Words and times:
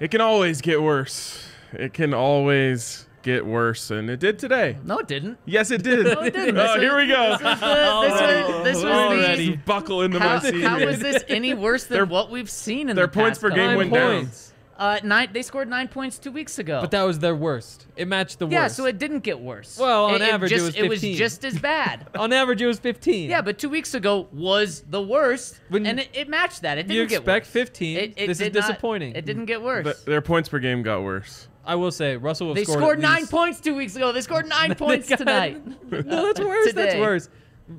It 0.00 0.10
can 0.10 0.20
always 0.20 0.60
get 0.60 0.80
worse. 0.82 1.44
It 1.72 1.92
can 1.92 2.14
always 2.14 3.06
get 3.22 3.44
worse, 3.44 3.90
and 3.90 4.08
it 4.08 4.20
did 4.20 4.38
today. 4.38 4.76
No, 4.84 4.98
it 4.98 5.08
didn't. 5.08 5.38
Yes, 5.44 5.70
it 5.70 5.82
did. 5.82 6.06
No, 6.14 6.20
it 6.22 6.32
didn't. 6.34 6.56
Oh, 6.56 6.62
was- 6.62 6.80
here 6.80 6.96
we 6.96 7.06
go. 7.08 7.32
This 7.36 7.42
was, 7.42 7.60
the, 7.60 7.66
this 7.66 8.12
was, 8.52 8.64
this 8.64 8.76
was 8.76 8.84
Already. 8.84 9.50
the. 9.50 9.56
buckle 9.56 10.02
into 10.02 10.18
How, 10.20 10.40
my 10.40 10.50
how 10.62 10.78
here. 10.78 10.88
is 10.88 11.00
this 11.00 11.24
any 11.28 11.52
worse 11.54 11.84
than 11.84 11.96
Their- 11.96 12.06
what 12.06 12.30
we've 12.30 12.48
seen 12.50 12.88
in 12.88 12.96
their 12.96 13.06
the 13.06 13.12
points 13.12 13.38
past 13.38 13.42
per 13.42 13.50
game 13.50 13.76
went 13.76 13.88
of 13.92 13.94
down. 13.98 14.30
Years? 14.78 15.02
Uh, 15.02 15.06
nine. 15.06 15.28
They 15.32 15.42
scored 15.42 15.68
nine 15.68 15.88
points 15.88 16.18
two 16.18 16.32
weeks 16.32 16.58
ago. 16.58 16.80
But 16.80 16.90
that 16.92 17.02
was 17.02 17.18
their 17.18 17.34
worst. 17.34 17.86
It 17.96 18.08
matched 18.08 18.38
the 18.38 18.46
worst. 18.46 18.52
yeah, 18.52 18.68
so 18.68 18.86
it 18.86 18.98
didn't 18.98 19.20
get 19.20 19.40
worse. 19.40 19.78
Well, 19.78 20.06
on 20.06 20.22
average, 20.22 20.52
it 20.52 20.56
just, 20.56 20.66
was 20.66 20.76
it 20.76 20.88
was 20.88 21.00
just 21.00 21.44
as 21.44 21.58
bad. 21.58 22.06
on 22.18 22.32
average, 22.32 22.62
it 22.62 22.66
was 22.66 22.78
15. 22.78 23.28
yeah, 23.30 23.40
but 23.42 23.58
two 23.58 23.68
weeks 23.68 23.94
ago 23.94 24.28
was 24.32 24.82
the 24.88 25.02
worst, 25.02 25.60
When 25.68 25.86
and 25.86 26.00
it, 26.00 26.08
it 26.14 26.28
matched 26.28 26.62
that. 26.62 26.78
It 26.78 26.84
didn't 26.84 26.96
you 26.96 27.06
get 27.06 27.18
expect 27.18 27.46
worse. 27.46 27.52
15. 27.52 27.96
It, 27.96 28.02
it 28.02 28.26
this 28.26 28.28
is 28.28 28.38
did 28.38 28.54
not- 28.54 28.60
disappointing. 28.68 29.14
it 29.16 29.24
didn't 29.24 29.46
get 29.46 29.62
worse. 29.62 29.84
Th- 29.84 29.96
their 30.04 30.22
points 30.22 30.48
per 30.48 30.58
game 30.58 30.82
got 30.82 31.02
worse. 31.02 31.48
I 31.64 31.74
will 31.74 31.90
say, 31.90 32.16
Russell 32.16 32.46
will 32.46 32.54
they 32.54 32.64
scored 32.64 32.78
scored 32.78 32.98
nine 33.00 33.20
least- 33.20 33.30
points 33.30 33.60
two 33.60 33.74
weeks 33.74 33.94
ago. 33.94 34.12
They 34.12 34.22
scored 34.22 34.48
nine 34.48 34.74
points 34.74 35.08
got- 35.08 35.18
tonight. 35.18 35.60
no, 35.90 36.26
that's 36.26 36.40
worse. 36.40 36.72
That's 36.72 36.94
worse. 36.96 37.28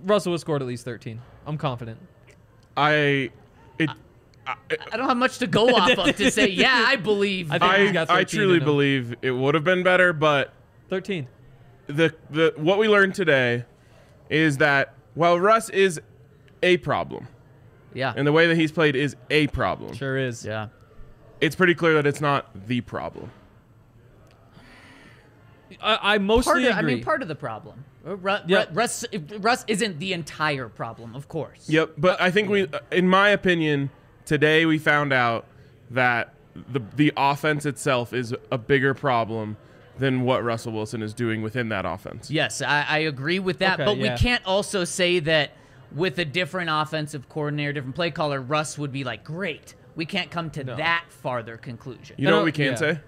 Russell 0.03 0.31
will 0.31 0.37
scored 0.37 0.61
at 0.61 0.67
least 0.67 0.85
13. 0.85 1.19
I'm 1.47 1.57
confident. 1.57 1.97
I, 2.77 3.31
it, 3.79 3.89
I 3.89 3.95
don't 4.97 5.07
have 5.07 5.17
much 5.17 5.37
to 5.39 5.47
go 5.47 5.69
off 5.69 5.97
of 5.97 6.15
to 6.15 6.31
say. 6.31 6.49
Yeah, 6.49 6.85
I 6.87 6.95
believe. 6.95 7.51
I 7.51 7.59
think 7.59 7.89
I, 7.89 7.91
got 7.91 8.09
I 8.09 8.23
truly 8.23 8.59
believe 8.59 9.15
it 9.21 9.31
would 9.31 9.55
have 9.55 9.63
been 9.63 9.83
better, 9.83 10.13
but 10.13 10.53
13. 10.89 11.27
the 11.87 12.13
the 12.29 12.53
what 12.57 12.77
we 12.79 12.87
learned 12.87 13.15
today 13.15 13.65
is 14.29 14.57
that 14.57 14.93
while 15.15 15.39
Russ 15.39 15.69
is 15.69 15.99
a 16.61 16.77
problem, 16.77 17.27
yeah. 17.93 18.13
and 18.15 18.27
the 18.27 18.31
way 18.31 18.47
that 18.47 18.55
he's 18.55 18.71
played 18.71 18.95
is 18.95 19.15
a 19.29 19.47
problem, 19.47 19.93
Sure 19.95 20.17
is. 20.17 20.45
yeah. 20.45 20.67
it's 21.41 21.55
pretty 21.55 21.73
clear 21.75 21.95
that 21.95 22.05
it's 22.05 22.21
not 22.21 22.67
the 22.67 22.81
problem. 22.81 23.31
I, 25.81 26.15
I 26.15 26.17
mostly 26.17 26.51
Part 26.51 26.63
of, 26.63 26.77
I 26.77 26.81
mean, 26.81 27.03
part 27.03 27.21
of 27.21 27.27
the 27.27 27.35
problem. 27.35 27.85
Uh, 28.05 28.15
Ru- 28.17 28.37
Ru- 28.47 28.65
Russ, 28.71 29.05
Russ 29.39 29.63
isn't 29.67 29.99
the 29.99 30.13
entire 30.13 30.67
problem, 30.69 31.15
of 31.15 31.27
course. 31.27 31.69
Yep, 31.69 31.93
but 31.97 32.19
I 32.21 32.31
think 32.31 32.49
we, 32.49 32.67
in 32.91 33.07
my 33.07 33.29
opinion, 33.29 33.89
today 34.29 34.63
we 34.63 34.77
found 34.77 35.11
out 35.11 35.43
that 35.89 36.35
the 36.53 36.79
the 36.95 37.11
offense 37.17 37.65
itself 37.65 38.13
is 38.13 38.35
a 38.51 38.59
bigger 38.59 38.93
problem 38.93 39.57
than 39.97 40.21
what 40.21 40.43
Russell 40.43 40.71
Wilson 40.71 41.01
is 41.01 41.15
doing 41.15 41.41
within 41.41 41.69
that 41.69 41.83
offense. 41.83 42.29
Yes, 42.29 42.61
I, 42.61 42.85
I 42.87 42.97
agree 42.99 43.39
with 43.39 43.57
that. 43.59 43.79
Okay, 43.79 43.85
but 43.85 43.97
yeah. 43.97 44.13
we 44.13 44.19
can't 44.19 44.45
also 44.45 44.85
say 44.85 45.19
that 45.19 45.51
with 45.93 46.19
a 46.19 46.25
different 46.25 46.69
offensive 46.71 47.27
coordinator, 47.27 47.73
different 47.73 47.95
play 47.95 48.11
caller, 48.11 48.39
Russ 48.39 48.77
would 48.77 48.91
be 48.91 49.03
like, 49.03 49.23
great. 49.23 49.73
We 49.95 50.05
can't 50.05 50.29
come 50.29 50.51
to 50.51 50.63
that 50.63 51.05
farther 51.09 51.57
conclusion. 51.57 52.15
You 52.19 52.27
know 52.27 52.35
I 52.35 52.37
what 52.37 52.45
we 52.45 52.51
can 52.51 52.65
yeah. 52.65 52.75
say? 52.75 52.99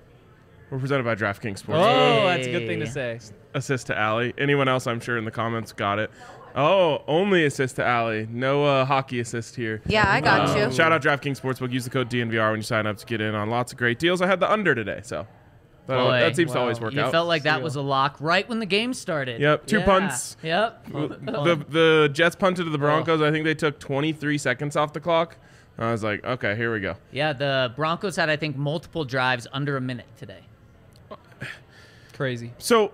We're 0.72 0.80
presented 0.80 1.04
by 1.04 1.16
DraftKings 1.16 1.60
Sports. 1.60 1.82
Oh, 1.82 2.26
that's 2.26 2.48
a 2.48 2.52
good 2.52 2.68
thing 2.68 2.80
to 2.80 2.88
say. 2.88 3.20
Assist 3.54 3.88
to 3.88 3.98
Allie. 3.98 4.34
Anyone 4.38 4.68
else? 4.68 4.88
I'm 4.88 5.00
sure 5.00 5.18
in 5.18 5.24
the 5.24 5.32
comments 5.32 5.72
got 5.72 6.00
it. 6.00 6.10
Oh, 6.56 7.04
only 7.08 7.46
assist 7.46 7.78
to 7.78 7.86
Allie. 7.86 8.28
No 8.30 8.66
uh, 8.66 8.86
hockey 8.86 9.20
assist 9.20 9.56
here. 9.56 9.82
Yeah, 9.86 10.06
I 10.12 10.22
got 10.22 10.50
Uh, 10.50 10.68
you. 10.68 10.72
Shout 10.74 10.92
out 10.92 11.02
DraftKings 11.02 11.40
Sportsbook. 11.40 11.72
Use 11.72 11.84
the 11.84 11.90
code 11.90 12.10
DNVR 12.10 12.50
when 12.52 12.58
you 12.60 12.64
sign 12.64 12.86
up 12.88 12.98
to 12.98 13.06
get 13.06 13.22
in 13.22 13.36
on 13.36 13.50
lots 13.50 13.72
of 13.72 13.78
great 13.78 14.00
deals. 14.00 14.22
I 14.22 14.28
had 14.28 14.40
the 14.40 14.52
under 14.52 14.74
today, 14.76 15.00
so 15.04 15.28
that, 15.88 15.98
Boy, 15.98 16.20
that 16.20 16.36
seems 16.36 16.52
to 16.54 16.60
always 16.60 16.80
work 16.80 16.94
You 16.94 17.02
out. 17.02 17.12
felt 17.12 17.28
like 17.28 17.44
that 17.44 17.56
Seal. 17.58 17.64
was 17.64 17.76
a 17.76 17.82
lock 17.82 18.18
right 18.20 18.48
when 18.48 18.60
the 18.60 18.66
game 18.66 18.94
started. 18.94 19.40
Yep, 19.42 19.66
two 19.68 19.80
Yeah. 19.80 19.86
punts. 19.86 20.38
Yep. 20.44 20.86
the 20.92 21.66
the 21.70 22.10
Jets 22.12 22.36
punted 22.36 22.66
to 22.66 22.72
the 22.72 22.78
Broncos. 22.78 23.22
I 23.22 23.32
think 23.32 23.46
they 23.46 23.56
took 23.56 23.80
23 23.80 24.38
seconds 24.38 24.76
off 24.76 24.94
the 24.94 25.00
clock. 25.00 25.38
I 25.80 25.92
was 25.92 26.04
like, 26.04 26.24
okay, 26.24 26.56
here 26.56 26.72
we 26.72 26.80
go. 26.80 26.96
Yeah, 27.12 27.34
the 27.34 27.72
Broncos 27.76 28.16
had, 28.16 28.30
I 28.30 28.36
think, 28.36 28.56
multiple 28.58 29.04
drives 29.04 29.48
under 29.52 29.78
a 29.78 29.82
minute 29.82 30.06
today. 30.18 30.42
Crazy. 32.14 32.52
So, 32.60 32.92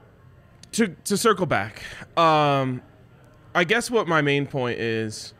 to 0.73 0.87
to 1.05 1.17
circle 1.17 1.45
back, 1.45 1.81
um, 2.17 2.81
I 3.57 3.63
guess 3.63 3.89
what 3.89 4.07
my 4.07 4.21
main 4.21 4.45
point 4.45 4.79
is, 4.79 5.33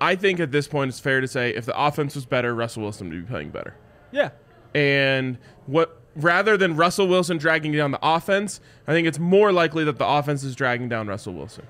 I 0.00 0.14
think 0.14 0.38
at 0.38 0.52
this 0.52 0.68
point 0.68 0.90
it's 0.90 1.00
fair 1.00 1.20
to 1.20 1.26
say 1.26 1.50
if 1.50 1.66
the 1.66 1.76
offense 1.76 2.14
was 2.14 2.24
better, 2.24 2.54
Russell 2.54 2.84
Wilson 2.84 3.08
would 3.08 3.26
be 3.26 3.28
playing 3.28 3.50
better. 3.50 3.74
Yeah. 4.12 4.30
And 4.76 5.38
what 5.66 6.00
rather 6.14 6.56
than 6.56 6.76
Russell 6.76 7.08
Wilson 7.08 7.36
dragging 7.36 7.72
down 7.72 7.90
the 7.90 7.98
offense, 8.00 8.60
I 8.86 8.92
think 8.92 9.08
it's 9.08 9.18
more 9.18 9.50
likely 9.50 9.82
that 9.84 9.98
the 9.98 10.06
offense 10.06 10.44
is 10.44 10.54
dragging 10.54 10.88
down 10.88 11.08
Russell 11.08 11.34
Wilson. 11.34 11.66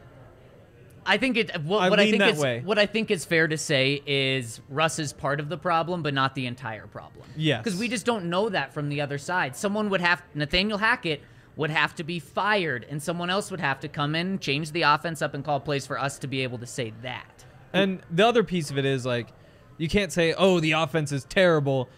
I 1.06 1.16
think 1.16 1.38
it. 1.38 1.62
What, 1.62 1.78
I 1.78 1.88
what 1.88 1.98
I 1.98 2.02
lean 2.02 2.12
think 2.12 2.20
that 2.20 2.34
is 2.34 2.38
way. 2.38 2.60
what 2.66 2.78
I 2.78 2.84
think 2.84 3.10
is 3.10 3.24
fair 3.24 3.48
to 3.48 3.56
say 3.56 4.02
is 4.04 4.60
Russ 4.68 4.98
is 4.98 5.14
part 5.14 5.40
of 5.40 5.48
the 5.48 5.56
problem, 5.56 6.02
but 6.02 6.12
not 6.12 6.34
the 6.34 6.44
entire 6.44 6.86
problem. 6.86 7.24
Yeah, 7.34 7.62
because 7.62 7.78
we 7.78 7.88
just 7.88 8.04
don't 8.04 8.26
know 8.26 8.50
that 8.50 8.74
from 8.74 8.90
the 8.90 9.00
other 9.00 9.16
side. 9.16 9.56
Someone 9.56 9.88
would 9.88 10.02
have 10.02 10.22
Nathaniel 10.34 10.76
Hackett 10.76 11.22
would 11.58 11.70
have 11.70 11.94
to 11.96 12.04
be 12.04 12.18
fired, 12.20 12.86
and 12.88 13.02
someone 13.02 13.28
else 13.28 13.50
would 13.50 13.60
have 13.60 13.80
to 13.80 13.88
come 13.88 14.14
in, 14.14 14.38
change 14.38 14.70
the 14.72 14.82
offense 14.82 15.20
up, 15.20 15.34
and 15.34 15.44
call 15.44 15.58
plays 15.60 15.86
for 15.86 15.98
us 15.98 16.18
to 16.20 16.26
be 16.28 16.42
able 16.44 16.56
to 16.56 16.66
say 16.66 16.92
that. 17.02 17.44
And 17.72 18.00
the 18.10 18.26
other 18.26 18.42
piece 18.44 18.70
of 18.70 18.78
it 18.78 18.84
is 18.86 19.04
like, 19.04 19.28
you 19.76 19.88
can't 19.88 20.12
say, 20.12 20.32
oh, 20.38 20.60
the 20.60 20.72
offense 20.72 21.10
is 21.12 21.24
terrible 21.24 21.88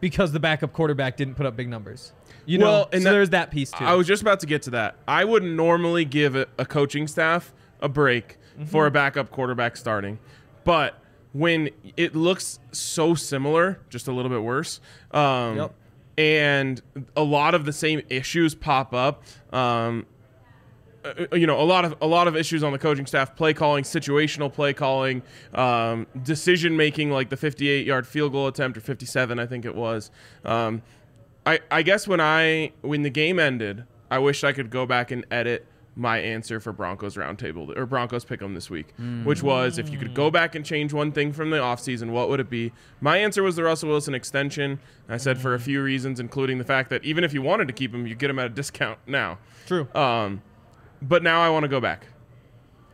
because 0.00 0.30
the 0.30 0.38
backup 0.40 0.72
quarterback 0.72 1.16
didn't 1.16 1.34
put 1.34 1.44
up 1.46 1.56
big 1.56 1.68
numbers. 1.68 2.12
You 2.46 2.58
know, 2.58 2.86
and 2.92 3.02
so 3.02 3.08
that- 3.08 3.12
there's 3.12 3.30
that 3.30 3.50
piece 3.50 3.72
too. 3.72 3.84
I 3.84 3.94
was 3.94 4.06
just 4.06 4.22
about 4.22 4.38
to 4.40 4.46
get 4.46 4.62
to 4.62 4.70
that. 4.70 4.96
I 5.08 5.24
would 5.24 5.42
normally 5.42 6.04
give 6.04 6.36
a, 6.36 6.46
a 6.56 6.64
coaching 6.64 7.06
staff 7.08 7.52
a 7.80 7.88
break 7.88 8.38
for 8.66 8.86
a 8.86 8.90
backup 8.90 9.30
quarterback 9.30 9.76
starting, 9.76 10.18
but 10.64 10.94
when 11.32 11.70
it 11.96 12.14
looks 12.16 12.58
so 12.72 13.14
similar, 13.14 13.78
just 13.90 14.08
a 14.08 14.12
little 14.12 14.30
bit 14.30 14.42
worse, 14.42 14.80
um, 15.12 15.56
Yep. 15.56 15.74
And 16.18 16.82
a 17.16 17.22
lot 17.22 17.54
of 17.54 17.64
the 17.64 17.72
same 17.72 18.02
issues 18.10 18.54
pop 18.54 18.92
up. 18.92 19.22
Um, 19.54 20.04
uh, 21.04 21.26
you 21.32 21.46
know 21.46 21.60
a 21.60 21.62
lot 21.62 21.84
of 21.84 21.94
a 22.00 22.06
lot 22.06 22.26
of 22.26 22.36
issues 22.36 22.64
on 22.64 22.72
the 22.72 22.78
coaching 22.78 23.06
staff 23.06 23.36
play 23.36 23.54
calling 23.54 23.84
situational 23.84 24.52
play 24.52 24.72
calling 24.72 25.22
um, 25.54 26.08
decision 26.24 26.76
making 26.76 27.12
like 27.12 27.28
the 27.28 27.36
58 27.36 27.86
yard 27.86 28.04
field 28.04 28.32
goal 28.32 28.48
attempt 28.48 28.76
or 28.76 28.80
57 28.80 29.38
i 29.38 29.46
think 29.46 29.64
it 29.64 29.76
was 29.76 30.10
um, 30.44 30.82
I, 31.46 31.60
I 31.70 31.82
guess 31.82 32.08
when 32.08 32.20
i 32.20 32.72
when 32.80 33.02
the 33.02 33.10
game 33.10 33.38
ended 33.38 33.84
i 34.10 34.18
wish 34.18 34.42
i 34.42 34.52
could 34.52 34.70
go 34.70 34.86
back 34.86 35.12
and 35.12 35.24
edit 35.30 35.64
my 35.98 36.18
answer 36.18 36.60
for 36.60 36.72
broncos 36.72 37.16
roundtable 37.16 37.76
or 37.76 37.84
broncos 37.84 38.24
pick 38.24 38.40
'em 38.40 38.54
this 38.54 38.70
week 38.70 38.94
which 39.24 39.42
was 39.42 39.78
if 39.78 39.90
you 39.90 39.98
could 39.98 40.14
go 40.14 40.30
back 40.30 40.54
and 40.54 40.64
change 40.64 40.92
one 40.92 41.10
thing 41.12 41.32
from 41.32 41.50
the 41.50 41.56
offseason 41.58 42.10
what 42.10 42.28
would 42.28 42.38
it 42.40 42.48
be 42.48 42.72
my 43.00 43.18
answer 43.18 43.42
was 43.42 43.56
the 43.56 43.62
russell 43.64 43.88
wilson 43.88 44.14
extension 44.14 44.78
i 45.08 45.16
said 45.16 45.38
for 45.38 45.54
a 45.54 45.58
few 45.60 45.82
reasons 45.82 46.20
including 46.20 46.56
the 46.58 46.64
fact 46.64 46.88
that 46.88 47.04
even 47.04 47.24
if 47.24 47.34
you 47.34 47.42
wanted 47.42 47.66
to 47.66 47.74
keep 47.74 47.92
him 47.92 48.06
you 48.06 48.14
get 48.14 48.30
him 48.30 48.38
at 48.38 48.46
a 48.46 48.50
discount 48.50 48.98
now 49.06 49.38
True. 49.66 49.88
um, 49.94 50.40
but 51.02 51.22
now 51.22 51.40
I 51.40 51.48
want 51.50 51.62
to 51.62 51.68
go 51.68 51.80
back. 51.80 52.06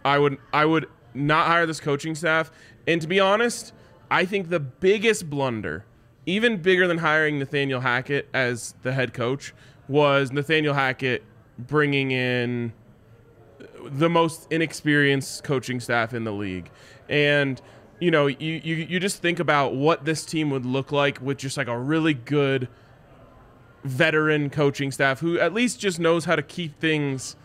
I 0.04 0.18
would 0.18 0.36
I 0.52 0.64
would 0.66 0.86
not 1.14 1.46
hire 1.46 1.64
this 1.64 1.80
coaching 1.80 2.14
staff. 2.14 2.50
And 2.86 3.00
to 3.00 3.06
be 3.08 3.18
honest, 3.18 3.72
I 4.10 4.26
think 4.26 4.50
the 4.50 4.60
biggest 4.60 5.30
blunder, 5.30 5.86
even 6.26 6.60
bigger 6.60 6.86
than 6.86 6.98
hiring 6.98 7.38
Nathaniel 7.38 7.80
Hackett 7.80 8.28
as 8.34 8.74
the 8.82 8.92
head 8.92 9.14
coach, 9.14 9.54
was 9.88 10.32
Nathaniel 10.32 10.74
Hackett 10.74 11.22
bringing 11.58 12.10
in 12.10 12.72
the 13.90 14.08
most 14.08 14.46
inexperienced 14.50 15.44
coaching 15.44 15.80
staff 15.80 16.14
in 16.14 16.24
the 16.24 16.32
league. 16.32 16.70
And 17.08 17.60
you 18.00 18.10
know, 18.10 18.26
you, 18.26 18.60
you 18.62 18.76
you 18.76 19.00
just 19.00 19.22
think 19.22 19.38
about 19.38 19.74
what 19.74 20.04
this 20.04 20.24
team 20.24 20.50
would 20.50 20.66
look 20.66 20.92
like 20.92 21.20
with 21.20 21.38
just 21.38 21.56
like 21.56 21.68
a 21.68 21.78
really 21.78 22.14
good 22.14 22.68
veteran 23.84 24.50
coaching 24.50 24.90
staff 24.90 25.20
who 25.20 25.38
at 25.38 25.52
least 25.52 25.78
just 25.78 26.00
knows 26.00 26.24
how 26.24 26.34
to 26.34 26.42
keep 26.42 26.80
things 26.80 27.36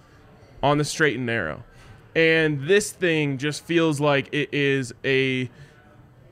on 0.63 0.77
the 0.77 0.85
straight 0.85 1.17
and 1.17 1.25
narrow. 1.25 1.63
And 2.15 2.67
this 2.67 2.91
thing 2.91 3.37
just 3.37 3.63
feels 3.63 3.99
like 3.99 4.27
it 4.33 4.49
is 4.53 4.93
a 5.05 5.49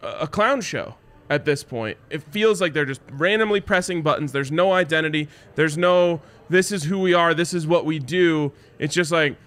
a 0.01 0.28
clown 0.28 0.62
show 0.62 0.95
at 1.29 1.45
this 1.45 1.63
point. 1.63 1.97
It 2.09 2.24
feels 2.24 2.62
like 2.62 2.74
they're 2.74 2.85
just 2.85 3.01
randomly 3.12 3.62
pressing 3.62 4.01
buttons. 4.01 4.31
There's 4.31 4.51
no 4.51 4.74
identity. 4.74 5.27
There's 5.56 5.77
no 5.77 6.21
this 6.50 6.71
is 6.71 6.83
who 6.83 7.00
we 7.00 7.13
are. 7.13 7.33
This 7.33 7.53
is 7.53 7.68
what 7.68 7.86
we 7.86 8.00
do. 8.00 8.51
It's 8.80 8.94
just 8.94 9.12
like, 9.12 9.38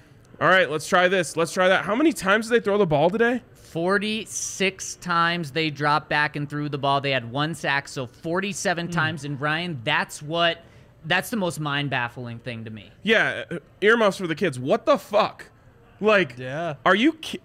all 0.41 0.49
right, 0.49 0.71
let's 0.71 0.89
try 0.89 1.09
this. 1.09 1.37
Let's 1.37 1.53
try 1.53 1.69
that. 1.69 1.85
How 1.85 1.95
many 1.95 2.13
times 2.13 2.49
did 2.49 2.61
they 2.61 2.65
throw 2.65 2.79
the 2.79 2.87
ball 2.87 3.11
today? 3.11 3.43
46 3.55 4.97
times 4.97 5.53
they 5.53 5.71
dropped 5.71 6.09
back 6.09 6.35
and 6.37 6.49
threw 6.49 6.69
the 6.69 6.79
ball. 6.79 7.01
They 7.01 7.13
had 7.13 7.31
one 7.31 7.55
sack, 7.55 7.87
so 7.89 8.07
47 8.07 8.87
Hmm. 8.87 8.91
times. 8.93 9.25
And 9.25 9.41
Ryan, 9.41 9.81
that's 9.85 10.23
what 10.23 10.59
that's 11.07 11.31
the 11.31 11.37
most 11.37 11.59
mind 11.61 11.89
baffling 11.89 12.39
thing 12.41 12.65
to 12.65 12.71
me. 12.71 12.91
Yeah, 13.03 13.45
uh, 13.51 13.59
earmuffs 13.81 14.19
for 14.19 14.27
the 14.27 14.35
kids. 14.35 14.59
What 14.59 14.85
the 14.85 14.99
fuck? 14.99 15.47
Like, 15.99 16.37
Yeah. 16.39 16.75
are 16.85 16.95
you? 16.95 17.13
Ki- 17.15 17.41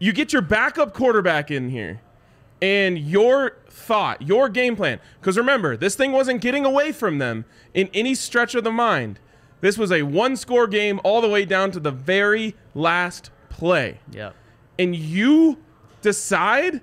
you 0.00 0.12
get 0.12 0.32
your 0.32 0.42
backup 0.42 0.92
quarterback 0.92 1.52
in 1.52 1.68
here, 1.70 2.00
and 2.60 2.98
your 2.98 3.58
thought, 3.70 4.22
your 4.22 4.48
game 4.48 4.74
plan. 4.74 4.98
Because 5.20 5.36
remember, 5.38 5.76
this 5.76 5.94
thing 5.94 6.10
wasn't 6.10 6.40
getting 6.40 6.64
away 6.64 6.90
from 6.90 7.18
them 7.18 7.44
in 7.74 7.88
any 7.94 8.14
stretch 8.16 8.56
of 8.56 8.64
the 8.64 8.72
mind. 8.72 9.20
This 9.64 9.78
was 9.78 9.90
a 9.90 10.02
one-score 10.02 10.66
game 10.66 11.00
all 11.04 11.22
the 11.22 11.28
way 11.30 11.46
down 11.46 11.70
to 11.70 11.80
the 11.80 11.90
very 11.90 12.54
last 12.74 13.30
play, 13.48 13.98
Yep. 14.12 14.34
and 14.78 14.94
you 14.94 15.56
decide 16.02 16.82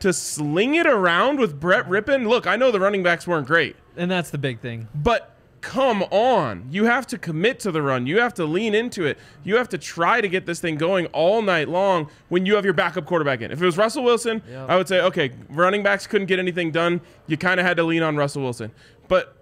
to 0.00 0.10
sling 0.10 0.74
it 0.74 0.86
around 0.86 1.38
with 1.38 1.60
Brett 1.60 1.86
Rypien. 1.86 2.26
Look, 2.26 2.46
I 2.46 2.56
know 2.56 2.70
the 2.70 2.80
running 2.80 3.02
backs 3.02 3.26
weren't 3.26 3.46
great. 3.46 3.76
And 3.94 4.10
that's 4.10 4.30
the 4.30 4.38
big 4.38 4.60
thing. 4.60 4.88
But 4.94 5.36
come 5.60 6.02
on. 6.04 6.66
You 6.70 6.86
have 6.86 7.06
to 7.08 7.18
commit 7.18 7.60
to 7.60 7.70
the 7.70 7.82
run. 7.82 8.06
You 8.06 8.20
have 8.20 8.32
to 8.34 8.46
lean 8.46 8.74
into 8.74 9.04
it. 9.04 9.18
You 9.42 9.56
have 9.56 9.68
to 9.68 9.76
try 9.78 10.22
to 10.22 10.28
get 10.28 10.46
this 10.46 10.60
thing 10.60 10.76
going 10.76 11.04
all 11.08 11.42
night 11.42 11.68
long 11.68 12.08
when 12.30 12.46
you 12.46 12.54
have 12.54 12.64
your 12.64 12.72
backup 12.72 13.04
quarterback 13.04 13.42
in. 13.42 13.50
If 13.50 13.60
it 13.60 13.66
was 13.66 13.76
Russell 13.76 14.02
Wilson, 14.02 14.40
Yep. 14.50 14.70
I 14.70 14.76
would 14.78 14.88
say, 14.88 15.02
okay, 15.02 15.30
running 15.50 15.82
backs 15.82 16.06
couldn't 16.06 16.28
get 16.28 16.38
anything 16.38 16.70
done. 16.70 17.02
You 17.26 17.36
kind 17.36 17.60
of 17.60 17.66
had 17.66 17.76
to 17.76 17.84
lean 17.84 18.02
on 18.02 18.16
Russell 18.16 18.40
Wilson. 18.40 18.70
But 19.08 19.36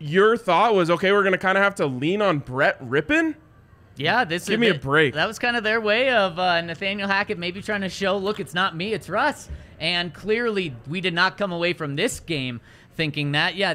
your 0.00 0.36
thought 0.36 0.74
was, 0.74 0.90
okay, 0.90 1.12
we're 1.12 1.22
to 1.30 1.38
kind 1.38 1.56
of 1.56 1.62
have 1.62 1.76
to 1.76 1.86
lean 1.86 2.20
on 2.22 2.38
Brett 2.38 2.82
Rypien? 2.82 3.36
Yeah, 3.96 4.24
this 4.24 4.46
Give 4.46 4.54
is 4.54 4.60
me 4.60 4.68
a 4.68 4.78
break. 4.78 5.14
That 5.14 5.28
was 5.28 5.38
kind 5.38 5.56
of 5.56 5.62
their 5.62 5.80
way 5.80 6.10
of 6.10 6.38
uh, 6.38 6.62
Nathaniel 6.62 7.06
Hackett 7.06 7.38
maybe 7.38 7.60
trying 7.60 7.82
to 7.82 7.88
show, 7.90 8.16
look, 8.16 8.40
it's 8.40 8.54
not 8.54 8.74
me, 8.74 8.94
it's 8.94 9.08
Russ. 9.08 9.48
And 9.78 10.12
clearly, 10.12 10.74
we 10.88 11.00
did 11.00 11.14
not 11.14 11.36
come 11.36 11.52
away 11.52 11.74
from 11.74 11.96
this 11.96 12.18
game 12.18 12.60
thinking 12.96 13.32
that. 13.32 13.56
Yeah, 13.56 13.74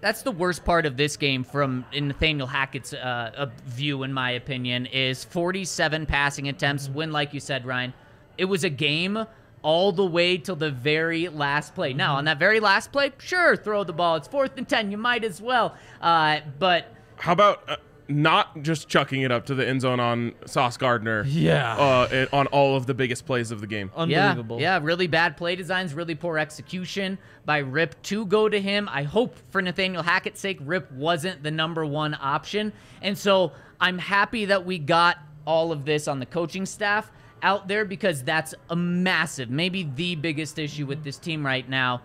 that's 0.00 0.22
the 0.22 0.30
worst 0.30 0.64
part 0.64 0.86
of 0.86 0.96
this 0.96 1.16
game 1.16 1.42
from 1.42 1.84
in 1.92 2.08
Nathaniel 2.08 2.46
Hackett's 2.46 2.92
uh, 2.92 3.32
uh, 3.36 3.46
view, 3.66 4.02
in 4.04 4.12
my 4.12 4.32
opinion, 4.32 4.86
is 4.86 5.24
47 5.24 6.06
passing 6.06 6.48
attempts. 6.48 6.88
When, 6.88 7.10
like 7.12 7.34
you 7.34 7.40
said, 7.40 7.66
Ryan, 7.66 7.92
it 8.38 8.44
was 8.44 8.62
a 8.62 8.70
game 8.70 9.26
all 9.66 9.90
the 9.90 10.06
way 10.06 10.38
till 10.38 10.54
the 10.54 10.70
very 10.70 11.28
last 11.28 11.74
play. 11.74 11.92
Now, 11.92 12.14
on 12.14 12.26
that 12.26 12.38
very 12.38 12.60
last 12.60 12.92
play, 12.92 13.10
sure, 13.18 13.56
throw 13.56 13.82
the 13.82 13.92
ball. 13.92 14.14
It's 14.14 14.28
fourth 14.28 14.56
and 14.56 14.68
10. 14.68 14.92
You 14.92 14.96
might 14.96 15.24
as 15.24 15.42
well. 15.42 15.74
Uh, 16.00 16.38
but 16.60 16.86
How 17.16 17.32
about 17.32 17.68
uh, 17.68 17.76
not 18.06 18.62
just 18.62 18.86
chucking 18.86 19.22
it 19.22 19.32
up 19.32 19.46
to 19.46 19.56
the 19.56 19.66
end 19.66 19.80
zone 19.80 19.98
on 19.98 20.34
Sauce 20.46 20.76
Gardner? 20.76 21.24
Yeah. 21.26 21.76
Uh, 21.76 22.08
and- 22.12 22.28
on 22.32 22.46
all 22.46 22.76
of 22.76 22.86
the 22.86 22.94
biggest 22.94 23.26
plays 23.26 23.50
of 23.50 23.60
the 23.60 23.66
game. 23.66 23.90
Unbelievable. 23.96 24.60
Yeah, 24.60 24.76
yeah, 24.76 24.84
really 24.84 25.08
bad 25.08 25.36
play 25.36 25.56
designs, 25.56 25.94
really 25.94 26.14
poor 26.14 26.38
execution 26.38 27.18
by 27.44 27.58
Rip 27.58 28.00
to 28.04 28.24
go 28.24 28.48
to 28.48 28.60
him. 28.60 28.88
I 28.92 29.02
hope 29.02 29.34
for 29.50 29.60
Nathaniel 29.60 30.04
Hackett's 30.04 30.38
sake, 30.38 30.58
Rip 30.60 30.92
wasn't 30.92 31.42
the 31.42 31.50
number 31.50 31.84
one 31.84 32.16
option. 32.20 32.72
And 33.02 33.18
so 33.18 33.50
I'm 33.80 33.98
happy 33.98 34.44
that 34.44 34.64
we 34.64 34.78
got 34.78 35.16
all 35.44 35.72
of 35.72 35.84
this 35.84 36.06
on 36.06 36.20
the 36.20 36.26
coaching 36.26 36.66
staff 36.66 37.10
out 37.42 37.68
there 37.68 37.84
because 37.84 38.22
that's 38.22 38.54
a 38.70 38.76
massive, 38.76 39.50
maybe 39.50 39.88
the 39.94 40.14
biggest 40.14 40.58
issue 40.58 40.86
with 40.86 41.04
this 41.04 41.18
team 41.18 41.44
right 41.44 41.68
now. 41.68 42.02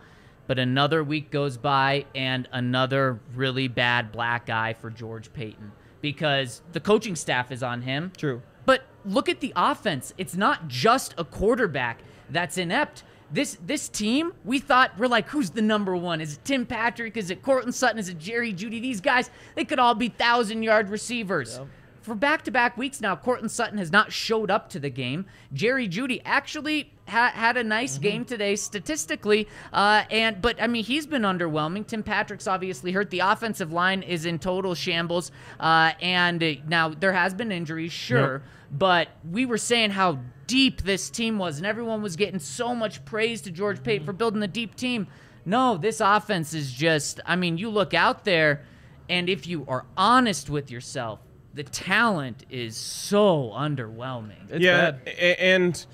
But 0.47 0.59
another 0.59 1.03
week 1.03 1.31
goes 1.31 1.57
by 1.57 2.05
and 2.13 2.47
another 2.51 3.19
really 3.35 3.67
bad 3.67 4.11
black 4.11 4.49
eye 4.49 4.73
for 4.73 4.89
George 4.89 5.31
Paton 5.31 5.71
because 6.01 6.61
the 6.73 6.79
coaching 6.79 7.15
staff 7.15 7.51
is 7.51 7.63
on 7.63 7.83
him. 7.83 8.11
True. 8.17 8.41
But 8.65 8.83
look 9.05 9.29
at 9.29 9.39
the 9.39 9.53
offense. 9.55 10.13
It's 10.17 10.35
not 10.35 10.67
just 10.67 11.13
a 11.17 11.23
quarterback 11.23 12.01
that's 12.29 12.57
inept. 12.57 13.03
This 13.31 13.57
this 13.65 13.87
team, 13.87 14.33
we 14.43 14.59
thought 14.59 14.91
we're 14.97 15.07
like, 15.07 15.29
who's 15.29 15.51
the 15.51 15.61
number 15.61 15.95
one? 15.95 16.19
Is 16.19 16.33
it 16.33 16.43
Tim 16.43 16.65
Patrick? 16.65 17.15
Is 17.15 17.29
it 17.29 17.41
Courtland 17.41 17.73
Sutton? 17.73 17.97
Is 17.97 18.09
it 18.09 18.19
Jerry 18.19 18.53
Jeudy? 18.53 18.81
These 18.81 18.99
guys, 18.99 19.29
they 19.55 19.63
could 19.63 19.79
all 19.79 19.95
be 19.95 20.09
thousand 20.09 20.63
yard 20.63 20.89
receivers. 20.89 21.57
Yep. 21.57 21.67
For 22.01 22.15
back 22.15 22.43
to 22.45 22.51
back 22.51 22.77
weeks 22.77 22.99
now, 22.99 23.15
Courtland 23.15 23.51
Sutton 23.51 23.77
has 23.77 23.91
not 23.91 24.11
showed 24.11 24.49
up 24.49 24.69
to 24.69 24.79
the 24.79 24.89
game. 24.89 25.27
Jerry 25.53 25.87
Jeudy 25.87 26.19
actually 26.25 26.91
ha- 27.07 27.31
had 27.35 27.57
a 27.57 27.63
nice 27.63 27.99
game 27.99 28.25
today 28.25 28.55
statistically, 28.55 29.47
uh, 29.71 30.03
and 30.09 30.41
but 30.41 30.59
I 30.59 30.65
mean 30.65 30.83
he's 30.83 31.05
been 31.05 31.21
underwhelming. 31.21 31.85
Tim 31.85 32.01
Patrick's 32.01 32.47
obviously 32.47 32.91
hurt. 32.91 33.11
The 33.11 33.19
offensive 33.19 33.71
line 33.71 34.01
is 34.01 34.25
in 34.25 34.39
total 34.39 34.73
shambles, 34.73 35.31
uh, 35.59 35.91
and 36.01 36.41
uh, 36.41 36.53
now 36.67 36.89
there 36.89 37.13
has 37.13 37.35
been 37.35 37.51
injuries, 37.51 37.91
sure, 37.91 38.41
but 38.71 39.09
we 39.29 39.45
were 39.45 39.59
saying 39.59 39.91
how 39.91 40.19
deep 40.47 40.81
this 40.81 41.11
team 41.11 41.37
was, 41.37 41.57
and 41.57 41.67
everyone 41.67 42.01
was 42.01 42.15
getting 42.15 42.39
so 42.39 42.73
much 42.73 43.05
praise 43.05 43.41
to 43.41 43.51
George 43.51 43.83
Paton 43.83 44.07
for 44.07 44.13
building 44.13 44.39
the 44.39 44.47
deep 44.47 44.73
team. 44.73 45.05
No, 45.45 45.77
this 45.77 46.01
offense 46.01 46.55
is 46.55 46.73
just. 46.73 47.19
I 47.27 47.35
mean, 47.35 47.59
you 47.59 47.69
look 47.69 47.93
out 47.93 48.25
there, 48.25 48.63
and 49.07 49.29
if 49.29 49.45
you 49.45 49.65
are 49.67 49.85
honest 49.95 50.49
with 50.49 50.71
yourself 50.71 51.19
the 51.53 51.63
talent 51.63 52.45
is 52.49 52.75
so 52.77 53.51
underwhelming. 53.55 54.49
It's 54.49 54.63
yeah, 54.63 54.91
bad. 54.91 55.15
and 55.39 55.85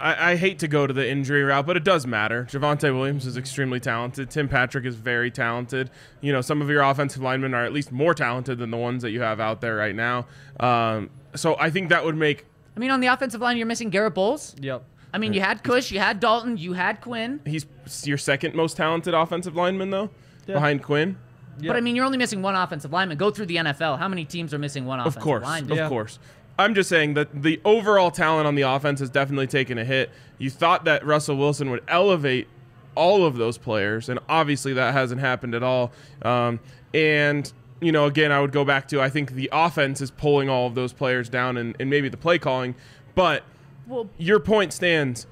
I, 0.00 0.32
I 0.32 0.36
hate 0.36 0.58
to 0.60 0.68
go 0.68 0.86
to 0.86 0.92
the 0.92 1.08
injury 1.08 1.42
route, 1.44 1.66
but 1.66 1.76
it 1.76 1.84
does 1.84 2.06
matter. 2.06 2.46
Javonte 2.50 2.92
Williams 2.94 3.26
is 3.26 3.36
extremely 3.36 3.78
talented. 3.80 4.30
Tim 4.30 4.48
Patrick 4.48 4.84
is 4.84 4.96
very 4.96 5.30
talented. 5.30 5.90
You 6.20 6.32
know, 6.32 6.40
some 6.40 6.60
of 6.60 6.68
your 6.68 6.82
offensive 6.82 7.22
linemen 7.22 7.54
are 7.54 7.64
at 7.64 7.72
least 7.72 7.92
more 7.92 8.14
talented 8.14 8.58
than 8.58 8.70
the 8.70 8.76
ones 8.76 9.02
that 9.02 9.10
you 9.12 9.20
have 9.20 9.40
out 9.40 9.60
there 9.60 9.76
right 9.76 9.94
now. 9.94 10.26
Um, 10.58 11.10
so 11.36 11.56
I 11.58 11.70
think 11.70 11.88
that 11.90 12.04
would 12.04 12.16
make 12.16 12.46
I 12.76 12.80
mean, 12.80 12.90
on 12.90 12.98
the 13.00 13.06
offensive 13.06 13.40
line, 13.40 13.56
you're 13.56 13.66
missing 13.68 13.90
Garett 13.90 14.14
Bolles. 14.14 14.56
Yep. 14.60 14.82
I 15.12 15.18
mean, 15.18 15.32
you 15.32 15.40
had 15.40 15.62
Cush, 15.62 15.92
you 15.92 16.00
had 16.00 16.18
Dalton, 16.18 16.56
you 16.56 16.72
had 16.72 17.00
Quinn. 17.00 17.40
he's 17.46 17.66
your 18.02 18.18
second 18.18 18.56
most 18.56 18.76
talented 18.76 19.14
offensive 19.14 19.54
lineman 19.54 19.90
though, 19.90 20.10
Yeah. 20.48 20.54
behind 20.54 20.82
Quinn. 20.82 21.16
Yep. 21.60 21.68
But 21.68 21.76
I 21.76 21.80
mean, 21.80 21.94
you're 21.96 22.04
only 22.04 22.18
missing 22.18 22.42
one 22.42 22.54
offensive 22.54 22.92
lineman. 22.92 23.16
Go 23.16 23.30
through 23.30 23.46
the 23.46 23.56
NFL. 23.56 23.98
How 23.98 24.08
many 24.08 24.24
teams 24.24 24.52
are 24.52 24.58
missing 24.58 24.86
one 24.86 25.00
Of 25.00 25.06
offensive 25.06 25.22
course, 25.22 25.42
lineman? 25.44 25.78
of 25.78 25.88
course. 25.88 26.18
I'm 26.58 26.74
just 26.74 26.88
saying 26.88 27.14
that 27.14 27.42
the 27.42 27.60
overall 27.64 28.10
talent 28.10 28.46
on 28.46 28.54
the 28.54 28.62
offense 28.62 29.00
has 29.00 29.10
definitely 29.10 29.48
taken 29.48 29.76
a 29.78 29.84
hit. 29.84 30.10
You 30.38 30.50
thought 30.50 30.84
that 30.84 31.04
Russell 31.04 31.36
Wilson 31.36 31.70
would 31.70 31.82
elevate 31.88 32.46
all 32.94 33.24
of 33.26 33.36
those 33.36 33.58
players, 33.58 34.08
and 34.08 34.20
obviously 34.28 34.72
that 34.74 34.92
hasn't 34.94 35.20
happened 35.20 35.54
at 35.54 35.62
all. 35.64 35.90
Um, 36.22 36.60
and 36.92 37.52
you 37.80 37.90
know, 37.92 38.06
again, 38.06 38.30
I 38.30 38.40
would 38.40 38.52
go 38.52 38.64
back 38.64 38.86
to 38.88 39.00
I 39.00 39.10
think 39.10 39.32
the 39.32 39.50
offense 39.52 40.00
is 40.00 40.10
pulling 40.12 40.48
all 40.48 40.66
of 40.68 40.74
those 40.76 40.92
players 40.92 41.28
down, 41.28 41.56
and, 41.56 41.74
and 41.80 41.90
maybe 41.90 42.08
the 42.08 42.16
play 42.16 42.38
calling. 42.38 42.74
But 43.16 43.42
Well, 43.86 44.08
your 44.16 44.38
point 44.40 44.72
stands. 44.72 45.26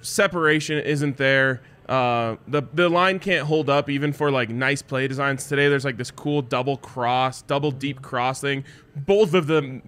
Separation 0.00 0.78
isn't 0.78 1.16
there. 1.16 1.60
Uh, 1.88 2.36
the 2.46 2.62
the 2.74 2.88
line 2.88 3.18
can't 3.18 3.46
hold 3.46 3.70
up 3.70 3.88
even 3.88 4.12
for 4.12 4.30
like 4.30 4.50
nice 4.50 4.82
play 4.82 5.08
designs. 5.08 5.46
Today 5.48 5.68
there's 5.68 5.86
like 5.86 5.96
this 5.96 6.10
cool 6.10 6.42
double 6.42 6.76
cross, 6.76 7.40
double 7.42 7.70
deep 7.70 8.02
cross 8.02 8.40
thing. 8.40 8.64
Both 8.94 9.32
of 9.32 9.46
the 9.46 9.80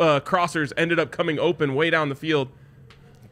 uh, 0.00 0.20
crossers 0.20 0.72
ended 0.76 0.98
up 0.98 1.12
coming 1.12 1.38
open 1.38 1.76
way 1.76 1.90
down 1.90 2.08
the 2.08 2.16
field. 2.16 2.48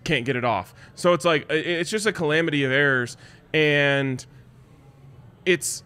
Can't 0.05 0.25
get 0.25 0.37
it 0.37 0.45
off. 0.45 0.73
So 0.95 1.15
it's 1.15 1.25
like 1.25 1.47
it's 1.51 1.91
just 1.91 2.07
a 2.07 2.13
calamity 2.13 2.63
of 2.63 2.71
errors, 2.71 3.17
and 3.53 4.25
it's 5.45 5.83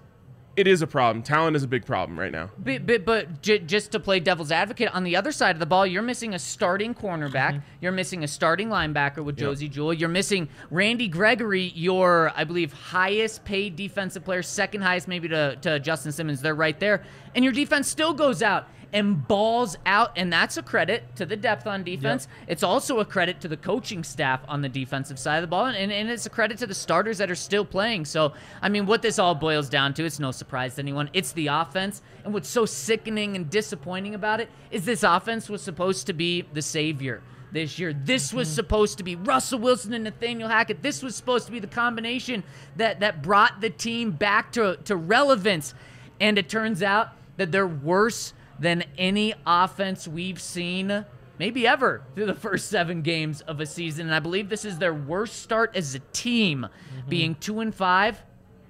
it 0.56 0.66
is 0.66 0.80
a 0.82 0.86
problem. 0.86 1.22
Talent 1.22 1.54
is 1.54 1.62
a 1.62 1.68
big 1.68 1.84
problem 1.84 2.18
right 2.18 2.32
now. 2.32 2.50
But, 2.58 2.86
but, 2.86 3.04
but 3.04 3.42
j- 3.42 3.58
just 3.58 3.92
to 3.92 4.00
play 4.00 4.20
devil's 4.20 4.50
advocate, 4.50 4.94
on 4.94 5.04
the 5.04 5.14
other 5.14 5.30
side 5.32 5.54
of 5.54 5.60
the 5.60 5.66
ball, 5.66 5.86
you're 5.86 6.02
missing 6.02 6.34
a 6.34 6.38
starting 6.38 6.94
cornerback. 6.94 7.52
Mm-hmm. 7.52 7.58
You're 7.82 7.92
missing 7.92 8.24
a 8.24 8.28
starting 8.28 8.68
linebacker 8.68 9.22
with 9.22 9.36
Josey 9.36 9.68
Jewell. 9.68 9.92
You're 9.92 10.08
missing 10.08 10.48
Randy 10.70 11.08
Gregory, 11.08 11.72
your, 11.74 12.32
I 12.34 12.44
believe, 12.44 12.72
highest 12.72 13.44
paid 13.44 13.76
defensive 13.76 14.24
player, 14.24 14.42
second 14.42 14.80
highest 14.80 15.08
maybe 15.08 15.28
to, 15.28 15.56
to 15.56 15.78
Justin 15.78 16.12
Simmons. 16.12 16.40
They're 16.40 16.54
right 16.54 16.80
there. 16.80 17.04
And 17.34 17.44
your 17.44 17.52
defense 17.52 17.88
still 17.88 18.14
goes 18.14 18.42
out 18.42 18.68
and 18.96 19.28
balls 19.28 19.76
out. 19.84 20.10
And 20.16 20.32
that's 20.32 20.56
a 20.56 20.62
credit 20.62 21.16
to 21.16 21.26
the 21.26 21.36
depth 21.36 21.66
on 21.66 21.84
defense. 21.84 22.28
It's 22.48 22.62
also 22.62 22.98
a 22.98 23.04
credit 23.04 23.42
to 23.42 23.48
the 23.48 23.56
coaching 23.58 24.02
staff 24.02 24.40
on 24.48 24.62
the 24.62 24.70
defensive 24.70 25.18
side 25.18 25.36
of 25.36 25.42
the 25.42 25.48
ball. 25.48 25.66
And, 25.66 25.92
and 25.92 26.08
it's 26.08 26.24
a 26.24 26.30
credit 26.30 26.56
to 26.58 26.66
the 26.66 26.74
starters 26.74 27.18
that 27.18 27.30
are 27.30 27.34
still 27.34 27.66
playing. 27.66 28.06
So, 28.06 28.32
I 28.62 28.70
mean, 28.70 28.86
what 28.86 29.02
this 29.02 29.18
all 29.18 29.34
boils 29.34 29.68
down 29.68 29.92
to, 29.94 30.04
it's 30.06 30.18
no 30.18 30.30
surprise 30.30 30.76
to 30.76 30.80
anyone. 30.80 31.10
It's 31.12 31.32
the 31.32 31.48
offense. 31.48 32.00
And 32.24 32.32
what's 32.32 32.48
so 32.48 32.64
sickening 32.64 33.36
and 33.36 33.50
disappointing 33.50 34.14
about 34.14 34.40
it 34.40 34.48
is 34.70 34.86
this 34.86 35.02
offense 35.02 35.50
was 35.50 35.60
supposed 35.60 36.06
to 36.06 36.14
be 36.14 36.46
the 36.54 36.62
savior 36.62 37.20
this 37.52 37.78
year. 37.78 37.92
This 37.92 38.32
was 38.32 38.48
mm-hmm. 38.48 38.54
supposed 38.54 38.96
to 38.96 39.04
be 39.04 39.14
Russell 39.14 39.58
Wilson 39.58 39.92
and 39.92 40.04
Nathaniel 40.04 40.48
Hackett. 40.48 40.82
This 40.82 41.02
was 41.02 41.14
supposed 41.14 41.44
to 41.44 41.52
be 41.52 41.60
the 41.60 41.66
combination 41.66 42.44
that, 42.76 43.00
that 43.00 43.20
brought 43.22 43.60
the 43.60 43.68
team 43.68 44.12
back 44.12 44.52
to, 44.52 44.78
to 44.84 44.96
relevance. 44.96 45.74
And 46.18 46.38
it 46.38 46.48
turns 46.48 46.82
out 46.82 47.10
that 47.36 47.52
they're 47.52 47.66
worse 47.66 48.32
than 48.58 48.84
any 48.96 49.34
offense 49.46 50.08
we've 50.08 50.40
seen 50.40 51.04
maybe 51.38 51.66
ever 51.66 52.02
through 52.14 52.26
the 52.26 52.34
first 52.34 52.68
seven 52.68 53.02
games 53.02 53.40
of 53.42 53.60
a 53.60 53.66
season. 53.66 54.06
And 54.06 54.14
I 54.14 54.20
believe 54.20 54.48
this 54.48 54.64
is 54.64 54.78
their 54.78 54.94
worst 54.94 55.42
start 55.42 55.76
as 55.76 55.94
a 55.94 56.00
team, 56.12 56.66
mm-hmm. 56.66 57.08
being 57.08 57.34
two 57.36 57.60
and 57.60 57.74
five, 57.74 58.22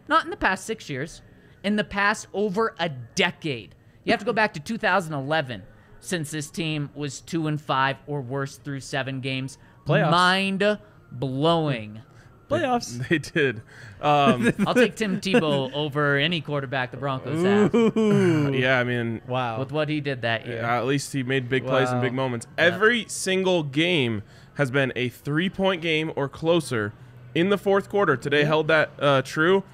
not 0.09 0.25
in 0.25 0.31
the 0.31 0.37
past 0.37 0.65
six 0.65 0.91
years, 0.91 1.23
in 1.63 1.77
the 1.77 1.85
past 1.85 2.27
over 2.33 2.75
a 2.79 2.89
decade. 2.89 3.75
You 4.05 4.13
have 4.13 4.21
to 4.21 4.27
go 4.27 4.33
back 4.33 4.55
to 4.55 4.61
2011 4.61 5.63
since 6.01 6.31
this 6.31 6.51
team 6.51 6.91
was 6.95 7.21
two 7.21 7.49
and 7.49 7.61
five 7.61 7.97
or 8.07 8.21
worse 8.21 8.57
through 8.57 8.81
seven 8.81 9.21
games. 9.21 9.59
Playoffs. 9.87 10.11
Mind 10.11 10.79
blowing. 11.11 12.03
Playoffs. 12.51 12.99
They 13.09 13.19
did. 13.19 13.63
Um, 14.01 14.53
I'll 14.67 14.75
take 14.75 14.95
Tim 14.97 15.21
Tebow 15.21 15.73
over 15.73 16.17
any 16.17 16.41
quarterback 16.41 16.91
the 16.91 16.97
Broncos 16.97 17.43
have 17.43 17.75
yeah, 18.55 18.79
I 18.79 18.85
mean, 18.85 19.21
Wow. 19.27 19.59
with 19.59 19.73
what 19.73 19.89
he 19.89 20.01
did 20.01 20.23
that 20.23 20.47
year. 20.47 20.63
Uh, 20.65 20.79
at 20.79 20.87
least 20.87 21.13
he 21.13 21.23
made 21.23 21.49
big 21.49 21.67
plays 21.67 21.91
and 21.91 22.01
big 22.01 22.13
moments. 22.13 22.47
Every 22.59 23.07
single 23.09 23.63
game 23.63 24.23
has 24.55 24.71
been 24.71 24.93
a 24.97 25.09
three 25.09 25.49
point 25.51 25.83
game 25.83 26.13
or 26.15 26.29
closer 26.29 26.93
in 27.35 27.49
the 27.51 27.59
fourth 27.59 27.89
quarter. 27.89 28.17
Today 28.17 28.45
held 28.45 28.69
that 28.69 28.91
uh, 28.99 29.23
true. 29.23 29.65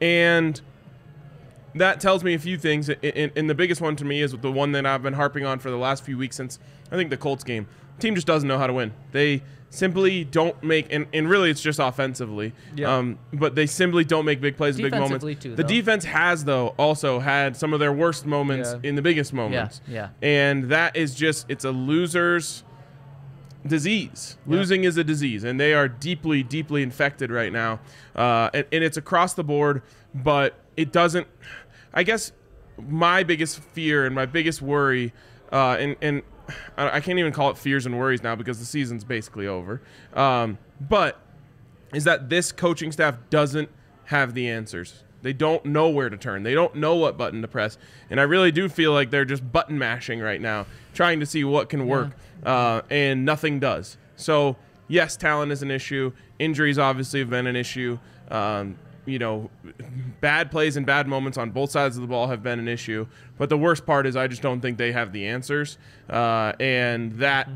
And 0.00 0.60
that 1.74 2.00
tells 2.00 2.22
me 2.24 2.34
a 2.34 2.38
few 2.38 2.58
things. 2.58 2.90
I- 2.90 2.96
I- 3.02 3.30
And 3.36 3.48
the 3.48 3.54
biggest 3.54 3.80
one 3.80 3.96
to 3.96 4.04
me 4.04 4.20
is 4.20 4.32
the 4.32 4.52
one 4.52 4.72
that 4.72 4.84
I've 4.86 5.02
been 5.02 5.14
harping 5.14 5.44
on 5.44 5.58
for 5.58 5.70
the 5.70 5.76
last 5.76 6.04
few 6.04 6.18
weeks 6.18 6.36
since 6.36 6.58
I 6.90 6.96
think 6.96 7.10
the 7.10 7.16
Colts 7.16 7.44
game. 7.44 7.66
Team 7.98 8.14
just 8.14 8.26
doesn't 8.26 8.48
know 8.48 8.58
how 8.58 8.66
to 8.66 8.72
win. 8.72 8.92
They 9.12 9.42
simply 9.72 10.22
don't 10.22 10.62
make 10.62 10.92
and, 10.92 11.06
and 11.14 11.30
really 11.30 11.48
it's 11.50 11.62
just 11.62 11.78
offensively. 11.78 12.52
Yeah. 12.76 12.94
Um, 12.94 13.18
but 13.32 13.54
they 13.54 13.66
simply 13.66 14.04
don't 14.04 14.26
make 14.26 14.40
big 14.40 14.56
plays 14.58 14.76
in 14.76 14.82
big 14.82 14.92
moments. 14.92 15.24
Too, 15.42 15.56
the 15.56 15.64
defense 15.64 16.04
has 16.04 16.44
though 16.44 16.68
also 16.78 17.20
had 17.20 17.56
some 17.56 17.72
of 17.72 17.80
their 17.80 17.92
worst 17.92 18.26
moments 18.26 18.70
Yeah. 18.72 18.88
in 18.90 18.96
the 18.96 19.02
biggest 19.02 19.32
moments. 19.32 19.80
yeah. 19.88 20.10
And 20.20 20.64
that 20.64 20.94
is 20.94 21.14
just 21.14 21.46
it's 21.48 21.64
a 21.64 21.72
loser's 21.72 22.64
disease. 23.66 24.36
Losing 24.46 24.84
is 24.84 24.96
a 24.98 25.04
disease, 25.04 25.42
and 25.44 25.58
they 25.58 25.72
are 25.72 25.88
deeply, 25.88 26.42
deeply 26.42 26.82
infected 26.82 27.30
right 27.30 27.52
now. 27.52 27.80
Uh, 28.14 28.50
and, 28.52 28.66
and 28.72 28.84
it's 28.84 28.96
across 28.98 29.32
the 29.34 29.44
board, 29.44 29.82
but 30.14 30.54
it 30.76 30.92
doesn't. 30.92 31.26
I 31.94 32.02
guess 32.02 32.32
my 32.78 33.22
biggest 33.22 33.60
fear 33.60 34.04
and 34.04 34.14
my 34.14 34.26
biggest 34.26 34.60
worry, 34.60 35.12
uh, 35.50 35.76
and 35.78 35.96
and 36.02 36.22
I 36.76 36.96
I 36.96 37.00
can't 37.00 37.18
even 37.18 37.32
call 37.32 37.50
it 37.50 37.58
fears 37.58 37.86
and 37.86 37.98
worries 37.98 38.22
now 38.22 38.34
because 38.36 38.58
the 38.58 38.64
season's 38.64 39.04
basically 39.04 39.46
over. 39.46 39.80
Um, 40.14 40.58
but 40.80 41.20
is 41.92 42.04
that 42.04 42.28
this 42.28 42.52
coaching 42.52 42.92
staff 42.92 43.16
doesn't 43.30 43.68
have 44.06 44.34
the 44.34 44.48
answers. 44.48 45.04
They 45.22 45.32
don't 45.32 45.64
know 45.64 45.88
where 45.88 46.10
to 46.10 46.16
turn. 46.16 46.42
They 46.42 46.54
don't 46.54 46.74
know 46.74 46.96
what 46.96 47.16
button 47.16 47.42
to 47.42 47.48
press. 47.48 47.78
And 48.10 48.20
I 48.20 48.24
really 48.24 48.50
do 48.50 48.68
feel 48.68 48.92
like 48.92 49.10
they're 49.10 49.24
just 49.24 49.52
button 49.52 49.78
mashing 49.78 50.20
right 50.20 50.40
now, 50.40 50.66
trying 50.94 51.20
to 51.20 51.26
see 51.26 51.44
what 51.44 51.68
can 51.68 51.86
work, 51.86 52.10
uh, 52.44 52.82
and 52.90 53.24
nothing 53.24 53.60
does. 53.60 53.96
So, 54.16 54.56
yes, 54.88 55.16
talent 55.16 55.52
is 55.52 55.62
an 55.62 55.70
issue. 55.70 56.12
Injuries 56.38 56.78
obviously 56.78 57.20
have 57.20 57.30
been 57.30 57.46
an 57.46 57.56
issue. 57.56 57.98
Um, 58.30 58.76
you 59.04 59.18
know, 59.18 59.50
bad 60.20 60.50
plays 60.50 60.76
and 60.76 60.86
bad 60.86 61.06
moments 61.08 61.36
on 61.38 61.50
both 61.50 61.70
sides 61.70 61.96
of 61.96 62.02
the 62.02 62.08
ball 62.08 62.28
have 62.28 62.42
been 62.42 62.58
an 62.58 62.68
issue. 62.68 63.06
But 63.38 63.48
the 63.48 63.58
worst 63.58 63.84
part 63.86 64.06
is 64.06 64.16
I 64.16 64.28
just 64.28 64.42
don't 64.42 64.60
think 64.60 64.78
they 64.78 64.92
have 64.92 65.12
the 65.12 65.26
answers. 65.26 65.78
Uh, 66.08 66.52
and 66.60 67.12
that 67.12 67.48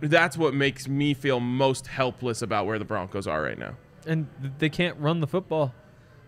that's 0.00 0.36
what 0.36 0.54
makes 0.54 0.86
me 0.86 1.14
feel 1.14 1.40
most 1.40 1.86
helpless 1.86 2.42
about 2.42 2.66
where 2.66 2.78
the 2.78 2.84
Broncos 2.84 3.26
are 3.26 3.42
right 3.42 3.58
now. 3.58 3.74
and 4.06 4.26
they 4.58 4.68
can't 4.68 4.98
run 4.98 5.20
the 5.20 5.26
football. 5.26 5.72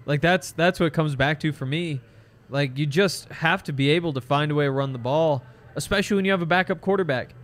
Like 0.06 0.20
that's 0.20 0.52
that's 0.52 0.80
what 0.80 0.86
it 0.86 0.92
comes 0.94 1.14
back 1.16 1.40
to 1.40 1.52
for 1.52 1.66
me. 1.66 2.00
Like 2.48 2.78
you 2.78 2.86
just 2.86 3.28
have 3.30 3.62
to 3.64 3.72
be 3.72 3.90
able 3.90 4.12
to 4.14 4.20
find 4.20 4.50
a 4.52 4.54
way 4.54 4.64
to 4.66 4.70
run 4.70 4.92
the 4.92 4.98
ball, 4.98 5.42
especially 5.74 6.14
when 6.16 6.24
you 6.24 6.30
have 6.30 6.42
a 6.42 6.46
backup 6.46 6.80
quarterback. 6.80 7.34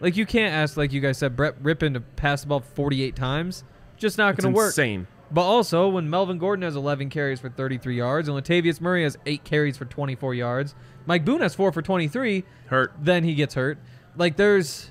Like 0.00 0.16
you 0.16 0.24
can't 0.24 0.52
ask, 0.54 0.76
like 0.76 0.92
you 0.92 1.00
guys 1.00 1.18
said, 1.18 1.36
Brett 1.36 1.62
Rypien 1.62 1.94
to 1.94 2.00
pass 2.00 2.42
the 2.42 2.48
ball 2.48 2.60
48 2.60 3.14
times. 3.14 3.64
Just 3.96 4.18
not 4.18 4.36
going 4.36 4.52
to 4.52 4.56
work. 4.56 4.68
insane. 4.70 5.06
But 5.32 5.42
also, 5.42 5.88
when 5.88 6.10
Melvin 6.10 6.36
Gordon 6.38 6.62
has 6.62 6.76
11 6.76 7.08
carries 7.08 7.40
for 7.40 7.48
33 7.48 7.96
yards 7.96 8.28
and 8.28 8.36
Latavius 8.36 8.80
Murray 8.80 9.04
has 9.04 9.16
eight 9.24 9.44
carries 9.44 9.78
for 9.78 9.86
24 9.86 10.34
yards, 10.34 10.74
Mike 11.06 11.24
Boone 11.24 11.40
has 11.40 11.54
four 11.54 11.72
for 11.72 11.80
23, 11.80 12.44
Hurt. 12.66 12.92
then 13.00 13.24
he 13.24 13.34
gets 13.34 13.54
hurt. 13.54 13.78
Like 14.16 14.36
there's, 14.36 14.90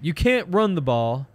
you 0.00 0.14
can't 0.14 0.48
run 0.50 0.74
the 0.74 0.82
ball. 0.82 1.28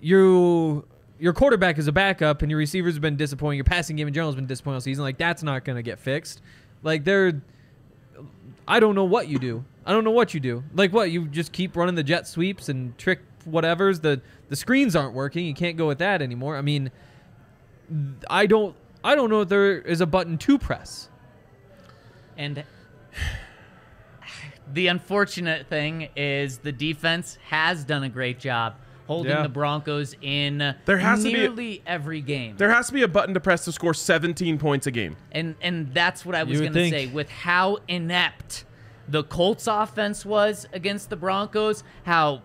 You 0.00 0.86
your 1.18 1.32
quarterback 1.32 1.78
is 1.78 1.88
a 1.88 1.92
backup, 1.92 2.42
and 2.42 2.50
your 2.50 2.58
receivers 2.58 2.94
have 2.94 3.00
been 3.02 3.16
disappointing. 3.16 3.56
Your 3.56 3.64
passing 3.64 3.96
game 3.96 4.06
in 4.06 4.14
general 4.14 4.30
has 4.30 4.36
been 4.36 4.46
disappointing 4.46 4.76
all 4.76 4.80
season. 4.80 5.02
Like 5.04 5.18
that's 5.18 5.42
not 5.42 5.64
gonna 5.64 5.82
get 5.82 5.98
fixed. 5.98 6.40
Like 6.82 7.04
they're, 7.04 7.42
I 8.68 8.80
don't 8.80 8.94
know 8.94 9.04
what 9.04 9.28
you 9.28 9.38
do. 9.38 9.64
I 9.84 9.92
don't 9.92 10.04
know 10.04 10.10
what 10.10 10.34
you 10.34 10.40
do. 10.40 10.64
Like 10.74 10.92
what 10.92 11.10
you 11.10 11.26
just 11.26 11.52
keep 11.52 11.76
running 11.76 11.94
the 11.94 12.02
jet 12.02 12.26
sweeps 12.26 12.68
and 12.68 12.96
trick 12.98 13.20
whatever's 13.44 14.00
the 14.00 14.20
the 14.48 14.56
screens 14.56 14.94
aren't 14.96 15.14
working. 15.14 15.46
You 15.46 15.54
can't 15.54 15.76
go 15.76 15.86
with 15.86 15.98
that 15.98 16.20
anymore. 16.20 16.56
I 16.56 16.62
mean, 16.62 16.90
I 18.28 18.46
don't 18.46 18.74
I 19.04 19.14
don't 19.14 19.30
know 19.30 19.42
if 19.42 19.48
there 19.48 19.78
is 19.78 20.00
a 20.00 20.06
button 20.06 20.38
to 20.38 20.58
press. 20.58 21.08
And 22.36 22.64
the 24.72 24.88
unfortunate 24.88 25.68
thing 25.68 26.08
is 26.16 26.58
the 26.58 26.72
defense 26.72 27.38
has 27.48 27.84
done 27.84 28.02
a 28.02 28.08
great 28.08 28.38
job 28.40 28.74
holding 29.06 29.30
Yeah. 29.30 29.42
the 29.42 29.48
Broncos 29.48 30.16
in 30.20 30.74
There 30.84 30.98
has 30.98 31.22
to 31.22 31.30
be 31.30 31.34
a- 31.34 31.38
nearly 31.38 31.82
every 31.86 32.20
game. 32.20 32.56
There 32.56 32.70
has 32.70 32.88
to 32.88 32.92
be 32.92 33.02
a 33.02 33.08
button 33.08 33.34
to 33.34 33.40
press 33.40 33.64
to 33.66 33.72
score 33.72 33.94
17 33.94 34.58
points 34.58 34.86
a 34.88 34.90
game. 34.90 35.16
And 35.32 35.54
and 35.62 35.94
that's 35.94 36.26
what 36.26 36.34
I 36.34 36.42
was 36.42 36.60
going 36.60 36.72
to 36.72 36.90
say 36.90 37.06
with 37.06 37.30
how 37.30 37.78
inept 37.86 38.64
the 39.08 39.22
Colts 39.22 39.68
offense 39.68 40.26
was 40.26 40.66
against 40.72 41.10
the 41.10 41.16
Broncos, 41.16 41.84
how 42.04 42.42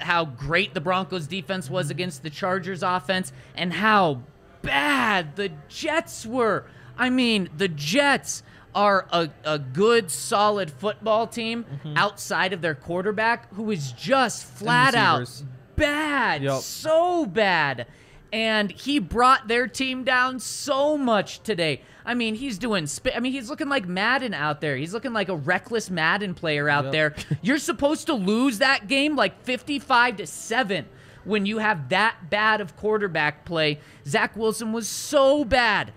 how 0.00 0.26
great 0.26 0.74
the 0.74 0.80
Broncos 0.80 1.26
defense 1.26 1.70
was 1.70 1.88
against 1.88 2.22
the 2.22 2.28
Chargers 2.28 2.82
offense 2.82 3.32
and 3.54 3.72
how 3.72 4.20
bad 4.64 5.36
the 5.36 5.52
Jets 5.68 6.26
were. 6.26 6.64
I 6.96 7.10
mean, 7.10 7.48
the 7.56 7.68
Jets 7.68 8.42
are 8.74 9.06
a, 9.12 9.30
a 9.44 9.58
good 9.58 10.10
solid 10.10 10.70
football 10.70 11.26
team 11.26 11.64
mm-hmm. 11.64 11.96
outside 11.96 12.52
of 12.52 12.60
their 12.60 12.74
quarterback 12.74 13.52
who 13.54 13.70
is 13.70 13.92
just 13.92 14.44
flat 14.44 14.94
out 14.94 15.30
bad, 15.76 16.42
Yep. 16.42 16.60
so 16.60 17.26
bad. 17.26 17.86
And 18.32 18.72
he 18.72 18.98
brought 18.98 19.46
their 19.46 19.68
team 19.68 20.02
down 20.02 20.40
so 20.40 20.98
much 20.98 21.40
today. 21.44 21.82
I 22.04 22.14
mean, 22.14 22.34
he's 22.34 22.58
doing. 22.58 22.86
Sp- 22.90 23.14
I 23.14 23.20
mean, 23.20 23.32
he's 23.32 23.48
looking 23.48 23.68
like 23.68 23.86
Madden 23.86 24.34
out 24.34 24.60
there. 24.60 24.76
He's 24.76 24.92
looking 24.92 25.12
like 25.12 25.28
a 25.28 25.36
reckless 25.36 25.88
Madden 25.88 26.34
player 26.34 26.68
out 26.68 26.84
Yep. 26.86 26.92
there. 26.92 27.14
You're 27.42 27.58
supposed 27.58 28.06
to 28.06 28.14
lose 28.14 28.58
that 28.58 28.88
game 28.88 29.14
like 29.14 29.40
55 29.44 30.16
to 30.16 30.26
seven 30.26 30.86
when 31.24 31.46
you 31.46 31.58
have 31.58 31.88
that 31.90 32.30
bad 32.30 32.60
of 32.60 32.76
quarterback 32.76 33.44
play. 33.44 33.78
Zach 34.06 34.36
Wilson 34.36 34.72
was 34.72 34.88
so 34.88 35.44
bad, 35.44 35.92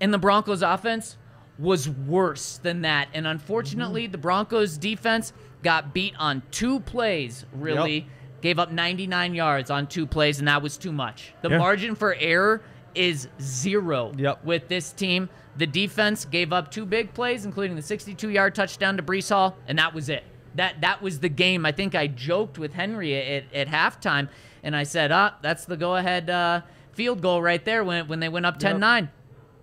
and 0.00 0.12
the 0.12 0.18
Broncos 0.18 0.62
offense 0.62 1.16
was 1.58 1.88
worse 1.88 2.58
than 2.58 2.82
that. 2.82 3.08
And 3.14 3.26
unfortunately, 3.26 4.06
the 4.06 4.18
Broncos 4.18 4.78
defense 4.78 5.32
got 5.62 5.92
beat 5.94 6.14
on 6.18 6.42
two 6.50 6.80
plays. 6.80 7.44
Really 7.52 7.94
Yep. 7.98 8.04
gave 8.40 8.58
up 8.58 8.72
99 8.72 9.34
yards 9.34 9.70
on 9.70 9.86
two 9.86 10.06
plays, 10.06 10.38
and 10.38 10.48
that 10.48 10.62
was 10.62 10.76
too 10.76 10.92
much. 10.92 11.34
The 11.42 11.50
Yeah. 11.50 11.58
margin 11.58 11.94
for 11.94 12.14
error 12.18 12.62
is 12.94 13.28
zero 13.40 14.12
Yep. 14.16 14.44
with 14.44 14.68
this 14.68 14.92
team. 14.92 15.28
The 15.56 15.66
defense 15.66 16.24
gave 16.24 16.52
up 16.52 16.70
two 16.70 16.84
big 16.86 17.14
plays, 17.14 17.44
including 17.44 17.76
the 17.76 17.82
62-yard 17.82 18.54
touchdown 18.54 18.96
to 18.96 19.02
Breece 19.02 19.28
Hall, 19.28 19.56
and 19.68 19.78
that 19.78 19.94
was 19.94 20.08
it. 20.08 20.24
That 20.56 20.80
that 20.80 21.00
was 21.00 21.20
the 21.20 21.28
game. 21.28 21.64
I 21.64 21.72
think 21.72 21.94
I 21.94 22.06
joked 22.06 22.58
with 22.58 22.74
Henry 22.74 23.14
at, 23.14 23.44
at 23.54 23.68
halftime, 23.68 24.28
and 24.62 24.74
I 24.76 24.82
said, 24.84 25.10
"Ah, 25.12 25.36
that's 25.42 25.64
the 25.64 25.76
go-ahead 25.76 26.30
uh, 26.30 26.62
field 26.92 27.20
goal 27.22 27.42
right 27.42 27.64
there 27.64 27.82
when 27.84 28.08
when 28.08 28.20
they 28.20 28.28
went 28.28 28.46
up 28.46 28.58
10-9." 28.58 29.08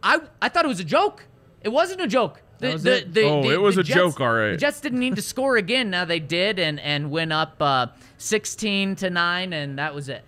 I 0.02 0.20
I 0.42 0.50
thought 0.50 0.66
it 0.66 0.70
was 0.70 0.80
a 0.80 0.84
joke. 0.86 1.26
It 1.62 1.70
wasn't 1.70 2.02
a 2.02 2.08
joke. 2.08 2.42
The, 2.60 2.78
the, 2.78 2.98
it? 2.98 3.14
the- 3.14 3.24
Oh, 3.24 3.42
the- 3.44 3.54
it 3.54 3.62
was 3.62 3.76
the 3.76 3.82
a 3.82 3.84
Jets- 3.86 3.96
joke, 3.98 4.20
all 4.22 4.34
right. 4.34 4.52
The 4.52 4.58
Jets 4.58 4.82
didn't 4.82 5.00
need 5.00 5.16
to 5.16 5.22
score 5.22 5.56
again. 5.58 5.90
Now 5.90 6.04
they 6.06 6.20
did, 6.20 6.60
and 6.60 6.80
and 6.80 7.10
went 7.12 7.32
up 7.34 7.56
uh, 7.62 7.88
16 8.18 8.96
to 8.98 9.10
nine, 9.10 9.54
and 9.54 9.78
that 9.80 9.96
was 9.96 10.10
it. 10.10 10.24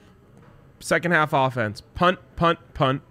Second 0.79 1.11
half 1.11 1.31
offense 1.33 1.81
punt, 1.93 2.19
punt, 2.35 2.59
punt, 2.73 3.01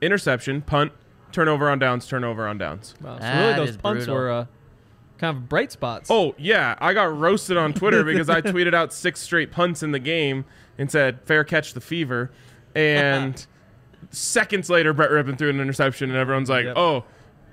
interception, 0.00 0.62
punt, 0.62 0.92
turnover 1.30 1.68
on 1.70 1.78
downs, 1.78 2.06
turnover 2.06 2.48
on 2.48 2.58
downs. 2.58 2.94
Wow, 3.02 3.16
so 3.16 3.20
That 3.20 3.40
really, 3.42 3.54
those 3.56 3.68
is 3.70 3.76
punts 3.76 4.04
brutal. 4.06 4.14
were 4.16 4.30
uh, 4.30 4.46
kind 5.18 5.36
of 5.36 5.48
bright 5.48 5.70
spots. 5.70 6.10
Oh, 6.10 6.34
yeah. 6.38 6.76
I 6.80 6.92
got 6.92 7.16
roasted 7.16 7.56
on 7.56 7.72
Twitter 7.72 8.02
because 8.02 8.28
I 8.28 8.40
tweeted 8.40 8.74
out 8.74 8.92
six 8.92 9.20
straight 9.20 9.52
punts 9.52 9.82
in 9.82 9.92
the 9.92 9.98
game 10.00 10.44
and 10.80 10.90
said, 10.90 11.20
fair 11.24 11.44
catch 11.44 11.74
the 11.74 11.80
fever. 11.80 12.32
And 12.74 13.46
seconds 14.10 14.68
later, 14.70 14.92
Brett 14.92 15.10
Rypien 15.10 15.38
threw 15.38 15.50
an 15.50 15.60
interception, 15.60 16.10
and 16.10 16.18
everyone's 16.18 16.50
like, 16.50 16.64
Yep. 16.64 16.76
oh, 16.76 17.04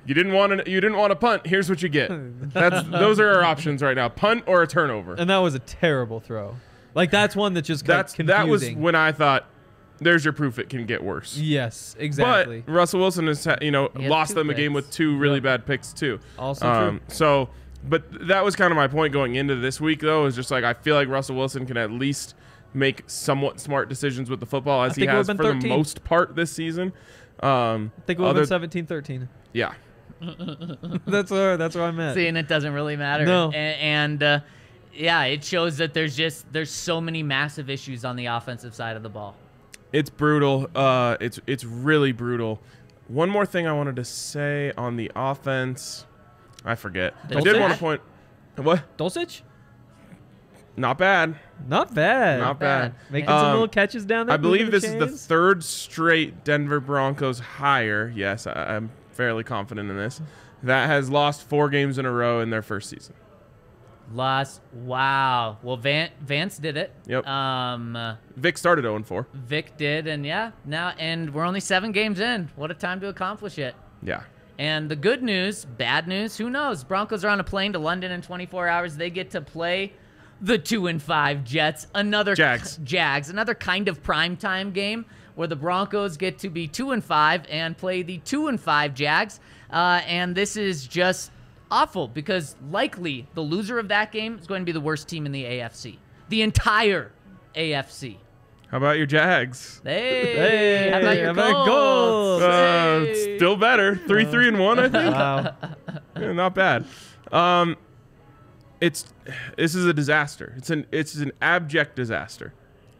you 0.05 0.13
didn't 0.13 0.33
want 0.33 0.63
to, 0.65 0.71
you 0.71 0.79
didn't 0.81 0.97
want 0.97 1.11
to 1.11 1.15
punt. 1.15 1.45
Here's 1.45 1.69
what 1.69 1.81
you 1.83 1.89
get. 1.89 2.09
That's 2.53 2.87
those 2.89 3.19
are 3.19 3.27
our 3.35 3.43
options 3.43 3.81
right 3.81 3.95
now: 3.95 4.09
punt 4.09 4.45
or 4.47 4.63
a 4.63 4.67
turnover. 4.67 5.13
and 5.15 5.29
that 5.29 5.37
was 5.39 5.53
a 5.53 5.59
terrible 5.59 6.19
throw. 6.19 6.55
Like 6.95 7.11
that's 7.11 7.35
one 7.35 7.53
that 7.53 7.61
just 7.63 7.85
got 7.85 7.97
That's 7.97 8.13
confusing. 8.13 8.45
that 8.45 8.47
was 8.49 8.71
when 8.71 8.95
I 8.95 9.11
thought, 9.11 9.45
there's 9.99 10.23
your 10.25 10.33
proof 10.33 10.57
it 10.57 10.69
can 10.69 10.85
get 10.85 11.03
worse. 11.03 11.37
yes, 11.37 11.95
exactly. 11.99 12.61
But 12.65 12.71
Russell 12.71 13.01
Wilson 13.01 13.27
has, 13.27 13.43
ha- 13.45 13.57
you 13.61 13.69
know, 13.69 13.89
lost 13.95 14.33
them 14.33 14.49
a 14.49 14.53
game 14.55 14.73
with 14.73 14.89
two 14.89 15.15
really 15.17 15.35
Yep. 15.35 15.43
bad 15.43 15.65
picks 15.67 15.93
too. 15.93 16.19
Also 16.39 16.67
um, 16.67 17.01
So, 17.07 17.49
but 17.87 18.03
that 18.27 18.43
was 18.43 18.55
kind 18.55 18.71
of 18.71 18.77
my 18.77 18.87
point 18.87 19.13
going 19.13 19.35
into 19.35 19.55
this 19.55 19.79
week, 19.81 19.99
though, 19.99 20.25
is 20.25 20.35
just 20.35 20.49
like 20.49 20.63
I 20.63 20.73
feel 20.73 20.95
like 20.95 21.07
Russell 21.09 21.35
Wilson 21.35 21.65
can 21.67 21.77
at 21.77 21.91
least 21.91 22.33
make 22.73 23.03
somewhat 23.07 23.59
smart 23.59 23.89
decisions 23.89 24.29
with 24.29 24.39
the 24.39 24.45
football 24.45 24.83
as 24.83 24.95
he 24.95 25.05
has 25.05 25.27
for 25.27 25.33
been 25.35 25.59
the 25.59 25.69
most 25.69 26.03
part 26.03 26.35
this 26.35 26.51
season. 26.51 26.93
Um, 27.41 27.91
I 27.97 28.01
think 28.01 28.19
it 28.19 28.21
would 28.23 28.29
other- 28.37 28.45
have 28.59 28.69
been 28.69 28.85
17-13. 28.87 29.27
yeah, 29.53 29.73
that's 31.07 31.29
where 31.31 31.57
that's 31.57 31.75
where 31.75 31.83
I'm 31.85 31.99
at. 31.99 32.15
See, 32.15 32.27
and 32.27 32.37
it 32.37 32.47
doesn't 32.47 32.73
really 32.73 32.95
matter. 32.95 33.25
No. 33.25 33.51
A- 33.53 33.55
And, 33.55 34.21
uh, 34.23 34.39
yeah, 34.93 35.23
it 35.25 35.43
shows 35.43 35.77
that 35.77 35.93
there's 35.93 36.15
just 36.15 36.51
there's 36.51 36.71
so 36.71 36.99
many 36.99 37.21
massive 37.23 37.69
issues 37.69 38.03
on 38.03 38.15
the 38.15 38.25
offensive 38.27 38.73
side 38.73 38.95
of 38.97 39.03
the 39.03 39.09
ball. 39.09 39.35
it's 39.93 40.09
brutal. 40.09 40.67
Uh, 40.75 41.17
it's 41.21 41.39
it's 41.45 41.63
really 41.63 42.11
brutal. 42.11 42.59
One 43.07 43.29
more 43.29 43.45
thing 43.45 43.67
I 43.67 43.73
wanted 43.73 43.95
to 43.97 44.03
say 44.03 44.73
on 44.77 44.97
the 44.97 45.11
offense, 45.15 46.05
I 46.65 46.75
forget. 46.75 47.13
I 47.29 47.39
did 47.41 47.59
want 47.59 47.73
to 47.73 47.79
point. 47.79 48.01
What? 48.55 48.97
Dulcich? 48.97 49.41
Not 50.77 50.99
bad. 50.99 51.35
Not 51.67 51.93
bad. 51.95 52.39
Not 52.39 52.59
bad. 52.59 52.93
Making 53.09 53.29
Um, 53.29 53.39
some 53.39 53.51
little 53.51 53.67
catches 53.67 54.05
down 54.05 54.27
there. 54.27 54.35
I 54.35 54.37
believe 54.37 54.65
moving 54.67 54.71
this 54.71 54.83
is 54.83 54.95
the 54.95 55.07
third 55.07 55.63
straight 55.63 56.43
Denver 56.43 56.79
Broncos 56.79 57.39
hire. 57.39 58.13
Yes, 58.15 58.45
I, 58.45 58.75
I'm 58.75 58.91
fairly 59.11 59.43
confident 59.43 59.89
in 59.89 59.97
this. 59.97 60.21
That 60.61 60.87
has 60.87 61.09
lost 61.09 61.41
four 61.49 61.69
games 61.69 61.97
in 61.97 62.05
a 62.05 62.11
row 62.11 62.39
in 62.41 62.51
their 62.51 62.61
first 62.61 62.89
season. 62.91 63.15
Lost. 64.13 64.61
Wow. 64.71 65.57
Well, 65.63 65.77
Van, 65.77 66.11
Vance 66.21 66.57
did 66.59 66.77
it. 66.77 66.93
Yep. 67.07 67.27
Um, 67.27 68.17
Vic 68.35 68.57
started 68.57 68.83
0 68.83 69.03
4. 69.03 69.27
Vic 69.33 69.75
did, 69.77 70.07
and 70.07 70.25
yeah, 70.25 70.51
now 70.63 70.93
and 70.97 71.33
we're 71.33 71.43
only 71.43 71.59
seven 71.59 71.91
games 71.91 72.19
in. 72.19 72.49
What 72.55 72.71
a 72.71 72.73
time 72.73 73.01
to 73.01 73.07
accomplish 73.07 73.57
it. 73.57 73.75
Yeah. 74.01 74.21
And 74.59 74.89
the 74.89 74.95
good 74.95 75.21
news, 75.23 75.65
bad 75.65 76.07
news, 76.07 76.37
who 76.37 76.49
knows? 76.49 76.83
Broncos 76.83 77.25
are 77.25 77.29
on 77.29 77.39
a 77.39 77.43
plane 77.43 77.73
to 77.73 77.79
London 77.79 78.11
in 78.11 78.21
24 78.21 78.67
hours. 78.67 78.95
They 78.95 79.09
get 79.09 79.31
to 79.31 79.41
play 79.41 79.93
the 80.41 80.57
two 80.57 80.87
and 80.87 81.01
five 81.01 81.43
Jets. 81.43 81.87
Another 81.95 82.35
Jags. 82.35 82.79
Jags. 82.83 83.29
Another 83.29 83.55
kind 83.55 83.87
of 83.87 84.01
primetime 84.03 84.73
game 84.73 85.05
where 85.35 85.47
the 85.47 85.55
Broncos 85.55 86.17
get 86.17 86.39
to 86.39 86.49
be 86.49 86.67
two 86.67 86.91
and 86.91 87.03
five 87.03 87.43
and 87.49 87.77
play 87.77 88.01
the 88.01 88.17
two 88.19 88.47
and 88.47 88.59
five 88.59 88.93
Jags. 88.93 89.39
Uh, 89.71 90.01
and 90.07 90.35
this 90.35 90.55
is 90.57 90.87
just 90.87 91.31
awful 91.69 92.07
because 92.07 92.55
likely 92.71 93.27
the 93.33 93.41
loser 93.41 93.77
of 93.79 93.87
that 93.89 94.11
game 94.11 94.37
is 94.39 94.47
going 94.47 94.61
to 94.61 94.65
be 94.65 94.71
the 94.71 94.79
worst 94.81 95.07
team 95.07 95.25
in 95.25 95.31
the 95.31 95.43
AFC. 95.43 95.97
The 96.29 96.41
entire 96.41 97.11
AFC. 97.55 98.17
How 98.69 98.77
about 98.77 98.97
your 98.97 99.05
Jags? 99.05 99.79
Hey, 99.83 100.35
Hey, 100.35 100.89
how 100.91 100.99
about 100.99 101.15
your 101.17 101.25
how 101.27 101.31
about 101.31 101.65
Colts? 101.67 102.41
Colts? 102.41 102.43
Uh, 102.43 102.99
Hey. 103.05 103.37
still 103.37 103.55
better. 103.57 103.95
3 103.95 104.25
3 104.25 104.47
and 104.49 104.59
1, 104.59 104.79
I 104.79 104.89
think. 104.89 105.13
Wow. 105.15 105.55
Yeah, 106.19 106.31
not 106.33 106.55
bad. 106.55 106.83
Um, 107.31 107.77
it's 108.81 109.05
this 109.57 109.75
is 109.75 109.85
a 109.85 109.93
disaster. 109.93 110.53
It's 110.57 110.69
an 110.69 110.85
it's 110.91 111.15
an 111.15 111.31
abject 111.41 111.95
disaster 111.95 112.53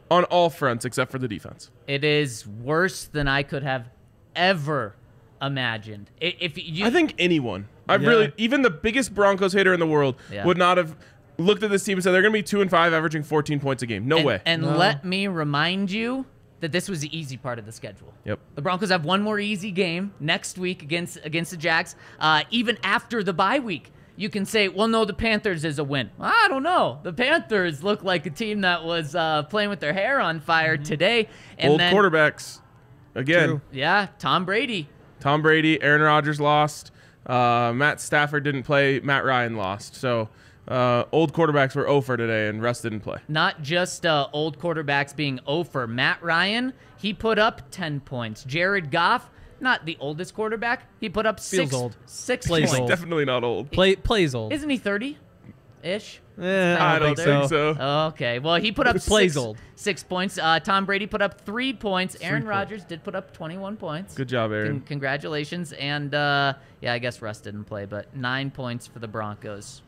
on 0.10 0.24
all 0.26 0.50
fronts 0.50 0.86
except 0.86 1.12
for 1.12 1.20
the 1.20 1.28
defense. 1.28 1.70
It 1.88 2.04
is 2.04 2.48
worse 2.48 3.06
than 3.06 3.28
I 3.28 3.44
could 3.44 3.64
have 3.64 3.90
ever 4.36 4.96
imagined. 5.42 6.10
If 6.20 6.58
you, 6.58 6.86
I 6.86 6.90
think 6.90 7.14
anyone, 7.20 7.68
I 7.88 7.96
Yeah. 7.98 8.08
really, 8.08 8.34
even 8.38 8.62
the 8.62 8.70
biggest 8.70 9.14
Broncos 9.14 9.54
hater 9.54 9.74
in 9.74 9.80
the 9.80 9.88
world, 9.88 10.16
Yeah. 10.32 10.46
would 10.46 10.58
not 10.58 10.78
have 10.78 10.96
looked 11.38 11.62
at 11.64 11.70
this 11.70 11.84
team 11.84 11.98
and 11.98 12.04
said 12.04 12.12
they're 12.12 12.22
going 12.22 12.34
to 12.34 12.40
be 12.40 12.44
two 12.44 12.62
and 12.62 12.70
five, 12.72 12.94
averaging 12.94 13.22
14 13.24 13.60
points 13.60 13.84
a 13.84 13.86
game. 13.86 14.08
No 14.08 14.18
and, 14.18 14.26
way. 14.26 14.42
And 14.46 14.62
No. 14.64 14.76
let 14.78 15.06
me 15.06 15.28
remind 15.28 15.92
you 15.92 16.26
that 16.62 16.72
this 16.72 16.90
was 16.90 17.02
the 17.02 17.16
easy 17.16 17.38
part 17.38 17.60
of 17.60 17.66
the 17.68 17.72
schedule. 17.72 18.12
yep. 18.26 18.40
The 18.56 18.62
Broncos 18.64 18.90
have 18.90 19.06
one 19.06 19.22
more 19.22 19.40
easy 19.40 19.70
game 19.72 20.14
next 20.20 20.58
week 20.58 20.82
against 20.82 21.20
against 21.24 21.52
the 21.52 21.58
Jags. 21.58 21.96
Uh, 22.20 22.44
even 22.50 22.80
after 22.84 23.22
the 23.22 23.34
bye 23.34 23.60
week, 23.60 23.92
you 24.18 24.30
can 24.30 24.46
say, 24.46 24.68
"Well, 24.68 24.88
no, 24.90 25.06
the 25.06 25.14
Panthers 25.14 25.64
is 25.64 25.80
a 25.80 25.84
win." 25.86 26.10
I 26.20 26.48
don't 26.50 26.64
know. 26.64 27.00
The 27.04 27.14
Panthers 27.14 27.84
look 27.84 28.04
like 28.04 28.26
a 28.26 28.30
team 28.30 28.62
that 28.62 28.84
was 28.84 29.16
uh, 29.16 29.44
playing 29.44 29.70
with 29.70 29.80
their 29.80 29.94
hair 29.94 30.20
on 30.20 30.42
fire 30.42 30.76
today. 30.76 31.30
And 31.58 31.72
Old 31.72 31.80
then, 31.80 31.94
quarterbacks. 31.94 32.60
Again, 33.16 33.48
True. 33.50 33.62
Yeah, 33.72 34.08
Tom 34.20 34.44
Brady. 34.44 34.90
Tom 35.20 35.42
Brady, 35.42 35.82
Aaron 35.82 36.02
Rodgers 36.02 36.40
lost. 36.42 36.92
Uh, 37.26 37.72
Matt 37.74 38.00
Stafford 38.02 38.44
didn't 38.44 38.64
play. 38.64 39.00
Matt 39.00 39.26
Ryan 39.26 39.56
lost. 39.56 39.96
So 39.96 40.30
uh, 40.68 41.06
old 41.12 41.34
quarterbacks 41.34 41.76
were 41.76 41.84
0 41.84 42.02
for 42.02 42.18
today, 42.18 42.48
and 42.48 42.62
Russ 42.62 42.82
didn't 42.82 43.00
play. 43.02 43.20
Not 43.28 43.62
just 43.62 44.06
uh, 44.06 44.28
old 44.34 44.60
quarterbacks 44.60 45.16
being 45.16 45.40
over. 45.48 45.88
Matt 45.88 46.22
Ryan, 46.22 46.74
he 46.98 47.14
put 47.14 47.40
up 47.40 47.64
10 47.72 48.02
points. 48.02 48.44
Jared 48.44 48.92
Goff, 48.92 49.30
not 49.60 49.86
the 49.86 49.98
oldest 50.00 50.34
quarterback, 50.34 50.88
he 51.00 51.10
put 51.10 51.26
up 51.26 51.40
Feels 51.40 51.70
six, 51.70 51.74
old. 51.74 51.98
six 52.06 52.48
Plays 52.48 52.70
points. 52.70 52.80
old. 52.82 52.90
Definitely 52.90 53.26
not 53.26 53.44
old. 53.44 53.72
Play 53.72 53.96
plays 53.96 54.34
old. 54.36 54.54
Isn't 54.54 54.70
he 54.70 54.78
30 54.78 55.18
ish? 55.84 56.22
Eh, 56.40 56.78
I 56.80 57.00
don't 57.00 57.10
older. 57.10 57.24
think 57.24 57.50
so. 57.50 57.70
Okay. 58.10 58.38
Well, 58.38 58.56
he 58.58 58.72
put 58.72 58.86
up 58.86 58.96
Plays 59.06 59.34
six, 59.34 59.38
old. 59.38 59.58
six 59.76 60.04
points. 60.04 60.38
Uh, 60.38 60.60
Tom 60.60 60.86
Brady 60.86 61.08
put 61.08 61.22
up 61.24 61.42
three 61.42 61.74
points. 61.74 62.16
Aaron 62.22 62.44
points. 62.44 62.50
Rodgers 62.50 62.84
did 62.84 63.04
put 63.04 63.16
up 63.16 63.34
21 63.34 63.76
points. 63.78 64.14
Good 64.14 64.30
job, 64.30 64.52
Aaron. 64.52 64.80
Con- 64.80 64.88
congratulations. 64.88 65.74
And 65.74 66.14
uh, 66.14 66.54
yeah, 66.82 66.94
I 66.94 67.00
guess 67.00 67.22
Russ 67.24 67.40
didn't 67.42 67.64
play, 67.64 67.86
but 67.86 68.16
nine 68.16 68.52
points 68.52 68.86
for 68.86 69.00
the 69.00 69.08
Broncos. 69.08 69.82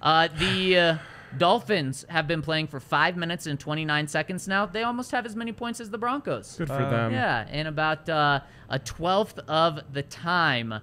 Uh, 0.00 0.28
the 0.38 0.78
uh, 0.78 0.96
Dolphins 1.36 2.06
have 2.08 2.26
been 2.26 2.42
playing 2.42 2.68
for 2.68 2.80
five 2.80 3.16
minutes 3.16 3.46
and 3.46 3.60
29 3.60 4.08
seconds 4.08 4.48
now. 4.48 4.66
They 4.66 4.82
almost 4.82 5.10
have 5.10 5.26
as 5.26 5.36
many 5.36 5.52
points 5.52 5.80
as 5.80 5.90
the 5.90 5.98
Broncos. 5.98 6.56
Good 6.56 6.68
for 6.68 6.74
Uh, 6.74 6.90
them. 6.90 7.12
Yeah, 7.12 7.48
in 7.48 7.66
about 7.66 8.08
uh, 8.08 8.40
a 8.68 8.78
twelfth 8.78 9.38
of 9.48 9.80
the 9.92 10.02
time. 10.02 10.74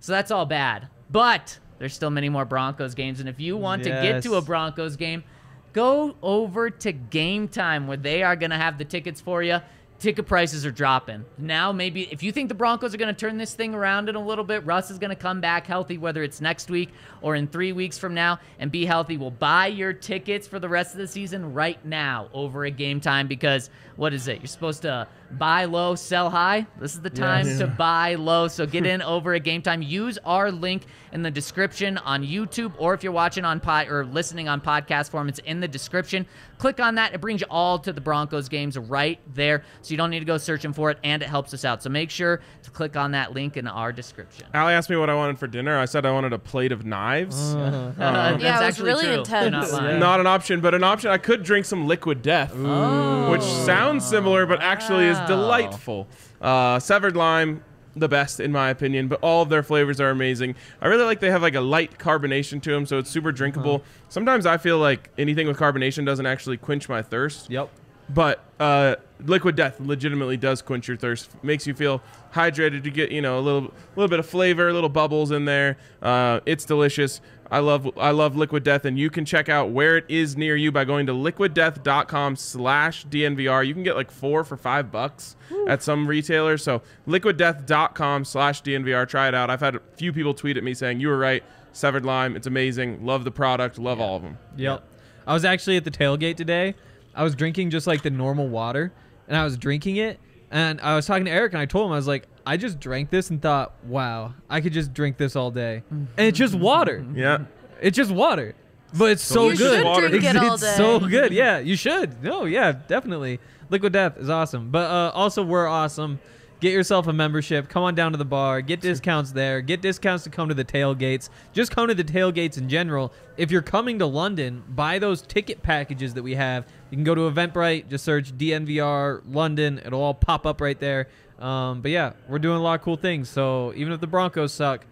So 0.00 0.12
that's 0.12 0.30
all 0.30 0.46
bad. 0.46 0.88
But 1.10 1.58
there's 1.78 1.94
still 1.94 2.10
many 2.10 2.28
more 2.28 2.44
Broncos 2.44 2.94
games, 2.94 3.20
and 3.20 3.28
if 3.28 3.40
you 3.40 3.56
want 3.56 3.84
to 3.84 3.90
get 3.90 4.22
to 4.24 4.34
a 4.34 4.42
Broncos 4.42 4.96
game, 4.96 5.24
go 5.72 6.16
over 6.22 6.68
to 6.70 6.92
Gametime 6.92 7.86
where 7.86 7.96
they 7.96 8.22
are 8.22 8.36
going 8.36 8.50
to 8.50 8.56
have 8.56 8.78
the 8.78 8.84
tickets 8.84 9.20
for 9.20 9.42
you. 9.42 9.58
Ticket 9.98 10.26
prices 10.26 10.66
are 10.66 10.70
dropping. 10.70 11.24
Now, 11.38 11.72
maybe 11.72 12.02
if 12.12 12.22
you 12.22 12.30
think 12.30 12.48
the 12.48 12.54
Broncos 12.54 12.94
are 12.94 12.98
going 12.98 13.14
to 13.14 13.18
turn 13.18 13.38
this 13.38 13.54
thing 13.54 13.74
around 13.74 14.10
in 14.10 14.14
a 14.14 14.24
little 14.24 14.44
bit, 14.44 14.64
Russ 14.66 14.90
is 14.90 14.98
going 14.98 15.10
to 15.10 15.16
come 15.16 15.40
back 15.40 15.66
healthy, 15.66 15.96
whether 15.96 16.22
it's 16.22 16.40
next 16.40 16.68
week 16.68 16.90
or 17.22 17.34
in 17.34 17.46
three 17.46 17.72
weeks 17.72 17.96
from 17.96 18.12
now, 18.12 18.38
and 18.58 18.70
be 18.70 18.84
healthy. 18.84 19.16
We'll 19.16 19.30
buy 19.30 19.68
your 19.68 19.94
tickets 19.94 20.46
for 20.46 20.58
the 20.58 20.68
rest 20.68 20.92
of 20.92 20.98
the 20.98 21.06
season 21.06 21.54
right 21.54 21.82
now 21.82 22.28
over 22.34 22.66
at 22.66 22.76
Gametime 22.76 23.26
because 23.26 23.70
what 23.96 24.12
is 24.12 24.28
it? 24.28 24.38
You're 24.40 24.46
supposed 24.46 24.82
to 24.82 25.06
buy 25.32 25.64
low, 25.64 25.94
sell 25.94 26.30
high. 26.30 26.66
This 26.78 26.94
is 26.94 27.00
the 27.00 27.10
time 27.10 27.46
Yes. 27.46 27.58
to 27.58 27.66
buy 27.66 28.14
low. 28.14 28.46
So 28.48 28.64
get 28.66 28.86
in 28.92 29.02
over 29.02 29.34
at 29.34 29.42
Gametime. 29.42 29.86
Use 29.86 30.18
our 30.24 30.52
link 30.52 30.84
in 31.12 31.22
the 31.22 31.30
description 31.30 31.98
on 31.98 32.22
YouTube, 32.22 32.72
or 32.78 32.92
if 32.94 33.02
you're 33.02 33.12
watching 33.12 33.44
on 33.44 33.58
pod 33.58 33.88
or 33.88 34.04
listening 34.04 34.48
on 34.48 34.60
podcast 34.60 35.10
form, 35.10 35.28
it's 35.28 35.38
in 35.40 35.60
the 35.60 35.68
description. 35.68 36.26
Click 36.58 36.78
on 36.80 36.94
that. 36.96 37.14
It 37.14 37.20
brings 37.20 37.40
you 37.40 37.46
all 37.50 37.78
to 37.80 37.92
the 37.92 38.00
Broncos 38.00 38.48
games 38.48 38.78
right 38.78 39.18
there. 39.34 39.62
So 39.82 39.90
you 39.92 39.96
don't 39.96 40.10
need 40.10 40.20
to 40.20 40.24
go 40.26 40.38
searching 40.38 40.72
for 40.72 40.90
it, 40.90 40.98
and 41.02 41.22
it 41.22 41.28
helps 41.28 41.52
us 41.54 41.64
out. 41.64 41.82
So 41.82 41.90
make 41.90 42.10
sure 42.10 42.40
to 42.62 42.70
click 42.70 42.96
on 42.96 43.12
that 43.12 43.32
link 43.34 43.56
in 43.56 43.66
our 43.66 43.92
description. 43.92 44.46
Ali 44.54 44.74
asked 44.74 44.90
me 44.90 44.96
what 44.96 45.10
I 45.10 45.14
wanted 45.14 45.38
for 45.38 45.46
dinner. 45.46 45.78
I 45.78 45.86
said 45.86 46.04
I 46.06 46.12
wanted 46.12 46.32
a 46.32 46.38
plate 46.38 46.72
of 46.72 46.84
knives. 46.86 47.54
Uh, 47.54 47.92
Uh, 47.98 48.30
that's 48.32 48.42
Yeah, 48.42 48.62
it 48.62 48.66
was 48.66 48.80
really 48.80 49.04
true. 49.04 49.14
intense. 49.18 49.72
Not 49.72 49.82
lying. 49.82 49.98
Not 50.00 50.20
an 50.20 50.26
option, 50.26 50.60
but 50.60 50.74
an 50.74 50.84
option. 50.84 51.10
I 51.10 51.18
could 51.18 51.42
drink 51.42 51.64
some 51.66 51.86
liquid 51.86 52.22
death, 52.22 52.52
Oh. 52.56 53.30
which 53.30 53.42
sounds 53.42 53.85
similar, 54.00 54.46
but 54.46 54.60
actually 54.60 55.06
is 55.06 55.18
delightful. 55.26 56.06
Uh, 56.40 56.78
severed 56.78 57.16
lime, 57.16 57.62
the 57.94 58.08
best 58.08 58.40
in 58.40 58.52
my 58.52 58.68
opinion, 58.68 59.08
but 59.08 59.18
all 59.22 59.42
of 59.42 59.48
their 59.48 59.62
flavors 59.62 60.00
are 60.00 60.10
amazing. 60.10 60.54
I 60.80 60.88
really 60.88 61.04
like 61.04 61.20
they 61.20 61.30
have 61.30 61.42
like 61.42 61.54
a 61.54 61.60
light 61.60 61.98
carbonation 61.98 62.60
to 62.62 62.70
them, 62.70 62.86
so 62.86 62.98
it's 62.98 63.10
super 63.10 63.32
drinkable. 63.32 63.82
Sometimes 64.08 64.46
I 64.46 64.58
feel 64.58 64.78
like 64.78 65.10
anything 65.16 65.46
with 65.46 65.56
carbonation 65.56 66.04
doesn't 66.04 66.26
actually 66.26 66.58
quench 66.58 66.88
my 66.88 67.02
thirst. 67.02 67.50
Yep. 67.50 67.70
But 68.08 68.44
uh, 68.60 68.96
liquid 69.24 69.56
death 69.56 69.80
legitimately 69.80 70.36
does 70.36 70.62
quench 70.62 70.86
your 70.86 70.96
thirst. 70.96 71.30
Makes 71.42 71.66
you 71.66 71.74
feel 71.74 72.02
hydrated. 72.32 72.84
You 72.84 72.90
get 72.90 73.10
you 73.10 73.20
know 73.20 73.38
a 73.38 73.40
little 73.40 73.72
little 73.96 74.08
bit 74.08 74.20
of 74.20 74.26
flavor, 74.26 74.72
little 74.72 74.88
bubbles 74.88 75.30
in 75.30 75.44
there. 75.44 75.76
Uh, 76.00 76.40
it's 76.46 76.64
delicious. 76.64 77.20
I 77.50 77.58
love 77.60 77.90
I 77.96 78.10
love 78.10 78.36
liquid 78.36 78.64
death, 78.64 78.84
and 78.84 78.98
you 78.98 79.08
can 79.10 79.24
check 79.24 79.48
out 79.48 79.70
where 79.70 79.96
it 79.96 80.04
is 80.08 80.36
near 80.36 80.56
you 80.56 80.72
by 80.72 80.84
going 80.84 81.06
to 81.06 81.12
liquiddeath.com/dnvr. 81.12 83.66
You 83.66 83.74
can 83.74 83.82
get 83.82 83.96
like 83.96 84.10
four 84.10 84.44
for 84.44 84.56
five 84.56 84.90
bucks 84.90 85.36
at 85.68 85.82
some 85.82 86.06
retailers. 86.06 86.62
So 86.62 86.80
liquiddeath.com/dnvr. 87.06 89.08
Try 89.08 89.28
it 89.28 89.34
out. 89.34 89.50
I've 89.50 89.60
had 89.60 89.76
a 89.76 89.80
few 89.96 90.12
people 90.12 90.34
tweet 90.34 90.56
at 90.56 90.64
me 90.64 90.74
saying 90.74 91.00
you 91.00 91.08
were 91.08 91.18
right. 91.18 91.44
Severed 91.72 92.04
lime. 92.06 92.36
It's 92.36 92.46
amazing. 92.46 93.04
Love 93.04 93.24
the 93.24 93.30
product. 93.30 93.78
Love 93.78 94.00
all 94.00 94.16
of 94.16 94.22
them. 94.22 94.38
Yep. 94.56 94.82
I 95.26 95.34
was 95.34 95.44
actually 95.44 95.76
at 95.76 95.84
the 95.84 95.90
tailgate 95.90 96.36
today. 96.36 96.74
I 97.14 97.22
was 97.22 97.34
drinking 97.34 97.68
just 97.70 97.86
like 97.86 98.02
the 98.02 98.10
normal 98.10 98.48
water, 98.48 98.92
and 99.28 99.36
I 99.36 99.44
was 99.44 99.58
drinking 99.58 99.96
it, 99.96 100.18
and 100.56 100.80
I 100.80 100.96
was 100.96 101.04
talking 101.06 101.26
to 101.26 101.30
Eric, 101.30 101.52
and 101.52 101.60
I 101.60 101.66
told 101.66 101.86
him 101.86 101.92
I 101.92 101.96
was 101.96 102.06
like, 102.08 102.26
I 102.46 102.56
just 102.56 102.80
drank 102.80 103.10
this 103.10 103.28
and 103.30 103.42
thought, 103.42 103.74
wow, 103.84 104.32
I 104.48 104.60
could 104.62 104.72
just 104.72 104.94
drink 104.94 105.16
this 105.18 105.36
all 105.36 105.50
day, 105.50 105.82
and 105.90 106.08
it's 106.16 106.38
just 106.38 106.54
water. 106.54 107.04
Yeah. 107.14 107.44
It's 107.80 107.96
just 107.96 108.10
water, 108.10 108.54
but 108.96 109.10
it's 109.10 109.22
so 109.22 109.50
You 109.50 109.56
good. 109.58 109.76
should 109.76 109.84
Water. 109.84 110.08
drink 110.08 110.24
it 110.24 110.36
all 110.36 110.54
it's 110.54 110.62
day. 110.62 110.74
so 110.78 110.98
good. 110.98 111.30
Yeah, 111.32 111.58
you 111.58 111.76
should. 111.76 112.22
No, 112.22 112.46
yeah, 112.46 112.72
definitely. 112.72 113.38
Liquid 113.68 113.92
Death 113.92 114.16
is 114.16 114.30
awesome, 114.30 114.70
but 114.70 114.90
uh, 114.90 115.10
also 115.14 115.42
we're 115.42 115.66
awesome. 115.66 116.18
Get 116.66 116.72
yourself 116.72 117.06
a 117.06 117.12
membership. 117.12 117.68
Come 117.68 117.84
on 117.84 117.94
down 117.94 118.10
to 118.10 118.18
the 118.18 118.24
bar. 118.24 118.60
Get 118.60 118.80
discounts 118.80 119.30
there. 119.30 119.60
Get 119.60 119.80
discounts 119.80 120.24
to 120.24 120.30
come 120.30 120.48
to 120.48 120.54
the 120.54 120.64
tailgates. 120.64 121.28
Just 121.52 121.70
come 121.70 121.86
to 121.86 121.94
the 121.94 122.02
tailgates 122.02 122.58
in 122.58 122.68
general. 122.68 123.12
If 123.36 123.52
you're 123.52 123.62
coming 123.62 124.00
to 124.00 124.06
London, 124.06 124.64
buy 124.70 124.98
those 124.98 125.22
ticket 125.22 125.62
packages 125.62 126.14
that 126.14 126.24
we 126.24 126.34
have. 126.34 126.66
You 126.90 126.96
can 126.96 127.04
go 127.04 127.14
to 127.14 127.30
Eventbrite. 127.30 127.88
Just 127.88 128.04
search 128.04 128.36
DNVR 128.36 129.22
London. 129.28 129.80
It'll 129.86 130.02
all 130.02 130.12
pop 130.12 130.44
up 130.44 130.60
right 130.60 130.76
there. 130.80 131.06
Um, 131.38 131.82
but 131.82 131.92
yeah, 131.92 132.14
we're 132.28 132.40
doing 132.40 132.56
a 132.56 132.62
lot 132.62 132.80
of 132.80 132.84
cool 132.84 132.96
things. 132.96 133.28
So 133.28 133.72
even 133.76 133.92
if 133.92 134.00
the 134.00 134.08
Broncos 134.08 134.52
suck, 134.52 134.84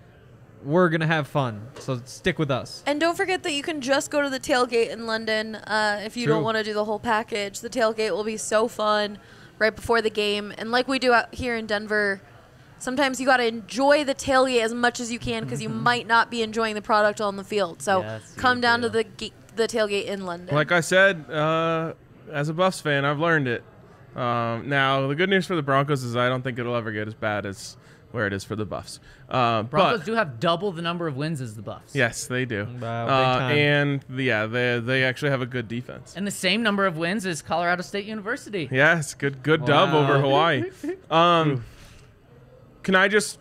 we're 0.62 0.88
gonna 0.90 1.08
have 1.08 1.26
fun. 1.26 1.66
So 1.80 2.00
stick 2.04 2.38
with 2.38 2.52
us. 2.52 2.84
And 2.86 3.00
don't 3.00 3.16
forget 3.16 3.42
that 3.42 3.52
you 3.52 3.64
can 3.64 3.80
just 3.80 4.12
go 4.12 4.22
to 4.22 4.30
the 4.30 4.38
tailgate 4.38 4.90
in 4.90 5.06
London 5.06 5.56
uh, 5.56 6.02
if 6.04 6.16
you 6.16 6.26
True. 6.26 6.34
don't 6.34 6.44
want 6.44 6.56
to 6.56 6.62
do 6.62 6.72
the 6.72 6.84
whole 6.84 7.00
package. 7.00 7.58
The 7.58 7.68
tailgate 7.68 8.12
will 8.12 8.22
be 8.22 8.36
so 8.36 8.68
fun 8.68 9.18
right 9.58 9.74
before 9.74 10.02
the 10.02 10.10
game. 10.10 10.52
And 10.58 10.70
like 10.70 10.88
we 10.88 10.98
do 10.98 11.12
out 11.12 11.34
here 11.34 11.56
in 11.56 11.66
Denver, 11.66 12.20
sometimes 12.78 13.20
you 13.20 13.26
got 13.26 13.38
to 13.38 13.46
enjoy 13.46 14.04
the 14.04 14.14
tailgate 14.14 14.62
as 14.62 14.74
much 14.74 15.00
as 15.00 15.10
you 15.12 15.18
can 15.18 15.44
because 15.44 15.62
you 15.62 15.68
might 15.68 16.06
not 16.06 16.30
be 16.30 16.42
enjoying 16.42 16.74
the 16.74 16.82
product 16.82 17.20
on 17.20 17.36
the 17.36 17.44
field. 17.44 17.82
So 17.82 18.00
Yes, 18.00 18.34
come 18.36 18.60
down 18.60 18.80
do. 18.80 18.88
to 18.88 18.92
the 18.92 19.04
ga- 19.04 19.32
the 19.56 19.68
tailgate 19.68 20.06
in 20.06 20.26
London. 20.26 20.54
Like 20.54 20.72
I 20.72 20.80
said, 20.80 21.30
uh, 21.30 21.94
as 22.32 22.48
a 22.48 22.54
Buffs 22.54 22.80
fan, 22.80 23.04
I've 23.04 23.20
learned 23.20 23.46
it. 23.48 23.62
Um, 24.16 24.68
now, 24.68 25.06
the 25.08 25.14
good 25.14 25.28
news 25.30 25.46
for 25.46 25.56
the 25.56 25.62
Broncos 25.62 26.02
is 26.04 26.16
I 26.16 26.28
don't 26.28 26.42
think 26.42 26.58
it'll 26.58 26.76
ever 26.76 26.92
get 26.92 27.08
as 27.08 27.14
bad 27.14 27.46
as 27.46 27.76
where 28.14 28.28
it 28.28 28.32
is 28.32 28.44
for 28.44 28.54
the 28.54 28.64
Buffs. 28.64 29.00
Uh, 29.28 29.64
Broncos 29.64 29.98
but, 29.98 30.06
do 30.06 30.14
have 30.14 30.38
double 30.38 30.70
the 30.70 30.80
number 30.80 31.08
of 31.08 31.16
wins 31.16 31.40
as 31.40 31.56
the 31.56 31.62
Buffs. 31.62 31.94
Yes, 31.94 32.26
they 32.28 32.44
do. 32.44 32.66
Wow, 32.80 33.08
uh, 33.08 33.48
and 33.50 34.04
yeah, 34.16 34.46
they 34.46 34.78
they 34.78 35.02
actually 35.04 35.32
have 35.32 35.42
a 35.42 35.46
good 35.46 35.66
defense. 35.66 36.14
And 36.16 36.24
the 36.26 36.30
same 36.30 36.62
number 36.62 36.86
of 36.86 36.96
wins 36.96 37.26
as 37.26 37.42
Colorado 37.42 37.82
State 37.82 38.04
University. 38.06 38.68
Yes, 38.70 39.14
good 39.14 39.42
good 39.42 39.64
dub 39.64 39.92
over 39.92 40.20
Hawaii. 40.20 40.70
Um, 41.10 41.64
can 42.82 42.94
I 42.94 43.08
just 43.08 43.38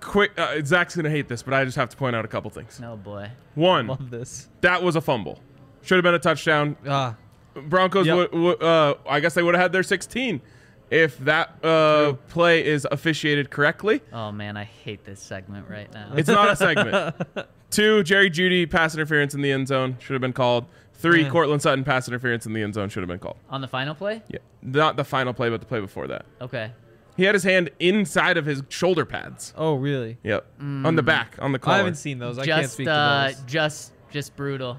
quick? 0.00 0.32
Uh, 0.38 0.60
Zach's 0.64 0.96
gonna 0.96 1.10
hate 1.10 1.28
this, 1.28 1.42
but 1.42 1.54
I 1.54 1.64
just 1.64 1.76
have 1.76 1.88
to 1.90 1.96
point 1.96 2.16
out 2.16 2.24
a 2.24 2.28
couple 2.28 2.50
things. 2.50 2.80
No 2.80 2.96
boy. 2.96 3.30
One, 3.54 3.86
Love 3.86 4.10
this. 4.10 4.48
that 4.60 4.82
was 4.82 4.96
a 4.96 5.00
fumble. 5.00 5.40
Should 5.82 5.96
have 5.96 6.04
been 6.04 6.14
a 6.14 6.18
touchdown. 6.18 6.76
Ah, 6.86 7.16
Broncos, 7.54 8.06
Yep. 8.06 8.32
would, 8.32 8.40
would, 8.40 8.62
uh, 8.62 8.94
I 9.08 9.20
guess 9.20 9.34
they 9.34 9.42
would 9.42 9.54
have 9.54 9.62
had 9.62 9.72
their 9.72 9.82
16 9.82 10.40
if 10.90 11.18
that 11.18 11.62
uh, 11.64 12.14
play 12.28 12.64
is 12.64 12.86
officiated 12.90 13.50
correctly. 13.50 14.00
Oh 14.12 14.32
man, 14.32 14.56
I 14.56 14.64
hate 14.64 15.04
this 15.04 15.20
segment 15.20 15.68
right 15.68 15.92
now. 15.92 16.12
It's 16.16 16.28
not 16.28 16.50
a 16.50 16.56
segment. 16.56 17.16
Two, 17.70 18.02
Jerry 18.02 18.30
Jeudy 18.30 18.68
pass 18.70 18.94
interference 18.94 19.34
in 19.34 19.42
the 19.42 19.52
end 19.52 19.68
zone 19.68 19.96
should 20.00 20.14
have 20.14 20.22
been 20.22 20.32
called. 20.32 20.64
Three, 20.94 21.22
Yeah. 21.22 21.30
Courtland 21.30 21.62
Sutton 21.62 21.84
pass 21.84 22.08
interference 22.08 22.46
in 22.46 22.54
the 22.54 22.62
end 22.62 22.74
zone 22.74 22.88
should 22.88 23.02
have 23.02 23.08
been 23.08 23.18
called. 23.18 23.36
On 23.50 23.60
the 23.60 23.68
final 23.68 23.94
play? 23.94 24.22
Yeah, 24.28 24.38
not 24.62 24.96
the 24.96 25.04
final 25.04 25.32
play, 25.32 25.48
but 25.50 25.60
the 25.60 25.66
play 25.66 25.80
before 25.80 26.06
that. 26.08 26.24
Okay. 26.40 26.72
He 27.16 27.24
had 27.24 27.34
his 27.34 27.44
hand 27.44 27.70
inside 27.78 28.36
of 28.36 28.46
his 28.46 28.62
shoulder 28.68 29.04
pads. 29.04 29.52
oh 29.56 29.74
really? 29.74 30.18
Yep, 30.22 30.46
on 30.60 30.94
the 30.96 31.02
back, 31.02 31.34
on 31.40 31.52
the 31.52 31.58
collar. 31.58 31.74
I 31.74 31.78
haven't 31.78 31.96
seen 31.96 32.18
those. 32.18 32.38
I 32.38 32.46
can't 32.46 32.62
just 32.62 32.74
speak 32.74 32.88
uh 32.88 33.28
to 33.30 33.34
those. 33.34 33.44
just 33.44 33.92
just 34.10 34.34
brutal. 34.36 34.78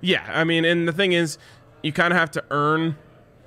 Yeah, 0.00 0.24
I 0.28 0.42
mean, 0.44 0.64
and 0.64 0.86
the 0.88 0.92
thing 0.92 1.12
is, 1.12 1.38
you 1.84 1.92
kind 1.92 2.12
of 2.12 2.18
have 2.18 2.32
to 2.32 2.44
earn 2.50 2.96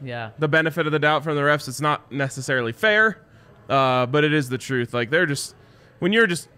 Yeah. 0.03 0.31
the 0.39 0.47
benefit 0.47 0.86
of 0.86 0.91
the 0.91 0.99
doubt 0.99 1.23
from 1.23 1.36
the 1.36 1.41
refs. 1.41 1.67
It's 1.67 1.81
not 1.81 2.12
necessarily 2.12 2.71
fair, 2.73 3.17
uh, 3.69 4.05
but 4.05 4.23
it 4.23 4.34
is 4.34 4.49
the 4.49 4.58
truth. 4.58 4.93
Like 4.93 5.10
they're 5.10 5.25
just 5.25 5.55
when 5.99 6.12
you're 6.13 6.27
just 6.27 6.49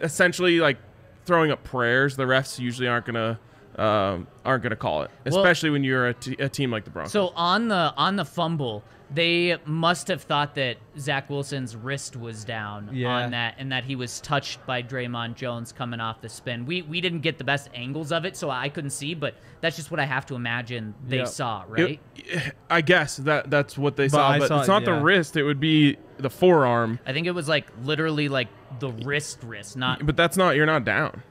essentially 0.00 0.60
like 0.60 0.78
throwing 1.24 1.50
up 1.50 1.62
prayers, 1.64 2.16
the 2.16 2.24
refs 2.24 2.58
usually 2.58 2.88
aren't 2.88 3.06
gonna 3.06 3.38
um, 3.76 4.26
aren't 4.44 4.62
gonna 4.62 4.76
call 4.76 5.02
it, 5.02 5.10
Well- 5.26 5.38
especially 5.38 5.70
when 5.70 5.84
you're 5.84 6.08
a, 6.08 6.14
t- 6.14 6.36
a 6.38 6.48
team 6.48 6.70
like 6.70 6.84
the 6.84 6.90
Broncos. 6.90 7.12
So 7.12 7.28
on 7.36 7.68
the 7.68 7.92
on 7.96 8.16
the 8.16 8.24
fumble, 8.24 8.82
they 9.14 9.56
must 9.64 10.08
have 10.08 10.22
thought 10.22 10.56
that 10.56 10.78
Zach 10.98 11.30
Wilson's 11.30 11.76
wrist 11.76 12.16
was 12.16 12.44
down 12.44 12.90
Yeah. 12.92 13.08
on 13.08 13.30
that, 13.30 13.54
and 13.58 13.70
that 13.70 13.84
he 13.84 13.94
was 13.94 14.20
touched 14.20 14.64
by 14.66 14.82
Dre'Mont 14.82 15.36
Jones 15.36 15.70
coming 15.72 16.00
off 16.00 16.20
the 16.20 16.28
spin. 16.28 16.66
We 16.66 16.82
we 16.82 17.00
didn't 17.00 17.20
get 17.20 17.38
the 17.38 17.44
best 17.44 17.68
angles 17.74 18.10
of 18.10 18.24
it, 18.24 18.36
so 18.36 18.50
I 18.50 18.68
couldn't 18.68 18.90
see, 18.90 19.14
but 19.14 19.34
that's 19.60 19.76
just 19.76 19.90
what 19.90 20.00
I 20.00 20.04
have 20.06 20.26
to 20.26 20.34
imagine 20.34 20.94
they 21.06 21.18
Yep. 21.18 21.28
saw, 21.28 21.62
It- 21.76 22.00
right? 22.24 22.52
I 22.68 22.80
guess 22.80 23.16
that 23.18 23.48
that's 23.50 23.78
what 23.78 23.96
they 23.96 24.06
But 24.06 24.10
saw, 24.12 24.28
I 24.28 24.38
but 24.40 24.48
saw 24.48 24.58
it's 24.60 24.68
it, 24.68 24.72
not 24.72 24.84
the 24.84 24.94
wrist; 24.94 25.36
it 25.36 25.44
would 25.44 25.60
be 25.60 25.96
the 26.18 26.30
forearm. 26.30 26.98
I 27.06 27.12
think 27.12 27.26
it 27.28 27.32
was 27.34 27.48
like 27.48 27.66
literally 27.84 28.28
like 28.28 28.48
the 28.80 28.90
wrist, 28.90 29.38
wrist, 29.44 29.76
not. 29.76 30.04
But 30.04 30.16
that's 30.16 30.36
not 30.36 30.56
you're 30.56 30.66
not 30.66 30.84
down. 30.84 31.22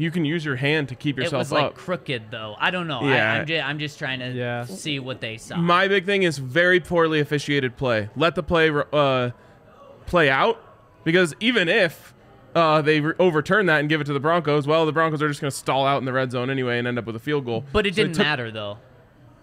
You 0.00 0.10
can 0.10 0.24
use 0.24 0.44
your 0.44 0.56
hand 0.56 0.88
to 0.88 0.94
keep 0.94 1.18
yourself 1.18 1.32
up. 1.32 1.34
It 1.34 1.38
yourself 1.38 1.40
was 1.40 1.52
like 1.52 1.64
up. 1.72 1.74
crooked 1.74 2.22
though. 2.30 2.56
I 2.58 2.70
don't 2.70 2.86
know. 2.86 3.02
Yeah. 3.08 3.32
I, 3.34 3.38
I'm, 3.40 3.46
just, 3.46 3.64
I'm 3.66 3.78
just 3.78 3.98
trying 3.98 4.20
to 4.20 4.30
Yeah. 4.30 4.64
see 4.64 4.98
what 4.98 5.20
they 5.20 5.36
saw. 5.36 5.56
My 5.56 5.88
big 5.88 6.06
thing 6.06 6.22
is 6.22 6.38
very 6.38 6.80
poorly 6.80 7.20
officiated 7.20 7.76
play. 7.76 8.08
Let 8.16 8.34
the 8.34 8.42
play 8.42 8.70
uh, 8.92 9.30
play 10.06 10.30
out 10.30 10.58
because 11.04 11.34
even 11.40 11.68
if 11.68 12.14
uh, 12.54 12.80
they 12.82 13.00
re- 13.00 13.14
overturn 13.18 13.66
that 13.66 13.80
and 13.80 13.88
give 13.88 14.00
it 14.00 14.04
to 14.04 14.12
the 14.12 14.20
Broncos, 14.20 14.66
well, 14.66 14.86
the 14.86 14.92
Broncos 14.92 15.22
are 15.22 15.28
just 15.28 15.40
going 15.40 15.50
to 15.50 15.56
stall 15.56 15.86
out 15.86 15.98
in 15.98 16.04
the 16.04 16.12
red 16.12 16.30
zone 16.32 16.48
anyway 16.50 16.78
and 16.78 16.88
end 16.88 16.98
up 16.98 17.04
with 17.04 17.14
a 17.16 17.20
field 17.20 17.44
goal. 17.44 17.64
But 17.72 17.86
it 17.86 17.94
So 17.94 18.02
didn't 18.02 18.14
took- 18.16 18.24
matter 18.26 18.50
though. 18.50 18.78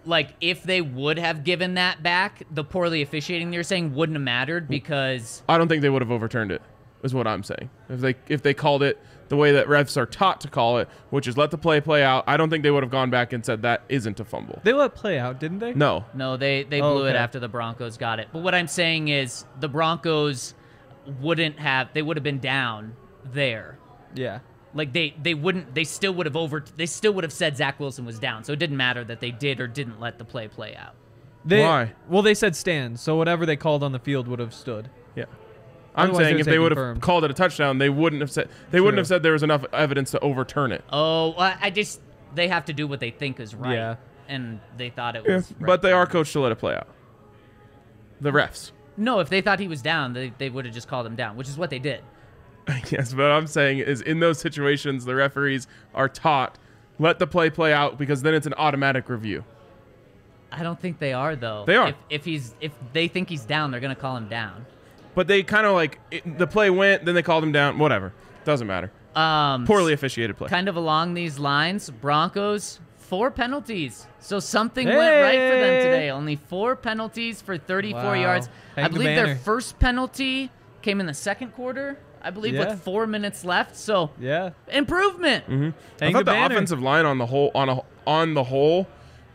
Like 0.06 0.36
if 0.42 0.64
they 0.64 0.82
would 0.82 1.20
have 1.20 1.44
given 1.44 1.74
that 1.76 2.02
back, 2.02 2.42
the 2.50 2.64
poorly 2.64 3.02
officiating 3.02 3.52
you're 3.54 3.64
saying 3.64 3.94
wouldn't 3.94 4.16
have 4.16 4.24
mattered 4.24 4.68
because 4.70 5.44
I 5.50 5.58
don't 5.58 5.68
think 5.68 5.82
they 5.82 5.90
would 5.90 6.02
have 6.02 6.12
overturned 6.12 6.52
it. 6.52 6.62
Is 7.04 7.14
what 7.14 7.28
I'm 7.28 7.44
saying. 7.44 7.70
If 7.90 8.00
they 8.00 8.16
if 8.28 8.42
they 8.42 8.54
called 8.56 8.82
it 8.84 8.98
the 9.30 9.38
way 9.38 9.52
that 9.54 9.68
refs 9.68 9.98
are 9.98 10.06
taught 10.06 10.42
to 10.42 10.48
call 10.48 10.78
it, 10.78 10.88
which 11.10 11.28
is 11.28 11.38
let 11.38 11.52
the 11.52 11.58
play 11.58 11.82
play 11.82 12.04
out, 12.04 12.24
I 12.28 12.38
don't 12.38 12.50
think 12.50 12.64
they 12.64 12.72
would 12.72 12.84
have 12.84 12.92
gone 12.92 13.10
back 13.10 13.34
and 13.34 13.46
said 13.46 13.62
that 13.64 13.84
isn't 13.90 14.20
a 14.20 14.26
fumble. 14.26 14.60
They 14.64 14.74
let 14.74 14.96
play 14.96 15.20
out, 15.20 15.40
didn't 15.40 15.60
they? 15.60 15.74
No, 15.74 16.06
no, 16.14 16.38
they 16.38 16.64
they 16.64 16.82
Oh, 16.82 16.96
blew 16.96 17.06
it 17.06 17.16
after 17.16 17.40
the 17.40 17.48
Broncos 17.48 17.98
got 17.98 18.20
it. 18.20 18.28
But 18.32 18.42
what 18.44 18.56
I'm 18.56 18.68
saying 18.68 19.08
is 19.10 19.46
the 19.60 19.68
Broncos 19.70 20.54
wouldn't 21.22 21.60
have 21.60 21.90
they 21.94 22.02
would 22.02 22.18
have 22.18 22.24
been 22.24 22.40
down 22.40 22.96
there. 23.26 23.78
Yeah. 24.16 24.40
Like 24.74 24.94
they 24.94 25.16
they 25.22 25.34
wouldn't 25.34 25.74
they 25.74 25.84
still 25.84 26.14
would 26.14 26.26
have 26.26 26.36
over 26.36 26.64
they 26.76 26.86
still 26.86 27.14
would 27.14 27.24
have 27.24 27.34
said 27.34 27.58
Zach 27.58 27.80
Wilson 27.80 28.06
was 28.06 28.20
down. 28.20 28.44
So 28.44 28.54
it 28.54 28.60
didn't 28.60 28.78
matter 28.78 29.04
that 29.06 29.20
they 29.22 29.32
did 29.32 29.60
or 29.60 29.68
didn't 29.68 30.00
let 30.00 30.18
the 30.18 30.26
play 30.26 30.48
play 30.48 30.76
out. 30.76 30.96
They, 31.46 31.62
Why? 31.62 31.94
Well, 32.10 32.22
they 32.24 32.34
said 32.34 32.56
stand, 32.58 33.00
so 33.00 33.16
whatever 33.16 33.46
they 33.46 33.56
called 33.56 33.82
on 33.82 33.94
the 33.94 34.00
field 34.00 34.28
would 34.28 34.40
have 34.40 34.54
stood. 34.54 34.90
Yeah. 35.98 36.04
I'm 36.04 36.10
Otherwise, 36.10 36.26
saying 36.28 36.40
if 36.40 36.46
they 36.46 36.52
say 36.54 36.60
would 36.60 36.72
have 36.72 36.78
confirmed. 36.78 37.02
called 37.02 37.24
it 37.26 37.32
a 37.32 37.34
touchdown, 37.34 37.78
they 37.80 37.90
wouldn't 37.90 38.22
have 38.22 38.32
said 38.32 38.50
they 38.72 38.80
wouldn't 38.80 38.96
True. 38.96 39.00
have 39.02 39.08
said 39.08 39.24
there 39.24 39.34
was 39.34 39.44
enough 39.44 39.66
evidence 39.74 40.12
to 40.12 40.20
overturn 40.20 40.72
it. 40.72 40.84
Oh, 40.92 41.34
well, 41.38 41.56
I 41.60 41.70
just 41.72 42.02
they 42.36 42.48
have 42.48 42.66
to 42.66 42.74
do 42.74 42.88
what 42.88 43.00
they 43.00 43.10
think 43.12 43.40
is 43.40 43.56
right. 43.56 43.74
Yeah. 43.74 43.96
And 44.30 44.60
they 44.78 44.90
thought 44.90 45.16
it 45.16 45.24
Yeah, 45.28 45.36
was 45.38 45.52
right. 45.54 45.66
but 45.66 45.82
they 45.82 45.92
are 45.94 46.06
coached 46.06 46.34
to 46.34 46.40
let 46.42 46.52
it 46.52 46.58
play 46.58 46.76
out. 46.76 46.88
The 48.22 48.32
refs. 48.32 48.72
No, 48.98 49.20
if 49.20 49.30
they 49.30 49.42
thought 49.42 49.60
he 49.60 49.68
was 49.68 49.82
down, 49.82 50.14
they, 50.14 50.34
they 50.38 50.50
would 50.50 50.66
have 50.66 50.74
just 50.74 50.88
called 50.88 51.06
him 51.06 51.16
down, 51.16 51.38
which 51.38 51.48
is 51.48 51.58
what 51.58 51.70
they 51.70 51.80
did. 51.80 52.02
yes, 52.92 53.14
but 53.14 53.32
I'm 53.32 53.48
saying 53.48 53.80
is 53.80 54.02
in 54.02 54.20
those 54.20 54.40
situations 54.40 55.06
the 55.06 55.16
referees 55.16 55.68
are 55.96 56.10
taught 56.10 56.58
let 57.00 57.20
the 57.20 57.28
play 57.28 57.50
play 57.50 57.72
out 57.74 57.98
because 57.98 58.22
then 58.24 58.34
it's 58.34 58.48
an 58.48 58.56
automatic 58.56 59.08
review. 59.08 59.44
I 60.52 60.64
don't 60.64 60.80
think 60.80 61.00
they 61.00 61.14
are 61.14 61.36
though. 61.36 61.64
They 61.66 61.76
are. 61.76 61.90
If, 61.90 61.96
if 62.10 62.26
he's 62.26 62.56
if 62.60 62.72
they 62.94 63.08
think 63.08 63.30
he's 63.30 63.44
down, 63.46 63.72
they're 63.72 63.80
gonna 63.80 63.96
call 63.96 64.18
him 64.18 64.28
down. 64.28 64.66
But 65.18 65.26
they 65.28 65.42
kind 65.42 65.66
of 65.66 65.74
like 65.74 66.00
it, 66.12 66.38
the 66.38 66.46
play 66.46 66.70
went, 66.70 67.04
then 67.04 67.16
they 67.16 67.24
called 67.24 67.44
him 67.44 67.52
down. 67.52 67.80
Whatever, 67.80 68.14
doesn't 68.46 68.68
matter. 68.68 68.92
Um, 69.16 69.66
Poorly 69.66 69.92
officiated 69.94 70.38
play. 70.38 70.48
Kind 70.48 70.70
of 70.70 70.76
along 70.76 71.16
these 71.16 71.40
lines, 71.40 71.90
Broncos 71.90 72.80
four 72.98 73.32
penalties. 73.32 74.06
So 74.20 74.40
something 74.40 74.86
went 74.86 75.00
right 75.00 75.40
for 75.50 75.58
them 75.60 75.82
today. 75.82 76.12
Only 76.12 76.36
four 76.36 76.76
penalties 76.76 77.42
for 77.42 77.58
34 77.58 78.04
Wow. 78.04 78.14
yards. 78.14 78.48
I 78.76 78.82
Hang 78.82 78.92
the 78.92 79.00
believe 79.00 79.16
their 79.16 79.36
first 79.38 79.80
penalty 79.80 80.52
came 80.84 81.00
in 81.00 81.08
the 81.08 81.16
second 81.16 81.54
quarter. 81.56 81.98
I 82.22 82.30
believe 82.30 82.54
Yeah. 82.54 82.68
with 82.70 82.84
four 82.84 83.08
minutes 83.08 83.44
left. 83.44 83.76
So 83.76 84.12
Yeah. 84.20 84.52
improvement. 84.68 85.46
I 86.00 86.12
thought 86.12 86.26
the 86.26 86.32
the, 86.34 86.46
offensive 86.46 86.80
line 86.84 87.08
on 87.08 87.18
the 87.18 87.26
whole 87.26 87.50
on 87.56 87.70
a, 87.70 87.80
on 88.06 88.36
the 88.36 88.44
whole 88.44 88.88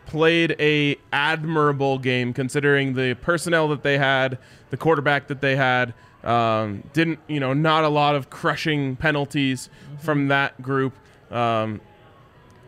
played 0.06 0.54
a 0.60 0.96
admirable 1.12 1.98
game 1.98 2.32
considering 2.32 2.94
the 2.94 3.14
personnel 3.14 3.66
that 3.68 3.82
they 3.82 3.98
had, 3.98 4.38
the 4.72 4.76
quarterback 4.78 5.28
that 5.28 5.40
they 5.40 5.54
had. 5.54 5.94
Um, 6.24 6.82
didn't 6.92 7.20
you 7.28 7.38
know? 7.38 7.52
Not 7.52 7.84
a 7.84 7.88
lot 7.88 8.16
of 8.16 8.30
crushing 8.30 8.96
penalties 8.96 9.70
from 10.00 10.28
that 10.28 10.60
group. 10.60 10.94
Um, 11.30 11.80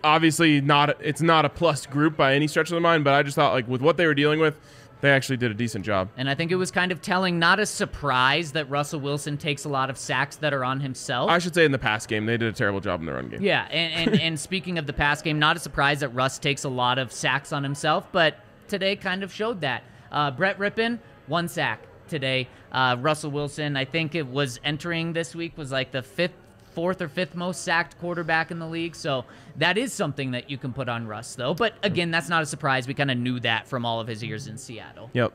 obviously, 0.05 0.61
not 0.61 1.01
it's 1.01 1.23
not 1.23 1.45
a 1.45 1.49
plus 1.49 1.87
group 1.87 2.17
by 2.17 2.35
any 2.35 2.47
stretch 2.47 2.69
of 2.69 2.75
the 2.75 2.81
mind, 2.81 3.03
but 3.03 3.14
I 3.14 3.23
just 3.23 3.35
thought 3.35 3.53
like 3.53 3.67
with 3.67 3.81
what 3.81 3.97
they 3.97 4.07
were 4.07 4.14
dealing 4.14 4.38
with, 4.38 4.59
they 5.01 5.11
actually 5.11 5.38
did 5.38 5.51
a 5.51 5.55
decent 5.55 5.85
job. 5.85 6.11
And 6.17 6.29
I 6.29 6.35
think 6.35 6.53
it 6.53 6.57
was 6.57 6.71
kind 6.71 6.93
of 6.93 7.01
telling, 7.01 7.38
not 7.38 7.59
a 7.59 7.67
surprise 7.67 8.53
that 8.53 8.69
Russell 8.69 9.01
Wilson 9.01 9.38
takes 9.38 9.64
a 9.64 9.69
lot 9.69 9.88
of 9.88 9.97
sacks 9.97 10.37
that 10.37 10.53
are 10.53 10.64
on 10.64 10.81
himself. 10.81 11.31
I 11.31 11.38
should 11.38 11.55
say 11.55 11.64
in 11.64 11.73
the 11.73 11.79
pass 11.79 12.07
game 12.07 12.27
they 12.27 12.37
did 12.37 12.49
a 12.49 12.57
terrible 12.57 12.81
job 12.81 13.01
in 13.01 13.07
the 13.07 13.12
run 13.12 13.29
game. 13.29 13.40
Yeah, 13.40 13.67
and, 13.71 14.09
and, 14.09 14.21
and 14.23 14.40
speaking 14.40 14.79
of 14.79 14.87
the 14.87 14.93
pass 14.93 15.23
game, 15.23 15.38
not 15.38 15.57
a 15.57 15.61
surprise 15.61 16.01
that 16.01 16.11
Russ 16.11 16.38
takes 16.38 16.64
a 16.64 16.69
lot 16.69 16.99
of 16.99 17.12
sacks 17.12 17.53
on 17.53 17.62
himself, 17.62 18.11
but 18.12 18.37
today 18.69 18.95
kind 18.95 19.23
of 19.23 19.33
showed 19.33 19.62
that. 19.62 19.85
Uh, 20.11 20.31
Brett 20.31 20.59
Rypien, 20.59 20.99
one 21.27 21.49
sack 21.49 21.81
today. 22.09 22.49
Uh, 22.73 22.97
Russell 23.01 23.31
Wilson, 23.31 23.77
I 23.77 23.85
think 23.85 24.14
it 24.14 24.27
was 24.27 24.61
entering 24.64 25.12
this 25.12 25.35
week, 25.35 25.57
was 25.57 25.71
like 25.71 25.93
the 25.93 26.03
fifth, 26.03 26.35
fourth 26.75 27.01
or 27.01 27.09
fifth 27.09 27.35
most 27.35 27.62
sacked 27.62 27.99
quarterback 27.99 28.51
in 28.51 28.59
the 28.59 28.67
league. 28.67 28.95
So 28.95 29.25
that 29.57 29.79
is 29.79 29.93
something 29.93 30.33
that 30.33 30.51
you 30.51 30.59
can 30.59 30.73
put 30.73 30.88
on 30.88 31.07
Russ, 31.07 31.35
though. 31.35 31.55
But 31.55 31.75
again, 31.83 32.11
that's 32.11 32.29
not 32.29 32.43
a 32.43 32.47
surprise. 32.47 32.87
We 32.88 32.95
kind 32.95 33.11
of 33.11 33.19
knew 33.19 33.40
that 33.40 33.67
from 33.69 33.87
all 33.87 34.01
of 34.01 34.09
his 34.09 34.23
years 34.23 34.47
in 34.47 34.59
Seattle. 34.59 35.11
Yep. 35.12 35.33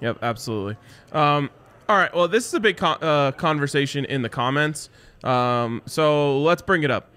Yep, 0.00 0.18
absolutely. 0.22 0.76
Um, 1.12 1.50
all 1.88 1.96
right. 1.96 2.14
Well, 2.14 2.28
this 2.28 2.46
is 2.46 2.54
a 2.54 2.60
big 2.60 2.76
con- 2.76 3.02
uh, 3.02 3.32
conversation 3.32 4.04
in 4.04 4.22
the 4.22 4.28
comments. 4.28 4.88
Um, 5.24 5.82
so 5.86 6.40
let's 6.40 6.62
bring 6.62 6.82
it 6.82 6.90
up. 6.90 7.10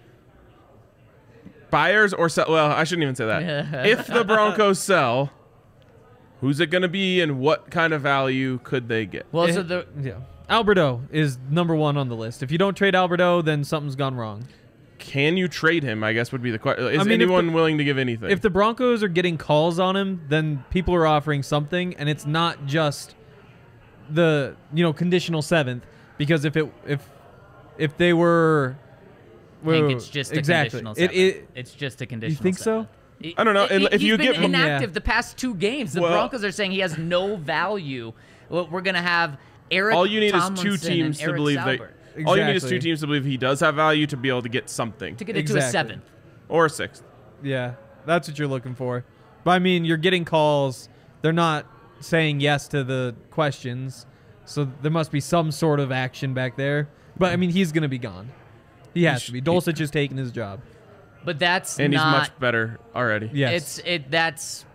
Buyers 1.70 2.14
or 2.14 2.30
sell? 2.30 2.46
Well, 2.50 2.72
I 2.72 2.84
shouldn't 2.84 3.04
even 3.04 3.16
say 3.16 3.26
that. 3.26 3.86
if 3.88 4.08
the 4.08 4.24
Broncos 4.24 4.80
sell, 4.80 5.32
who's 6.44 6.60
it 6.60 6.68
going 6.68 6.82
to 6.82 6.88
be 6.90 7.22
and 7.22 7.40
what 7.40 7.70
kind 7.72 7.94
of 7.94 8.02
value 8.02 8.60
could 8.64 8.88
they 8.90 9.06
get? 9.06 9.26
Well, 9.32 9.48
Eh, 9.48 9.54
so 9.54 9.64
the 9.64 9.86
Yeah. 10.02 10.16
Alberto 10.50 11.02
is 11.12 11.38
number 11.50 11.74
one 11.74 11.96
on 11.98 12.10
the 12.10 12.16
list. 12.16 12.44
If 12.44 12.52
you 12.52 12.58
don't 12.58 12.76
trade 12.76 12.96
Alberto, 12.96 13.42
then 13.42 13.64
something's 13.64 13.96
gone 13.96 14.16
wrong. 14.16 14.44
Can 15.00 15.38
you 15.38 15.48
trade 15.48 15.84
him? 15.84 16.04
I 16.04 16.12
guess 16.14 16.32
would 16.34 16.42
be 16.44 16.52
the 16.52 16.60
question. 16.60 16.86
Is 16.88 17.00
I 17.00 17.04
mean, 17.04 17.14
anyone 17.14 17.48
the- 17.48 17.54
willing 17.54 17.78
to 17.78 17.84
give 17.84 17.98
anything? 17.98 18.30
If 18.30 18.42
the 18.42 18.50
Broncos 18.50 19.02
are 19.04 19.08
getting 19.08 19.38
calls 19.38 19.80
on 19.80 19.96
him, 19.96 20.22
then 20.30 20.64
people 20.70 20.94
are 20.96 21.08
offering 21.08 21.44
something, 21.44 21.94
and 21.96 22.08
it's 22.10 22.26
not 22.26 22.66
just 22.66 23.16
the 24.10 24.56
you 24.74 24.84
know 24.84 24.94
conditional 24.94 25.42
seventh. 25.42 25.86
Because 26.18 26.46
if 26.46 26.56
it 26.58 26.72
if 26.86 27.10
if 27.78 27.98
they 27.98 28.14
were, 28.14 28.76
I 29.64 29.72
think 29.72 29.92
it's 29.94 30.08
just 30.10 30.32
a 30.34 30.38
exactly. 30.40 30.80
conditional 30.82 30.94
It, 30.94 31.12
seventh. 31.12 31.18
it, 31.18 31.50
it's 31.56 31.74
just 31.74 32.02
a 32.02 32.06
conditional. 32.06 32.38
you 32.38 32.44
think 32.44 32.58
so? 32.58 32.64
seventh. 32.64 32.88
He- 32.90 33.03
I 33.38 33.44
don't 33.44 33.54
know, 33.54 33.68
he- 33.68 33.86
if 33.86 33.92
he's 33.94 34.04
you 34.04 34.18
been 34.18 34.34
give 34.34 34.42
inactive 34.44 34.90
Yeah. 34.90 34.94
the 34.94 35.02
past 35.02 35.38
two 35.38 35.54
games, 35.56 35.94
the 35.94 36.02
Well- 36.02 36.12
Broncos 36.12 36.44
are 36.44 36.52
saying 36.52 36.72
he 36.72 36.80
has 36.80 36.98
no 36.98 37.36
value. 37.38 38.14
Well, 38.50 38.68
We're 38.70 38.82
gonna 38.82 39.02
have 39.02 39.38
Eric 39.72 39.96
all 39.96 40.06
you 40.06 40.20
need 40.20 40.36
is 40.36 40.50
two 40.56 40.78
teams 40.78 41.20
to 41.20 41.34
believe 41.34 41.58
Saubert 41.60 41.90
that. 42.16 42.26
All 42.28 42.38
you 42.38 42.44
need 42.46 42.56
is 42.58 42.64
two 42.64 42.80
teams 42.80 43.00
to 43.02 43.08
believe 43.08 43.26
he 43.26 43.38
does 43.38 43.60
have 43.62 43.76
value 43.76 44.06
to 44.08 44.18
be 44.18 44.30
able 44.30 44.44
to 44.44 44.50
get 44.50 44.70
something 44.70 45.16
to 45.16 45.24
get 45.26 45.36
it 45.38 45.48
to 45.48 45.58
a 45.58 45.62
seventh. 45.62 46.04
or 46.50 46.66
a 46.66 46.70
sixth. 46.70 47.04
Yeah, 47.42 47.74
that's 48.06 48.28
what 48.28 48.38
you're 48.38 48.48
looking 48.48 48.76
for. 48.76 49.04
But 49.44 49.52
I 49.52 49.60
mean, 49.60 49.84
you're 49.86 49.98
getting 49.98 50.24
calls. 50.26 50.90
They're 51.22 51.34
not 51.34 51.66
saying 52.02 52.42
yes 52.42 52.68
to 52.68 52.84
the 52.84 53.16
questions, 53.32 54.06
so 54.46 54.70
there 54.82 54.92
must 54.92 55.12
be 55.12 55.20
some 55.22 55.52
sort 55.52 55.80
of 55.80 55.92
action 55.92 56.34
back 56.34 56.56
there. 56.58 56.88
But 57.18 57.32
I 57.32 57.36
mean, 57.38 57.50
he's 57.50 57.72
gonna 57.72 57.88
be 57.90 57.98
gone. 57.98 58.30
He 58.94 59.06
has 59.06 59.24
sh- 59.24 59.28
to 59.28 59.32
be. 59.32 59.42
Dulcich 59.42 59.80
is 59.82 59.90
taking 59.90 60.18
his 60.18 60.32
job. 60.32 60.60
But 61.26 61.40
that's 61.40 61.80
And 61.80 61.94
not. 61.94 62.06
he's 62.06 62.30
much 62.30 62.40
better 62.40 62.80
already. 62.96 63.30
Yes. 63.34 63.80
It's 63.80 63.88
it. 63.88 64.12
That's 64.12 64.66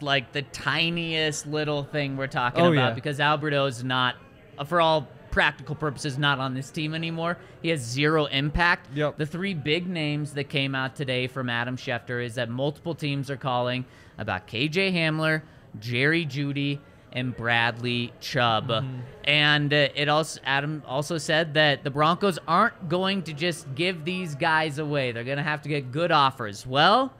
like 0.00 0.32
the 0.32 0.42
tiniest 0.42 1.46
little 1.46 1.84
thing 1.84 2.16
we're 2.16 2.26
talking 2.26 2.62
Oh, 2.62 2.72
about 2.72 2.88
yeah. 2.88 2.94
because 2.94 3.20
Alberto's 3.20 3.84
not, 3.84 4.16
uh, 4.58 4.64
for 4.64 4.80
all 4.80 5.08
practical 5.30 5.74
purposes, 5.74 6.18
not 6.18 6.38
on 6.38 6.54
this 6.54 6.70
team 6.70 6.94
anymore. 6.94 7.38
He 7.62 7.68
has 7.70 7.80
zero 7.80 8.26
impact. 8.26 8.88
Yep. 8.94 9.18
The 9.18 9.26
three 9.26 9.54
big 9.54 9.86
names 9.86 10.32
that 10.34 10.44
came 10.44 10.74
out 10.74 10.94
today 10.96 11.26
from 11.26 11.48
Adam 11.48 11.76
Schefter 11.76 12.24
is 12.24 12.34
that 12.34 12.48
multiple 12.48 12.94
teams 12.94 13.30
are 13.30 13.36
calling 13.36 13.84
about 14.18 14.46
KJ 14.46 14.92
Hamler, 14.92 15.42
Jerry 15.78 16.26
Jeudy, 16.26 16.78
and 17.12 17.36
Bradley 17.36 18.12
Chubb. 18.20 18.68
Mm-hmm. 18.68 19.00
And 19.24 19.72
uh, 19.72 19.88
it 19.94 20.08
also 20.08 20.40
Adam 20.44 20.82
also 20.86 21.18
said 21.18 21.54
that 21.54 21.84
the 21.84 21.90
Broncos 21.90 22.38
aren't 22.48 22.88
going 22.88 23.22
to 23.24 23.32
just 23.32 23.72
give 23.74 24.04
these 24.04 24.34
guys 24.34 24.78
away. 24.78 25.12
They're 25.12 25.24
going 25.24 25.36
to 25.36 25.42
have 25.42 25.62
to 25.62 25.68
get 25.68 25.92
good 25.92 26.10
offers. 26.10 26.66
Well, 26.66 27.12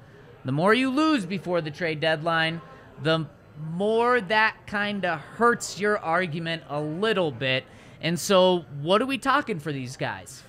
the 0.44 0.52
more 0.52 0.74
you 0.74 0.90
lose 0.90 1.26
before 1.26 1.60
the 1.60 1.70
trade 1.70 2.00
deadline, 2.00 2.60
the 3.02 3.26
more 3.70 4.20
that 4.20 4.56
kind 4.66 5.04
of 5.04 5.20
hurts 5.20 5.78
your 5.78 5.98
argument 5.98 6.62
a 6.68 6.80
little 6.80 7.30
bit. 7.30 7.64
And 8.00 8.18
so, 8.18 8.64
what 8.80 9.00
are 9.00 9.06
we 9.06 9.18
talking 9.18 9.60
for 9.60 9.72
these 9.72 9.96
guys? 9.96 10.42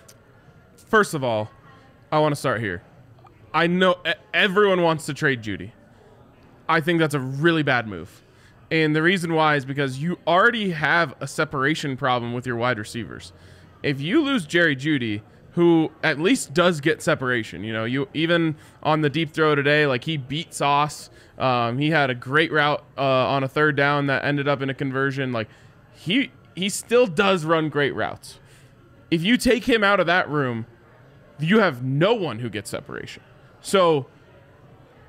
First 0.76 1.14
of 1.14 1.24
all, 1.24 1.52
I 2.12 2.20
want 2.20 2.34
to 2.34 2.40
start 2.40 2.62
here. 2.62 2.82
I 3.54 3.68
know 3.68 3.96
everyone 4.34 4.82
wants 4.82 5.06
to 5.06 5.14
trade 5.14 5.44
Jeudy. 5.44 5.72
I 6.68 6.82
think 6.82 7.00
that's 7.00 7.14
a 7.14 7.20
really 7.20 7.62
bad 7.62 7.88
move. 7.88 8.23
And 8.72 8.96
the 8.96 9.04
reason 9.04 9.34
why 9.34 9.56
is 9.56 9.66
because 9.66 10.00
you 10.00 10.18
already 10.26 10.72
have 10.72 11.14
a 11.20 11.28
separation 11.28 11.96
problem 11.96 12.34
with 12.34 12.48
your 12.48 12.56
wide 12.56 12.80
receivers. 12.80 13.34
If 13.84 14.02
you 14.02 14.22
lose 14.22 14.46
Jerry 14.46 14.76
Jeudy, 14.76 15.22
who 15.52 15.92
at 16.02 16.20
least 16.20 16.54
does 16.54 16.82
get 16.82 17.02
separation, 17.02 17.64
you 17.64 17.74
know, 17.74 17.86
you 17.86 18.08
even 18.14 18.56
on 18.82 19.02
the 19.02 19.10
deep 19.10 19.32
throw 19.32 19.54
today, 19.54 19.86
like 19.86 20.04
he 20.06 20.18
beat 20.18 20.54
Sauce. 20.54 21.10
Um, 21.38 21.78
he 21.78 21.92
had 21.92 22.10
a 22.10 22.16
great 22.16 22.52
route 22.52 22.84
uh, 22.98 23.02
on 23.02 23.44
a 23.44 23.48
third 23.48 23.76
down 23.76 24.08
that 24.08 24.26
ended 24.26 24.48
up 24.48 24.62
in 24.62 24.70
a 24.70 24.74
conversion. 24.74 25.32
Like 25.32 25.50
he 25.92 26.32
he 26.56 26.70
still 26.70 27.06
does 27.06 27.46
run 27.46 27.70
great 27.70 27.94
routes. 27.94 28.40
If 29.12 29.22
you 29.24 29.38
take 29.38 29.66
him 29.66 29.84
out 29.84 30.00
of 30.00 30.08
that 30.08 30.30
room, 30.30 30.66
you 31.40 31.60
have 31.60 31.84
no 31.84 32.14
one 32.14 32.40
who 32.40 32.50
gets 32.50 32.70
separation. 32.70 33.22
So 33.62 34.08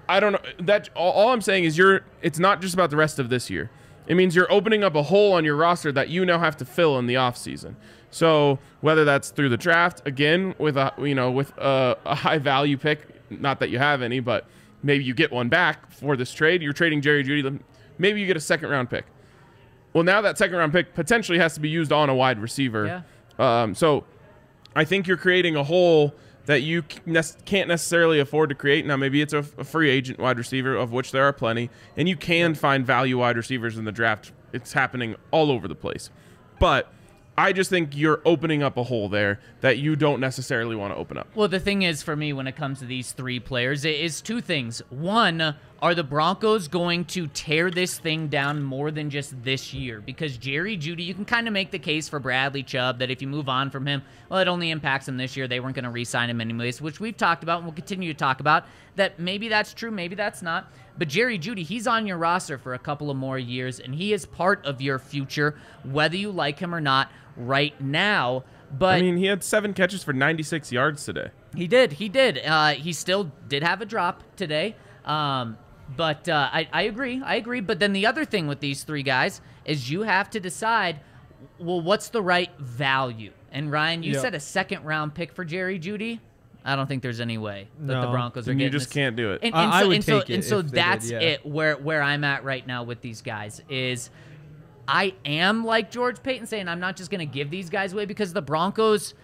I 0.09 0.21
don't 0.21 0.33
know 0.33 0.41
that 0.61 0.91
all, 0.95 1.13
all 1.13 1.29
I'm 1.31 1.41
saying 1.41 1.65
is 1.65 1.79
you're 1.79 2.03
it's 2.23 2.39
not 2.39 2.61
just 2.61 2.75
about 2.75 2.91
the 2.91 2.97
rest 2.97 3.19
of 3.19 3.29
this 3.29 3.51
year. 3.51 3.71
It 4.07 4.17
means 4.17 4.37
you're 4.37 4.51
opening 4.53 4.85
up 4.85 4.95
a 4.95 5.05
hole 5.05 5.33
on 5.33 5.45
your 5.45 5.57
roster 5.57 5.91
that 5.93 6.11
you 6.11 6.27
now 6.27 6.39
have 6.39 6.57
to 6.59 6.65
fill 6.65 6.99
in 6.99 7.07
the 7.07 7.15
offseason. 7.15 7.75
So 8.11 8.59
whether 8.81 9.05
that's 9.05 9.31
through 9.31 9.49
the 9.49 9.57
draft 9.57 10.07
again 10.07 10.55
with 10.59 10.77
a 10.77 10.93
you 10.99 11.15
know 11.15 11.31
with 11.31 11.57
a, 11.59 11.97
a 12.05 12.15
high 12.15 12.39
value 12.39 12.77
pick, 12.77 13.31
not 13.31 13.61
that 13.61 13.71
you 13.71 13.79
have 13.79 14.03
any, 14.03 14.21
but 14.21 14.47
maybe 14.83 15.05
you 15.05 15.15
get 15.15 15.33
one 15.33 15.49
back 15.49 15.91
for 15.91 16.17
this 16.17 16.33
trade. 16.33 16.63
You're 16.63 16.73
trading 16.73 17.01
Jerry 17.01 17.25
Jeudy. 17.25 17.61
Maybe 17.99 18.21
you 18.21 18.27
get 18.27 18.37
a 18.37 18.41
second 18.41 18.71
round 18.71 18.91
pick. 18.91 19.07
Well, 19.93 20.05
now 20.05 20.21
that 20.21 20.37
second 20.37 20.57
round 20.57 20.73
pick 20.73 20.95
potentially 20.95 21.39
has 21.39 21.55
to 21.55 21.61
be 21.61 21.69
used 21.69 21.93
on 21.93 22.11
a 22.11 22.15
wide 22.15 22.41
receiver. 22.41 23.05
Yeah. 23.39 23.63
Um, 23.63 23.75
so 23.75 24.05
I 24.77 24.85
think 24.85 25.07
you're 25.07 25.17
creating 25.17 25.57
a 25.57 25.65
hole 25.65 26.15
that 26.47 26.63
you 26.63 26.83
can't 26.83 27.69
necessarily 27.69 28.21
afford 28.21 28.51
to 28.51 28.55
create. 28.55 28.85
Now, 28.87 28.97
maybe 28.97 29.23
it's 29.23 29.33
a, 29.33 29.43
free 29.43 29.91
agent 29.91 30.19
wide 30.19 30.39
receiver, 30.39 30.77
of 30.77 30.93
which 30.93 31.11
there 31.11 31.25
are 31.25 31.33
plenty, 31.33 31.71
and 31.97 32.09
you 32.09 32.17
can 32.17 32.55
find 32.55 32.87
value 32.87 33.19
wide 33.19 33.37
receivers 33.37 33.79
in 33.79 33.85
the 33.85 33.93
draft. 33.93 34.33
It's 34.53 34.73
happening 34.73 35.17
all 35.31 35.51
over 35.51 35.67
the 35.67 35.75
place. 35.75 36.11
But 36.61 36.93
I 37.37 37.53
just 37.53 37.69
think 37.69 37.97
you're 37.97 38.21
opening 38.25 38.63
up 38.63 38.77
a 38.77 38.85
hole 38.85 39.09
there 39.09 39.41
that 39.61 39.79
you 39.79 39.97
don't 39.97 40.21
necessarily 40.21 40.77
want 40.77 40.95
to 40.95 40.99
open 40.99 41.19
up. 41.19 41.27
Well, 41.35 41.49
the 41.49 41.59
thing 41.59 41.83
is 41.83 42.03
for 42.03 42.15
me 42.15 42.33
when 42.33 42.47
it 42.47 42.55
comes 42.55 42.79
to 42.79 42.85
these 42.85 43.13
three 43.13 43.41
players, 43.41 43.85
it 43.85 43.97
is 43.97 44.21
two 44.21 44.41
things. 44.41 44.83
One, 44.91 45.57
are 45.83 45.95
the 45.95 46.05
Broncos 46.05 46.69
going 46.69 47.05
to 47.07 47.27
tear 47.27 47.71
this 47.71 47.99
thing 47.99 48.29
down 48.29 48.63
more 48.63 48.91
than 48.91 49.11
just 49.11 49.43
this 49.43 49.75
year? 49.75 50.01
Because 50.01 50.37
Jerry 50.37 50.77
Jeudy, 50.79 51.05
you 51.05 51.15
can 51.15 51.25
kind 51.25 51.47
of 51.47 51.53
make 51.53 51.71
the 51.71 51.79
case 51.79 52.09
for 52.09 52.19
Bradley 52.19 52.63
Chubb 52.63 53.01
that 53.01 53.11
if 53.11 53.21
you 53.21 53.29
move 53.29 53.49
on 53.49 53.71
from 53.71 53.87
him, 53.87 54.03
well, 54.29 54.41
it 54.41 54.49
only 54.49 54.71
impacts 54.71 55.09
him 55.09 55.17
this 55.17 55.37
year. 55.37 55.47
They 55.47 55.61
weren't 55.61 55.75
going 55.75 55.85
to 55.85 55.91
re-sign 55.91 56.31
him 56.31 56.41
anyways, 56.41 56.81
which 56.81 57.01
we've 57.01 57.17
talked 57.17 57.43
about 57.43 57.59
and 57.59 57.67
we'll 57.67 57.75
continue 57.75 58.13
to 58.13 58.19
talk 58.19 58.41
about. 58.41 58.65
That 58.97 59.19
maybe 59.19 59.49
that's 59.49 59.75
true, 59.75 59.91
maybe 59.91 60.15
that's 60.15 60.41
not. 60.43 60.73
But 60.97 61.09
Jerry 61.09 61.39
Jeudy, 61.39 61.65
he's 61.65 61.87
on 61.87 62.07
your 62.07 62.17
roster 62.17 62.57
for 62.57 62.75
a 62.75 62.79
couple 62.79 63.11
of 63.11 63.17
more 63.17 63.39
years, 63.39 63.81
and 63.81 63.95
he 63.95 64.13
is 64.13 64.25
part 64.25 64.65
of 64.65 64.81
your 64.81 64.99
future, 64.99 65.59
whether 65.83 66.17
you 66.17 66.31
like 66.31 66.61
him 66.61 66.75
or 66.75 66.81
not, 66.81 67.11
right 67.37 67.79
now. 67.81 68.45
But 68.79 68.97
I 68.97 69.03
mean, 69.03 69.17
he 69.17 69.27
had 69.27 69.43
seven 69.43 69.75
catches 69.75 70.05
for 70.05 70.13
96 70.13 70.73
yards 70.73 71.05
today. 71.05 71.31
he 71.55 71.67
did. 71.67 71.95
He 71.95 72.09
did. 72.09 72.39
Uh, 72.39 72.71
he 72.75 72.93
still 72.93 73.33
did 73.49 73.63
have 73.63 73.81
a 73.81 73.87
drop 73.87 74.23
today. 74.37 74.77
Um, 75.05 75.59
but 75.97 76.29
uh, 76.29 76.49
I, 76.53 76.69
I 76.73 76.83
agree. 76.83 77.23
I 77.25 77.37
agree. 77.37 77.61
But 77.61 77.79
then 77.81 77.93
the 77.93 78.07
other 78.07 78.25
thing 78.25 78.47
with 78.47 78.61
these 78.61 78.83
three 78.85 79.03
guys 79.03 79.41
is 79.65 79.91
you 79.91 80.03
have 80.03 80.31
to 80.31 80.41
decide, 80.41 81.01
well, 81.59 81.81
what's 81.81 82.09
the 82.09 82.23
right 82.23 82.51
value? 82.59 83.33
And 83.53 83.71
Ryan, 83.71 84.03
you 84.03 84.13
Yep. 84.13 84.21
said 84.23 84.35
a 84.35 84.41
second 84.41 84.85
round 84.85 85.15
pick 85.15 85.33
for 85.33 85.45
Jerry 85.45 85.79
Jeudy. 85.79 86.21
I 86.65 86.77
don't 86.77 86.87
think 86.87 87.03
there's 87.03 87.21
any 87.21 87.37
way 87.37 87.69
that 87.81 88.01
the 88.01 88.07
Broncos 88.09 88.49
are 88.49 88.53
And 88.53 88.61
you 88.61 88.71
just 88.71 88.87
this- 88.87 88.93
can't 88.95 89.17
do 89.17 89.33
it. 89.33 89.41
And, 89.43 89.55
and 89.55 89.71
I 89.71 89.83
so, 89.83 89.89
would 89.89 89.95
and 89.97 90.05
so, 90.05 90.19
it 90.19 90.31
and 90.31 90.45
so 90.45 90.59
if 90.61 90.65
they 90.67 90.69
did, 90.71 90.77
that's 90.77 91.11
yeah. 91.11 91.19
it. 91.21 91.47
Where 91.47 91.77
where 91.77 92.03
I'm 92.03 92.25
at 92.25 92.43
right 92.43 92.67
now 92.67 92.85
with 92.85 93.01
these 93.03 93.21
guys 93.21 93.61
is, 93.69 94.09
I 94.89 95.15
am 95.27 95.65
like 95.65 95.91
George 95.91 96.23
Paton 96.23 96.47
saying 96.47 96.69
I'm 96.69 96.81
not 96.81 96.97
just 96.97 97.11
going 97.11 97.21
to 97.21 97.27
give 97.33 97.51
these 97.51 97.69
guys 97.71 97.93
away 97.93 98.07
because 98.07 98.33
the 98.33 98.43
Broncos 98.43 99.15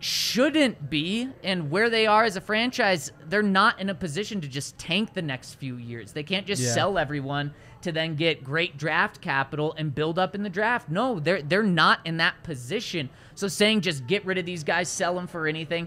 shouldn't 0.00 0.88
be 0.88 1.28
and 1.44 1.70
where 1.70 1.90
they 1.90 2.06
are 2.06 2.24
as 2.24 2.34
a 2.34 2.40
franchise 2.40 3.12
they're 3.28 3.42
not 3.42 3.78
in 3.78 3.90
a 3.90 3.94
position 3.94 4.40
to 4.40 4.48
just 4.48 4.76
tank 4.78 5.12
the 5.12 5.20
next 5.20 5.54
few 5.54 5.76
years 5.76 6.12
they 6.12 6.22
can't 6.22 6.46
just 6.46 6.62
Yeah. 6.62 6.72
sell 6.72 6.96
everyone 6.98 7.52
to 7.82 7.92
then 7.92 8.14
get 8.16 8.42
great 8.42 8.78
draft 8.78 9.20
capital 9.20 9.74
and 9.76 9.94
build 9.94 10.18
up 10.18 10.34
in 10.34 10.42
the 10.42 10.48
draft 10.48 10.88
no 10.88 11.20
they're 11.20 11.42
they're 11.42 11.62
not 11.62 12.00
in 12.06 12.16
that 12.16 12.42
position 12.42 13.10
so 13.34 13.46
saying 13.46 13.82
just 13.82 14.06
get 14.06 14.24
rid 14.24 14.38
of 14.38 14.46
these 14.46 14.64
guys 14.64 14.88
sell 14.88 15.14
them 15.14 15.26
for 15.26 15.46
anything 15.46 15.86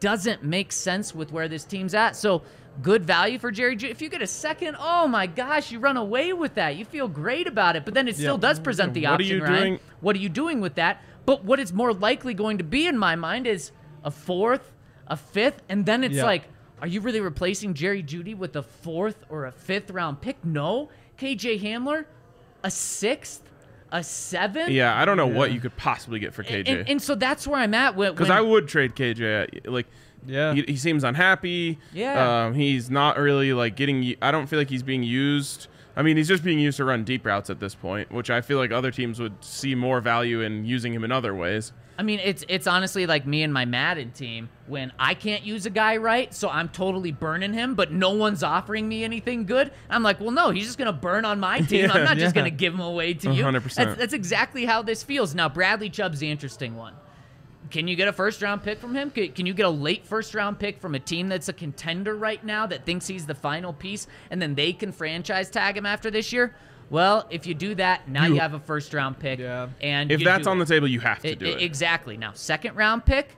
doesn't 0.00 0.42
make 0.42 0.72
sense 0.72 1.14
with 1.14 1.30
where 1.30 1.46
this 1.46 1.64
team's 1.64 1.92
at 1.94 2.16
so 2.16 2.42
good 2.82 3.04
value 3.04 3.38
for 3.38 3.50
Jerry 3.50 3.76
Ju- 3.76 3.88
if 3.88 4.00
you 4.00 4.08
get 4.08 4.22
a 4.22 4.26
second 4.26 4.74
oh 4.80 5.06
my 5.06 5.26
gosh 5.26 5.70
you 5.70 5.80
run 5.80 5.98
away 5.98 6.32
with 6.32 6.54
that 6.54 6.76
you 6.76 6.86
feel 6.86 7.08
great 7.08 7.46
about 7.46 7.76
it 7.76 7.84
but 7.84 7.92
then 7.92 8.08
it 8.08 8.14
still 8.16 8.36
Yeah. 8.36 8.40
does 8.48 8.58
present 8.58 8.94
the 8.94 9.02
What 9.02 9.10
are 9.10 9.14
option 9.16 9.36
you 9.36 9.42
Ryan. 9.44 9.58
doing- 9.62 9.80
What 10.00 10.16
are 10.16 10.20
you 10.20 10.30
doing 10.30 10.62
with 10.62 10.76
that? 10.76 11.02
But 11.26 11.44
what 11.44 11.60
it's 11.60 11.72
more 11.72 11.92
likely 11.92 12.34
going 12.34 12.58
to 12.58 12.64
be 12.64 12.86
in 12.86 12.96
my 12.98 13.16
mind 13.16 13.46
is 13.46 13.72
a 14.04 14.10
fourth, 14.10 14.72
a 15.06 15.16
fifth, 15.16 15.62
and 15.68 15.86
then 15.86 16.02
it's 16.04 16.16
Yeah. 16.16 16.24
like, 16.24 16.44
are 16.80 16.86
you 16.86 17.00
really 17.00 17.20
replacing 17.20 17.74
Jerry 17.74 18.02
Jeudy 18.02 18.34
with 18.36 18.56
a 18.56 18.62
fourth 18.62 19.24
or 19.28 19.46
a 19.46 19.52
fifth 19.52 19.90
round 19.90 20.20
pick? 20.20 20.42
No. 20.44 20.88
KJ 21.18 21.60
Hamler, 21.62 22.06
a 22.64 22.70
sixth, 22.70 23.42
a 23.92 24.02
seventh. 24.02 24.70
Yeah, 24.70 24.98
I 24.98 25.04
don't 25.04 25.16
know 25.18 25.26
what 25.26 25.52
you 25.52 25.60
could 25.60 25.76
possibly 25.76 26.18
get 26.18 26.32
for 26.32 26.42
KJ. 26.42 26.68
and, 26.68 26.88
and 26.88 27.02
so 27.02 27.14
that's 27.14 27.46
where 27.46 27.60
I'm 27.60 27.74
at. 27.74 27.96
When, 27.96 28.12
Because 28.12 28.30
I 28.30 28.40
would 28.40 28.66
trade 28.68 28.94
KJ. 28.96 29.66
Like, 29.66 29.86
Yeah. 30.26 30.54
he, 30.54 30.62
he 30.68 30.76
seems 30.76 31.04
unhappy. 31.04 31.78
Yeah. 31.92 32.46
Um, 32.46 32.54
he's 32.54 32.88
not 32.90 33.18
really 33.18 33.52
like 33.52 33.76
getting. 33.76 34.14
I 34.22 34.30
don't 34.30 34.46
feel 34.46 34.58
like 34.58 34.70
he's 34.70 34.82
being 34.82 35.02
used. 35.02 35.66
I 35.96 36.02
mean, 36.02 36.16
he's 36.16 36.28
just 36.28 36.44
being 36.44 36.58
used 36.58 36.76
to 36.78 36.84
run 36.84 37.04
deep 37.04 37.26
routes 37.26 37.50
at 37.50 37.60
this 37.60 37.74
point, 37.74 38.10
which 38.12 38.30
I 38.30 38.40
feel 38.40 38.58
like 38.58 38.70
other 38.70 38.90
teams 38.90 39.20
would 39.20 39.44
see 39.44 39.74
more 39.74 40.00
value 40.00 40.40
in 40.40 40.64
using 40.64 40.94
him 40.94 41.04
in 41.04 41.12
other 41.12 41.34
ways. 41.34 41.72
I 41.98 42.02
mean, 42.02 42.18
it's 42.20 42.44
it's 42.48 42.66
honestly 42.66 43.06
like 43.06 43.26
me 43.26 43.42
and 43.42 43.52
my 43.52 43.66
Madden 43.66 44.12
team 44.12 44.48
when 44.66 44.90
I 44.98 45.12
can't 45.12 45.42
use 45.42 45.66
a 45.66 45.70
guy 45.70 45.98
right, 45.98 46.32
so 46.32 46.48
I'm 46.48 46.70
totally 46.70 47.12
burning 47.12 47.52
him, 47.52 47.74
but 47.74 47.92
no 47.92 48.12
one's 48.12 48.42
offering 48.42 48.88
me 48.88 49.04
anything 49.04 49.44
good. 49.44 49.70
I'm 49.90 50.02
like, 50.02 50.18
well, 50.18 50.30
no, 50.30 50.48
he's 50.48 50.64
just 50.64 50.78
gonna 50.78 50.94
burn 50.94 51.26
on 51.26 51.38
my 51.40 51.60
team. 51.60 51.90
I'm 51.90 51.98
Yeah, 51.98 52.04
not 52.04 52.16
just 52.16 52.34
gonna 52.34 52.48
give 52.48 52.72
him 52.72 52.80
away 52.80 53.12
to 53.14 53.30
you. 53.30 53.44
100%. 53.44 53.74
That's, 53.74 53.98
that's 53.98 54.14
exactly 54.14 54.64
how 54.64 54.80
this 54.80 55.02
feels. 55.02 55.34
Now, 55.34 55.50
Bradley 55.50 55.90
Chubb's 55.90 56.20
the 56.20 56.30
interesting 56.30 56.74
one. 56.74 56.94
Can 57.70 57.86
you 57.88 57.96
get 57.96 58.08
a 58.08 58.12
first 58.12 58.42
round 58.42 58.62
pick 58.62 58.78
from 58.80 58.94
him? 58.94 59.10
Can 59.10 59.46
you 59.46 59.54
get 59.54 59.66
a 59.66 59.70
late 59.70 60.04
first 60.06 60.34
round 60.34 60.58
pick 60.58 60.80
from 60.80 60.94
a 60.94 60.98
team 60.98 61.28
that's 61.28 61.48
a 61.48 61.52
contender 61.52 62.14
right 62.16 62.44
now 62.44 62.66
that 62.66 62.84
thinks 62.84 63.06
he's 63.06 63.26
the 63.26 63.34
final 63.34 63.72
piece 63.72 64.06
and 64.30 64.40
then 64.42 64.54
they 64.54 64.72
can 64.72 64.92
franchise 64.92 65.48
tag 65.50 65.76
him 65.76 65.86
after 65.86 66.10
this 66.10 66.32
year? 66.32 66.54
Well, 66.90 67.26
if 67.30 67.46
you 67.46 67.54
do 67.54 67.76
that, 67.76 68.08
now 68.08 68.26
you, 68.26 68.34
You- 68.34 68.40
have 68.40 68.54
a 68.54 68.58
first 68.60 68.92
round 68.92 69.18
pick. 69.20 69.38
Yeah. 69.38 69.68
And 69.80 70.10
If 70.10 70.24
that's 70.24 70.46
on 70.48 70.56
it. 70.60 70.64
the 70.66 70.74
table, 70.74 70.88
you 70.88 70.98
have 71.00 71.20
to 71.20 71.30
I- 71.30 71.34
do 71.34 71.46
it. 71.46 71.62
Exactly. 71.62 72.16
Now, 72.16 72.32
second 72.34 72.74
round 72.76 73.06
pick. 73.06 73.36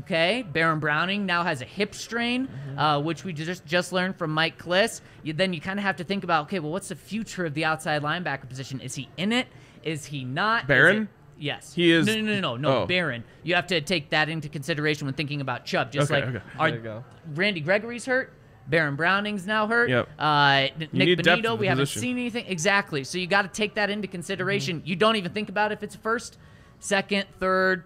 Okay, 0.00 0.42
Baron 0.50 0.78
Browning 0.78 1.26
now 1.26 1.42
has 1.42 1.60
a 1.62 1.64
hip 1.64 1.94
strain, 1.94 2.46
Mm-hmm. 2.46 2.78
uh, 2.78 3.00
which 3.00 3.24
we 3.24 3.32
just 3.32 3.66
just 3.66 3.92
learned 3.92 4.16
from 4.16 4.30
Mike 4.30 4.56
Klis. 4.62 5.00
You, 5.24 5.32
then 5.32 5.52
you 5.52 5.60
kind 5.60 5.78
of 5.78 5.84
have 5.84 5.96
to 5.96 6.04
think 6.04 6.22
about, 6.24 6.44
okay, 6.44 6.58
well, 6.60 6.70
what's 6.70 6.88
the 6.88 6.94
future 6.96 7.44
of 7.44 7.54
the 7.54 7.64
outside 7.64 8.00
linebacker 8.02 8.48
position? 8.48 8.80
Is 8.80 8.94
he 8.94 9.08
in 9.16 9.32
it? 9.32 9.48
Is 9.82 10.06
he 10.06 10.24
not? 10.24 10.70
It- 10.70 11.08
yes. 11.40 11.72
He 11.74 11.90
is- 11.90 12.06
No, 12.06 12.14
no, 12.14 12.20
no, 12.20 12.40
no, 12.40 12.56
no. 12.56 12.82
oh. 12.82 12.86
Baron. 12.86 13.24
You 13.42 13.54
have 13.56 13.66
to 13.68 13.80
take 13.80 14.10
that 14.10 14.28
into 14.28 14.48
consideration 14.48 15.06
when 15.06 15.14
thinking 15.14 15.40
about 15.40 15.64
Chubb. 15.64 15.90
Just 15.90 16.10
Okay, 16.10 16.20
like 16.24 16.36
okay. 16.36 16.44
are 16.58 16.68
There 16.70 16.78
you 16.78 16.84
go. 16.84 17.04
Randy 17.34 17.60
Gregory's 17.60 18.04
hurt. 18.06 18.32
Baron 18.68 18.94
Browning's 18.94 19.46
now 19.46 19.66
hurt. 19.66 19.90
Yep. 19.90 20.08
Uh, 20.16 20.68
Nik 20.92 21.18
Bonitto, 21.18 21.26
at 21.38 21.42
the 21.42 21.54
we 21.56 21.66
haven't 21.66 21.82
position. 21.82 22.02
seen 22.02 22.18
anything. 22.18 22.44
Exactly. 22.46 23.02
So 23.02 23.18
you 23.18 23.26
got 23.26 23.42
to 23.42 23.48
take 23.48 23.74
that 23.74 23.90
into 23.90 24.06
consideration. 24.06 24.78
Mm-hmm. 24.78 24.86
You 24.86 24.96
don't 24.96 25.16
even 25.16 25.32
think 25.32 25.48
about 25.48 25.72
if 25.72 25.82
it's 25.82 25.96
first, 25.96 26.38
second, 26.78 27.26
third, 27.40 27.82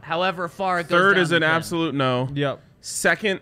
however 0.00 0.48
far 0.48 0.80
it 0.80 0.88
goes. 0.88 0.98
Third 0.98 1.18
is 1.18 1.30
an 1.30 1.44
absolute 1.44 1.94
no. 1.94 2.28
Yep. 2.34 2.60
Second, 2.80 3.40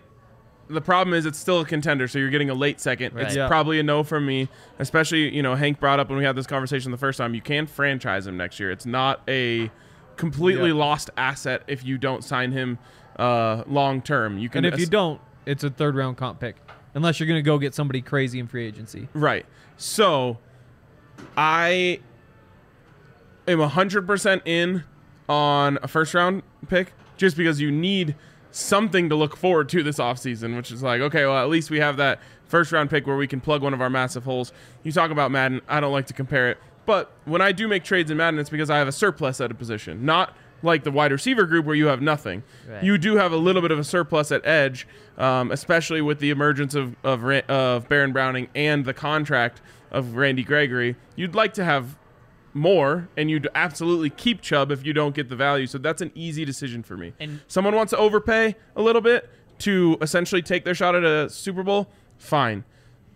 the 0.71 0.81
problem 0.81 1.13
is 1.13 1.25
it's 1.25 1.37
still 1.39 1.61
a 1.61 1.65
contender, 1.65 2.07
so 2.07 2.17
you're 2.19 2.29
getting 2.29 2.49
a 2.49 2.53
late 2.53 2.79
second. 2.79 3.07
It's 3.07 3.15
Right. 3.15 3.35
Yeah. 3.35 3.47
probably 3.47 3.79
a 3.79 3.83
no 3.83 4.03
from 4.03 4.25
me. 4.25 4.47
Especially, 4.79 5.33
you 5.33 5.41
know, 5.43 5.55
Hank 5.55 5.79
brought 5.79 5.99
up 5.99 6.09
when 6.09 6.17
we 6.17 6.23
had 6.25 6.35
this 6.35 6.47
conversation 6.47 6.91
the 6.91 6.97
first 6.97 7.17
time. 7.17 7.33
You 7.35 7.41
can 7.41 7.67
franchise 7.67 8.25
him 8.27 8.37
next 8.37 8.59
year. 8.59 8.71
It's 8.71 8.85
not 8.85 9.21
a 9.27 9.69
completely 10.17 10.69
Yeah. 10.69 10.75
lost 10.75 11.09
asset 11.17 11.63
if 11.67 11.83
you 11.85 11.97
don't 11.97 12.23
sign 12.23 12.51
him 12.51 12.79
uh, 13.19 13.63
long 13.67 14.01
term. 14.01 14.37
You 14.37 14.49
can 14.49 14.65
And 14.65 14.73
if 14.73 14.79
you 14.79 14.85
don't, 14.87 15.19
it's 15.45 15.63
a 15.63 15.69
third 15.69 15.95
round 15.95 16.17
comp 16.17 16.39
pick. 16.39 16.55
Unless 16.93 17.19
you're 17.19 17.27
going 17.27 17.37
to 17.39 17.43
go 17.43 17.57
get 17.57 17.73
somebody 17.75 18.01
crazy 18.01 18.39
in 18.39 18.47
free 18.47 18.65
agency. 18.65 19.07
Right. 19.13 19.45
So 19.77 20.37
I 21.37 21.99
am 23.47 23.59
100% 23.59 24.41
in 24.45 24.83
on 25.29 25.77
a 25.81 25.87
first 25.87 26.13
round 26.13 26.43
pick 26.67 26.93
just 27.17 27.37
because 27.37 27.61
you 27.61 27.71
need 27.71 28.15
something 28.51 29.09
to 29.09 29.15
look 29.15 29.35
forward 29.35 29.69
to 29.69 29.83
this 29.83 29.97
offseason, 29.97 30.55
which 30.55 30.71
is 30.71 30.83
like, 30.83 31.01
okay, 31.01 31.25
well, 31.25 31.37
at 31.37 31.49
least 31.49 31.69
we 31.69 31.79
have 31.79 31.97
that 31.97 32.19
first 32.45 32.71
round 32.71 32.89
pick 32.89 33.07
where 33.07 33.17
we 33.17 33.27
can 33.27 33.39
plug 33.39 33.61
one 33.61 33.73
of 33.73 33.81
our 33.81 33.89
massive 33.89 34.23
holes. 34.23 34.51
You 34.83 34.91
talk 34.91 35.11
about 35.11 35.31
Madden, 35.31 35.61
I 35.67 35.79
don't 35.79 35.93
like 35.93 36.07
to 36.07 36.13
compare 36.13 36.49
it. 36.51 36.57
But 36.85 37.11
when 37.25 37.41
I 37.41 37.51
do 37.51 37.67
make 37.67 37.83
trades 37.83 38.11
in 38.11 38.17
Madden, 38.17 38.39
it's 38.39 38.49
because 38.49 38.69
I 38.69 38.77
have 38.77 38.87
a 38.87 38.91
surplus 38.91 39.39
at 39.39 39.51
a 39.51 39.53
position, 39.53 40.05
not 40.05 40.35
like 40.63 40.83
the 40.83 40.91
wide 40.91 41.11
receiver 41.11 41.45
group 41.45 41.65
where 41.65 41.75
you 41.75 41.87
have 41.87 42.01
nothing. 42.01 42.43
Right. 42.67 42.83
You 42.83 42.97
do 42.97 43.15
have 43.15 43.31
a 43.31 43.37
little 43.37 43.61
bit 43.61 43.71
of 43.71 43.79
a 43.79 43.83
surplus 43.83 44.31
at 44.31 44.45
edge, 44.45 44.87
um, 45.17 45.51
especially 45.51 46.01
with 46.01 46.19
the 46.19 46.29
emergence 46.29 46.75
of 46.75 46.95
of, 47.03 47.23
of 47.49 47.87
Baron 47.87 48.11
Browning 48.11 48.49
and 48.55 48.85
the 48.85 48.93
contract 48.93 49.61
of 49.91 50.15
Randy 50.15 50.43
Gregory. 50.43 50.95
You'd 51.15 51.35
like 51.35 51.53
to 51.55 51.63
have 51.63 51.97
more, 52.53 53.09
and 53.17 53.29
you'd 53.29 53.47
absolutely 53.55 54.09
keep 54.09 54.41
Chubb 54.41 54.71
if 54.71 54.85
you 54.85 54.93
don't 54.93 55.15
get 55.15 55.29
the 55.29 55.35
value. 55.35 55.67
So 55.67 55.77
that's 55.77 56.01
an 56.01 56.11
easy 56.15 56.45
decision 56.45 56.83
for 56.83 56.97
me. 56.97 57.13
And- 57.19 57.41
Someone 57.47 57.75
wants 57.75 57.91
to 57.91 57.97
overpay 57.97 58.55
a 58.75 58.81
little 58.81 59.01
bit 59.01 59.29
to 59.59 59.97
essentially 60.01 60.41
take 60.41 60.65
their 60.65 60.75
shot 60.75 60.95
at 60.95 61.03
a 61.03 61.29
Super 61.29 61.63
Bowl. 61.63 61.87
Fine. 62.17 62.63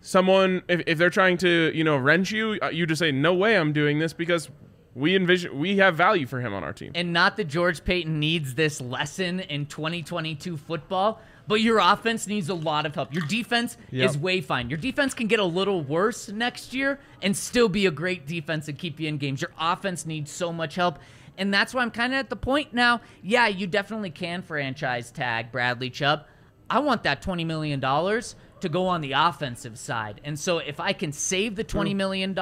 Someone, 0.01 0.61
if, 0.67 0.83
if 0.85 0.97
they're 0.97 1.09
trying 1.09 1.37
to, 1.37 1.71
you 1.73 1.83
know, 1.83 1.97
wrench 1.97 2.31
you, 2.31 2.59
uh, 2.61 2.69
you 2.69 2.85
just 2.85 2.99
say, 2.99 3.11
"No 3.11 3.33
way, 3.33 3.57
I'm 3.57 3.73
doing 3.73 3.97
this," 3.97 4.13
because 4.13 4.49
we 4.93 5.15
envision 5.15 5.57
we 5.57 5.77
have 5.77 5.95
value 5.95 6.27
for 6.27 6.39
him 6.41 6.53
on 6.53 6.63
our 6.63 6.73
team. 6.73 6.91
And 6.93 7.11
not 7.11 7.37
that 7.37 7.45
George 7.45 7.83
Paton 7.83 8.19
needs 8.19 8.53
this 8.53 8.79
lesson 8.79 9.39
in 9.39 9.65
2022 9.65 10.57
football, 10.57 11.21
but 11.47 11.61
your 11.61 11.79
offense 11.79 12.27
needs 12.27 12.49
a 12.49 12.53
lot 12.53 12.85
of 12.85 12.95
help. 12.95 13.13
Your 13.13 13.25
defense 13.27 13.77
Yep. 13.91 14.09
is 14.09 14.17
way 14.17 14.41
fine. 14.41 14.69
Your 14.69 14.77
defense 14.77 15.13
can 15.13 15.27
get 15.27 15.39
a 15.39 15.45
little 15.45 15.81
worse 15.81 16.29
next 16.29 16.73
year 16.73 16.99
and 17.21 17.35
still 17.35 17.69
be 17.69 17.85
a 17.85 17.91
great 17.91 18.25
defense 18.27 18.67
and 18.67 18.77
keep 18.77 18.99
you 18.99 19.07
in 19.07 19.17
games. 19.17 19.41
Your 19.41 19.51
offense 19.59 20.05
needs 20.05 20.31
so 20.31 20.51
much 20.51 20.75
help. 20.75 20.99
And 21.37 21.53
that's 21.53 21.73
why 21.73 21.81
I'm 21.81 21.91
kind 21.91 22.13
of 22.13 22.19
at 22.19 22.29
the 22.29 22.35
point 22.35 22.73
now. 22.73 23.01
Yeah, 23.21 23.47
you 23.47 23.67
definitely 23.67 24.09
can 24.09 24.41
franchise 24.41 25.11
tag 25.11 25.51
Bradley 25.51 25.89
Chubb. 25.89 26.25
I 26.69 26.79
want 26.79 27.03
that 27.03 27.21
$20 27.21 27.45
million 27.45 27.79
to 27.81 28.69
go 28.69 28.87
on 28.87 29.01
the 29.01 29.11
offensive 29.11 29.77
side. 29.77 30.21
And 30.23 30.39
so 30.39 30.57
if 30.59 30.79
I 30.79 30.93
can 30.93 31.11
save 31.11 31.55
the 31.55 31.63
$20 31.63 31.95
million 31.95 32.35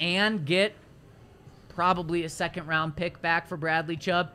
and 0.00 0.44
get 0.44 0.74
probably 1.68 2.24
a 2.24 2.28
second 2.28 2.66
round 2.66 2.96
pick 2.96 3.22
back 3.22 3.46
for 3.48 3.56
Bradley 3.56 3.96
Chubb. 3.96 4.30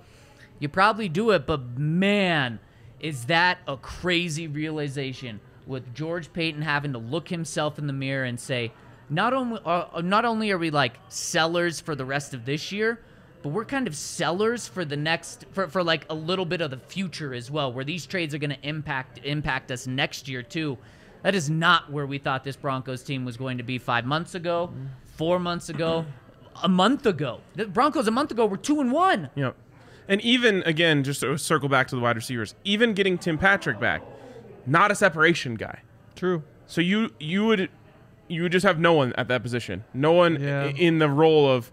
You 0.60 0.69
probably 0.69 1.10
do 1.10 1.32
it, 1.32 1.45
but 1.45 1.78
man, 1.78 2.60
is 2.99 3.25
that 3.25 3.60
a 3.67 3.77
crazy 3.77 4.47
realization 4.47 5.39
with 5.65 5.93
George 5.93 6.31
Paton 6.34 6.62
having 6.62 6.93
to 6.93 6.99
look 6.99 7.29
himself 7.29 7.79
in 7.79 7.88
the 7.88 7.93
mirror 7.93 8.23
and 8.23 8.39
say, 8.39 8.71
not 9.10 9.34
only 9.34 9.60
uh, 9.65 10.01
not 10.03 10.25
only 10.25 10.51
are 10.51 10.58
we 10.58 10.71
like 10.71 10.97
sellers 11.10 11.79
for 11.79 11.95
the 11.95 12.05
rest 12.05 12.34
of 12.34 12.45
this 12.45 12.71
year, 12.71 12.99
but 13.43 13.49
we're 13.49 13.65
kind 13.65 13.88
of 13.88 13.95
sellers 13.95 14.67
for 14.67 14.84
the 14.84 14.97
next 14.97 15.45
for, 15.51 15.67
for 15.67 15.84
like 15.84 16.05
a 16.10 16.15
little 16.15 16.45
bit 16.45 16.62
of 16.62 16.71
the 16.71 16.77
future 16.77 17.34
as 17.34 17.51
well, 17.51 17.71
where 17.71 17.86
these 17.86 18.05
trades 18.05 18.34
are 18.34 18.39
going 18.39 18.49
to 18.49 18.67
impact 18.67 19.19
impact 19.23 19.71
us 19.71 19.86
next 19.86 20.27
year 20.27 20.41
too. 20.41 20.77
That 21.21 21.36
is 21.36 21.49
not 21.49 21.91
where 21.91 22.05
we 22.05 22.17
thought 22.17 22.43
this 22.43 22.55
Broncos 22.55 23.03
team 23.03 23.25
was 23.25 23.38
going 23.38 23.58
to 23.58 23.63
be 23.63 23.77
five 23.77 24.05
months 24.05 24.36
ago, 24.36 24.71
four 25.15 25.39
months 25.39 25.69
ago, 25.69 26.05
a 26.63 26.69
month 26.69 27.05
ago. 27.05 27.41
The 27.55 27.65
Broncos 27.65 28.08
a 28.08 28.12
month 28.12 28.31
ago 28.31 28.45
were 28.45 28.58
two 28.58 28.79
and 28.79 28.91
one. 28.91 29.29
Yep. 29.36 29.55
And 30.08 30.22
even 30.22 30.62
again, 30.63 31.04
just 31.04 31.22
to 31.22 31.38
circle 31.38 31.70
back 31.70 31.88
to 31.88 31.96
the 31.96 32.02
wide 32.02 32.15
receivers, 32.15 32.56
even 32.63 32.94
getting 32.94 33.18
Tim 33.18 33.38
Patrick 33.38 33.80
back, 33.80 34.04
not 34.65 34.91
a 34.91 34.96
separation 34.96 35.56
guy. 35.56 35.80
True. 36.15 36.44
So 36.68 36.82
you 36.82 37.12
you 37.20 37.46
would 37.46 37.70
you 38.28 38.44
would 38.44 38.52
just 38.52 38.65
have 38.65 38.80
no 38.80 38.94
one 38.94 39.13
at 39.13 39.28
that 39.28 39.41
position. 39.44 39.84
No 39.94 40.12
one 40.12 40.41
Yeah. 40.41 40.65
in 40.65 41.00
the 41.00 41.10
role 41.10 41.50
of 41.50 41.72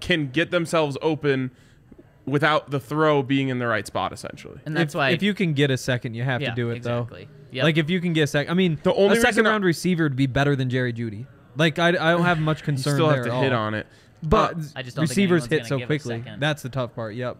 can 0.00 0.28
get 0.30 0.50
themselves 0.50 0.96
open 1.02 1.50
without 2.26 2.70
the 2.70 2.80
throw 2.80 3.22
being 3.22 3.48
in 3.48 3.58
the 3.58 3.66
right 3.66 3.86
spot 3.86 4.12
essentially. 4.12 4.58
And 4.66 4.76
that's 4.76 4.94
if, 4.94 4.98
why 4.98 5.10
if 5.10 5.22
you 5.22 5.34
can 5.34 5.52
get 5.52 5.70
a 5.70 5.76
second, 5.76 6.14
you 6.14 6.22
have 6.22 6.40
Yeah, 6.42 6.50
to 6.50 6.54
do 6.56 6.70
it 6.70 6.76
exactly. 6.76 7.24
though. 7.24 7.30
Yep. 7.52 7.64
Like 7.64 7.76
if 7.76 7.90
you 7.90 8.00
can 8.00 8.12
get 8.12 8.22
a 8.22 8.26
second, 8.26 8.50
I 8.50 8.54
mean, 8.54 8.78
The 8.82 8.94
only 8.94 9.18
a 9.18 9.20
second 9.20 9.28
reason 9.36 9.46
I- 9.46 9.50
round 9.50 9.64
receiver 9.64 10.04
would 10.04 10.16
be 10.16 10.26
better 10.26 10.56
than 10.56 10.70
Jerry 10.70 10.92
Jeudy. 10.92 11.26
Like 11.56 11.78
I, 11.78 11.88
I 11.88 11.92
don't 11.92 12.24
have 12.24 12.40
much 12.40 12.60
You 12.62 12.64
concern 12.64 12.94
still 12.94 13.08
there 13.08 13.16
have 13.18 13.26
to 13.26 13.32
at 13.34 13.42
hit 13.42 13.52
all. 13.52 13.62
on 13.66 13.74
it. 13.74 13.86
But 14.22 14.56
Uh, 14.56 14.62
I 14.76 14.82
just 14.82 14.96
don't 14.96 15.02
receivers 15.02 15.44
anyone's 15.44 15.68
hit 15.68 15.80
so 15.80 15.86
quickly. 15.86 16.24
That's 16.38 16.62
the 16.62 16.70
tough 16.70 16.94
part. 16.94 17.14
Yep. 17.14 17.36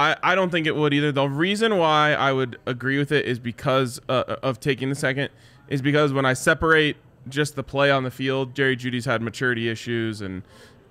I, 0.00 0.16
I 0.22 0.34
don't 0.34 0.50
think 0.50 0.66
it 0.66 0.74
would 0.74 0.94
either. 0.94 1.12
The 1.12 1.28
reason 1.28 1.76
why 1.76 2.12
I 2.14 2.32
would 2.32 2.58
agree 2.66 2.98
with 2.98 3.12
it 3.12 3.26
is 3.26 3.38
because 3.38 4.00
uh, 4.08 4.36
of 4.42 4.58
taking 4.60 4.88
the 4.88 4.94
second 4.94 5.28
is 5.68 5.82
because 5.82 6.12
when 6.12 6.24
I 6.24 6.32
separate 6.32 6.96
just 7.28 7.54
the 7.54 7.62
play 7.62 7.90
on 7.90 8.02
the 8.04 8.10
field, 8.10 8.54
Jerry 8.54 8.76
Jeudy's 8.76 9.04
had 9.04 9.20
maturity 9.22 9.68
issues 9.68 10.20
and 10.20 10.42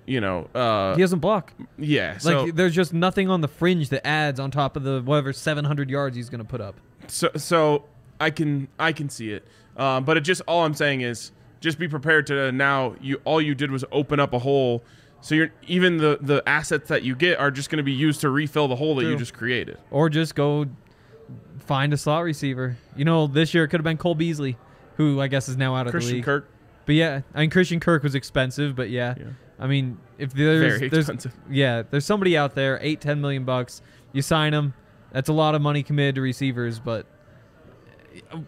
you 0.06 0.20
know 0.20 0.48
uh, 0.54 0.94
He 0.94 1.00
doesn't 1.02 1.18
block. 1.18 1.52
yeah. 1.78 2.18
So 2.18 2.44
Like 2.44 2.54
there's 2.54 2.74
just 2.74 2.92
nothing 2.92 3.28
on 3.28 3.40
the 3.40 3.48
fringe 3.48 3.88
that 3.88 4.06
adds 4.06 4.38
on 4.40 4.50
top 4.50 4.76
of 4.76 4.82
the 4.84 5.02
whatever 5.02 5.32
700 5.32 5.90
yards 5.90 6.16
he's 6.16 6.30
going 6.30 6.38
to 6.44 6.44
put 6.48 6.60
up. 6.60 6.76
so 7.08 7.30
so 7.36 7.84
I 8.20 8.30
can 8.30 8.68
I 8.78 8.92
can 8.92 9.08
see 9.08 9.32
it, 9.32 9.46
um, 9.76 10.04
but 10.04 10.16
it 10.16 10.20
just 10.20 10.42
all 10.46 10.64
I'm 10.64 10.74
saying 10.74 11.00
is 11.00 11.32
just 11.60 11.78
be 11.78 11.88
prepared 11.88 12.26
to 12.28 12.52
now. 12.52 12.94
You 13.00 13.20
all 13.24 13.40
you 13.40 13.54
did 13.54 13.70
was 13.70 13.84
open 13.92 14.20
up 14.20 14.32
a 14.34 14.38
hole, 14.38 14.82
so 15.20 15.34
you're 15.34 15.50
even 15.66 15.96
the 15.98 16.18
the 16.20 16.42
assets 16.48 16.88
that 16.88 17.02
you 17.02 17.14
get 17.14 17.38
are 17.38 17.50
just 17.50 17.70
going 17.70 17.76
to 17.78 17.82
be 17.82 17.92
used 17.92 18.20
to 18.22 18.30
refill 18.30 18.68
the 18.68 18.76
hole 18.76 18.94
that 18.96 19.04
you 19.04 19.16
just 19.16 19.34
created. 19.34 19.78
Or 19.90 20.08
just 20.08 20.34
go 20.34 20.66
find 21.58 21.92
a 21.92 21.96
slot 21.96 22.24
receiver. 22.24 22.76
You 22.96 23.04
know, 23.04 23.26
this 23.26 23.54
year 23.54 23.64
it 23.64 23.68
could 23.68 23.80
have 23.80 23.84
been 23.84 23.96
Cole 23.98 24.14
Beasley, 24.14 24.56
who 24.96 25.20
I 25.20 25.28
guess 25.28 25.48
is 25.48 25.56
now 25.56 25.74
out 25.74 25.82
of 25.82 25.86
the 25.86 25.90
Christian 25.92 26.16
league. 26.16 26.24
Kirk, 26.24 26.48
But 26.86 26.94
yeah, 26.94 27.20
I 27.34 27.40
mean 27.40 27.50
Christian 27.50 27.80
Kirk 27.80 28.02
was 28.02 28.14
expensive, 28.14 28.74
but 28.74 28.90
yeah. 28.90 29.14
Yeah. 29.18 29.24
I 29.58 29.66
mean, 29.66 29.98
if 30.18 30.32
there's 30.32 30.78
very 30.78 30.88
there's 30.88 31.10
yeah, 31.50 31.82
there's 31.90 32.06
somebody 32.06 32.36
out 32.36 32.54
there, 32.54 32.78
eight, 32.82 33.00
ten 33.02 33.20
million 33.20 33.44
bucks. 33.44 33.82
You 34.12 34.22
sign 34.22 34.54
him. 34.54 34.72
That's 35.12 35.28
a 35.28 35.32
lot 35.34 35.54
of 35.54 35.60
money 35.60 35.82
committed 35.82 36.14
to 36.14 36.20
receivers, 36.22 36.78
but 36.80 37.04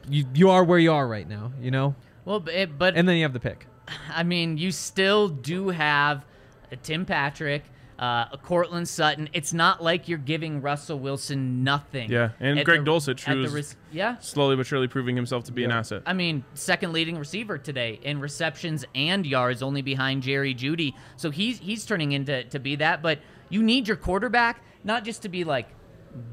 you 0.09 0.25
you 0.35 0.51
are 0.51 0.65
where 0.65 0.79
you 0.79 0.93
are 0.93 1.07
right 1.07 1.29
now, 1.29 1.53
you 1.61 1.71
know. 1.71 1.95
well, 2.25 2.41
but, 2.41 2.55
it- 2.55 2.79
but 2.79 2.97
And 2.97 3.09
then 3.09 3.17
you 3.17 3.23
have 3.25 3.33
the 3.33 3.41
pick. 3.41 3.67
I 4.15 4.23
mean, 4.23 4.57
you 4.59 4.71
still 4.71 5.29
do 5.29 5.69
have 5.69 6.25
a 6.73 6.77
Tim 6.77 7.05
Patrick, 7.05 7.63
uh, 7.99 8.37
Courtland 8.39 8.89
Sutton. 8.89 9.29
It's 9.33 9.53
not 9.53 9.83
like 9.83 10.09
you're 10.09 10.19
giving 10.19 10.61
Russell 10.61 10.99
Wilson 10.99 11.63
nothing. 11.63 12.11
Yeah, 12.11 12.31
and 12.41 12.59
at 12.59 12.65
Greg 12.65 12.85
the- 12.85 12.91
Dulcich, 12.91 13.29
at 13.29 13.35
who 13.37 13.43
the 13.43 13.57
is- 13.59 13.69
rec- 13.75 13.77
yeah. 13.93 14.17
slowly 14.19 14.57
but 14.57 14.67
surely 14.67 14.89
proving 14.89 15.15
himself 15.15 15.45
to 15.45 15.53
be 15.53 15.63
an 15.65 15.71
asset. 15.71 16.03
I 16.07 16.13
mean, 16.15 16.45
second 16.55 16.93
leading 16.93 17.17
receiver 17.19 17.59
today 17.59 18.01
in 18.03 18.19
receptions 18.21 18.85
and 18.95 19.25
yards, 19.27 19.63
only 19.63 19.83
behind 19.83 20.23
Jerry 20.23 20.55
Jeudy. 20.55 20.95
So 21.17 21.31
he's 21.31 21.59
he's 21.61 21.85
turning 21.87 22.13
into 22.13 22.43
to 22.45 22.59
be 22.59 22.77
that. 22.77 23.03
But 23.03 23.21
you 23.51 23.63
need 23.63 23.87
your 23.87 23.99
quarterback 23.99 24.63
not 24.83 25.05
just 25.05 25.23
to 25.23 25.29
be 25.29 25.45
like 25.45 25.69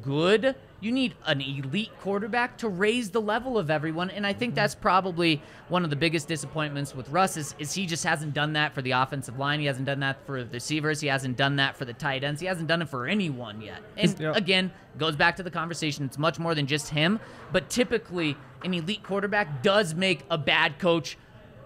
good. 0.01 0.55
You 0.81 0.91
need 0.91 1.15
an 1.25 1.41
elite 1.41 1.91
quarterback 1.99 2.57
to 2.59 2.69
raise 2.69 3.09
the 3.09 3.19
level 3.19 3.57
of 3.57 3.69
everyone. 3.69 4.09
And 4.09 4.25
I 4.25 4.33
think 4.33 4.51
mm-hmm. 4.51 4.55
that's 4.55 4.75
probably 4.75 5.41
one 5.67 5.83
of 5.83 5.89
the 5.89 5.95
biggest 5.95 6.27
disappointments 6.27 6.95
with 6.95 7.09
Russ 7.09 7.35
is, 7.37 7.53
is 7.59 7.73
he 7.73 7.85
just 7.85 8.03
hasn't 8.03 8.33
done 8.33 8.53
that 8.53 8.73
for 8.73 8.81
the 8.81 8.91
offensive 8.91 9.37
line. 9.37 9.60
He 9.60 9.65
hasn't 9.65 9.85
done 9.85 9.99
that 9.99 10.25
for 10.25 10.43
the 10.43 10.49
receivers. 10.51 11.01
He 11.01 11.08
hasn't 11.08 11.35
done 11.37 11.58
that 11.58 11.75
for 11.75 11.85
the 11.85 11.93
tight 11.93 12.23
ends. 12.23 12.39
He 12.39 12.47
hasn't 12.47 12.67
done 12.67 12.81
it 12.81 12.89
for 12.89 13.08
anyone 13.08 13.62
yet. 13.62 13.81
And 13.97 14.17
Yep. 14.19 14.35
again, 14.35 14.71
goes 14.97 15.15
back 15.15 15.35
to 15.37 15.43
the 15.43 15.51
conversation. 15.51 16.06
It's 16.06 16.17
much 16.17 16.39
more 16.39 16.56
than 16.56 16.65
just 16.65 16.89
him. 16.89 17.19
But 17.51 17.69
typically, 17.69 18.37
an 18.63 18.73
elite 18.73 19.04
quarterback 19.04 19.62
does 19.62 19.93
make 19.93 20.23
a 20.29 20.37
bad 20.37 20.79
coach 20.79 21.17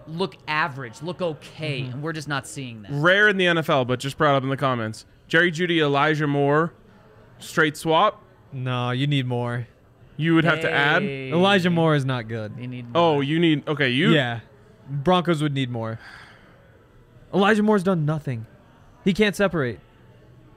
look 0.06 0.36
average, 0.48 1.02
look 1.02 1.22
okay. 1.22 1.82
Mm-hmm. 1.82 1.92
And 1.92 2.02
we're 2.02 2.12
just 2.12 2.28
not 2.28 2.46
seeing 2.46 2.82
that. 2.82 2.90
Rare 2.92 3.28
in 3.28 3.36
the 3.36 3.46
NFL, 3.46 3.86
but 3.86 4.00
just 4.00 4.18
brought 4.18 4.34
up 4.34 4.42
in 4.42 4.48
the 4.48 4.56
comments. 4.56 5.06
Jerry 5.28 5.50
Jeudy, 5.50 5.80
Elijah 5.80 6.26
Moore, 6.26 6.72
straight 7.44 7.76
swap. 7.76 8.22
No, 8.52 8.90
you 8.90 9.06
need 9.06 9.26
more. 9.26 9.66
You 10.16 10.34
would 10.36 10.44
have 10.44 10.60
to 10.60 10.70
add. 10.70 11.02
Hey. 11.02 11.32
Elijah 11.32 11.70
Moore 11.70 11.94
is 11.96 12.04
not 12.04 12.28
good. 12.28 12.52
You 12.58 12.68
need 12.68 12.86
Oh, 12.94 13.20
you 13.20 13.40
need 13.40 13.68
okay. 13.68 13.88
You 13.90 14.10
Yeah. 14.10 14.40
Broncos 14.88 15.42
would 15.42 15.54
need 15.54 15.70
more. 15.70 15.98
Elijah 17.32 17.62
Moore's 17.62 17.82
done 17.82 18.04
nothing. 18.04 18.46
He 19.04 19.12
can't 19.12 19.34
separate. 19.34 19.80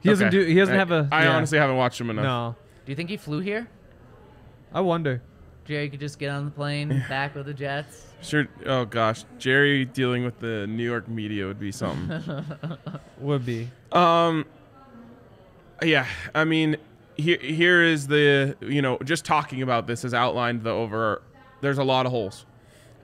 He 0.01 0.09
doesn't 0.09 0.27
Okay. 0.27 0.38
do. 0.38 0.45
He 0.45 0.55
doesn't 0.55 0.75
I- 0.75 0.77
have 0.77 0.91
a. 0.91 1.09
I 1.11 1.23
yeah. 1.23 1.35
honestly 1.35 1.57
haven't 1.57 1.77
watched 1.77 1.99
him 1.99 2.09
enough. 2.09 2.23
no. 2.23 2.55
Do 2.85 2.91
you 2.91 2.95
think 2.95 3.09
he 3.09 3.17
flew 3.17 3.39
here? 3.39 3.67
I 4.73 4.81
wonder. 4.81 5.21
Jerry 5.65 5.89
could 5.89 5.99
just 5.99 6.17
get 6.19 6.29
on 6.29 6.45
the 6.45 6.51
plane 6.51 7.03
back 7.09 7.35
with 7.35 7.45
the 7.47 7.53
Jets. 7.53 8.05
Sure. 8.21 8.47
Oh 8.65 8.85
gosh, 8.85 9.25
Jerry 9.39 9.85
dealing 9.85 10.23
with 10.23 10.39
the 10.39 10.65
New 10.67 10.83
York 10.83 11.07
media 11.07 11.45
would 11.47 11.59
be 11.59 11.71
something. 11.71 12.23
Would 13.19 13.45
be. 13.45 13.69
um. 13.91 14.45
Yeah, 15.84 16.07
I 16.34 16.43
mean, 16.43 16.78
here 17.17 17.38
here 17.39 17.84
is 17.84 18.07
the 18.07 18.55
you 18.61 18.82
know 18.82 18.97
just 19.03 19.25
talking 19.25 19.61
about 19.61 19.88
this 19.88 20.01
has 20.03 20.13
outlined 20.13 20.63
the 20.63 20.71
over. 20.71 21.21
There's 21.61 21.78
a 21.78 21.84
lot 21.84 22.05
of 22.05 22.11
holes, 22.11 22.45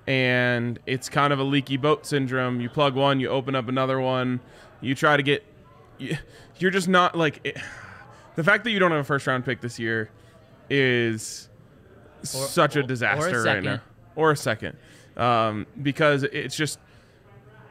and 0.08 0.80
it's 0.86 1.10
kind 1.10 1.34
of 1.34 1.40
a 1.40 1.44
leaky 1.44 1.78
boat 1.78 2.06
syndrome. 2.06 2.60
You 2.62 2.70
plug 2.70 2.96
one, 2.96 3.20
you 3.20 3.30
open 3.30 3.56
up 3.56 3.68
another 3.68 4.00
one. 4.00 4.40
You 4.82 4.96
try 4.96 5.18
to 5.18 5.24
get. 5.24 5.44
you- 5.98 6.18
You're 6.58 6.72
just 6.72 6.88
not 6.88 7.16
like. 7.18 7.40
It, 7.44 7.58
the 8.36 8.44
fact 8.44 8.64
that 8.64 8.72
you 8.72 8.80
don't 8.80 8.92
have 8.92 9.02
a 9.02 9.04
first 9.04 9.28
round 9.28 9.46
pick 9.46 9.62
this 9.62 9.78
year 9.80 10.10
is 10.70 11.50
such 12.24 12.76
or- 12.76 12.80
a 12.80 12.82
or 12.82 12.86
a 12.86 12.88
disaster 12.88 13.44
right 13.44 13.64
now. 13.64 13.82
Or 14.16 14.32
a 14.32 14.38
second. 14.38 14.78
Um, 15.18 15.68
because 15.82 16.24
it's 16.24 16.56
just 16.56 16.80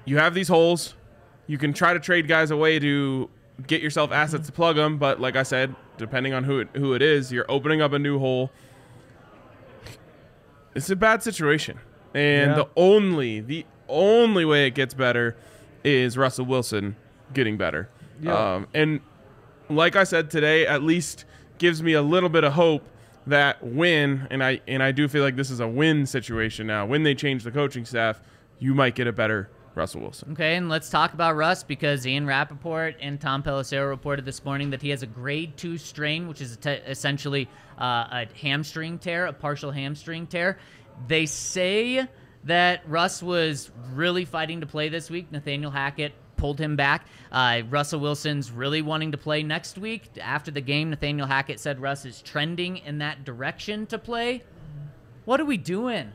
you 0.04 0.18
have 0.18 0.34
these 0.34 0.48
holes. 0.48 0.94
You 1.46 1.58
can 1.58 1.72
try 1.72 1.92
to 1.92 2.00
trade 2.00 2.28
guys 2.28 2.50
away 2.50 2.78
to 2.78 3.28
get 3.66 3.82
yourself 3.82 4.12
assets 4.12 4.46
to 4.46 4.52
plug 4.52 4.76
them, 4.76 4.98
but 4.98 5.20
like 5.20 5.36
I 5.36 5.42
said, 5.42 5.74
depending 5.98 6.32
on 6.34 6.44
who 6.44 6.60
it, 6.60 6.68
who 6.74 6.94
it 6.94 7.02
is, 7.02 7.30
you're 7.32 7.50
opening 7.50 7.80
up 7.82 7.92
a 7.92 7.98
new 7.98 8.18
hole. 8.18 8.50
It's 10.74 10.88
a 10.90 10.96
bad 10.96 11.22
situation, 11.22 11.78
and 12.14 12.50
Yeah. 12.52 12.56
the 12.56 12.68
only 12.76 13.40
the 13.40 13.66
only 13.88 14.44
way 14.44 14.66
it 14.66 14.70
gets 14.74 14.94
better 14.94 15.36
is 15.84 16.16
Russell 16.16 16.46
Wilson 16.46 16.96
getting 17.34 17.56
better. 17.58 17.88
Yeah. 18.20 18.54
Um, 18.54 18.66
and 18.72 19.00
like 19.68 19.96
I 19.96 20.04
said 20.04 20.30
today, 20.30 20.66
at 20.66 20.82
least 20.82 21.24
gives 21.58 21.82
me 21.82 21.92
a 21.92 22.00
little 22.02 22.28
bit 22.30 22.42
of 22.44 22.54
hope 22.54 22.88
that 23.26 23.62
when 23.62 24.26
and 24.30 24.42
I 24.42 24.60
and 24.66 24.82
I 24.82 24.92
do 24.92 25.08
feel 25.08 25.22
like 25.22 25.36
this 25.36 25.50
is 25.50 25.60
a 25.60 25.68
win 25.68 26.06
situation 26.06 26.66
now. 26.66 26.86
When 26.86 27.02
they 27.02 27.14
change 27.14 27.44
the 27.44 27.50
coaching 27.50 27.84
staff, 27.84 28.20
you 28.58 28.74
might 28.74 28.94
get 28.94 29.06
a 29.06 29.12
better 29.12 29.50
Russell 29.74 30.02
Wilson. 30.02 30.32
Okay, 30.32 30.56
and 30.56 30.68
let's 30.68 30.90
talk 30.90 31.14
about 31.14 31.36
Russ 31.36 31.62
because 31.62 32.06
Ian 32.06 32.26
Rapoport 32.26 32.96
and 33.00 33.20
Tom 33.20 33.42
Pelissero 33.42 33.88
reported 33.88 34.24
this 34.24 34.44
morning 34.44 34.70
that 34.70 34.82
he 34.82 34.90
has 34.90 35.02
a 35.02 35.06
grade 35.06 35.56
two 35.56 35.78
strain, 35.78 36.28
which 36.28 36.40
is 36.40 36.58
essentially 36.64 37.48
uh, 37.78 38.06
a 38.10 38.28
hamstring 38.40 38.98
tear, 38.98 39.26
a 39.26 39.32
partial 39.32 39.70
hamstring 39.70 40.26
tear. 40.26 40.58
They 41.08 41.26
say 41.26 42.06
that 42.44 42.82
Russ 42.88 43.22
was 43.22 43.70
really 43.92 44.24
fighting 44.24 44.60
to 44.60 44.66
play 44.66 44.88
this 44.88 45.08
week. 45.08 45.32
Nathaniel 45.32 45.70
Hackett 45.70 46.12
pulled 46.36 46.58
him 46.58 46.76
back. 46.76 47.06
Uh, 47.30 47.62
Russell 47.70 48.00
Wilson's 48.00 48.50
really 48.50 48.82
wanting 48.82 49.12
to 49.12 49.18
play 49.18 49.42
next 49.42 49.78
week. 49.78 50.02
After 50.20 50.50
the 50.50 50.60
game, 50.60 50.90
Nathaniel 50.90 51.26
Hackett 51.26 51.60
said 51.60 51.80
Russ 51.80 52.04
is 52.04 52.20
trending 52.20 52.78
in 52.78 52.98
that 52.98 53.24
direction 53.24 53.86
to 53.86 53.98
play. 53.98 54.42
What 55.24 55.40
are 55.40 55.44
we 55.44 55.56
doing? 55.56 56.12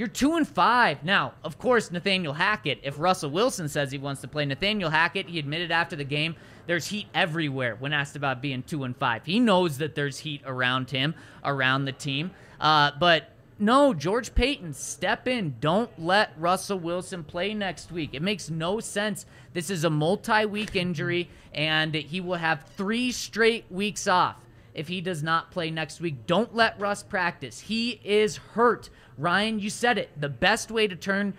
You're 0.00 0.08
two 0.08 0.36
and 0.36 0.48
five. 0.48 1.04
Now, 1.04 1.34
of 1.44 1.58
course, 1.58 1.90
Nathaniel 1.90 2.32
Hackett, 2.32 2.80
if 2.82 2.98
Russell 2.98 3.30
Wilson 3.30 3.68
says 3.68 3.92
he 3.92 3.98
wants 3.98 4.22
to 4.22 4.28
play 4.28 4.46
Nathaniel 4.46 4.88
Hackett, 4.88 5.28
he 5.28 5.38
admitted 5.38 5.70
after 5.70 5.94
the 5.94 6.04
game 6.04 6.36
there's 6.66 6.86
heat 6.86 7.06
everywhere 7.12 7.76
when 7.78 7.92
asked 7.92 8.16
about 8.16 8.40
being 8.40 8.62
two 8.62 8.84
and 8.84 8.96
five. 8.96 9.26
He 9.26 9.38
knows 9.38 9.76
that 9.76 9.94
there's 9.94 10.20
heat 10.20 10.40
around 10.46 10.88
him, 10.88 11.14
around 11.44 11.84
the 11.84 11.92
team. 11.92 12.30
Uh, 12.58 12.92
but 12.98 13.28
no, 13.58 13.92
George 13.92 14.34
Paton, 14.34 14.72
step 14.72 15.28
in. 15.28 15.56
Don't 15.60 15.90
let 16.02 16.32
Russell 16.38 16.78
Wilson 16.78 17.22
play 17.22 17.52
next 17.52 17.92
week. 17.92 18.14
It 18.14 18.22
makes 18.22 18.48
no 18.48 18.80
sense. 18.80 19.26
This 19.52 19.68
is 19.68 19.84
a 19.84 19.90
multi 19.90 20.46
week 20.46 20.76
injury, 20.76 21.28
and 21.52 21.94
he 21.94 22.22
will 22.22 22.36
have 22.36 22.64
three 22.74 23.12
straight 23.12 23.66
weeks 23.70 24.08
off 24.08 24.36
if 24.74 24.88
he 24.88 25.00
does 25.00 25.22
not 25.22 25.50
play 25.50 25.70
next 25.70 26.00
week. 26.00 26.26
Don't 26.26 26.54
let 26.54 26.78
Russ 26.78 27.02
practice. 27.02 27.60
He 27.60 28.00
is 28.04 28.36
hurt. 28.36 28.90
Ryan, 29.18 29.58
you 29.58 29.70
said 29.70 29.98
it. 29.98 30.10
The 30.20 30.28
best 30.28 30.70
way 30.70 30.86
to 30.86 30.96
turn 30.96 31.34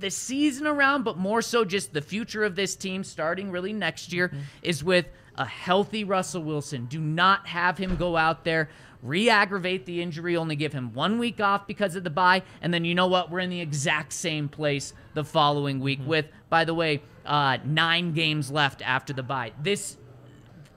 the 0.00 0.10
season 0.10 0.66
around, 0.66 1.04
but 1.04 1.16
more 1.16 1.40
so 1.40 1.64
just 1.64 1.94
the 1.94 2.02
future 2.02 2.44
of 2.44 2.56
this 2.56 2.76
team 2.76 3.04
starting 3.04 3.50
really 3.50 3.72
next 3.72 4.12
year, 4.12 4.32
is 4.62 4.84
with 4.84 5.06
a 5.36 5.46
healthy 5.46 6.04
Russell 6.04 6.42
Wilson. 6.42 6.86
Do 6.86 7.00
not 7.00 7.46
have 7.46 7.78
him 7.78 7.96
go 7.96 8.16
out 8.16 8.44
there, 8.44 8.68
re 9.02 9.30
aggravate 9.30 9.86
the 9.86 10.02
injury, 10.02 10.36
only 10.36 10.56
give 10.56 10.72
him 10.72 10.92
one 10.92 11.18
week 11.18 11.40
off 11.40 11.66
because 11.66 11.96
of 11.96 12.04
the 12.04 12.10
bye. 12.10 12.42
And 12.60 12.74
then 12.74 12.84
you 12.84 12.94
know 12.94 13.06
what? 13.06 13.30
We're 13.30 13.38
in 13.40 13.50
the 13.50 13.60
exact 13.60 14.12
same 14.12 14.48
place 14.48 14.92
the 15.14 15.24
following 15.24 15.80
week 15.80 16.00
with, 16.04 16.26
by 16.50 16.64
the 16.64 16.74
way, 16.74 17.02
uh, 17.24 17.58
nine 17.64 18.12
games 18.12 18.50
left 18.50 18.82
after 18.82 19.12
the 19.12 19.22
bye. 19.22 19.52
This 19.62 19.96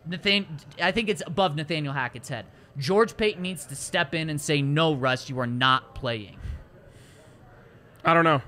Nathan, 0.08 0.46
I 0.82 0.92
think 0.92 1.10
it's 1.10 1.24
above 1.26 1.56
Nathaniel 1.56 1.94
Hackett's 1.94 2.30
head. 2.30 2.46
George 2.78 3.16
Paton 3.16 3.42
needs 3.42 3.66
to 3.66 3.76
step 3.76 4.14
in 4.14 4.30
and 4.30 4.40
say, 4.40 4.62
"No, 4.62 4.94
Russ, 4.94 5.30
you 5.30 5.40
are 5.40 5.48
not 5.48 5.96
playing." 5.96 6.38
I 8.04 8.14
don't 8.14 8.24
know. 8.24 8.42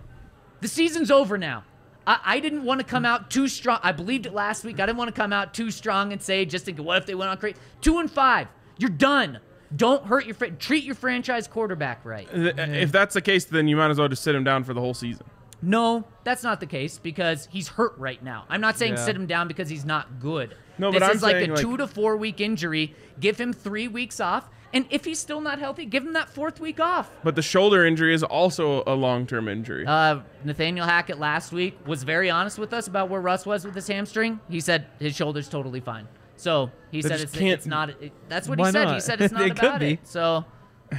The 0.62 0.68
season's 0.68 1.10
over 1.12 1.38
now. 1.38 1.64
I, 2.06 2.20
I 2.24 2.40
didn't 2.40 2.64
want 2.64 2.80
to 2.80 2.86
come 2.86 3.06
out 3.06 3.30
too 3.32 3.48
strong. 3.48 3.80
I 3.84 3.92
believed 3.92 4.26
it 4.26 4.34
last 4.34 4.64
week. 4.64 4.80
I 4.80 4.86
didn't 4.86 4.98
want 4.98 5.14
to 5.14 5.20
come 5.20 5.34
out 5.34 5.54
too 5.54 5.72
strong 5.72 6.12
and 6.14 6.22
say, 6.22 6.46
just 6.46 6.66
thinking, 6.66 6.86
what 6.86 6.98
if 6.98 7.06
they 7.06 7.16
went 7.16 7.30
on 7.32 7.38
crazy? 7.38 7.58
Two 7.82 8.00
and 8.00 8.10
five. 8.10 8.48
You're 8.78 8.90
done. 8.90 9.40
Don't 9.76 10.06
hurt 10.06 10.26
your 10.26 10.36
fr- 10.36 10.46
treat 10.60 10.84
your 10.84 10.96
franchise 10.96 11.48
quarterback 11.48 12.06
right. 12.06 12.28
If 12.32 12.92
that's 12.92 13.14
the 13.16 13.22
case, 13.22 13.46
then 13.46 13.68
you 13.68 13.76
might 13.76 13.90
as 13.92 13.98
well 13.98 14.08
just 14.08 14.24
sit 14.24 14.34
him 14.36 14.44
down 14.44 14.64
for 14.64 14.74
the 14.74 14.80
whole 14.80 14.94
season. 14.94 15.26
No, 15.62 16.06
that's 16.24 16.44
not 16.44 16.60
the 16.60 16.68
case 16.68 17.00
because 17.00 17.48
he's 17.52 17.68
hurt 17.68 17.94
right 17.98 18.24
now. 18.24 18.46
I'm 18.48 18.62
not 18.62 18.78
saying 18.78 18.94
Yeah. 18.94 19.06
sit 19.06 19.16
him 19.16 19.26
down 19.26 19.48
because 19.48 19.68
he's 19.70 19.84
not 19.86 20.20
good. 20.20 20.56
No, 20.80 20.92
this 20.92 21.00
but 21.00 21.10
I'm 21.10 21.16
is 21.16 21.22
like 21.24 21.36
saying, 21.38 21.50
a 21.52 21.54
like- 21.54 21.62
two 21.62 21.78
to 21.78 21.88
four 21.88 22.18
week 22.18 22.40
injury. 22.42 22.94
Give 23.20 23.40
him 23.40 23.52
three 23.54 23.88
weeks 23.88 24.20
off, 24.20 24.50
and 24.74 24.86
if 24.90 25.06
he's 25.06 25.20
still 25.20 25.42
not 25.42 25.58
healthy, 25.60 25.86
give 25.86 26.06
him 26.06 26.14
that 26.14 26.30
fourth 26.30 26.60
week 26.60 26.80
off. 26.80 27.10
But 27.24 27.36
the 27.36 27.42
shoulder 27.42 27.86
injury 27.86 28.14
is 28.14 28.22
also 28.24 28.84
a 28.86 28.94
long-term 28.94 29.48
injury. 29.48 29.86
Uh, 29.88 30.20
Nathaniel 30.44 30.86
Hackett 30.86 31.18
last 31.20 31.52
week 31.52 31.78
was 31.88 32.04
very 32.04 32.30
honest 32.30 32.60
with 32.60 32.74
us 32.74 32.88
about 32.88 33.10
where 33.10 33.22
Russ 33.22 33.46
was 33.46 33.66
with 33.66 33.74
his 33.74 33.88
hamstring. 33.88 34.40
He 34.50 34.60
said 34.60 34.86
his 35.00 35.16
shoulder's 35.16 35.50
totally 35.50 35.80
fine. 35.80 36.08
So 36.36 36.72
he 36.92 37.02
They 37.02 37.10
said 37.10 37.22
it's, 37.22 37.32
can't- 37.34 37.54
it's 37.54 37.66
not. 37.66 37.90
It, 38.02 38.12
that's 38.30 38.48
what 38.48 38.60
he 38.60 38.72
said. 38.72 38.94
He 38.94 39.00
said 39.00 39.20
it's 39.22 39.34
not 39.34 39.42
It 39.48 39.56
could 39.56 39.66
about 39.70 39.80
be. 39.80 39.94
it. 39.94 40.08
So 40.08 40.46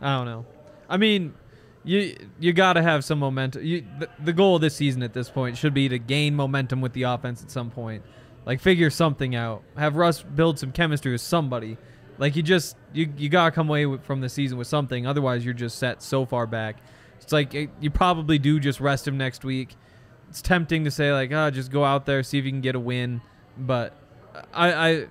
I 0.00 0.16
don't 0.16 0.26
know. 0.26 0.46
I 0.88 0.96
mean, 0.98 1.34
you 1.84 2.14
you 2.38 2.52
got 2.52 2.74
to 2.74 2.82
have 2.82 3.04
some 3.04 3.18
momentum. 3.18 3.64
You, 3.64 3.84
the, 3.98 4.08
the 4.22 4.32
goal 4.32 4.56
of 4.56 4.60
this 4.60 4.76
season 4.76 5.02
at 5.02 5.14
this 5.14 5.30
point 5.30 5.56
should 5.56 5.72
be 5.74 5.88
to 5.88 5.98
gain 5.98 6.34
momentum 6.34 6.80
with 6.82 6.92
the 6.92 7.04
offense 7.04 7.42
at 7.42 7.50
some 7.50 7.70
point. 7.70 8.02
Like 8.48 8.60
figure 8.60 8.88
something 8.88 9.34
out. 9.36 9.62
Have 9.76 9.96
Russ 9.96 10.22
build 10.22 10.58
some 10.58 10.72
chemistry 10.72 11.12
with 11.12 11.20
somebody. 11.20 11.76
Like 12.16 12.34
you 12.34 12.42
just 12.42 12.78
you 12.94 13.12
you 13.18 13.28
gotta 13.28 13.50
come 13.50 13.68
away 13.68 13.84
with, 13.84 14.02
from 14.02 14.22
the 14.22 14.30
season 14.30 14.56
with 14.56 14.66
something. 14.66 15.06
Otherwise, 15.06 15.44
you're 15.44 15.52
just 15.52 15.78
set 15.78 16.02
so 16.02 16.24
far 16.24 16.46
back. 16.46 16.78
It's 17.20 17.30
like 17.30 17.54
it, 17.54 17.68
you 17.78 17.90
probably 17.90 18.38
do 18.38 18.58
just 18.58 18.80
rest 18.80 19.06
him 19.06 19.18
next 19.18 19.44
week. 19.44 19.76
It's 20.30 20.40
tempting 20.40 20.84
to 20.84 20.90
say 20.90 21.12
like, 21.12 21.30
ah, 21.30 21.50
just 21.50 21.70
go 21.70 21.84
out 21.84 22.06
there 22.06 22.22
see 22.22 22.38
if 22.38 22.46
you 22.46 22.50
can 22.50 22.62
get 22.62 22.74
a 22.74 22.80
win, 22.80 23.20
but 23.58 23.92
I, 24.54 24.72
I 24.72 25.06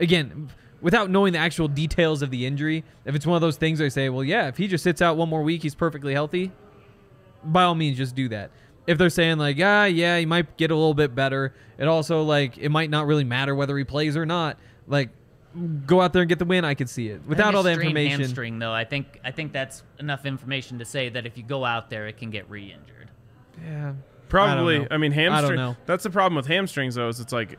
again 0.00 0.50
without 0.80 1.08
knowing 1.08 1.34
the 1.34 1.38
actual 1.38 1.68
details 1.68 2.20
of 2.20 2.32
the 2.32 2.44
injury, 2.44 2.82
if 3.04 3.14
it's 3.14 3.24
one 3.24 3.36
of 3.36 3.42
those 3.42 3.56
things 3.56 3.80
I 3.80 3.86
say, 3.86 4.08
well, 4.08 4.24
yeah, 4.24 4.48
if 4.48 4.56
he 4.56 4.66
just 4.66 4.82
sits 4.82 5.00
out 5.00 5.16
one 5.16 5.28
more 5.28 5.44
week, 5.44 5.62
he's 5.62 5.76
perfectly 5.76 6.14
healthy. 6.14 6.50
By 7.44 7.62
all 7.62 7.76
means, 7.76 7.96
just 7.96 8.16
do 8.16 8.28
that. 8.30 8.50
If 8.86 8.98
they're 8.98 9.10
saying 9.10 9.38
like, 9.38 9.58
ah, 9.62 9.84
yeah, 9.84 10.18
he 10.18 10.26
might 10.26 10.56
get 10.56 10.70
a 10.70 10.74
little 10.74 10.94
bit 10.94 11.14
better. 11.14 11.54
It 11.78 11.86
also 11.86 12.22
like 12.22 12.58
it 12.58 12.68
might 12.70 12.90
not 12.90 13.06
really 13.06 13.24
matter 13.24 13.54
whether 13.54 13.76
he 13.78 13.84
plays 13.84 14.16
or 14.16 14.26
not. 14.26 14.58
Like, 14.88 15.10
go 15.86 16.00
out 16.00 16.12
there 16.12 16.22
and 16.22 16.28
get 16.28 16.38
the 16.38 16.44
win. 16.44 16.64
I 16.64 16.74
could 16.74 16.88
see 16.88 17.08
it 17.08 17.22
without 17.26 17.54
all 17.54 17.62
the 17.62 17.70
information. 17.72 18.20
Hamstring 18.20 18.58
though, 18.58 18.72
I 18.72 18.84
think 18.84 19.20
I 19.24 19.30
think 19.30 19.52
that's 19.52 19.82
enough 20.00 20.26
information 20.26 20.78
to 20.80 20.84
say 20.84 21.08
that 21.10 21.26
if 21.26 21.36
you 21.36 21.44
go 21.44 21.64
out 21.64 21.90
there, 21.90 22.06
it 22.08 22.16
can 22.18 22.30
get 22.30 22.48
re-injured. 22.50 23.10
Yeah, 23.62 23.92
Probably. 24.28 24.80
know. 24.80 24.86
I, 24.90 24.96
mean, 24.96 25.12
I 25.12 25.16
don't 25.16 25.32
hamstring. 25.34 25.56
know. 25.56 25.76
That's 25.86 26.02
the 26.04 26.10
problem 26.10 26.34
with 26.36 26.46
hamstrings, 26.46 26.94
though. 26.96 27.08
Is 27.08 27.20
it's 27.20 27.32
like 27.32 27.58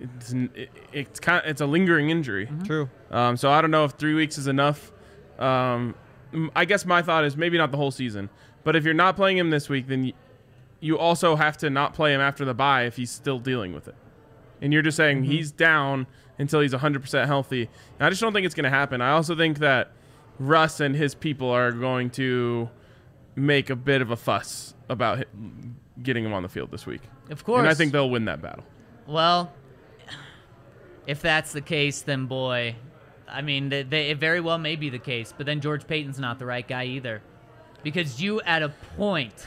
it's 0.00 0.32
n- 0.32 0.50
it, 0.54 0.70
it's 0.92 1.20
kind 1.20 1.42
it's 1.46 1.60
a 1.60 1.66
lingering 1.66 2.10
injury. 2.10 2.46
Mm-hmm. 2.46 2.64
true. 2.64 2.90
Um, 3.10 3.36
so 3.36 3.50
I 3.50 3.60
don't 3.62 3.70
know 3.70 3.84
if 3.84 3.92
three 3.92 4.14
weeks 4.14 4.36
is 4.36 4.46
enough. 4.48 4.92
Um, 5.38 5.94
m- 6.34 6.50
I 6.54 6.64
guess 6.64 6.84
my 6.84 7.00
thought 7.02 7.24
is 7.24 7.36
maybe 7.36 7.56
not 7.56 7.70
the 7.70 7.76
whole 7.78 7.90
season, 7.90 8.28
but 8.64 8.76
if 8.76 8.84
you're 8.84 8.94
not 8.94 9.16
playing 9.16 9.38
him 9.38 9.50
this 9.50 9.68
week, 9.68 9.86
then 9.86 10.02
y- 10.02 10.12
you 10.80 10.98
also 10.98 11.36
have 11.36 11.56
to 11.58 11.70
not 11.70 11.94
play 11.94 12.14
him 12.14 12.20
after 12.20 12.44
the 12.44 12.54
bye 12.54 12.84
if 12.84 12.96
he's 12.96 13.10
still 13.10 13.38
dealing 13.38 13.72
with 13.72 13.88
it. 13.88 13.94
And 14.60 14.72
you're 14.72 14.82
just 14.82 14.96
saying 14.96 15.22
Mm-hmm. 15.22 15.30
he's 15.32 15.50
down 15.52 16.06
until 16.38 16.60
he's 16.60 16.72
100% 16.72 17.26
healthy. 17.26 17.62
And 17.98 18.06
I 18.06 18.10
just 18.10 18.20
don't 18.20 18.32
think 18.32 18.46
it's 18.46 18.54
going 18.54 18.64
to 18.64 18.70
happen. 18.70 19.00
I 19.00 19.10
also 19.10 19.34
think 19.36 19.58
that 19.58 19.90
Russ 20.38 20.78
and 20.80 20.94
his 20.94 21.14
people 21.14 21.50
are 21.50 21.72
going 21.72 22.10
to 22.10 22.68
make 23.34 23.70
a 23.70 23.76
bit 23.76 24.02
of 24.02 24.10
a 24.10 24.16
fuss 24.16 24.74
about 24.88 25.24
getting 26.02 26.24
him 26.24 26.32
on 26.32 26.42
the 26.44 26.48
field 26.48 26.70
this 26.70 26.86
week. 26.86 27.02
Of 27.30 27.44
course. 27.44 27.58
And 27.60 27.68
I 27.68 27.74
think 27.74 27.92
they'll 27.92 28.10
win 28.10 28.24
that 28.26 28.40
battle. 28.40 28.64
Well, 29.06 29.52
if 31.06 31.20
that's 31.22 31.52
the 31.52 31.60
case, 31.60 32.02
then 32.02 32.26
boy, 32.26 32.76
I 33.28 33.42
mean, 33.42 33.68
they, 33.68 33.82
they, 33.82 34.10
it 34.10 34.18
very 34.18 34.40
well 34.40 34.58
may 34.58 34.76
be 34.76 34.90
the 34.90 34.98
case. 34.98 35.32
But 35.36 35.46
then 35.46 35.60
George 35.60 35.86
Paton's 35.86 36.18
not 36.18 36.38
the 36.38 36.46
right 36.46 36.66
guy 36.66 36.84
either, 36.84 37.22
because 37.82 38.20
you 38.20 38.40
at 38.42 38.62
a 38.62 38.68
point 38.96 39.46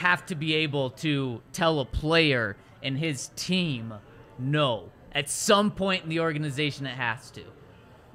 have 0.00 0.24
to 0.26 0.34
be 0.34 0.54
able 0.54 0.90
to 0.90 1.40
tell 1.52 1.80
a 1.80 1.84
player 1.84 2.56
and 2.82 2.98
his 2.98 3.30
team 3.36 3.94
No. 4.38 4.90
At 5.12 5.28
some 5.28 5.70
point 5.72 6.04
in 6.04 6.08
the 6.08 6.20
organization, 6.20 6.86
it 6.86 6.94
has 6.96 7.30
to. 7.32 7.42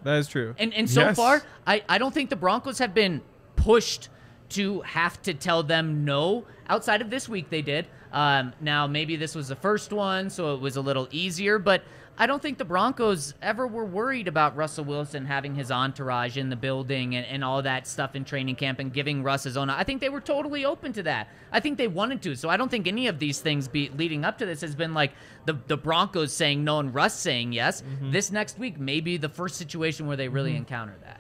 That 0.04 0.16
is 0.18 0.28
true. 0.28 0.56
And 0.58 0.74
and 0.74 0.90
so 0.90 1.02
Yes. 1.02 1.16
far, 1.16 1.44
I, 1.68 1.84
I 1.90 1.98
don't 1.98 2.14
think 2.14 2.30
the 2.30 2.36
Broncos 2.36 2.80
have 2.80 2.94
been 2.94 3.22
pushed 3.56 4.10
to 4.50 4.82
have 4.82 5.22
to 5.24 5.34
tell 5.34 5.62
them 5.64 6.06
no. 6.06 6.46
Outside 6.70 7.02
of 7.02 7.10
this 7.10 7.28
week, 7.30 7.50
they 7.50 7.62
did. 7.62 7.88
Um, 8.14 8.54
now 8.62 8.88
maybe 8.88 9.16
this 9.18 9.36
was 9.36 9.48
the 9.50 9.56
first 9.56 9.92
one, 9.92 10.30
so 10.30 10.56
it 10.56 10.62
was 10.62 10.78
a 10.78 10.82
little 10.82 11.08
easier. 11.12 11.60
But 11.60 11.84
I 12.18 12.28
don't 12.28 12.42
think 12.42 12.58
the 12.58 12.66
Broncos 12.66 13.34
ever 13.42 13.68
were 13.68 13.84
worried 13.84 14.30
about 14.30 14.56
Russell 14.56 14.86
Wilson 14.86 15.26
having 15.26 15.54
his 15.54 15.70
entourage 15.70 16.38
in 16.38 16.50
the 16.50 16.56
building 16.56 17.14
and, 17.16 17.26
and 17.26 17.44
all 17.44 17.62
that 17.62 17.88
stuff 17.88 18.16
in 18.16 18.24
training 18.24 18.56
camp 18.56 18.80
and 18.80 18.94
giving 18.94 19.22
Russ 19.22 19.44
his 19.44 19.58
own. 19.58 19.70
I 19.70 19.84
think 19.84 20.00
they 20.00 20.08
were 20.08 20.22
totally 20.22 20.64
open 20.64 20.94
to 20.94 21.04
that. 21.04 21.28
I 21.52 21.60
think 21.60 21.78
they 21.78 21.90
wanted 21.90 22.22
to. 22.22 22.36
So 22.36 22.48
I 22.50 22.56
don't 22.56 22.70
think 22.70 22.88
any 22.88 23.08
of 23.08 23.20
these 23.20 23.42
things 23.42 23.68
be 23.68 23.90
leading 23.90 24.24
up 24.24 24.38
to 24.38 24.46
this 24.46 24.62
has 24.62 24.76
been 24.76 24.94
like 24.94 25.12
the 25.46 25.58
the 25.68 25.76
Broncos 25.76 26.32
saying 26.32 26.64
no 26.64 26.80
and 26.80 26.94
Russ 26.94 27.14
saying 27.20 27.52
yes. 27.52 27.84
This 28.02 28.32
next 28.32 28.58
week 28.58 28.80
may 28.80 29.02
be 29.02 29.18
the 29.18 29.30
first 29.30 29.56
situation 29.56 30.08
where 30.08 30.16
they 30.18 30.30
really 30.30 30.56
encounter 30.56 30.96
that. 31.04 31.20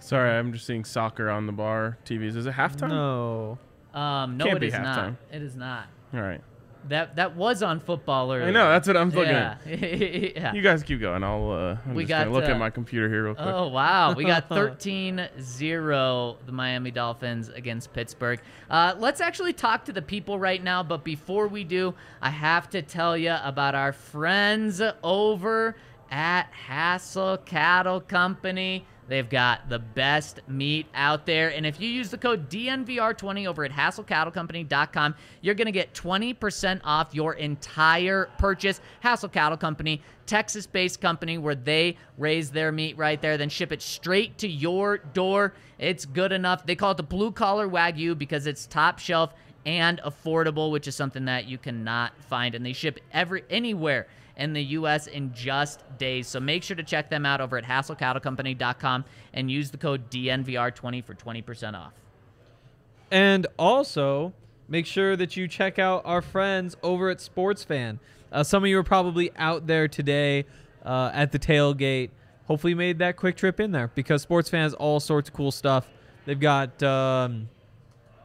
Sorry, 0.00 0.30
I'm 0.30 0.52
just 0.52 0.66
seeing 0.66 0.84
soccer 0.84 1.28
on 1.30 1.46
the 1.46 1.52
bar 1.52 1.98
TVs. 2.04 2.36
Is 2.36 2.46
it 2.46 2.54
halftime? 2.54 2.88
No. 2.88 3.58
Um, 3.98 4.36
no, 4.36 4.44
Can't 4.46 4.56
it 4.58 4.60
be 4.60 4.66
is 4.68 4.72
not. 4.74 4.98
halftime. 4.98 5.16
It 5.32 5.42
is 5.42 5.56
not. 5.56 5.86
All 6.14 6.20
right. 6.20 6.40
That 6.88 7.16
that 7.16 7.36
was 7.36 7.62
on 7.62 7.80
football 7.80 8.32
earlier. 8.32 8.48
I 8.48 8.50
know. 8.50 8.68
That's 8.68 8.86
what 8.86 8.96
I'm 8.96 9.10
looking 9.10 9.32
yeah. 9.32 9.56
at. 9.66 9.80
yeah. 10.36 10.52
You 10.54 10.62
guys 10.62 10.82
keep 10.82 11.00
going. 11.00 11.22
I'll. 11.22 11.50
Uh, 11.50 11.76
I'm 11.86 11.94
We 11.94 12.04
just 12.04 12.08
got, 12.08 12.24
gonna 12.24 12.36
look 12.36 12.44
uh, 12.44 12.52
at 12.52 12.58
my 12.58 12.70
computer 12.70 13.08
here 13.08 13.24
real 13.24 13.34
quick. 13.34 13.46
Oh, 13.46 13.68
wow. 13.68 14.12
We 14.14 14.24
got 14.24 14.48
13 14.48 15.28
0, 15.40 16.36
the 16.46 16.52
Miami 16.52 16.90
Dolphins 16.90 17.48
against 17.48 17.92
Pittsburgh. 17.92 18.40
Uh, 18.70 18.94
let's 18.98 19.20
actually 19.20 19.52
talk 19.52 19.84
to 19.86 19.92
the 19.92 20.02
people 20.02 20.38
right 20.38 20.62
now. 20.62 20.82
But 20.82 21.04
before 21.04 21.48
we 21.48 21.64
do, 21.64 21.94
I 22.22 22.30
have 22.30 22.70
to 22.70 22.82
tell 22.82 23.16
you 23.16 23.36
about 23.42 23.74
our 23.74 23.92
friends 23.92 24.80
over 25.02 25.76
at 26.10 26.48
Hassel 26.52 27.38
Cattle 27.38 28.00
Company. 28.00 28.86
They've 29.08 29.28
got 29.28 29.70
the 29.70 29.78
best 29.78 30.40
meat 30.48 30.86
out 30.94 31.24
there. 31.24 31.48
And 31.48 31.64
if 31.64 31.80
you 31.80 31.88
use 31.88 32.10
the 32.10 32.18
code 32.18 32.50
DNVR20 32.50 33.46
over 33.46 33.64
at 33.64 33.72
hasslecattlecompany.com, 33.72 35.14
you're 35.40 35.54
going 35.54 35.66
to 35.66 35.72
get 35.72 35.94
20% 35.94 36.80
off 36.84 37.14
your 37.14 37.34
entire 37.34 38.28
purchase. 38.38 38.80
Hassel 39.00 39.30
Cattle 39.30 39.56
Company, 39.56 40.02
Texas 40.26 40.66
based 40.66 41.00
company 41.00 41.38
where 41.38 41.54
they 41.54 41.96
raise 42.18 42.50
their 42.50 42.70
meat 42.70 42.98
right 42.98 43.20
there, 43.22 43.38
then 43.38 43.48
ship 43.48 43.72
it 43.72 43.80
straight 43.80 44.36
to 44.38 44.48
your 44.48 44.98
door. 44.98 45.54
It's 45.78 46.04
good 46.04 46.32
enough. 46.32 46.66
They 46.66 46.76
call 46.76 46.90
it 46.90 46.98
the 46.98 47.02
blue 47.02 47.32
collar 47.32 47.66
Wagyu 47.66 48.16
because 48.16 48.46
it's 48.46 48.66
top 48.66 48.98
shelf 48.98 49.32
and 49.64 50.00
affordable, 50.04 50.70
which 50.70 50.86
is 50.86 50.94
something 50.94 51.24
that 51.24 51.46
you 51.46 51.56
cannot 51.56 52.12
find. 52.28 52.54
And 52.54 52.64
they 52.64 52.74
ship 52.74 53.00
every 53.12 53.44
anywhere 53.48 54.06
in 54.38 54.52
the 54.52 54.62
U.S. 54.62 55.06
in 55.06 55.32
just 55.34 55.82
days. 55.98 56.28
So 56.28 56.40
make 56.40 56.62
sure 56.62 56.76
to 56.76 56.82
check 56.82 57.10
them 57.10 57.26
out 57.26 57.40
over 57.40 57.58
at 57.58 57.64
hasslecattlecompany.com 57.64 59.04
and 59.34 59.50
use 59.50 59.70
the 59.70 59.78
code 59.78 60.10
DNVR20 60.10 61.04
for 61.04 61.14
20% 61.14 61.74
off. 61.74 61.92
And 63.10 63.46
also, 63.58 64.32
make 64.68 64.86
sure 64.86 65.16
that 65.16 65.36
you 65.36 65.48
check 65.48 65.78
out 65.78 66.02
our 66.04 66.22
friends 66.22 66.76
over 66.82 67.10
at 67.10 67.18
SportsFan. 67.18 67.98
Uh, 68.30 68.42
some 68.42 68.62
of 68.62 68.68
you 68.68 68.78
are 68.78 68.84
probably 68.84 69.30
out 69.36 69.66
there 69.66 69.88
today 69.88 70.44
uh, 70.84 71.10
at 71.12 71.32
the 71.32 71.38
tailgate. 71.38 72.10
Hopefully, 72.46 72.72
you 72.72 72.76
made 72.76 72.98
that 72.98 73.16
quick 73.16 73.36
trip 73.36 73.60
in 73.60 73.72
there 73.72 73.90
because 73.94 74.22
Sports 74.22 74.48
Fan 74.48 74.62
has 74.62 74.74
all 74.74 75.00
sorts 75.00 75.28
of 75.28 75.34
cool 75.34 75.50
stuff. 75.50 75.88
They've 76.24 76.38
got 76.38 76.82
um, 76.82 77.48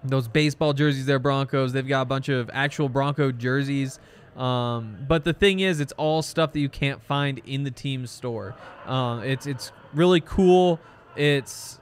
those 0.04 0.28
baseball 0.28 0.74
jerseys, 0.74 1.06
their 1.06 1.20
Broncos. 1.20 1.74
They've 1.74 1.88
got 1.88 2.02
a 2.02 2.06
bunch 2.06 2.30
of 2.30 2.50
actual 2.54 2.90
Bronco 2.90 3.32
jerseys. 3.32 4.00
Um, 4.38 4.98
but 5.08 5.24
the 5.24 5.34
thing 5.34 5.60
is, 5.60 5.80
it's 5.80 5.94
all 5.94 6.22
stuff 6.22 6.54
that 6.54 6.60
you 6.60 6.70
can't 6.70 7.02
find 7.04 7.40
in 7.46 7.64
the 7.64 7.72
team 7.72 8.08
store. 8.08 8.56
Um, 8.86 9.24
it's 9.24 9.46
it's 9.46 9.72
really 9.94 10.22
cool. 10.22 10.80
It's 11.16 11.80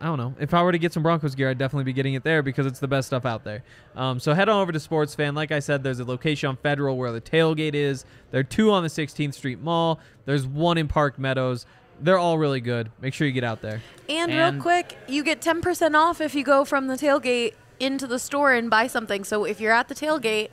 I 0.00 0.06
don't 0.06 0.18
know. 0.18 0.34
If 0.38 0.52
I 0.52 0.62
were 0.62 0.72
to 0.72 0.78
get 0.78 0.92
some 0.92 1.02
Broncos 1.02 1.34
gear, 1.34 1.48
I'd 1.48 1.56
definitely 1.56 1.84
be 1.84 1.94
getting 1.94 2.12
it 2.12 2.24
there 2.24 2.42
because 2.42 2.66
it's 2.66 2.78
the 2.78 2.88
best 2.88 3.06
stuff 3.06 3.24
out 3.24 3.42
there. 3.44 3.62
Um, 3.96 4.20
so 4.20 4.34
head 4.34 4.50
on 4.50 4.60
over 4.60 4.70
to 4.70 4.78
Sports 4.80 5.14
Fan. 5.14 5.34
Like 5.34 5.50
I 5.50 5.60
said, 5.60 5.82
there's 5.82 5.98
a 5.98 6.04
location 6.04 6.50
on 6.50 6.56
Federal 6.56 6.98
where 6.98 7.10
the 7.10 7.22
tailgate 7.22 7.72
is. 7.74 8.04
There 8.30 8.40
are 8.40 8.44
two 8.44 8.70
on 8.70 8.82
the 8.82 8.90
16th 8.90 9.32
Street 9.32 9.60
Mall. 9.60 9.98
There's 10.26 10.46
one 10.46 10.76
in 10.76 10.88
Park 10.88 11.18
Meadows. 11.18 11.64
They're 12.00 12.18
all 12.18 12.36
really 12.36 12.60
good. 12.60 12.90
Make 13.00 13.14
sure 13.14 13.26
you 13.26 13.32
get 13.32 13.44
out 13.44 13.62
there. 13.62 13.80
And, 14.08 14.30
And- 14.30 14.56
real 14.56 14.62
quick, 14.62 14.98
you 15.08 15.22
get 15.24 15.40
10% 15.40 15.94
off 15.94 16.20
if 16.20 16.34
you 16.34 16.44
go 16.44 16.66
from 16.66 16.88
the 16.88 16.96
tailgate 16.96 17.54
into 17.80 18.06
the 18.06 18.18
store 18.18 18.52
and 18.52 18.68
buy 18.68 18.88
something. 18.88 19.24
So 19.24 19.44
if 19.44 19.58
you're 19.58 19.72
at 19.72 19.88
the 19.88 19.94
tailgate, 19.94 20.50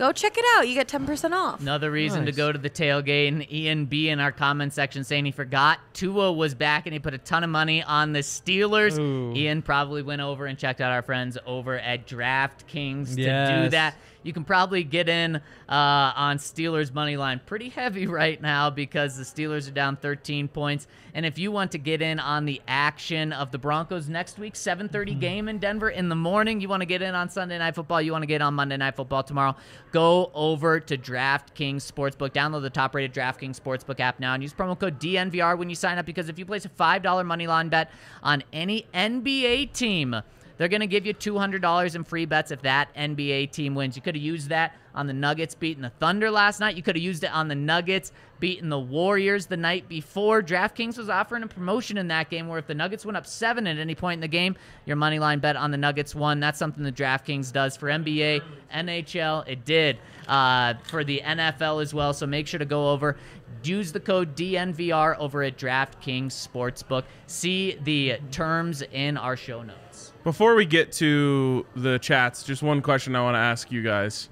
go 0.00 0.12
check 0.12 0.38
it 0.38 0.44
out. 0.56 0.66
You 0.66 0.74
get 0.74 0.88
10% 0.88 1.32
off. 1.32 1.60
Another 1.60 1.90
reason 1.90 2.24
to 2.24 2.32
go 2.32 2.50
to 2.50 2.58
the 2.58 2.70
tailgate. 2.70 3.28
And 3.28 3.52
Ian 3.52 3.84
B 3.84 4.08
in 4.08 4.18
our 4.18 4.32
comment 4.32 4.72
section 4.72 5.04
saying 5.04 5.26
he 5.26 5.30
forgot 5.30 5.78
Tua 5.92 6.32
was 6.32 6.54
back 6.54 6.86
and 6.86 6.94
he 6.94 6.98
put 6.98 7.12
a 7.12 7.18
ton 7.18 7.44
of 7.44 7.50
money 7.50 7.82
on 7.82 8.14
the 8.14 8.20
Steelers. 8.20 8.98
Ooh. 8.98 9.34
Ian 9.36 9.60
probably 9.60 10.02
went 10.02 10.22
over 10.22 10.46
and 10.46 10.58
checked 10.58 10.80
out 10.80 10.90
our 10.90 11.02
friends 11.02 11.36
over 11.44 11.78
at 11.78 12.06
DraftKings 12.06 13.10
to 13.10 13.14
do 13.16 13.68
that. 13.68 13.94
You 14.22 14.32
can 14.32 14.44
probably 14.44 14.84
get 14.84 15.08
in 15.08 15.36
uh, 15.36 15.40
on 15.68 16.38
Steelers 16.38 16.92
money 16.92 17.16
line 17.16 17.40
pretty 17.46 17.68
heavy 17.80 18.06
right 18.06 18.40
now 18.40 18.70
because 18.70 19.16
the 19.16 19.24
Steelers 19.24 19.68
are 19.68 19.72
down 19.72 19.96
13 19.96 20.48
points. 20.48 20.86
And 21.14 21.24
if 21.26 21.38
you 21.38 21.50
want 21.50 21.72
to 21.72 21.78
get 21.78 22.02
in 22.02 22.20
on 22.20 22.44
the 22.44 22.60
action 22.68 23.32
of 23.32 23.50
the 23.50 23.58
Broncos 23.58 24.08
next 24.08 24.38
week, 24.38 24.54
7:30 24.54 25.18
game 25.18 25.48
in 25.48 25.58
Denver 25.58 25.90
in 25.90 26.08
the 26.08 26.14
morning, 26.14 26.60
you 26.60 26.68
want 26.68 26.82
to 26.82 26.86
get 26.86 27.02
in 27.02 27.14
on 27.14 27.28
Sunday 27.28 27.58
Night 27.58 27.74
Football, 27.74 28.02
you 28.02 28.12
want 28.12 28.22
to 28.22 28.26
get 28.26 28.42
on 28.42 28.54
Monday 28.54 28.76
Night 28.76 28.96
Football 28.96 29.22
tomorrow, 29.22 29.56
go 29.92 30.30
over 30.34 30.80
to 30.80 30.96
DraftKings 30.96 31.90
Sportsbook. 31.90 32.30
Download 32.30 32.62
the 32.62 32.70
top-rated 32.70 33.12
DraftKings 33.12 33.58
Sportsbook 33.60 34.00
app 34.00 34.20
now 34.20 34.34
and 34.34 34.42
use 34.42 34.52
promo 34.52 34.78
code 34.78 35.00
DNVR 35.00 35.58
when 35.58 35.68
you 35.68 35.74
sign 35.76 35.98
up 35.98 36.06
because 36.06 36.28
if 36.28 36.38
you 36.38 36.44
place 36.44 36.64
a 36.64 36.68
$5 36.68 37.26
money 37.26 37.46
line 37.46 37.68
bet 37.68 37.90
on 38.22 38.42
any 38.52 38.86
NBA 38.94 39.72
team, 39.72 40.22
they're 40.60 40.68
going 40.68 40.82
to 40.82 40.86
give 40.86 41.06
you 41.06 41.14
$200 41.14 41.94
in 41.94 42.04
free 42.04 42.26
bets 42.26 42.50
if 42.50 42.60
that 42.60 42.94
NBA 42.94 43.50
team 43.50 43.74
wins. 43.74 43.96
You 43.96 44.02
could 44.02 44.14
have 44.14 44.22
used 44.22 44.50
that 44.50 44.76
on 44.94 45.06
the 45.06 45.12
Nuggets 45.14 45.54
beating 45.54 45.80
the 45.80 45.88
Thunder 45.88 46.30
last 46.30 46.60
night. 46.60 46.76
You 46.76 46.82
could 46.82 46.96
have 46.96 47.02
used 47.02 47.24
it 47.24 47.32
on 47.32 47.48
the 47.48 47.54
Nuggets 47.54 48.12
beating 48.40 48.68
the 48.68 48.78
Warriors 48.78 49.46
the 49.46 49.56
night 49.56 49.88
before. 49.88 50.42
DraftKings 50.42 50.98
was 50.98 51.08
offering 51.08 51.44
a 51.44 51.46
promotion 51.46 51.96
in 51.96 52.08
that 52.08 52.28
game 52.28 52.46
where 52.46 52.58
if 52.58 52.66
the 52.66 52.74
Nuggets 52.74 53.06
went 53.06 53.16
up 53.16 53.26
seven 53.26 53.66
at 53.66 53.78
any 53.78 53.94
point 53.94 54.18
in 54.18 54.20
the 54.20 54.28
game, 54.28 54.54
your 54.84 54.96
money 54.96 55.18
line 55.18 55.38
bet 55.38 55.56
on 55.56 55.70
the 55.70 55.78
Nuggets 55.78 56.14
won. 56.14 56.40
That's 56.40 56.58
something 56.58 56.84
that 56.84 56.94
DraftKings 56.94 57.50
does 57.54 57.78
for 57.78 57.88
NBA, 57.88 58.42
NHL. 58.74 59.48
It 59.48 59.64
did 59.64 59.96
uh, 60.28 60.74
for 60.84 61.04
the 61.04 61.22
NFL 61.24 61.80
as 61.80 61.94
well. 61.94 62.12
So 62.12 62.26
make 62.26 62.46
sure 62.46 62.58
to 62.58 62.66
go 62.66 62.90
over. 62.90 63.16
Use 63.62 63.92
the 63.92 64.00
code 64.00 64.36
DNVR 64.36 65.16
over 65.16 65.42
at 65.42 65.56
DraftKings 65.56 66.32
Sportsbook. 66.32 67.04
See 67.28 67.78
the 67.82 68.18
terms 68.30 68.82
in 68.82 69.16
our 69.16 69.38
show 69.38 69.62
notes. 69.62 69.89
Before 70.22 70.54
we 70.54 70.66
get 70.66 70.92
to 70.92 71.64
the 71.74 71.98
chats, 71.98 72.42
just 72.42 72.62
one 72.62 72.82
question 72.82 73.16
I 73.16 73.22
want 73.22 73.36
to 73.36 73.38
ask 73.38 73.72
you 73.72 73.82
guys. 73.82 74.28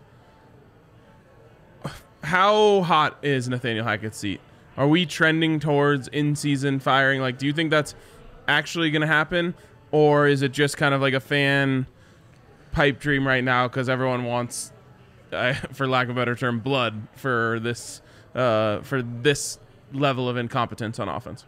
How 2.23 2.83
hot 2.83 3.17
is 3.23 3.49
Nathaniel 3.49 3.87
Hackett's 3.87 4.19
seat? 4.19 4.41
Are 4.77 4.87
we 4.87 5.07
trending 5.07 5.61
towards 5.61 6.09
in 6.09 6.37
season 6.37 6.79
firing? 6.79 7.23
Like, 7.23 7.39
do 7.39 7.47
you 7.47 7.55
think 7.55 7.71
that's 7.71 7.95
actually 8.47 8.91
going 8.91 9.01
to 9.01 9.07
happen? 9.09 9.55
Or 9.91 10.27
is 10.27 10.43
it 10.43 10.53
just 10.53 10.77
kind 10.77 10.95
of 10.95 11.01
like 11.01 11.15
a 11.15 11.21
fan 11.21 11.87
pipe 12.73 13.01
dream 13.01 13.27
right 13.27 13.43
now 13.43 13.67
because 13.67 13.89
everyone 13.89 14.25
wants, 14.25 14.73
uh, 15.33 15.55
for 15.73 15.89
lack 15.89 16.05
of 16.05 16.11
a 16.11 16.15
better 16.15 16.37
term, 16.37 16.61
blood 16.61 17.09
for 17.15 17.61
this, 17.61 18.03
uh, 18.35 18.83
for 18.83 19.01
this 19.01 19.59
level 19.95 20.29
of 20.29 20.37
incompetence 20.37 20.99
on 20.99 21.09
offense? 21.09 21.47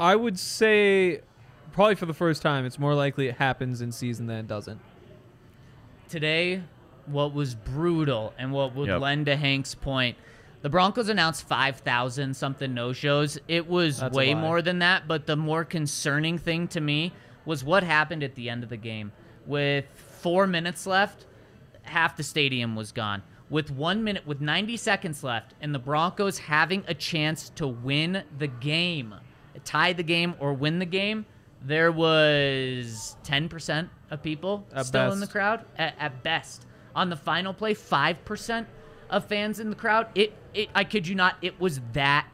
I 0.00 0.16
would 0.16 0.36
say, 0.36 1.20
probably 1.72 1.94
for 1.94 2.06
the 2.06 2.14
first 2.14 2.42
time, 2.42 2.64
it's 2.64 2.78
more 2.78 2.94
likely 2.94 3.28
it 3.28 3.36
happens 3.36 3.80
in 3.80 3.92
season 3.92 4.26
than 4.26 4.36
it 4.38 4.46
doesn't. 4.48 4.80
today 6.08 6.62
what 7.06 7.32
was 7.32 7.54
brutal 7.54 8.32
and 8.38 8.52
what 8.52 8.74
would 8.74 8.86
Yep. 8.88 9.00
lend 9.00 9.26
to 9.26 9.36
Hank's 9.36 9.74
point. 9.74 10.16
The 10.60 10.68
Broncos 10.68 11.08
announced 11.08 11.48
5,000 11.48 12.34
something 12.36 12.72
no 12.74 12.92
shows. 12.92 13.38
It 13.48 13.66
was 13.68 13.98
That's 13.98 14.14
way 14.14 14.34
more 14.34 14.62
than 14.62 14.78
that, 14.80 15.08
but 15.08 15.26
the 15.26 15.34
more 15.36 15.64
concerning 15.64 16.38
thing 16.38 16.68
to 16.68 16.80
me 16.80 17.12
was 17.44 17.64
what 17.64 17.82
happened 17.82 18.22
at 18.22 18.34
the 18.36 18.48
end 18.48 18.62
of 18.62 18.68
the 18.68 18.76
game. 18.76 19.10
With 19.46 19.86
four 20.20 20.46
minutes 20.46 20.86
left, 20.86 21.26
half 21.82 22.16
the 22.16 22.22
stadium 22.22 22.76
was 22.76 22.92
gone. 22.92 23.22
With 23.50 23.70
one 23.72 24.04
minute, 24.04 24.24
with 24.26 24.40
90 24.40 24.76
seconds 24.76 25.24
left, 25.24 25.54
and 25.60 25.74
the 25.74 25.80
Broncos 25.80 26.38
having 26.38 26.84
a 26.86 26.94
chance 26.94 27.48
to 27.56 27.66
win 27.66 28.22
the 28.38 28.46
game, 28.46 29.14
tie 29.64 29.92
the 29.92 30.04
game, 30.04 30.34
or 30.38 30.52
win 30.54 30.78
the 30.78 30.86
game, 30.86 31.26
there 31.64 31.92
was 31.92 33.16
10% 33.24 33.88
of 34.10 34.22
people 34.22 34.66
At 34.74 34.86
still 34.86 35.12
in 35.12 35.20
the 35.20 35.26
crowd 35.26 35.64
at, 35.76 35.94
at 35.98 36.22
best. 36.22 36.66
On 36.94 37.08
the 37.08 37.16
final 37.16 37.54
play, 37.54 37.74
5% 37.74 38.66
of 39.10 39.24
fans 39.26 39.60
in 39.60 39.70
the 39.70 39.76
crowd. 39.76 40.08
It, 40.14 40.34
it, 40.54 40.68
I 40.74 40.84
kid 40.84 41.06
you 41.08 41.14
not, 41.14 41.36
it 41.40 41.58
was 41.60 41.80
that 41.92 42.26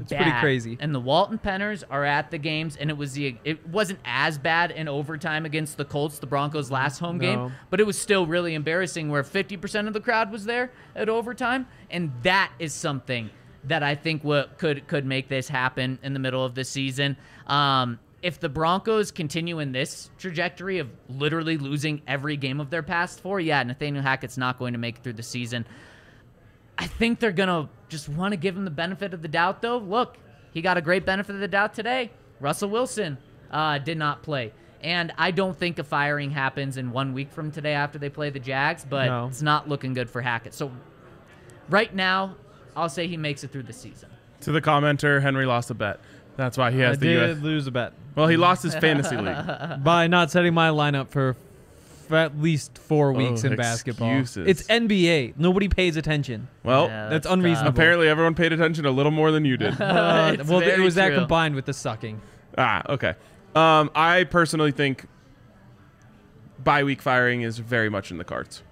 It's 0.00 0.12
pretty 0.12 0.32
crazy. 0.40 0.76
And 0.80 0.94
the 0.94 1.00
Walton 1.00 1.38
Penners 1.38 1.84
are 1.90 2.04
at 2.04 2.30
the 2.30 2.38
games, 2.38 2.76
and 2.76 2.90
it 2.90 2.96
was 2.96 3.12
the 3.12 3.36
it 3.44 3.66
wasn't 3.68 3.98
as 4.04 4.38
bad 4.38 4.70
in 4.70 4.88
overtime 4.88 5.44
against 5.44 5.76
the 5.76 5.84
Colts, 5.84 6.18
the 6.18 6.26
Broncos' 6.26 6.70
last 6.70 6.98
home 6.98 7.18
No. 7.18 7.22
game, 7.22 7.52
but 7.68 7.80
it 7.80 7.86
was 7.86 7.98
still 7.98 8.26
really 8.26 8.54
embarrassing 8.54 9.10
where 9.10 9.22
50% 9.22 9.86
of 9.86 9.92
the 9.92 10.00
crowd 10.00 10.32
was 10.32 10.44
there 10.44 10.72
at 10.96 11.08
overtime, 11.08 11.66
and 11.90 12.12
that 12.22 12.50
is 12.58 12.72
something 12.72 13.30
that 13.64 13.82
I 13.82 13.94
think 13.94 14.24
what 14.24 14.56
could 14.58 14.86
could 14.88 15.04
make 15.04 15.28
this 15.28 15.48
happen 15.48 15.98
in 16.02 16.14
the 16.14 16.20
middle 16.20 16.44
of 16.44 16.54
the 16.54 16.64
season. 16.64 17.16
Um, 17.46 17.98
if 18.22 18.38
the 18.38 18.48
Broncos 18.48 19.10
continue 19.10 19.58
in 19.60 19.72
this 19.72 20.10
trajectory 20.18 20.78
of 20.78 20.88
literally 21.08 21.56
losing 21.56 22.02
every 22.06 22.36
game 22.36 22.60
of 22.60 22.68
their 22.70 22.82
past 22.82 23.20
four, 23.20 23.40
yeah, 23.40 23.62
Nathaniel 23.62 24.02
Hackett's 24.02 24.36
not 24.36 24.58
going 24.58 24.74
to 24.74 24.78
make 24.78 24.96
it 24.96 25.02
through 25.02 25.14
the 25.14 25.22
season. 25.22 25.64
I 26.78 26.86
think 26.86 27.18
they're 27.20 27.32
gonna 27.32 27.68
just 27.88 28.08
want 28.08 28.32
to 28.32 28.36
give 28.36 28.56
him 28.56 28.64
the 28.64 28.70
benefit 28.70 29.12
of 29.12 29.22
the 29.22 29.28
doubt, 29.28 29.60
though. 29.62 29.78
Look, 29.78 30.16
he 30.52 30.62
got 30.62 30.76
a 30.76 30.80
great 30.80 31.04
benefit 31.04 31.34
of 31.34 31.40
the 31.40 31.48
doubt 31.48 31.74
today. 31.74 32.10
Russell 32.40 32.70
Wilson 32.70 33.18
uh, 33.50 33.78
did 33.78 33.98
not 33.98 34.22
play, 34.22 34.52
and 34.82 35.12
I 35.18 35.30
don't 35.30 35.56
think 35.58 35.78
a 35.78 35.84
firing 35.84 36.30
happens 36.30 36.76
in 36.78 36.90
one 36.90 37.12
week 37.12 37.32
from 37.32 37.50
today 37.50 37.74
after 37.74 37.98
they 37.98 38.08
play 38.08 38.30
the 38.30 38.38
Jags. 38.38 38.86
But 38.88 39.06
No. 39.06 39.26
it's 39.26 39.42
not 39.42 39.68
looking 39.68 39.92
good 39.92 40.08
for 40.08 40.22
Hackett. 40.22 40.54
So 40.54 40.70
right 41.68 41.94
now, 41.94 42.36
I'll 42.74 42.88
say 42.88 43.06
he 43.06 43.16
makes 43.18 43.44
it 43.44 43.50
through 43.52 43.64
the 43.64 43.72
season. 43.74 44.08
To 44.42 44.52
the 44.52 44.62
commenter, 44.62 45.20
Henry 45.20 45.44
lost 45.44 45.70
a 45.70 45.74
bet. 45.74 46.00
That's 46.40 46.56
why 46.56 46.70
he 46.70 46.82
I 46.82 46.88
has 46.88 46.98
the 46.98 47.06
did 47.06 47.36
US. 47.36 47.42
lose 47.42 47.66
a 47.66 47.70
bet 47.70 47.92
Well, 48.14 48.26
he 48.26 48.36
lost 48.36 48.62
his 48.62 48.74
fantasy 48.74 49.16
league. 49.18 49.84
by 49.84 50.06
not 50.06 50.30
setting 50.30 50.54
my 50.54 50.70
lineup 50.70 51.08
for, 51.08 51.36
for 52.08 52.16
at 52.16 52.38
least 52.40 52.78
four 52.78 53.12
weeks 53.12 53.44
Oh, 53.44 53.48
in 53.48 53.56
basketball. 53.56 54.10
excuses. 54.20 54.48
It's 54.48 54.68
NBA. 54.68 55.34
Nobody 55.36 55.68
pays 55.68 55.96
attention. 55.96 56.48
Well, 56.64 56.86
Yeah, 56.86 57.08
that's 57.10 57.24
tough. 57.26 57.34
unreasonable. 57.34 57.70
apparently 57.70 58.08
everyone 58.08 58.34
paid 58.34 58.52
attention 58.54 58.86
a 58.86 58.90
little 58.90 59.12
more 59.12 59.30
than 59.30 59.44
you 59.44 59.56
did. 59.58 59.74
Uh, 59.80 60.36
It's 60.38 60.48
well, 60.48 60.60
it 60.60 60.64
very 60.64 60.82
was 60.82 60.94
that 60.94 61.08
true. 61.08 61.18
combined 61.18 61.54
with 61.54 61.66
the 61.66 61.72
sucking. 61.74 62.20
ah, 62.56 62.82
okay. 62.88 63.14
Um, 63.54 63.90
I 63.94 64.24
personally 64.24 64.72
think 64.72 65.06
bye 66.62 66.84
week 66.84 67.02
firing 67.02 67.42
is 67.42 67.58
very 67.58 67.88
much 67.90 68.10
in 68.10 68.18
the 68.18 68.24
cards. 68.24 68.62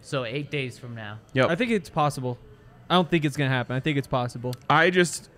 So 0.00 0.24
eight 0.24 0.50
days 0.50 0.78
from 0.78 0.94
now. 0.94 1.18
Yep. 1.34 1.50
I 1.50 1.54
think 1.54 1.70
it's 1.70 1.88
possible. 1.90 2.38
I 2.90 2.94
don't 2.94 3.08
think 3.08 3.24
it's 3.24 3.36
gonna 3.36 3.50
happen. 3.50 3.76
I 3.76 3.80
think 3.80 3.96
it's 3.98 4.08
possible. 4.08 4.52
I 4.68 4.90
just, 4.90 5.30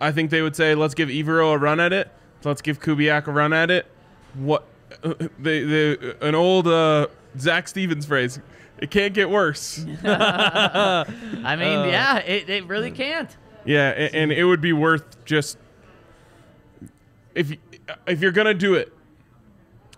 I 0.00 0.12
think 0.12 0.30
they 0.30 0.42
would 0.42 0.54
say, 0.56 0.74
let's 0.74 0.94
give 0.94 1.08
Evero 1.08 1.54
a 1.54 1.58
run 1.58 1.80
at 1.80 1.92
it. 1.92 2.10
Let's 2.44 2.62
give 2.62 2.80
Kubiak 2.80 3.26
a 3.26 3.32
run 3.32 3.52
at 3.52 3.70
it. 3.70 3.86
What, 4.34 4.64
the 5.02 5.16
the 5.40 6.16
an 6.20 6.34
old 6.34 6.68
uh, 6.68 7.08
Zac 7.38 7.66
Stevens 7.68 8.06
phrase. 8.06 8.38
It 8.80 8.90
can't 8.92 9.12
get 9.12 9.28
worse. 9.28 9.84
I 10.04 11.04
mean, 11.58 11.78
Uh, 11.78 11.84
yeah, 11.90 12.18
it, 12.18 12.48
it 12.48 12.66
really 12.66 12.92
can't. 12.92 13.36
Yeah, 13.64 13.90
a- 13.90 14.14
and 14.14 14.30
it 14.32 14.44
would 14.44 14.60
be 14.60 14.72
worth 14.72 15.24
just 15.24 15.58
if 17.34 17.52
if 18.06 18.20
you're 18.20 18.32
gonna 18.32 18.54
do 18.54 18.74
it. 18.74 18.92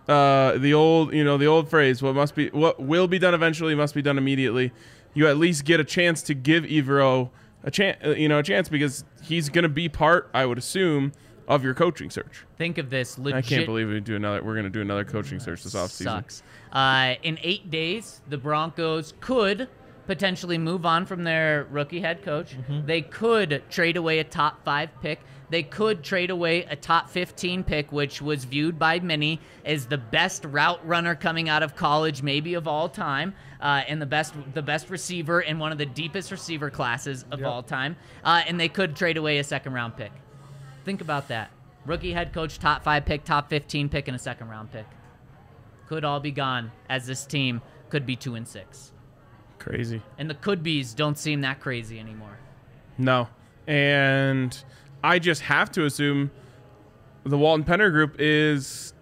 Uh, 0.08 0.58
the 0.58 0.74
old, 0.74 1.12
you 1.14 1.22
know, 1.22 1.36
the 1.36 1.46
old 1.46 1.68
phrase, 1.68 2.02
"What 2.02 2.14
must 2.14 2.34
be, 2.34 2.48
what 2.48 2.80
will 2.80 3.06
be 3.06 3.18
done 3.18 3.34
eventually, 3.34 3.74
must 3.74 3.94
be 3.94 4.02
done 4.02 4.18
immediately." 4.18 4.72
You 5.12 5.26
at 5.28 5.36
least 5.38 5.64
get 5.64 5.78
a 5.80 5.84
chance 5.84 6.22
to 6.22 6.34
give 6.34 6.64
Evero 6.64 7.30
a 7.62 7.70
chance, 7.70 7.98
you 8.18 8.28
know, 8.28 8.38
a 8.38 8.42
chance 8.42 8.68
because 8.68 9.04
he's 9.22 9.48
gonna 9.48 9.68
be 9.68 9.88
part, 9.88 10.30
I 10.34 10.46
would 10.46 10.58
assume, 10.58 11.12
of 11.48 11.64
your 11.64 11.74
coaching 11.74 12.10
search. 12.10 12.44
Think 12.56 12.78
of 12.78 12.90
this 12.90 13.18
legit. 13.18 13.36
I 13.36 13.42
can't 13.42 13.66
believe 13.66 13.88
we 13.88 14.00
do 14.00 14.16
another. 14.16 14.42
We're 14.42 14.54
gonna 14.54 14.70
do 14.70 14.80
another 14.80 15.04
coaching 15.04 15.40
search 15.40 15.64
this 15.64 15.74
offseason. 15.74 16.04
sucks. 16.04 16.42
Uh, 16.72 17.14
in 17.22 17.38
eight 17.42 17.70
days, 17.70 18.22
the 18.28 18.38
Broncos 18.38 19.14
could 19.20 19.68
potentially 20.06 20.58
move 20.58 20.86
on 20.86 21.06
from 21.06 21.24
their 21.24 21.66
rookie 21.70 22.00
head 22.00 22.22
coach. 22.22 22.56
Mm-hmm. 22.56 22.86
They 22.86 23.02
could 23.02 23.62
trade 23.70 23.96
away 23.96 24.18
a 24.20 24.24
top 24.24 24.64
five 24.64 24.90
pick. 25.02 25.20
They 25.50 25.64
could 25.64 26.04
trade 26.04 26.30
away 26.30 26.62
a 26.64 26.76
top 26.76 27.10
15 27.10 27.64
pick, 27.64 27.90
which 27.90 28.22
was 28.22 28.44
viewed 28.44 28.78
by 28.78 29.00
many 29.00 29.40
as 29.64 29.86
the 29.86 29.98
best 29.98 30.44
route 30.44 30.86
runner 30.86 31.16
coming 31.16 31.48
out 31.48 31.62
of 31.64 31.74
college, 31.74 32.22
maybe 32.22 32.54
of 32.54 32.68
all 32.68 32.88
time, 32.88 33.34
uh, 33.60 33.82
and 33.88 34.00
the 34.00 34.06
best 34.06 34.32
the 34.54 34.62
best 34.62 34.88
receiver 34.90 35.40
in 35.40 35.58
one 35.58 35.72
of 35.72 35.78
the 35.78 35.86
deepest 35.86 36.30
receiver 36.30 36.70
classes 36.70 37.24
of 37.32 37.40
Yep. 37.40 37.48
all 37.48 37.62
time. 37.64 37.96
Uh, 38.22 38.42
and 38.46 38.60
they 38.60 38.68
could 38.68 38.94
trade 38.94 39.16
away 39.16 39.38
a 39.38 39.44
second 39.44 39.72
round 39.72 39.96
pick. 39.96 40.12
Think 40.84 41.00
about 41.00 41.26
that. 41.28 41.50
Rookie 41.84 42.12
head 42.12 42.32
coach, 42.32 42.58
top 42.58 42.84
five 42.84 43.04
pick, 43.04 43.24
top 43.24 43.50
15 43.50 43.88
pick, 43.88 44.06
and 44.06 44.14
a 44.14 44.18
second 44.20 44.48
round 44.48 44.70
pick 44.70 44.86
could 45.88 46.04
all 46.04 46.20
be 46.20 46.30
gone 46.30 46.70
as 46.88 47.06
this 47.08 47.26
team 47.26 47.60
could 47.88 48.06
be 48.06 48.14
two 48.14 48.36
and 48.36 48.46
six. 48.46 48.92
Crazy. 49.58 50.00
And 50.16 50.30
the 50.30 50.34
could 50.34 50.62
be's 50.62 50.94
don't 50.94 51.18
seem 51.18 51.40
that 51.40 51.58
crazy 51.58 51.98
anymore. 51.98 52.38
No. 52.96 53.26
And 53.66 54.56
I 55.02 55.18
just 55.18 55.42
have 55.42 55.70
to 55.72 55.84
assume 55.84 56.30
the 57.24 57.38
Walton 57.38 57.64
Penner 57.64 57.90
group 57.90 58.16
is, 58.18 58.92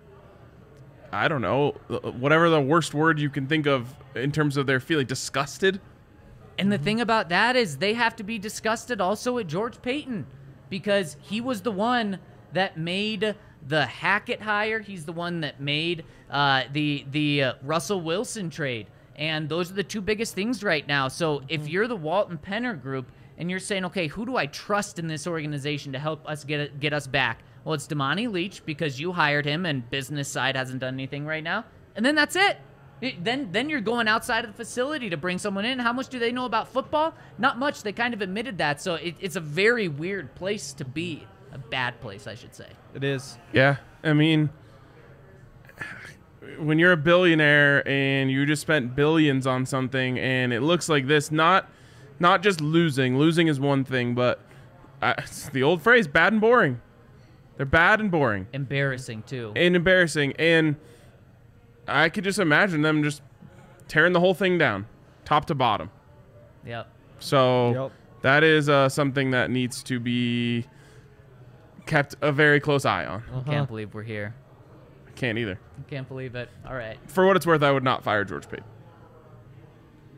I 1.13 1.29
don't 1.29 1.43
know, 1.43 1.71
whatever 2.19 2.51
the 2.51 2.61
worst 2.61 2.95
word 2.95 3.19
you 3.19 3.31
can 3.31 3.47
think 3.47 3.67
of 3.67 3.95
in 4.15 4.33
terms 4.33 4.57
of 4.57 4.67
their 4.67 4.81
feeling, 4.81 5.07
disgusted. 5.07 5.81
And 6.59 6.73
the 6.73 6.79
thing 6.79 7.01
about 7.01 7.29
that 7.29 7.57
is 7.57 7.79
they 7.79 7.95
have 7.95 8.17
to 8.17 8.25
be 8.25 8.39
disgusted 8.39 9.01
also 9.01 9.39
at 9.39 9.47
George 9.47 9.81
Paton 9.81 10.27
because 10.69 11.17
he 11.21 11.41
was 11.41 11.63
the 11.63 11.71
one 11.71 12.19
that 12.53 12.77
made 12.77 13.37
the 13.67 13.87
Hackett 13.87 14.43
hire. 14.43 14.81
He's 14.81 15.05
the 15.05 15.13
one 15.13 15.41
that 15.41 15.61
made 15.61 16.05
uh, 16.31 16.65
the 16.73 17.05
the 17.11 17.43
uh, 17.43 17.53
Russell 17.63 18.01
Wilson 18.01 18.51
trade. 18.51 18.89
And 19.15 19.49
those 19.49 19.71
are 19.71 19.75
the 19.75 19.85
two 19.85 20.01
biggest 20.01 20.35
things 20.35 20.63
right 20.63 20.87
now. 20.87 21.09
So 21.09 21.43
if 21.49 21.69
you're 21.69 21.89
the 21.89 21.97
Walton 21.97 22.39
Penner 22.39 22.81
group 22.81 23.11
and 23.39 23.49
you're 23.51 23.61
saying, 23.61 23.85
okay, 23.87 24.09
who 24.09 24.27
do 24.27 24.37
I 24.37 24.47
trust 24.47 24.99
in 24.99 25.07
this 25.07 25.27
organization 25.27 25.93
to 25.93 25.99
help 25.99 26.29
us 26.29 26.45
get 26.45 26.79
get 26.81 26.93
us 26.93 27.07
back? 27.07 27.41
Well, 27.65 27.75
it's 27.75 27.87
Damani 27.87 28.31
Leech 28.31 28.65
because 28.67 29.01
you 29.01 29.13
hired 29.13 29.47
him 29.47 29.65
and 29.65 29.89
business 29.89 30.29
side 30.29 30.57
hasn't 30.57 30.81
done 30.81 30.95
anything 30.95 31.25
right 31.25 31.43
now. 31.45 31.65
And 31.97 32.05
then 32.05 32.15
that's 32.15 32.37
it. 32.37 32.59
It- 33.01 33.23
then 33.25 33.51
then 33.53 33.71
you're 33.71 33.81
going 33.81 34.09
outside 34.09 34.45
of 34.45 34.51
the 34.51 34.57
facility 34.57 35.09
to 35.11 35.17
bring 35.17 35.39
someone 35.39 35.65
in. 35.65 35.79
How 35.79 35.93
much 35.93 36.09
do 36.09 36.19
they 36.19 36.33
know 36.33 36.45
about 36.47 36.69
football? 36.69 37.15
Not 37.39 37.59
much. 37.59 37.83
They 37.83 37.93
kind 37.93 38.13
of 38.13 38.21
admitted 38.21 38.59
that. 38.59 38.81
So 38.83 38.97
it, 38.97 39.15
it's 39.21 39.37
a 39.37 39.41
very 39.41 39.89
weird 39.89 40.35
place 40.35 40.73
to 40.75 40.85
be. 40.85 41.27
A 41.51 41.59
bad 41.59 41.99
place, 42.03 42.27
I 42.27 42.35
should 42.35 42.55
say. 42.55 42.67
It 42.95 43.03
is. 43.03 43.39
Yeah. 43.55 43.77
I 44.05 44.13
mean, 44.13 44.51
when 46.59 46.79
you're 46.79 46.93
a 46.93 46.97
billionaire 46.97 47.87
and 47.89 48.31
you 48.31 48.45
just 48.47 48.63
spent 48.63 48.95
billions 48.95 49.47
on 49.47 49.65
something 49.67 50.19
and 50.19 50.53
it 50.53 50.61
looks 50.61 50.89
like 50.89 51.07
this, 51.07 51.31
not 51.31 51.71
not 52.21 52.43
just 52.43 52.61
losing. 52.61 53.19
Losing 53.19 53.49
is 53.49 53.59
one 53.61 53.85
thing, 53.85 54.15
but 54.15 54.41
uh, 55.03 55.15
it's 55.19 55.49
the 55.51 55.63
old 55.63 55.83
phrase, 55.83 56.07
bad 56.09 56.33
and 56.33 56.41
boring. 56.41 56.81
They're 57.57 57.67
bad 57.67 58.01
and 58.01 58.11
boring. 58.11 58.47
Embarrassing 58.53 59.25
too. 59.27 59.53
and 59.57 59.75
embarrassing. 59.75 60.35
And 60.39 60.77
I 61.87 62.09
could 62.09 62.25
just 62.25 62.39
imagine 62.39 62.83
them 62.83 63.03
just 63.03 63.23
tearing 63.89 64.13
the 64.13 64.21
whole 64.21 64.35
thing 64.35 64.59
down, 64.59 64.87
top 65.25 65.47
to 65.47 65.55
bottom. 65.55 65.91
Yep. 66.65 66.87
So 67.19 67.73
Yep. 67.85 67.93
that 68.23 68.45
is 68.45 68.69
uh, 68.69 68.89
something 68.89 69.33
that 69.33 69.51
needs 69.51 69.83
to 69.85 69.99
be 69.99 70.67
kept 71.87 72.15
a 72.21 72.31
very 72.31 72.61
close 72.61 72.85
eye 72.85 73.07
on. 73.07 73.23
Uh-huh. 73.33 73.43
Can't 73.51 73.69
believe 73.69 73.95
we're 73.95 74.03
here. 74.03 74.35
I 75.07 75.11
can't 75.13 75.39
either. 75.39 75.59
Can't 75.91 76.07
believe 76.07 76.35
it. 76.37 76.49
All 76.67 76.75
right. 76.75 76.99
For 77.09 77.27
what 77.27 77.35
it's 77.37 77.47
worth, 77.47 77.63
I 77.63 77.73
would 77.73 77.83
not 77.83 78.05
fire 78.05 78.25
George 78.25 78.49
Paton. 78.49 78.65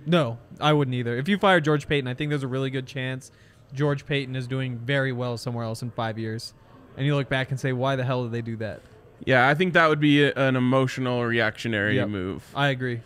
No, 0.07 0.38
I 0.61 0.72
wouldn't 0.72 0.94
either. 0.94 1.16
If 1.16 1.28
you 1.28 1.38
fire 1.38 1.61
George 1.61 1.86
Paton, 1.88 2.09
I 2.09 2.14
think 2.14 2.30
there's 2.30 2.42
a 2.42 2.48
really 2.48 2.70
good 2.70 2.86
chance 2.86 3.30
George 3.74 4.05
Paton 4.07 4.34
is 4.36 4.46
doing 4.46 4.78
very 4.78 5.12
well 5.12 5.36
somewhere 5.36 5.64
else 5.64 5.82
in 5.82 5.90
five 5.90 6.18
years. 6.18 6.55
And 6.96 7.07
you 7.07 7.14
look 7.14 7.28
back 7.28 7.51
and 7.51 7.61
say, 7.61 7.72
why 7.72 7.96
the 7.96 8.05
hell 8.05 8.24
did 8.24 8.32
they 8.32 8.42
do 8.42 8.57
that? 8.57 8.80
Yeah, 9.24 9.46
I 9.48 9.55
think 9.55 9.74
that 9.74 9.88
would 9.88 10.01
be 10.01 10.24
a, 10.24 10.32
an 10.34 10.57
emotional, 10.57 11.24
reactionary 11.24 11.96
Yep. 11.96 12.09
move. 12.09 12.44
I 12.55 12.68
agree. 12.68 13.01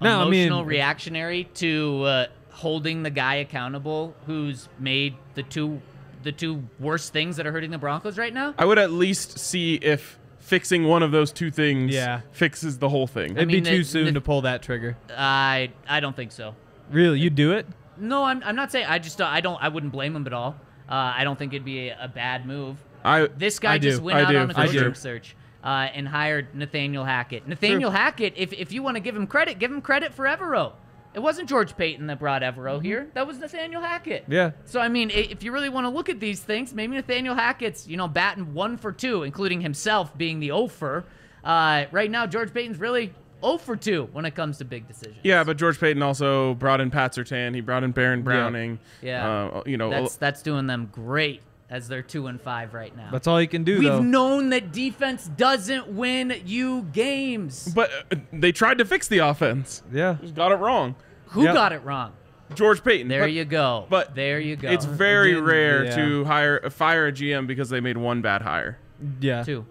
No, 0.00 0.20
I 0.20 0.22
Emotional, 0.26 0.58
mean- 0.60 0.66
reactionary 0.68 1.44
to 1.54 2.02
uh, 2.02 2.26
holding 2.50 3.02
the 3.02 3.10
guy 3.10 3.36
accountable 3.36 4.14
who's 4.26 4.68
made 4.78 5.14
the 5.34 5.42
two 5.42 5.80
the 6.22 6.32
two 6.32 6.64
worst 6.80 7.12
things 7.12 7.36
that 7.36 7.46
are 7.46 7.52
hurting 7.52 7.70
the 7.70 7.78
Broncos 7.78 8.18
right 8.18 8.34
now. 8.34 8.52
I 8.58 8.64
would 8.64 8.78
at 8.80 8.90
least 8.90 9.38
see 9.38 9.74
if 9.76 10.18
fixing 10.46 10.84
one 10.84 11.02
of 11.02 11.10
those 11.10 11.32
two 11.32 11.50
things 11.50 11.92
Yeah. 11.92 12.20
fixes 12.30 12.78
the 12.78 12.88
whole 12.88 13.06
thing. 13.08 13.32
It'd 13.32 13.48
mean, 13.48 13.64
be 13.64 13.70
too 13.70 13.78
the- 13.78 13.84
soon 13.84 14.04
the- 14.06 14.12
to 14.12 14.20
pull 14.20 14.42
that 14.42 14.62
trigger. 14.62 14.96
I 15.16 15.70
I 15.88 16.00
don't 16.00 16.14
think 16.14 16.30
so. 16.32 16.54
Really, 16.90 17.18
you 17.18 17.30
do 17.30 17.52
it? 17.52 17.66
No, 17.98 18.24
I'm, 18.24 18.42
I'm 18.44 18.54
not 18.54 18.70
saying 18.70 18.86
I 18.88 18.98
just 19.00 19.20
I 19.20 19.40
don't 19.40 19.60
I 19.62 19.68
wouldn't 19.68 19.92
blame 19.92 20.14
him 20.14 20.26
at 20.26 20.32
all. 20.32 20.54
Uh, 20.88 20.94
I 21.16 21.24
don't 21.24 21.36
think 21.36 21.52
it'd 21.52 21.64
be 21.64 21.88
a, 21.88 21.98
a 22.04 22.08
bad 22.08 22.46
move. 22.46 22.76
I 23.04 23.26
This 23.26 23.58
guy 23.58 23.74
I 23.74 23.78
do. 23.78 23.90
just 23.90 24.00
went 24.02 24.18
I 24.18 24.22
out 24.22 24.30
do, 24.30 24.38
on 24.38 24.50
a 24.50 24.54
for 24.54 24.66
coaching 24.66 24.94
search 24.94 25.34
uh, 25.64 25.88
and 25.92 26.06
hired 26.06 26.54
Nathaniel 26.54 27.04
Hackett. 27.04 27.48
Nathaniel 27.48 27.90
Hackett, 27.90 28.34
if, 28.36 28.52
if 28.52 28.70
you 28.72 28.82
want 28.84 28.96
to 28.96 29.00
give 29.00 29.16
him 29.16 29.26
credit, 29.26 29.58
give 29.58 29.70
him 29.72 29.80
credit 29.80 30.14
for 30.14 30.26
Evero. 30.26 30.72
It 31.16 31.22
wasn't 31.22 31.48
George 31.48 31.74
Paton 31.78 32.08
that 32.08 32.18
brought 32.18 32.42
Evero 32.42 32.80
here. 32.80 33.08
That 33.14 33.26
was 33.26 33.38
Nathaniel 33.38 33.80
Hackett. 33.80 34.26
Yeah. 34.28 34.50
So 34.66 34.80
I 34.80 34.88
mean, 34.88 35.10
if 35.10 35.42
you 35.42 35.50
really 35.50 35.70
want 35.70 35.86
to 35.86 35.88
look 35.88 36.10
at 36.10 36.20
these 36.20 36.40
things, 36.40 36.74
maybe 36.74 36.94
Nathaniel 36.94 37.34
Hackett's 37.34 37.88
you 37.88 37.96
know 37.96 38.06
batting 38.06 38.52
one 38.52 38.76
for 38.76 38.92
two, 38.92 39.22
including 39.22 39.62
himself 39.62 40.16
being 40.18 40.40
the 40.40 40.52
offer. 40.52 41.06
Uh, 41.42 41.86
right 41.90 42.10
now, 42.10 42.26
George 42.26 42.52
Paton's 42.52 42.78
really 42.78 43.14
0 43.40 43.56
for 43.56 43.76
2 43.76 44.10
when 44.12 44.26
it 44.26 44.34
comes 44.34 44.58
to 44.58 44.64
big 44.64 44.86
decisions. 44.88 45.20
Yeah, 45.22 45.42
but 45.42 45.56
George 45.56 45.80
Paton 45.80 46.02
also 46.02 46.52
brought 46.54 46.82
in 46.82 46.90
Pat 46.90 47.12
Surtain. 47.12 47.54
He 47.54 47.62
brought 47.62 47.82
in 47.82 47.92
Baron 47.92 48.20
Browning. 48.22 48.78
Yeah. 49.00 49.46
Uh, 49.46 49.62
you 49.64 49.78
know, 49.78 49.88
that's 49.88 50.16
that's 50.16 50.42
doing 50.42 50.66
them 50.66 50.90
great 50.92 51.40
as 51.68 51.88
they're 51.88 52.02
2 52.02 52.28
and 52.28 52.40
5 52.40 52.74
right 52.74 52.96
now. 52.96 53.08
That's 53.10 53.26
all 53.26 53.38
he 53.38 53.46
can 53.46 53.64
do, 53.64 53.78
We've 53.80 53.88
though. 53.88 54.00
known 54.00 54.50
that 54.50 54.72
defense 54.72 55.26
doesn't 55.36 55.88
win 55.88 56.40
you 56.44 56.82
games. 56.92 57.72
but 57.74 57.90
uh, 58.12 58.16
they 58.32 58.52
tried 58.52 58.78
to 58.78 58.84
fix 58.84 59.08
the 59.08 59.18
offense. 59.18 59.82
yeah. 59.92 60.16
Just 60.20 60.34
got 60.34 60.52
it 60.52 60.56
wrong. 60.56 60.94
Who 61.30 61.42
Yep. 61.42 61.54
got 61.54 61.72
it 61.72 61.82
wrong? 61.84 62.12
George 62.54 62.84
Paton. 62.84 63.08
There 63.08 63.22
but 63.22 63.32
you 63.32 63.44
go. 63.44 63.86
but 63.90 64.14
there 64.14 64.38
you 64.38 64.54
go. 64.54 64.70
It's 64.70 64.84
very 64.84 65.32
Again, 65.32 65.42
rare 65.44 65.84
yeah. 65.86 65.96
to 65.96 66.24
hire 66.26 66.70
fire 66.70 67.08
a 67.08 67.12
GM 67.12 67.48
because 67.48 67.68
they 67.70 67.80
made 67.80 67.96
one 67.96 68.22
bad 68.22 68.42
hire. 68.42 68.78
Yeah. 69.20 69.42
two. 69.42 69.66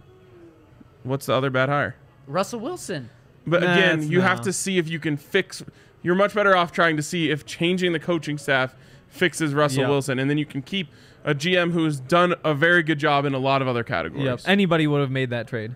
What's 1.04 1.28
the 1.28 1.34
other 1.34 1.50
bad 1.50 1.70
hire? 1.70 1.96
Russell 2.28 2.60
Wilson. 2.60 3.10
But 3.48 3.62
Nah, 3.62 3.72
again, 3.74 4.00
it's 4.00 4.10
you 4.10 4.22
have 4.22 4.42
to 4.42 4.52
see 4.52 4.78
if 4.78 4.90
you 4.90 5.00
can 5.00 5.16
fix. 5.18 5.64
You're 6.02 6.16
much 6.16 6.34
better 6.34 6.56
off 6.58 6.72
trying 6.72 6.98
to 6.98 7.04
see 7.04 7.30
if 7.30 7.46
changing 7.46 7.94
the 7.94 8.00
coaching 8.00 8.38
staff 8.38 8.76
fixes 9.16 9.54
Russell 9.54 9.82
Yep. 9.82 9.90
Wilson, 9.90 10.20
and 10.20 10.30
then 10.30 10.38
you 10.38 10.46
can 10.46 10.62
keep 10.62 10.88
a 11.24 11.34
GM 11.34 11.72
who's 11.72 12.00
done 12.00 12.36
a 12.44 12.54
very 12.54 12.84
good 12.84 13.00
job 13.00 13.26
in 13.26 13.34
a 13.34 13.40
lot 13.40 13.62
of 13.62 13.68
other 13.68 13.84
categories. 13.84 14.26
Yep. 14.26 14.42
Anybody 14.46 14.86
would 14.88 15.02
have 15.02 15.12
made 15.12 15.32
that 15.32 15.48
trade. 15.48 15.76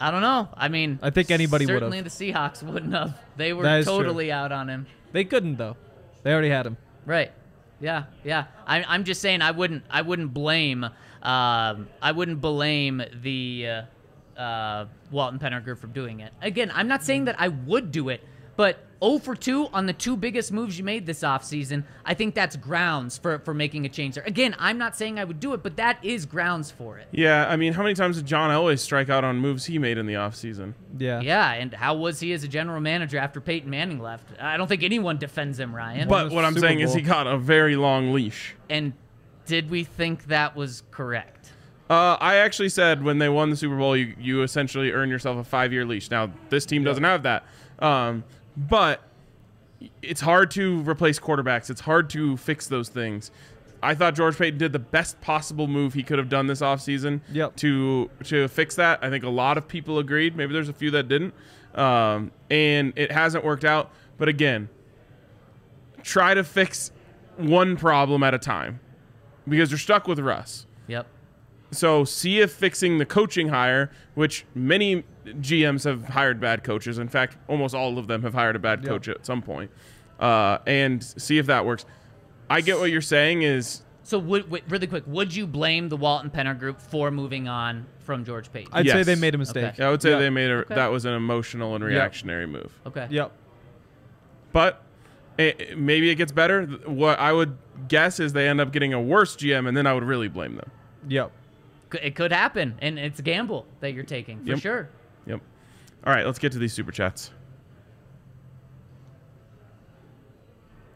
I 0.00 0.10
don't 0.10 0.22
know. 0.22 0.48
I 0.56 0.68
mean, 0.68 0.98
I 1.02 1.10
think 1.10 1.30
anybody 1.30 1.66
would've. 1.66 1.80
Certainly 1.80 2.00
the 2.02 2.10
Seahawks 2.10 2.62
wouldn't 2.62 2.92
have. 2.94 3.18
They 3.36 3.52
were 3.52 3.64
That 3.64 3.80
is 3.80 3.86
true. 3.86 3.96
totally 3.98 4.30
out 4.30 4.52
on 4.52 4.68
him. 4.68 4.86
They 5.12 5.24
couldn't 5.24 5.56
though. 5.56 5.76
They 6.22 6.32
already 6.32 6.50
had 6.50 6.66
him. 6.66 6.76
Right. 7.04 7.32
Yeah. 7.80 8.04
Yeah. 8.24 8.44
I, 8.66 8.84
I'm 8.84 9.04
just 9.04 9.20
saying 9.20 9.42
I 9.42 9.50
wouldn't. 9.50 9.82
I 9.90 10.02
wouldn't 10.02 10.32
blame. 10.32 10.84
Um, 10.84 11.88
I 12.00 12.12
wouldn't 12.14 12.40
blame 12.40 13.02
the 13.22 13.68
uh, 14.36 14.40
uh, 14.40 14.86
Walton 15.10 15.40
Penner 15.40 15.62
group 15.62 15.80
for 15.80 15.88
doing 15.88 16.20
it. 16.20 16.32
Again, 16.42 16.70
I'm 16.74 16.86
not 16.86 17.02
saying 17.02 17.24
that 17.24 17.34
I 17.40 17.48
would 17.48 17.90
do 17.90 18.08
it, 18.08 18.22
but 18.56 18.78
0 19.02 19.18
for 19.18 19.34
2 19.36 19.68
on 19.72 19.86
the 19.86 19.92
two 19.92 20.16
biggest 20.16 20.52
moves 20.52 20.78
you 20.78 20.84
made 20.84 21.06
this 21.06 21.20
offseason, 21.20 21.84
I 22.04 22.14
think 22.14 22.34
that's 22.34 22.56
grounds 22.56 23.16
for 23.18 23.38
for 23.40 23.54
making 23.54 23.86
a 23.86 23.88
change 23.88 24.14
there. 24.16 24.24
Again, 24.24 24.56
I'm 24.58 24.78
not 24.78 24.96
saying 24.96 25.18
I 25.18 25.24
would 25.24 25.40
do 25.40 25.54
it, 25.54 25.62
but 25.62 25.76
that 25.76 25.98
is 26.02 26.26
grounds 26.26 26.70
for 26.70 26.98
it. 26.98 27.08
Yeah, 27.12 27.46
I 27.48 27.56
mean, 27.56 27.72
how 27.72 27.82
many 27.82 27.94
times 27.94 28.16
did 28.16 28.26
John 28.26 28.50
Elway 28.50 28.78
strike 28.78 29.08
out 29.08 29.24
on 29.24 29.36
moves 29.38 29.66
he 29.66 29.78
made 29.78 29.98
in 29.98 30.06
the 30.06 30.14
offseason? 30.14 30.74
Yeah. 30.98 31.20
Yeah, 31.20 31.52
and 31.52 31.72
how 31.74 31.94
was 31.94 32.20
he 32.20 32.32
as 32.32 32.44
a 32.44 32.48
general 32.48 32.80
manager 32.80 33.18
after 33.18 33.40
Peyton 33.40 33.70
Manning 33.70 34.00
left? 34.00 34.24
I 34.40 34.56
don't 34.56 34.66
think 34.66 34.82
anyone 34.82 35.18
defends 35.18 35.58
him, 35.58 35.74
Ryan. 35.74 36.08
But 36.08 36.30
what 36.30 36.44
I'm 36.44 36.54
Super 36.54 36.66
saying 36.66 36.80
is 36.80 36.94
he 36.94 37.02
got 37.02 37.26
a 37.26 37.38
very 37.38 37.76
long 37.76 38.12
leash. 38.12 38.54
and 38.68 38.92
did 39.46 39.70
we 39.70 39.82
think 39.82 40.26
that 40.26 40.54
was 40.54 40.82
correct? 40.90 41.52
Uh, 41.88 42.18
I 42.20 42.36
actually 42.36 42.68
said 42.68 43.02
when 43.02 43.18
they 43.18 43.30
won 43.30 43.48
the 43.48 43.56
Super 43.56 43.76
Bowl, 43.78 43.96
you, 43.96 44.14
you 44.20 44.42
essentially 44.42 44.92
earn 44.92 45.08
yourself 45.08 45.38
a 45.38 45.44
five 45.44 45.72
year 45.72 45.86
leash. 45.86 46.10
Now, 46.10 46.30
this 46.50 46.66
team 46.66 46.84
doesn't 46.84 47.04
have 47.04 47.22
that. 47.22 47.44
Um, 47.78 48.24
but 48.58 49.00
it's 50.02 50.20
hard 50.20 50.50
to 50.52 50.80
replace 50.82 51.20
quarterbacks, 51.20 51.70
it's 51.70 51.82
hard 51.82 52.10
to 52.10 52.36
fix 52.36 52.66
those 52.66 52.88
things. 52.88 53.30
I 53.80 53.94
thought 53.94 54.16
George 54.16 54.36
Paton 54.36 54.58
did 54.58 54.72
the 54.72 54.80
best 54.80 55.20
possible 55.20 55.68
move 55.68 55.94
he 55.94 56.02
could 56.02 56.18
have 56.18 56.28
done 56.28 56.48
this 56.48 56.60
offseason 56.60 57.20
Yep. 57.32 57.54
to 57.56 58.10
to 58.24 58.48
fix 58.48 58.74
that. 58.74 58.98
I 59.02 59.08
think 59.10 59.22
a 59.22 59.28
lot 59.30 59.56
of 59.56 59.68
people 59.68 60.00
agreed. 60.00 60.34
Maybe 60.36 60.52
there's 60.52 60.68
a 60.68 60.72
few 60.72 60.90
that 60.90 61.06
didn't. 61.06 61.32
Um, 61.76 62.32
and 62.50 62.92
it 62.96 63.12
hasn't 63.12 63.44
worked 63.44 63.64
out. 63.64 63.92
But 64.16 64.28
again, 64.28 64.68
try 66.02 66.34
to 66.34 66.42
fix 66.42 66.90
one 67.36 67.76
problem 67.76 68.24
at 68.24 68.34
a 68.34 68.38
time 68.38 68.80
because 69.46 69.70
you're 69.70 69.78
stuck 69.78 70.08
with 70.08 70.18
Russ. 70.18 70.66
Yep. 70.88 71.06
So 71.70 72.04
see 72.04 72.40
if 72.40 72.50
fixing 72.52 72.98
the 72.98 73.06
coaching 73.06 73.48
hire, 73.50 73.92
which 74.14 74.44
many 74.56 75.04
GMs 75.40 75.84
have 75.84 76.04
hired 76.04 76.40
bad 76.40 76.64
coaches. 76.64 76.98
In 76.98 77.08
fact, 77.08 77.36
almost 77.48 77.74
all 77.74 77.98
of 77.98 78.06
them 78.06 78.22
have 78.22 78.34
hired 78.34 78.56
a 78.56 78.58
bad 78.58 78.82
Yeah. 78.82 78.88
coach 78.88 79.08
at 79.08 79.24
some 79.26 79.42
point, 79.42 79.70
uh, 80.20 80.58
and 80.66 81.02
see 81.02 81.38
if 81.38 81.46
that 81.46 81.64
works. 81.66 81.84
I 82.50 82.60
get 82.60 82.78
what 82.78 82.90
you're 82.90 83.00
saying 83.00 83.42
is 83.42 83.82
So, 84.02 84.18
would, 84.18 84.50
wait, 84.50 84.64
really 84.68 84.86
quick, 84.86 85.04
would 85.06 85.34
you 85.34 85.46
blame 85.46 85.90
the 85.90 85.96
Walton 85.96 86.30
Penner 86.30 86.58
group 86.58 86.80
for 86.80 87.10
moving 87.10 87.46
on 87.46 87.84
from 88.00 88.24
George 88.24 88.50
Paton? 88.50 88.70
I'd 88.72 88.88
say 88.88 89.02
they 89.02 89.14
made 89.16 89.34
a 89.34 89.38
mistake. 89.38 89.74
Okay. 89.74 89.84
I 89.84 89.90
would 89.90 90.00
say 90.00 90.10
Yep. 90.10 90.18
they 90.20 90.30
made 90.30 90.50
a 90.50 90.54
Okay. 90.60 90.74
that 90.74 90.90
was 90.90 91.04
an 91.04 91.12
emotional 91.12 91.74
and 91.74 91.82
Yep. 91.84 91.90
reactionary 91.90 92.46
move. 92.46 92.72
okay. 92.86 93.06
Yep. 93.10 93.32
But 94.52 94.82
it, 95.36 95.78
maybe 95.78 96.08
it 96.10 96.14
gets 96.14 96.32
better. 96.32 96.64
What 96.86 97.18
I 97.20 97.32
would 97.32 97.56
guess 97.88 98.18
is 98.18 98.32
they 98.32 98.48
end 98.48 98.60
up 98.60 98.72
getting 98.72 98.92
a 98.94 99.00
worse 99.00 99.36
GM, 99.36 99.66
and 99.68 99.76
then 99.76 99.86
I 99.86 99.92
would 99.92 100.04
really 100.04 100.28
blame 100.28 100.56
them. 100.56 100.70
Yep. 101.08 101.30
It 102.02 102.14
could 102.16 102.32
happen, 102.32 102.74
and 102.80 102.98
it's 102.98 103.18
a 103.18 103.22
gamble 103.22 103.66
that 103.80 103.92
you're 103.92 104.04
taking 104.04 104.40
for 104.42 104.50
Yep. 104.50 104.58
sure. 104.60 104.88
Yep. 105.28 105.40
All 106.04 106.12
right, 106.12 106.26
let's 106.26 106.38
get 106.38 106.52
to 106.52 106.58
these 106.58 106.72
super 106.72 106.90
chats. 106.90 107.30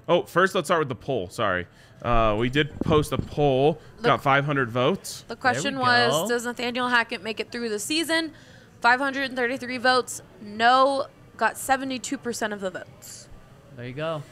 Oh, 0.09 0.25
first 0.25 0.55
let's 0.55 0.67
start 0.67 0.81
with 0.81 0.89
the 0.89 0.97
poll. 0.97 1.29
Sorry. 1.29 1.67
Uh, 2.03 2.37
we 2.39 2.51
did 2.51 2.79
post 2.81 3.13
a 3.13 3.19
poll. 3.19 3.81
Got 4.03 4.23
500 4.23 4.71
votes. 4.71 5.25
The 5.29 5.37
question 5.37 5.79
was 5.79 6.13
go. 6.13 6.29
Does 6.29 6.45
Nathaniel 6.45 6.89
Hackett 6.89 7.23
make 7.23 7.39
it 7.39 7.53
through 7.53 7.69
the 7.69 7.79
season? 7.79 8.33
533 8.81 9.79
votes. 9.79 10.23
No 10.41 11.07
got 11.37 11.55
72% 11.55 12.53
of 12.53 12.61
the 12.61 12.71
votes. 12.71 13.29
There 13.77 13.87
you 13.87 13.93
go. 13.93 14.23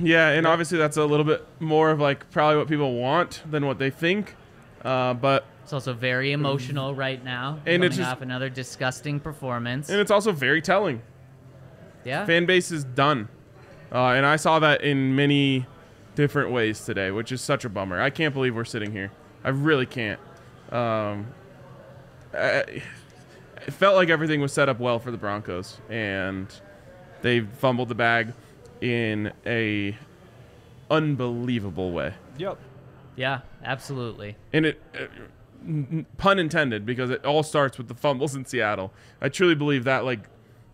Yeah, 0.00 0.30
and 0.30 0.46
obviously 0.46 0.78
that's 0.78 0.96
a 0.96 1.04
little 1.04 1.24
bit 1.24 1.46
more 1.60 1.90
of 1.90 2.00
like 2.00 2.30
probably 2.30 2.58
what 2.58 2.68
people 2.68 2.94
want 2.94 3.42
than 3.48 3.66
what 3.66 3.78
they 3.78 3.90
think. 3.90 4.34
Uh, 4.84 5.14
but 5.14 5.44
It's 5.68 5.74
also 5.74 5.92
very 5.92 6.32
emotional 6.32 6.94
right 6.94 7.22
now. 7.22 7.60
And 7.66 7.84
it's 7.84 7.94
coming 7.94 8.06
just- 8.06 8.10
off 8.10 8.22
another 8.22 8.48
disgusting 8.48 9.20
performance. 9.20 9.90
and 9.90 10.00
it's 10.00 10.10
also 10.10 10.32
very 10.32 10.62
telling. 10.62 11.02
yeah. 12.04 12.24
Fan 12.24 12.46
base 12.46 12.70
is 12.70 12.84
done, 12.84 13.28
uh, 13.92 14.12
and 14.16 14.24
I 14.24 14.36
saw 14.36 14.60
that 14.60 14.80
in 14.80 15.14
many 15.14 15.66
different 16.14 16.52
ways 16.52 16.82
today, 16.86 17.10
which 17.10 17.32
is 17.32 17.42
such 17.42 17.66
a 17.66 17.68
bummer. 17.68 18.00
I 18.00 18.08
can't 18.08 18.32
believe 18.32 18.56
we're 18.56 18.64
sitting 18.64 18.92
here. 18.92 19.10
I 19.44 19.50
really 19.50 19.84
can't. 19.84 20.18
Um, 20.72 21.26
I, 22.32 22.64
it 23.66 23.72
felt 23.74 23.94
like 23.94 24.08
everything 24.08 24.40
was 24.40 24.54
set 24.54 24.70
up 24.70 24.80
well 24.80 24.98
for 24.98 25.10
the 25.10 25.18
Broncos, 25.18 25.82
and 25.90 26.46
they 27.20 27.40
fumbled 27.40 27.90
the 27.90 27.94
bag 27.94 28.32
in 28.80 29.32
a 29.44 29.94
unbelievable 30.90 31.92
way. 31.92 32.14
Yep. 32.38 32.58
yeah, 33.16 33.40
absolutely. 33.62 34.36
And 34.54 34.64
it, 34.64 34.80
uh, 34.94 35.00
n- 35.00 35.08
n- 35.14 35.28
pun 36.16 36.38
intended, 36.38 36.86
because 36.86 37.10
it 37.10 37.24
all 37.24 37.42
starts 37.42 37.78
with 37.78 37.88
the 37.88 37.94
fumbles 37.94 38.34
in 38.34 38.44
Seattle. 38.44 38.92
I 39.20 39.28
truly 39.28 39.54
believe 39.54 39.84
that 39.84 40.04
like 40.04 40.20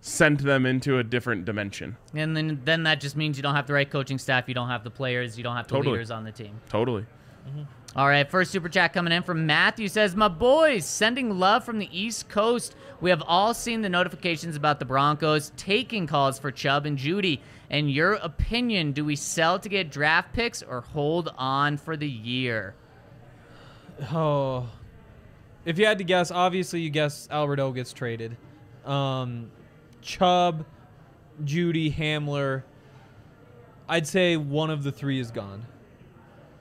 sent 0.00 0.44
them 0.44 0.66
into 0.66 0.98
a 0.98 1.02
different 1.02 1.44
dimension. 1.46 1.96
And 2.14 2.36
then 2.36 2.60
then 2.64 2.82
that 2.82 3.00
just 3.00 3.16
means 3.16 3.36
you 3.36 3.42
don't 3.42 3.54
have 3.54 3.66
the 3.66 3.72
right 3.72 3.90
coaching 3.90 4.18
staff, 4.18 4.48
you 4.48 4.54
don't 4.54 4.68
have 4.68 4.84
the 4.84 4.90
players, 4.90 5.38
you 5.38 5.44
don't 5.44 5.56
have 5.56 5.66
the 5.66 5.74
Totally. 5.76 5.92
leaders 5.92 6.10
on 6.10 6.24
the 6.24 6.32
team. 6.32 6.60
Totally. 6.68 7.06
Mm-hmm. 7.48 7.62
All 7.96 8.08
right, 8.08 8.28
first 8.28 8.50
super 8.50 8.68
chat 8.68 8.92
coming 8.92 9.12
in 9.12 9.22
from 9.22 9.46
Matthew 9.46 9.86
says, 9.88 10.16
"My 10.16 10.28
boys, 10.28 10.84
sending 10.84 11.38
love 11.38 11.64
from 11.64 11.78
the 11.78 11.88
East 11.96 12.28
Coast. 12.28 12.74
We 13.00 13.10
have 13.10 13.22
all 13.26 13.54
seen 13.54 13.82
the 13.82 13.88
notifications 13.88 14.56
about 14.56 14.78
the 14.78 14.84
Broncos 14.84 15.52
taking 15.56 16.06
calls 16.06 16.38
for 16.38 16.50
Chubb 16.50 16.86
and 16.86 16.98
Jeudy. 16.98 17.40
In 17.70 17.88
your 17.88 18.14
opinion, 18.14 18.92
do 18.92 19.04
we 19.04 19.14
sell 19.16 19.58
to 19.60 19.68
get 19.68 19.90
draft 19.90 20.32
picks 20.32 20.62
or 20.62 20.80
hold 20.80 21.32
on 21.38 21.76
for 21.76 21.96
the 21.96 22.08
year?" 22.08 22.74
Oh. 24.12 24.68
If 25.64 25.78
you 25.78 25.86
had 25.86 25.98
to 25.98 26.04
guess, 26.04 26.30
obviously 26.30 26.80
you 26.80 26.90
guess 26.90 27.28
Alberto 27.30 27.72
gets 27.72 27.92
traded. 27.92 28.36
Um, 28.84 29.50
Chubb, 30.02 30.66
Jeudy, 31.42 31.94
Hamler. 31.94 32.62
I'd 33.88 34.06
say 34.06 34.36
one 34.36 34.70
of 34.70 34.82
the 34.82 34.92
three 34.92 35.20
is 35.20 35.30
gone. 35.30 35.66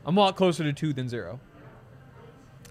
I'm 0.05 0.17
a 0.17 0.19
lot 0.19 0.35
closer 0.35 0.63
to 0.63 0.73
two 0.73 0.93
than 0.93 1.07
zero. 1.07 1.39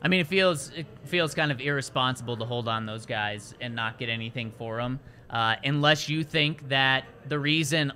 I 0.03 0.09
mean, 0.09 0.21
it 0.21 0.27
feels 0.27 0.71
it 0.71 0.87
feels 1.05 1.35
kind 1.35 1.53
of 1.53 1.61
irresponsible 1.61 2.37
to 2.37 2.45
hold 2.45 2.69
on 2.69 2.87
those 2.87 3.07
guys 3.07 3.55
and 3.61 3.75
not 3.75 3.99
get 3.99 4.09
anything 4.09 4.53
for 4.59 4.79
them, 4.79 5.01
uh, 5.31 5.57
unless 5.65 6.09
you 6.09 6.25
think 6.25 6.69
that 6.69 7.05
the 7.29 7.39
reason 7.39 7.93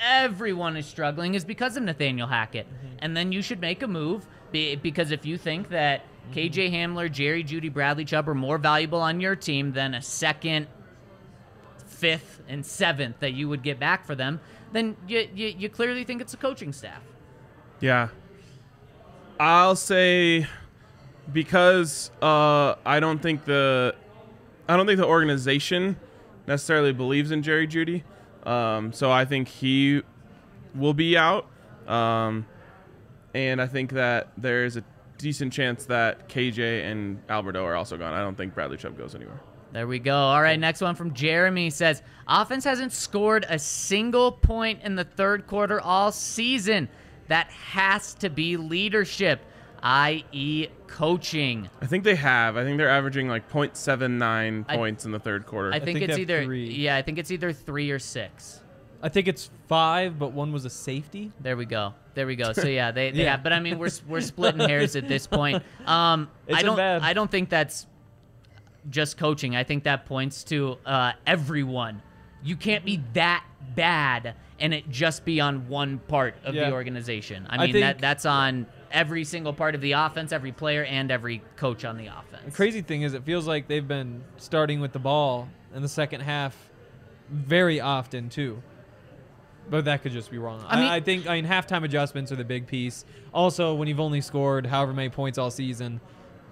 everyone 0.00 0.76
is 0.76 0.86
struggling 0.86 1.34
is 1.34 1.44
because 1.44 1.76
of 1.76 1.82
Nathaniel 1.82 2.28
Hackett, 2.28 2.66
and 3.00 3.16
then 3.16 3.32
you 3.32 3.42
should 3.42 3.60
make 3.60 3.82
a 3.82 3.88
move. 3.88 4.26
Be, 4.50 4.76
because 4.76 5.10
if 5.10 5.26
you 5.26 5.36
think 5.36 5.68
that 5.70 6.02
KJ 6.32 6.72
Hamler, 6.72 7.10
Jerry 7.10 7.44
Jeudy, 7.44 7.72
Bradley 7.72 8.04
Chubb 8.04 8.28
are 8.28 8.34
more 8.34 8.58
valuable 8.58 9.00
on 9.00 9.20
your 9.20 9.36
team 9.36 9.72
than 9.72 9.94
a 9.94 10.02
second, 10.02 10.66
fifth, 11.86 12.40
and 12.48 12.64
seventh 12.64 13.20
that 13.20 13.32
you 13.32 13.48
would 13.48 13.62
get 13.62 13.78
back 13.78 14.06
for 14.06 14.14
them, 14.14 14.40
then 14.72 14.96
you 15.06 15.28
you, 15.34 15.48
you 15.48 15.68
clearly 15.68 16.04
think 16.04 16.20
it's 16.20 16.34
a 16.34 16.36
coaching 16.36 16.72
staff. 16.72 17.02
Yeah. 17.80 18.08
I'll 19.40 19.76
say 19.76 20.46
because 21.32 22.10
uh, 22.20 22.74
I 22.84 23.00
don't 23.00 23.20
think 23.20 23.44
the 23.44 23.94
I 24.68 24.76
don't 24.76 24.86
think 24.86 24.98
the 24.98 25.06
organization 25.06 25.96
necessarily 26.46 26.92
believes 26.92 27.30
in 27.30 27.42
Jerry 27.42 27.66
Jeudy. 27.66 28.02
Um, 28.44 28.92
so 28.92 29.10
I 29.10 29.24
think 29.24 29.48
he 29.48 30.02
will 30.74 30.94
be 30.94 31.16
out. 31.16 31.46
Um, 31.86 32.46
and 33.34 33.60
I 33.60 33.66
think 33.66 33.92
that 33.92 34.28
there's 34.36 34.76
a 34.76 34.84
decent 35.18 35.52
chance 35.52 35.84
that 35.86 36.28
KJ 36.28 36.84
and 36.90 37.20
Alberto 37.28 37.64
are 37.64 37.74
also 37.74 37.96
gone. 37.96 38.14
I 38.14 38.20
don't 38.20 38.36
think 38.36 38.54
Bradley 38.54 38.76
Chubb 38.76 38.96
goes 38.96 39.14
anywhere. 39.14 39.40
There 39.72 39.86
we 39.86 39.98
go. 39.98 40.16
All 40.16 40.40
right, 40.40 40.58
next 40.58 40.80
one 40.80 40.94
from 40.94 41.12
Jeremy 41.12 41.68
says 41.70 42.02
offense 42.26 42.64
hasn't 42.64 42.92
scored 42.92 43.44
a 43.48 43.58
single 43.58 44.32
point 44.32 44.80
in 44.82 44.94
the 44.94 45.04
third 45.04 45.46
quarter 45.46 45.80
all 45.80 46.10
season. 46.10 46.88
That 47.26 47.50
has 47.50 48.14
to 48.14 48.30
be 48.30 48.56
leadership, 48.56 49.40
i.e., 49.82 50.68
coaching. 50.86 51.68
I 51.82 51.86
think 51.86 52.04
they 52.04 52.14
have. 52.14 52.56
I 52.56 52.64
think 52.64 52.78
they're 52.78 52.88
averaging 52.88 53.28
like 53.28 53.50
0.79 53.50 54.64
I- 54.66 54.76
points 54.76 55.04
in 55.04 55.10
the 55.12 55.18
third 55.18 55.44
quarter. 55.44 55.70
I 55.72 55.80
think, 55.80 55.98
think 55.98 56.10
it's 56.10 56.18
either 56.18 56.44
three. 56.44 56.70
yeah, 56.70 56.96
I 56.96 57.02
think 57.02 57.18
it's 57.18 57.30
either 57.30 57.52
three 57.52 57.90
or 57.90 57.98
six. 57.98 58.62
I 59.02 59.08
think 59.08 59.28
it's 59.28 59.50
five, 59.68 60.18
but 60.18 60.32
one 60.32 60.52
was 60.52 60.64
a 60.64 60.70
safety. 60.70 61.32
There 61.40 61.56
we 61.56 61.66
go. 61.66 61.94
There 62.14 62.26
we 62.26 62.36
go. 62.36 62.52
So 62.52 62.66
yeah, 62.68 62.90
they, 62.90 63.10
they 63.10 63.22
Yeah. 63.24 63.32
have. 63.32 63.42
But 63.42 63.52
I 63.52 63.60
mean, 63.60 63.78
we're 63.78 63.90
we're 64.08 64.20
splitting 64.20 64.60
hairs 64.60 64.96
at 64.96 65.08
this 65.08 65.26
point. 65.26 65.62
Um, 65.86 66.28
I 66.52 66.62
don't 66.62 66.76
bad. 66.76 67.00
I 67.02 67.14
don't 67.14 67.30
think 67.30 67.48
that's 67.48 67.86
just 68.90 69.16
coaching. 69.16 69.56
I 69.56 69.64
think 69.64 69.84
that 69.84 70.04
points 70.04 70.44
to 70.44 70.76
uh, 70.84 71.12
everyone. 71.26 72.02
You 72.42 72.56
can't 72.56 72.84
be 72.84 73.02
that 73.14 73.42
bad 73.74 74.34
and 74.60 74.74
it 74.74 74.88
just 74.90 75.24
be 75.24 75.40
on 75.40 75.68
one 75.68 75.98
part 75.98 76.34
of 76.44 76.54
Yeah. 76.54 76.68
the 76.68 76.74
organization. 76.74 77.46
I 77.48 77.56
I 77.56 77.66
mean, 77.66 77.80
that 77.80 78.00
that's 78.00 78.26
on 78.26 78.66
every 78.90 79.24
single 79.24 79.52
part 79.52 79.74
of 79.74 79.80
the 79.80 79.92
offense, 79.92 80.30
every 80.32 80.52
player, 80.52 80.84
and 80.84 81.10
every 81.10 81.42
coach 81.56 81.84
on 81.84 81.96
the 81.96 82.06
offense. 82.08 82.44
The 82.44 82.50
crazy 82.50 82.82
thing 82.82 83.02
is, 83.02 83.14
it 83.14 83.24
feels 83.24 83.46
like 83.46 83.66
they've 83.68 83.86
been 83.86 84.22
starting 84.36 84.80
with 84.80 84.92
the 84.92 84.98
ball 84.98 85.48
in 85.74 85.82
the 85.82 85.88
second 85.88 86.20
half 86.20 86.54
very 87.30 87.80
often 87.80 88.28
too. 88.28 88.62
But 89.70 89.84
that 89.84 90.02
could 90.02 90.12
just 90.12 90.30
be 90.30 90.38
wrong. 90.38 90.64
I 90.66 90.76
I, 90.76 90.80
mean- 90.80 90.90
I 90.90 91.00
think 91.00 91.26
I 91.28 91.40
mean 91.40 91.50
halftime 91.50 91.84
adjustments 91.84 92.32
are 92.32 92.36
the 92.36 92.44
big 92.44 92.66
piece. 92.66 93.04
Also, 93.34 93.74
when 93.74 93.88
you've 93.88 94.00
only 94.00 94.20
scored 94.20 94.66
however 94.66 94.92
many 94.92 95.10
points 95.10 95.38
all 95.38 95.50
season, 95.50 96.00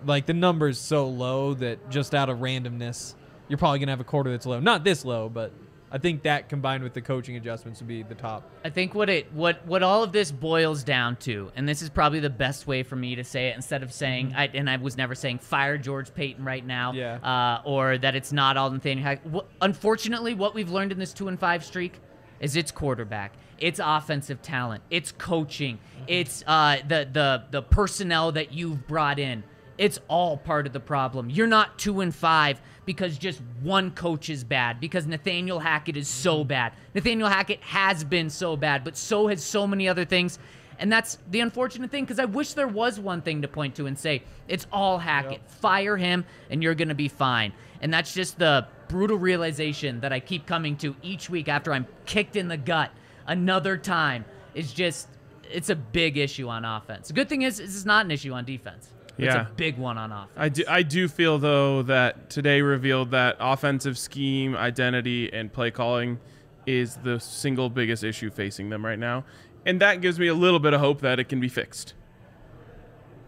like 0.04 0.26
the 0.26 0.34
number's 0.34 0.78
so 0.78 1.08
low 1.08 1.54
that 1.54 1.88
just 1.90 2.14
out 2.14 2.28
of 2.28 2.38
randomness, 2.38 3.14
you're 3.48 3.58
probably 3.58 3.78
gonna 3.78 3.92
have 3.92 4.00
a 4.00 4.04
quarter 4.04 4.30
that's 4.30 4.44
low. 4.46 4.60
Not 4.60 4.84
this 4.84 5.04
low, 5.04 5.28
but 5.30 5.52
I 5.90 5.98
think 5.98 6.24
that 6.24 6.48
combined 6.48 6.82
with 6.82 6.94
the 6.94 7.00
coaching 7.00 7.36
adjustments 7.36 7.80
would 7.80 7.86
be 7.88 8.02
the 8.02 8.14
top. 8.16 8.42
I 8.64 8.70
think 8.70 8.94
what 8.94 9.08
it 9.08 9.32
what 9.32 9.64
what 9.66 9.82
all 9.82 10.02
of 10.02 10.12
this 10.12 10.30
boils 10.32 10.82
down 10.84 11.16
to, 11.20 11.50
and 11.56 11.66
this 11.66 11.80
is 11.80 11.88
probably 11.88 12.20
the 12.20 12.28
best 12.28 12.66
way 12.66 12.82
for 12.82 12.96
me 12.96 13.14
to 13.14 13.24
say 13.24 13.48
it, 13.48 13.56
instead 13.56 13.82
of 13.82 13.92
saying, 13.92 14.34
I, 14.36 14.48
and 14.52 14.68
I 14.68 14.76
was 14.76 14.96
never 14.98 15.14
saying 15.14 15.38
fire 15.38 15.78
George 15.78 16.12
Paton 16.12 16.44
right 16.44 16.66
now, 16.66 16.92
Yeah. 16.92 17.14
uh, 17.22 17.62
or 17.64 17.96
that 17.98 18.14
it's 18.16 18.32
not 18.32 18.56
all 18.58 18.68
Nathaniel. 18.70 19.16
Wh- 19.32 19.38
Unfortunately, 19.62 20.34
what 20.34 20.54
we've 20.54 20.70
learned 20.70 20.92
in 20.92 20.98
this 20.98 21.14
two 21.14 21.28
and 21.28 21.38
five 21.40 21.64
streak 21.64 22.00
is 22.40 22.56
it's 22.56 22.70
quarterback, 22.70 23.32
it's 23.58 23.80
offensive 23.82 24.42
talent, 24.42 24.82
it's 24.90 25.12
coaching, 25.12 25.78
it's 26.06 26.44
uh, 26.46 26.78
the 26.86 27.08
the 27.10 27.44
the 27.50 27.62
personnel 27.62 28.32
that 28.32 28.52
you've 28.52 28.86
brought 28.86 29.18
in. 29.18 29.42
It's 29.78 29.98
all 30.08 30.38
part 30.38 30.66
of 30.66 30.72
the 30.72 30.80
problem. 30.80 31.28
You're 31.28 31.46
not 31.46 31.78
two 31.78 32.00
and 32.00 32.14
five 32.14 32.62
because 32.86 33.18
just 33.18 33.42
one 33.62 33.90
coach 33.90 34.30
is 34.30 34.42
bad, 34.42 34.80
because 34.80 35.06
Nathaniel 35.06 35.58
Hackett 35.58 35.98
is 35.98 36.08
so 36.08 36.44
bad. 36.44 36.72
Nathaniel 36.94 37.28
Hackett 37.28 37.60
has 37.60 38.02
been 38.02 38.30
so 38.30 38.56
bad, 38.56 38.84
but 38.84 38.96
so 38.96 39.26
has 39.26 39.44
so 39.44 39.66
many 39.66 39.86
other 39.86 40.06
things. 40.06 40.38
And 40.78 40.92
that's 40.92 41.18
the 41.30 41.40
unfortunate 41.40 41.90
thing 41.90 42.04
because 42.04 42.18
I 42.18 42.26
wish 42.26 42.52
there 42.52 42.68
was 42.68 43.00
one 43.00 43.22
thing 43.22 43.42
to 43.42 43.48
point 43.48 43.74
to 43.76 43.86
and 43.86 43.98
say, 43.98 44.22
it's 44.46 44.66
all 44.70 44.98
Hackett. 44.98 45.40
Fire 45.48 45.96
him 45.96 46.24
and 46.50 46.62
you're 46.62 46.74
going 46.74 46.88
to 46.88 46.94
be 46.94 47.08
fine. 47.08 47.52
And 47.80 47.92
that's 47.92 48.12
just 48.12 48.38
the 48.38 48.66
brutal 48.88 49.16
realization 49.18 50.00
that 50.00 50.12
I 50.12 50.20
keep 50.20 50.46
coming 50.46 50.76
to 50.78 50.94
each 51.02 51.28
week 51.30 51.48
after 51.48 51.72
I'm 51.72 51.86
kicked 52.04 52.36
in 52.36 52.48
the 52.48 52.56
gut 52.56 52.90
another 53.26 53.76
time. 53.76 54.24
Is 54.54 54.72
just, 54.72 55.08
it's 55.50 55.68
a 55.68 55.76
big 55.76 56.16
issue 56.16 56.48
on 56.48 56.64
offense. 56.64 57.08
The 57.08 57.14
good 57.14 57.28
thing 57.28 57.42
is, 57.42 57.58
this 57.58 57.74
is 57.74 57.84
not 57.84 58.04
an 58.06 58.10
issue 58.10 58.32
on 58.32 58.44
defense. 58.44 58.92
It's 59.18 59.34
Yeah. 59.34 59.46
a 59.46 59.50
big 59.50 59.78
one 59.78 59.98
on 59.98 60.12
offense. 60.12 60.32
I 60.36 60.48
do, 60.48 60.64
I 60.68 60.82
do 60.82 61.08
feel 61.08 61.38
though 61.38 61.82
that 61.82 62.30
today 62.30 62.62
revealed 62.62 63.10
that 63.10 63.36
offensive 63.40 63.96
scheme, 63.98 64.56
identity, 64.56 65.32
and 65.32 65.52
play 65.52 65.70
calling 65.70 66.18
is 66.66 66.96
the 66.96 67.20
single 67.20 67.70
biggest 67.70 68.02
issue 68.04 68.30
facing 68.30 68.70
them 68.70 68.84
right 68.84 68.98
now, 68.98 69.24
and 69.64 69.80
that 69.80 70.00
gives 70.00 70.18
me 70.18 70.26
a 70.26 70.34
little 70.34 70.58
bit 70.58 70.72
of 70.74 70.80
hope 70.80 71.00
that 71.00 71.18
it 71.20 71.28
can 71.28 71.38
be 71.40 71.48
fixed 71.48 71.94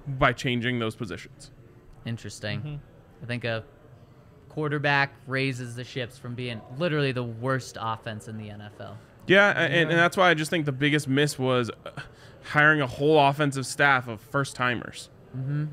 by 0.07 0.33
changing 0.33 0.79
those 0.79 0.97
positions. 0.97 1.51
Interesting. 2.05 2.59
Mm-hmm. 2.61 2.77
I 3.23 3.27
think 3.27 3.45
a 3.45 3.65
quarterback 4.59 5.13
raises 5.29 5.77
the 5.77 5.85
ships 5.85 6.19
from 6.19 6.35
being 6.35 6.61
literally 6.79 7.13
the 7.13 7.23
worst 7.23 7.79
offense 7.81 8.27
in 8.27 8.37
the 8.37 8.49
NFL. 8.49 8.97
Yeah, 9.29 9.51
And, 9.51 9.89
and 9.89 9.97
that's 9.97 10.17
why 10.17 10.31
I 10.31 10.35
just 10.35 10.51
think 10.51 10.65
the 10.65 10.73
biggest 10.73 11.07
miss 11.07 11.39
was 11.39 11.71
uh, 11.87 11.91
hiring 12.43 12.81
a 12.81 12.87
whole 12.89 13.21
offensive 13.21 13.67
staff 13.67 14.09
of 14.09 14.21
first 14.21 14.57
timers. 14.57 15.11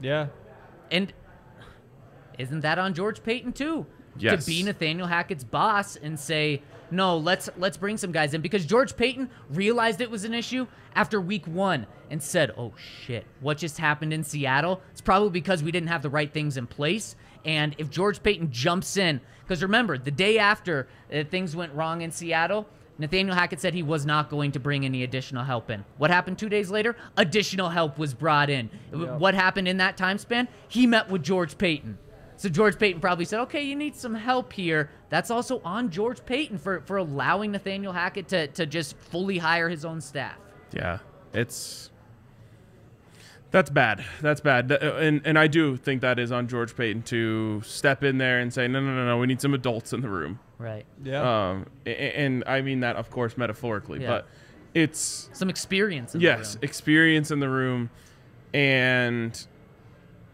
Yeah. 0.03 0.27
And 0.91 1.11
isn't 2.37 2.59
that 2.59 2.77
on 2.77 2.93
George 2.93 3.23
Paton 3.23 3.53
too? 3.53 3.87
Yes. 4.19 4.45
To 4.45 4.51
be 4.51 4.61
Nathaniel 4.61 5.07
Hackett's 5.07 5.43
boss 5.43 5.95
and 5.95 6.19
say, 6.19 6.61
"No, 6.91 7.17
let's 7.17 7.49
let's 7.57 7.75
bring 7.75 7.97
some 7.97 8.11
guys 8.11 8.33
in," 8.33 8.41
because 8.41 8.65
George 8.65 8.95
Paton 8.95 9.29
realized 9.49 9.99
it 9.99 10.11
was 10.11 10.23
an 10.25 10.33
issue 10.33 10.67
after 10.93 11.19
Week 11.19 11.47
One 11.47 11.87
and 12.11 12.21
said, 12.21 12.51
"Oh 12.55 12.73
shit, 12.77 13.25
what 13.41 13.57
just 13.57 13.77
happened 13.79 14.13
in 14.13 14.23
Seattle? 14.23 14.81
It's 14.91 15.01
probably 15.01 15.31
because 15.31 15.63
we 15.63 15.71
didn't 15.71 15.89
have 15.89 16.01
the 16.01 16.09
right 16.09 16.31
things 16.31 16.55
in 16.55 16.67
place." 16.67 17.15
And 17.45 17.75
if 17.77 17.89
George 17.89 18.21
Paton 18.21 18.51
jumps 18.51 18.97
in, 18.97 19.21
because 19.43 19.61
remember, 19.61 19.97
the 19.97 20.11
day 20.11 20.39
after 20.39 20.87
uh, 21.13 21.23
things 21.23 21.55
went 21.55 21.73
wrong 21.73 22.01
in 22.01 22.11
Seattle, 22.11 22.67
Nathaniel 22.97 23.35
Hackett 23.35 23.59
said 23.59 23.73
he 23.73 23.83
was 23.83 24.05
not 24.05 24.29
going 24.29 24.51
to 24.53 24.59
bring 24.59 24.85
any 24.85 25.03
additional 25.03 25.43
help 25.43 25.69
in. 25.69 25.83
What 25.97 26.09
happened 26.11 26.39
two 26.39 26.49
days 26.49 26.71
later? 26.71 26.95
Additional 27.17 27.69
help 27.69 27.97
was 27.97 28.13
brought 28.13 28.49
in. 28.49 28.69
What 28.91 29.33
happened 29.33 29.67
in 29.67 29.77
that 29.77 29.97
time 29.97 30.17
span? 30.17 30.47
He 30.69 30.87
met 30.87 31.09
with 31.09 31.21
George 31.21 31.57
Paton. 31.57 31.97
So 32.37 32.49
George 32.49 32.77
Paton 32.77 32.99
probably 32.99 33.25
said, 33.25 33.39
"Okay, 33.41 33.63
you 33.63 33.75
need 33.75 33.95
some 33.95 34.13
help 34.13 34.51
here." 34.51 34.89
That's 35.09 35.31
also 35.31 35.61
on 35.63 35.89
George 35.89 36.25
Paton 36.25 36.57
for 36.57 36.81
for 36.81 36.97
allowing 36.97 37.51
Nathaniel 37.51 37.93
Hackett 37.93 38.27
to 38.29 38.47
to 38.47 38.65
just 38.65 38.97
fully 38.97 39.37
hire 39.37 39.69
his 39.69 39.85
own 39.85 40.01
staff. 40.01 40.37
Yeah, 40.73 40.99
it's 41.33 41.91
that's 43.55 43.69
bad. 43.69 44.03
That's 44.21 44.41
bad. 44.41 44.69
And 44.69 45.21
and 45.23 45.39
I 45.39 45.47
do 45.47 45.77
think 45.77 46.01
that 46.01 46.19
is 46.19 46.29
on 46.29 46.49
George 46.49 46.75
Paton 46.75 47.03
to 47.03 47.61
step 47.65 48.03
in 48.03 48.17
there 48.17 48.39
and 48.39 48.53
say, 48.53 48.67
no, 48.67 48.81
no, 48.81 48.93
no, 48.93 49.05
no, 49.05 49.17
we 49.17 49.27
need 49.27 49.39
some 49.39 49.53
adults 49.53 49.93
in 49.93 50.01
the 50.01 50.09
room. 50.09 50.39
Right. 50.57 50.85
Yeah. 51.01 51.21
Um, 51.51 51.67
a- 51.85 51.89
a- 51.89 52.17
and 52.25 52.43
I 52.47 52.59
mean 52.59 52.81
that, 52.81 52.97
of 52.97 53.09
course, 53.09 53.37
metaphorically, 53.37 54.01
Yeah. 54.01 54.07
but 54.09 54.27
it's 54.73 55.29
Some 55.31 55.49
experience 55.49 56.13
in 56.15 56.19
yes, 56.19 56.31
the 56.31 56.35
room. 56.57 56.59
Yes, 56.63 56.69
experience 56.69 57.31
in 57.31 57.39
the 57.39 57.47
room, 57.47 57.89
and 58.53 59.47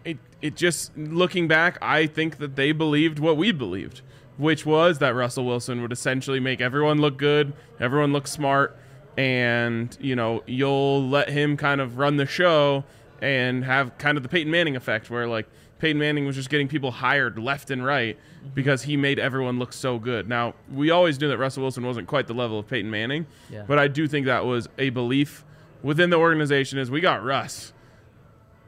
it 0.04 0.18
it 0.42 0.56
just 0.56 0.98
looking 0.98 1.48
back, 1.48 1.78
I 1.80 2.08
think 2.08 2.38
that 2.40 2.56
they 2.56 2.72
believed 2.72 3.20
what 3.20 3.38
we 3.38 3.52
believed, 3.52 4.02
which 4.38 4.66
was 4.66 4.98
that 4.98 5.14
Russell 5.14 5.46
Wilson 5.46 5.84
would 5.84 5.92
essentially 5.92 6.40
make 6.40 6.60
everyone 6.60 7.00
look 7.00 7.18
good, 7.18 7.54
everyone 7.80 8.14
look 8.14 8.26
smart, 8.26 8.76
and 9.16 9.96
you 10.02 10.16
know 10.16 10.42
you'll 10.48 11.08
let 11.08 11.30
him 11.30 11.56
kind 11.56 11.80
of 11.80 12.00
run 12.00 12.18
the 12.18 12.26
show 12.26 12.84
and 13.22 13.64
have 13.64 13.98
kind 13.98 14.18
of 14.18 14.24
the 14.24 14.30
Peyton 14.30 14.52
Manning 14.52 14.76
effect, 14.76 15.10
where 15.10 15.28
like 15.28 15.48
Peyton 15.80 16.00
Manning 16.00 16.26
was 16.26 16.36
just 16.36 16.50
getting 16.50 16.68
people 16.68 16.92
hired 16.92 17.40
left 17.40 17.72
and 17.72 17.84
right 17.84 18.18
mm-hmm. 18.18 18.50
because 18.54 18.84
he 18.84 18.98
made 18.98 19.20
everyone 19.20 19.60
look 19.60 19.74
so 19.74 19.98
good. 19.98 20.28
Now 20.28 20.54
we 20.72 20.92
always 20.92 21.20
knew 21.20 21.28
that 21.30 21.38
Russell 21.38 21.64
Wilson 21.64 21.86
wasn't 21.86 22.08
quite 22.08 22.28
the 22.28 22.34
level 22.34 22.60
of 22.60 22.68
Peyton 22.68 22.92
Manning, 22.92 23.26
Yeah. 23.50 23.64
but 23.68 23.80
I 23.80 23.88
do 23.88 24.08
think 24.08 24.26
that 24.28 24.46
was 24.46 24.70
a 24.78 24.90
belief 24.90 25.44
within 25.84 26.10
the 26.10 26.18
organization 26.18 26.78
is 26.80 26.92
we 26.92 27.02
got 27.02 27.24
Russ. 27.24 27.74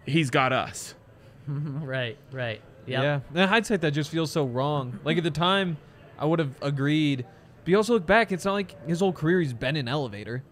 He's 0.05 0.29
got 0.29 0.51
us. 0.51 0.95
right. 1.47 2.17
Right. 2.31 2.61
Yep. 2.85 3.03
Yeah. 3.03 3.41
In 3.41 3.47
hindsight, 3.47 3.81
that 3.81 3.91
just 3.91 4.09
feels 4.09 4.31
so 4.31 4.45
wrong. 4.45 4.99
Like 5.03 5.17
at 5.17 5.23
the 5.23 5.31
time, 5.31 5.77
I 6.17 6.25
would 6.25 6.39
have 6.39 6.55
agreed. 6.61 7.25
But 7.63 7.71
you 7.71 7.77
also 7.77 7.93
look 7.93 8.05
back, 8.05 8.31
it's 8.31 8.45
not 8.45 8.53
like 8.53 8.87
his 8.87 8.99
whole 8.99 9.13
career 9.13 9.39
he's 9.39 9.53
been 9.53 9.75
in 9.75 9.87
elevator. 9.87 10.43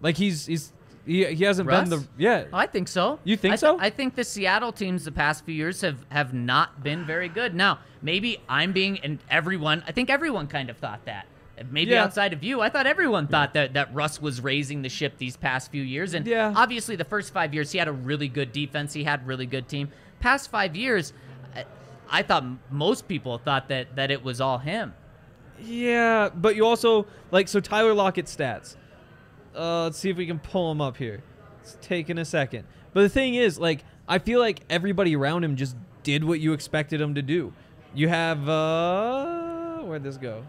Like 0.00 0.16
he's 0.16 0.46
he's 0.46 0.72
he, 1.08 1.24
he 1.34 1.44
hasn't 1.44 1.68
Russ? 1.68 1.88
been 1.88 1.98
the 2.00 2.06
yeah. 2.18 2.44
I 2.52 2.66
think 2.66 2.86
so. 2.86 3.18
You 3.24 3.36
think 3.36 3.54
I 3.54 3.56
so? 3.56 3.78
I 3.80 3.90
think 3.90 4.14
the 4.14 4.24
Seattle 4.24 4.70
teams 4.72 5.04
the 5.04 5.12
past 5.12 5.44
few 5.44 5.54
years 5.54 5.80
have 5.80 6.04
have 6.10 6.32
not 6.34 6.82
been 6.84 7.04
very 7.04 7.28
good. 7.28 7.54
Now, 7.54 7.78
maybe 8.02 8.40
I'm 8.48 8.72
being 8.72 8.98
and 9.00 9.18
everyone. 9.30 9.82
I 9.86 9.92
think 9.92 10.10
everyone 10.10 10.46
kind 10.46 10.70
of 10.70 10.76
thought 10.76 11.04
that. 11.06 11.26
Maybe 11.72 11.90
Yeah. 11.90 12.04
outside 12.04 12.32
of 12.32 12.44
you, 12.44 12.60
I 12.60 12.68
thought 12.68 12.86
everyone 12.86 13.26
thought 13.26 13.54
that 13.54 13.74
that 13.74 13.92
Russ 13.92 14.22
was 14.22 14.40
raising 14.40 14.82
the 14.82 14.88
ship 14.88 15.14
these 15.18 15.36
past 15.36 15.72
few 15.72 15.82
years. 15.82 16.14
And 16.14 16.24
Yeah. 16.26 16.52
obviously, 16.54 16.94
the 16.94 17.04
first 17.04 17.32
five 17.32 17.52
years 17.52 17.72
he 17.72 17.78
had 17.78 17.88
a 17.88 17.92
really 17.92 18.28
good 18.28 18.52
defense. 18.52 18.92
He 18.92 19.02
had 19.02 19.26
really 19.26 19.46
good 19.46 19.66
team. 19.68 19.88
Past 20.20 20.50
five 20.50 20.76
years, 20.76 21.12
I, 21.56 21.64
I 22.10 22.22
thought 22.22 22.44
most 22.70 23.08
people 23.08 23.38
thought 23.38 23.68
that 23.70 23.96
that 23.96 24.10
it 24.12 24.22
was 24.22 24.40
all 24.40 24.58
him. 24.58 24.94
Yeah, 25.60 26.28
but 26.34 26.54
you 26.54 26.64
also 26.64 27.06
like 27.32 27.48
so 27.48 27.58
Tyler 27.60 27.92
Lockett's 27.94 28.34
stats. 28.36 28.76
Uh, 29.58 29.84
let's 29.84 29.98
see 29.98 30.10
if 30.10 30.16
we 30.16 30.26
can 30.26 30.38
pull 30.38 30.70
him 30.70 30.80
up 30.80 30.96
here. 30.96 31.22
It's 31.62 31.76
taking 31.82 32.18
a 32.18 32.24
second. 32.24 32.64
But 32.92 33.02
the 33.02 33.08
thing 33.08 33.34
is, 33.34 33.58
like, 33.58 33.84
I 34.06 34.18
feel 34.18 34.40
like 34.40 34.60
everybody 34.70 35.14
around 35.16 35.44
him 35.44 35.56
just 35.56 35.76
did 36.02 36.24
what 36.24 36.40
you 36.40 36.52
expected 36.52 37.00
him 37.00 37.14
to 37.16 37.22
do. 37.22 37.52
You 37.94 38.08
have 38.08 38.48
uh, 38.48 39.78
where'd 39.80 40.02
this 40.02 40.16
go? 40.16 40.44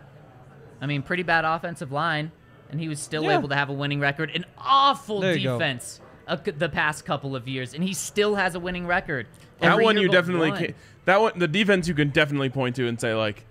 I 0.81 0.85
mean, 0.85 1.01
pretty 1.01 1.23
bad 1.23 1.43
offensive 1.45 1.91
line, 1.91 2.31
and 2.69 2.79
he 2.79 2.87
was 2.87 2.99
still 2.99 3.23
Yeah. 3.23 3.37
able 3.37 3.49
to 3.49 3.55
have 3.55 3.69
a 3.69 3.73
winning 3.73 3.99
record. 3.99 4.31
An 4.33 4.45
awful 4.57 5.19
There 5.21 5.35
defense 5.37 5.99
uh, 6.27 6.37
c- 6.43 6.51
the 6.51 6.69
past 6.69 7.05
couple 7.05 7.35
of 7.35 7.47
years, 7.47 7.73
and 7.73 7.83
he 7.83 7.93
still 7.93 8.35
has 8.35 8.55
a 8.55 8.59
winning 8.59 8.85
record. 8.87 9.27
That 9.59 9.71
Every 9.73 9.83
one 9.83 9.97
you 9.97 10.07
definitely 10.09 10.51
one. 10.51 10.63
can, 10.65 10.75
that 11.05 11.19
one 11.19 11.37
the 11.37 11.47
defense 11.47 11.87
you 11.87 11.93
can 11.93 12.09
definitely 12.09 12.49
point 12.49 12.75
to 12.77 12.87
and 12.87 12.99
say 12.99 13.13
like 13.13 13.45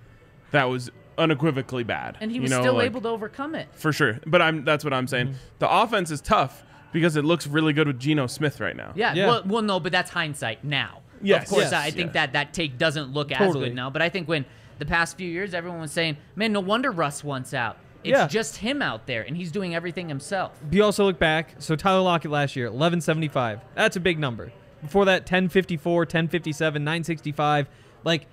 that 0.52 0.64
was 0.64 0.90
unequivocally 1.18 1.84
bad. 1.84 2.16
and 2.20 2.30
he 2.30 2.36
you 2.36 2.42
was 2.42 2.50
know, 2.50 2.60
still 2.60 2.74
like, 2.74 2.86
able 2.86 3.00
to 3.02 3.08
overcome 3.08 3.54
it. 3.54 3.68
for 3.72 3.92
sure. 3.92 4.20
But 4.26 4.40
I'm 4.40 4.64
that's 4.64 4.84
what 4.84 4.92
I'm 4.94 5.06
saying. 5.06 5.28
Mm-hmm. 5.28 5.38
The 5.58 5.70
offense 5.70 6.10
is 6.10 6.20
tough 6.20 6.64
because 6.92 7.16
it 7.16 7.24
looks 7.24 7.46
really 7.46 7.72
good 7.72 7.86
with 7.86 7.98
Geno 7.98 8.26
Smith 8.26 8.60
right 8.60 8.76
now. 8.76 8.92
Yeah, 8.94 9.14
Yeah. 9.14 9.26
Well, 9.26 9.42
well, 9.44 9.62
no, 9.62 9.80
but 9.80 9.92
that's 9.92 10.10
hindsight 10.10 10.64
now. 10.64 11.02
Yes, 11.20 11.44
of 11.44 11.48
course, 11.50 11.64
yes, 11.64 11.72
I 11.72 11.90
think 11.90 12.08
yeah. 12.08 12.26
that 12.26 12.32
that 12.34 12.54
take 12.54 12.78
doesn't 12.78 13.12
look 13.12 13.32
as 13.32 13.52
good 13.52 13.74
now. 13.74 13.90
But 13.90 14.02
I 14.02 14.08
think 14.08 14.28
when 14.28 14.44
the 14.78 14.86
past 14.86 15.16
few 15.16 15.28
years, 15.28 15.52
everyone 15.52 15.80
was 15.80 15.92
saying, 15.92 16.16
"Man, 16.36 16.52
no 16.52 16.60
wonder 16.60 16.90
Russ 16.92 17.24
wants 17.24 17.52
out." 17.52 17.76
It's 18.04 18.16
Yeah. 18.16 18.28
just 18.28 18.58
him 18.58 18.80
out 18.80 19.06
there, 19.06 19.22
and 19.22 19.36
he's 19.36 19.50
doing 19.50 19.74
everything 19.74 20.08
himself. 20.08 20.52
You 20.70 20.84
also 20.84 21.04
look 21.04 21.18
back. 21.18 21.56
So 21.58 21.74
Tyler 21.74 22.00
Lockett 22.02 22.30
last 22.30 22.54
year, 22.54 22.70
1175. 22.70 23.60
That's 23.74 23.96
a 23.96 24.00
big 24.00 24.20
number. 24.20 24.52
Before 24.80 25.04
that, 25.06 25.22
1054, 25.26 26.02
1057, 26.06 26.84
965. 26.84 27.66
Like, 28.04 28.26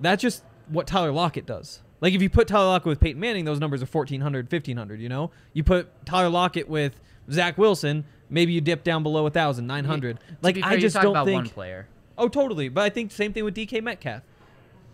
that's 0.00 0.22
just 0.22 0.44
what 0.68 0.86
Tyler 0.86 1.10
Lockett 1.10 1.44
does. 1.44 1.82
Like, 2.00 2.14
if 2.14 2.22
you 2.22 2.30
put 2.30 2.48
Tyler 2.48 2.66
Lockett 2.66 2.86
with 2.86 3.00
Peyton 3.00 3.20
Manning, 3.20 3.44
those 3.44 3.60
numbers 3.60 3.82
are 3.82 3.86
1400, 3.86 4.50
1500, 4.50 5.00
you 5.00 5.08
know? 5.08 5.30
You 5.52 5.62
put 5.62 6.06
Tyler 6.06 6.30
Lockett 6.30 6.68
with 6.68 6.98
Zach 7.30 7.58
Wilson, 7.58 8.04
maybe 8.30 8.52
you 8.52 8.60
dip 8.60 8.84
down 8.84 9.02
below 9.02 9.22
1,000, 9.24 9.66
900. 9.66 10.18
Like, 10.40 10.56
fair, 10.56 10.64
I 10.64 10.78
just 10.78 10.96
don't 10.96 11.08
about 11.08 11.26
think. 11.26 11.44
one 11.44 11.48
player. 11.48 11.88
Oh, 12.16 12.28
totally. 12.28 12.68
But 12.68 12.82
I 12.82 12.88
think 12.88 13.12
same 13.12 13.32
thing 13.32 13.44
with 13.44 13.54
DK 13.54 13.82
Metcalf. 13.82 14.22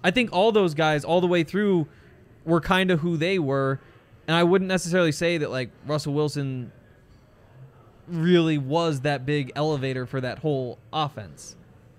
I 0.03 0.11
think 0.11 0.33
all 0.33 0.53
those 0.53 0.75
guys, 0.75 1.05
all 1.05 1.21
the 1.21 1.27
way 1.27 1.43
through, 1.43 1.87
were 2.45 2.61
kind 2.61 2.91
of 2.91 3.01
who 3.01 3.17
they 3.17 3.39
were, 3.39 3.81
and 4.29 4.37
I 4.37 4.45
wouldn't 4.45 4.69
necessarily 4.69 5.13
say 5.13 5.39
that 5.39 5.51
like 5.51 5.71
Russell 5.87 6.15
Wilson 6.15 6.71
really 8.07 8.57
was 8.57 9.01
that 9.01 9.27
big 9.27 9.51
elevator 9.57 10.07
for 10.07 10.21
that 10.21 10.39
whole 10.39 10.79
offense. 10.93 11.57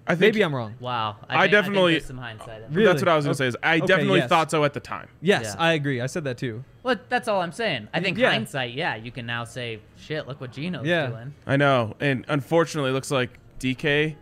I 0.08 0.16
think 0.16 0.20
Maybe 0.34 0.41
I'm 0.43 0.55
wrong. 0.55 0.76
Wow, 0.80 1.18
I 1.30 1.41
think- 1.41 1.51
definitely- 1.51 1.93
think 1.95 2.05
some 2.05 2.18
hindsight. 2.18 2.62
in. 2.64 2.74
Really? 2.74 2.88
That's 2.88 3.01
what 3.01 3.10
I 3.10 3.16
was 3.16 3.26
gonna 3.26 3.32
Okay. 3.32 3.38
say. 3.43 3.47
Is 3.47 3.58
I 3.62 3.78
Okay, 3.78 3.86
definitely 3.88 4.20
yes. 4.20 4.30
thought 4.30 4.49
so 4.49 4.64
at 4.64 4.74
the 4.74 4.80
time. 4.80 5.08
Yes, 5.22 5.53
Yeah. 5.55 5.62
I 5.62 5.74
agree. 5.74 5.99
I 6.01 6.05
said 6.08 6.24
that 6.24 6.38
too. 6.38 6.64
Well, 6.84 6.95
that's 7.10 7.28
all 7.28 7.41
I'm 7.41 7.51
saying. 7.51 7.89
I 7.93 7.99
think 7.99 8.18
Yeah. 8.18 8.32
hindsight, 8.32 8.74
yeah, 8.74 8.95
you 8.95 9.12
can 9.12 9.26
now 9.26 9.43
say, 9.43 9.80
"Shit, 9.97 10.28
look 10.28 10.39
what 10.39 10.51
Geno's 10.53 10.86
Yeah. 10.88 11.08
doing." 11.08 11.34
I 11.45 11.58
know, 11.58 11.95
and 11.99 12.24
unfortunately, 12.30 12.91
it 12.91 12.93
looks 12.93 13.12
like 13.12 13.32
DK 13.60 14.16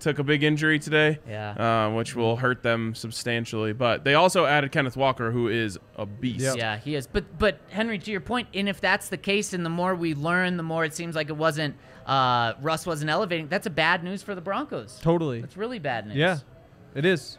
took 0.00 0.18
a 0.18 0.24
big 0.24 0.42
injury 0.42 0.78
today. 0.78 1.18
Yeah. 1.28 1.86
uh, 1.88 1.94
which 1.94 2.16
will 2.16 2.36
hurt 2.36 2.62
them 2.62 2.94
substantially. 2.94 3.72
But 3.72 4.04
they 4.04 4.14
also 4.14 4.46
added 4.46 4.72
Kenneth 4.72 4.96
Walker, 4.96 5.30
who 5.30 5.48
is 5.48 5.78
a 5.96 6.06
beast. 6.06 6.40
Yep. 6.40 6.56
Yeah, 6.56 6.78
he 6.78 6.94
is. 6.94 7.06
But 7.06 7.38
but 7.38 7.60
Henry, 7.70 7.98
to 7.98 8.10
your 8.10 8.20
point, 8.20 8.48
and 8.54 8.68
if 8.68 8.80
that's 8.80 9.08
the 9.08 9.16
case, 9.18 9.52
and 9.52 9.64
the 9.64 9.70
more 9.70 9.94
we 9.94 10.14
learn, 10.14 10.56
the 10.56 10.62
more 10.62 10.84
it 10.84 10.94
seems 10.94 11.14
like 11.14 11.28
it 11.28 11.36
wasn't 11.36 11.76
uh, 12.06 12.54
Russ 12.60 12.86
wasn't 12.86 13.10
elevating. 13.10 13.48
That's 13.48 13.66
a 13.66 13.70
bad 13.70 14.02
news 14.02 14.22
for 14.22 14.34
the 14.34 14.40
Broncos. 14.40 14.98
Totally. 15.00 15.40
That's 15.40 15.56
really 15.56 15.78
bad 15.78 16.06
news. 16.06 16.16
Yeah, 16.16 16.38
it 16.94 17.04
is. 17.04 17.38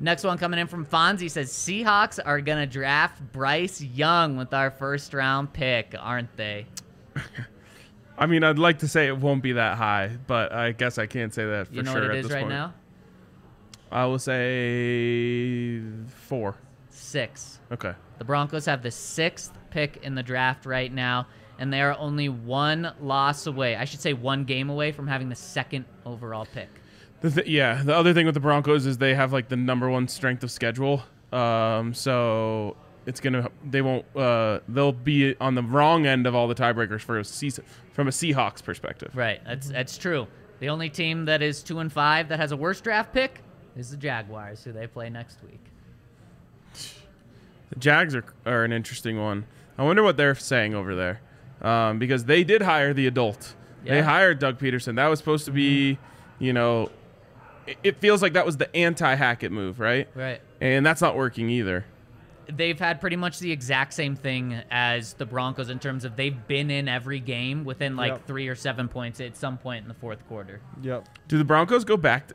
Next 0.00 0.22
one 0.22 0.38
coming 0.38 0.60
in 0.60 0.68
from 0.68 0.86
Fonzie 0.86 1.28
says 1.30 1.50
Seahawks 1.50 2.20
are 2.24 2.40
gonna 2.40 2.66
draft 2.66 3.20
Bryce 3.32 3.80
Young 3.80 4.36
with 4.36 4.54
our 4.54 4.70
first 4.70 5.12
round 5.12 5.52
pick, 5.52 5.94
aren't 5.98 6.36
they? 6.36 6.66
I 8.18 8.26
mean, 8.26 8.42
I'd 8.42 8.58
like 8.58 8.80
to 8.80 8.88
say 8.88 9.06
it 9.06 9.16
won't 9.16 9.42
be 9.42 9.52
that 9.52 9.76
high, 9.78 10.16
but 10.26 10.52
I 10.52 10.72
guess 10.72 10.98
I 10.98 11.06
can't 11.06 11.32
say 11.32 11.44
that 11.46 11.68
for 11.68 11.74
You 11.74 11.82
know 11.84 11.92
sure 11.92 12.02
what 12.08 12.16
it 12.16 12.22
this 12.24 12.32
right 12.32 12.40
point. 12.40 12.50
now? 12.52 12.74
I 13.92 14.04
will 14.06 14.18
say 14.18 15.80
four. 16.26 16.56
Six. 16.90 17.60
Okay. 17.72 17.92
The 18.18 18.24
Broncos 18.24 18.66
have 18.66 18.82
the 18.82 18.90
sixth 18.90 19.52
pick 19.70 19.98
in 20.02 20.14
the 20.14 20.22
draft 20.22 20.66
right 20.66 20.92
now, 20.92 21.26
and 21.58 21.72
they 21.72 21.80
are 21.80 21.96
only 21.98 22.28
one 22.28 22.92
loss 23.00 23.46
away. 23.46 23.76
I 23.76 23.84
should 23.84 24.00
say 24.00 24.12
one 24.12 24.44
game 24.44 24.68
away 24.68 24.92
from 24.92 25.06
having 25.06 25.28
the 25.28 25.34
second 25.36 25.84
overall 26.04 26.46
pick. 26.46 26.68
The 27.20 27.30
th- 27.30 27.46
yeah, 27.46 27.82
the 27.82 27.94
other 27.94 28.12
thing 28.14 28.26
with 28.26 28.34
the 28.34 28.40
Broncos 28.40 28.84
is 28.86 28.98
they 28.98 29.14
have 29.14 29.32
like 29.32 29.48
the 29.48 29.56
number 29.56 29.88
one 29.88 30.08
strength 30.08 30.42
of 30.42 30.50
schedule. 30.50 31.02
Um, 31.32 31.94
so 31.94 32.76
it's 33.08 33.20
gonna 33.20 33.50
they 33.68 33.80
won't 33.80 34.04
uh 34.14 34.60
they'll 34.68 34.92
be 34.92 35.34
on 35.40 35.54
the 35.54 35.62
wrong 35.62 36.06
end 36.06 36.26
of 36.26 36.34
all 36.34 36.46
the 36.46 36.54
tiebreakers 36.54 37.00
for 37.00 37.18
a 37.18 37.24
season 37.24 37.64
from 37.92 38.06
a 38.06 38.10
Seahawks 38.10 38.62
perspective. 38.62 39.10
Right. 39.16 39.40
That's 39.44 39.68
that's 39.70 39.98
true. 39.98 40.28
The 40.60 40.68
only 40.68 40.90
team 40.90 41.24
that 41.24 41.40
is 41.40 41.62
two 41.62 41.78
and 41.78 41.92
five 41.92 42.28
that 42.28 42.38
has 42.38 42.52
a 42.52 42.56
worse 42.56 42.80
draft 42.80 43.12
pick 43.12 43.40
is 43.76 43.90
the 43.90 43.96
Jaguars, 43.96 44.62
who 44.62 44.72
they 44.72 44.86
play 44.86 45.08
next 45.08 45.38
week. 45.42 45.64
The 47.70 47.78
Jags 47.78 48.14
are, 48.14 48.24
are 48.44 48.64
an 48.64 48.72
interesting 48.72 49.20
one. 49.20 49.46
I 49.78 49.84
wonder 49.84 50.02
what 50.02 50.16
they're 50.16 50.34
saying 50.34 50.74
over 50.74 50.94
there, 50.94 51.20
um, 51.62 51.98
because 51.98 52.24
they 52.24 52.44
did 52.44 52.62
hire 52.62 52.92
the 52.92 53.06
adult. 53.06 53.54
They 53.84 54.02
hired 54.02 54.38
Doug 54.38 54.58
Pederson. 54.58 54.96
That 54.96 55.06
was 55.06 55.18
supposed 55.18 55.46
to 55.46 55.50
be, 55.50 55.98
you 56.38 56.52
know, 56.52 56.90
it, 57.66 57.78
it 57.82 57.96
feels 58.00 58.20
like 58.20 58.34
that 58.34 58.44
was 58.44 58.58
the 58.58 58.74
anti-Hackett 58.76 59.50
move, 59.50 59.80
right? 59.80 60.08
Right. 60.14 60.42
And 60.60 60.84
that's 60.84 61.00
not 61.00 61.16
working 61.16 61.48
either. 61.48 61.86
They've 62.50 62.78
had 62.78 63.00
pretty 63.00 63.16
much 63.16 63.38
the 63.40 63.52
exact 63.52 63.92
same 63.92 64.16
thing 64.16 64.54
as 64.70 65.12
the 65.14 65.26
Broncos 65.26 65.68
in 65.68 65.78
terms 65.78 66.04
of 66.04 66.16
they've 66.16 66.46
been 66.48 66.70
in 66.70 66.88
every 66.88 67.20
game 67.20 67.64
within 67.64 67.94
like 67.94 68.12
Yep. 68.12 68.26
three 68.26 68.48
or 68.48 68.54
seven 68.54 68.88
points 68.88 69.20
at 69.20 69.36
some 69.36 69.58
point 69.58 69.82
in 69.82 69.88
the 69.88 69.94
fourth 69.94 70.26
quarter. 70.28 70.60
Yep. 70.82 71.08
Do 71.28 71.36
the 71.38 71.44
Broncos 71.44 71.84
go 71.84 71.96
back? 71.98 72.28
To, 72.28 72.34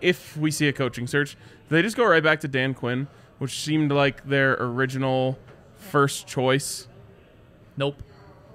if 0.00 0.36
we 0.36 0.50
see 0.50 0.66
a 0.68 0.72
coaching 0.72 1.06
search, 1.06 1.34
do 1.68 1.76
they 1.76 1.82
just 1.82 1.96
go 1.96 2.04
right 2.06 2.22
back 2.22 2.40
to 2.40 2.48
Dan 2.48 2.74
Quinn, 2.74 3.06
which 3.38 3.60
seemed 3.60 3.92
like 3.92 4.26
their 4.26 4.54
original 4.60 5.38
first 5.76 6.26
choice? 6.26 6.88
Nope. 7.76 8.02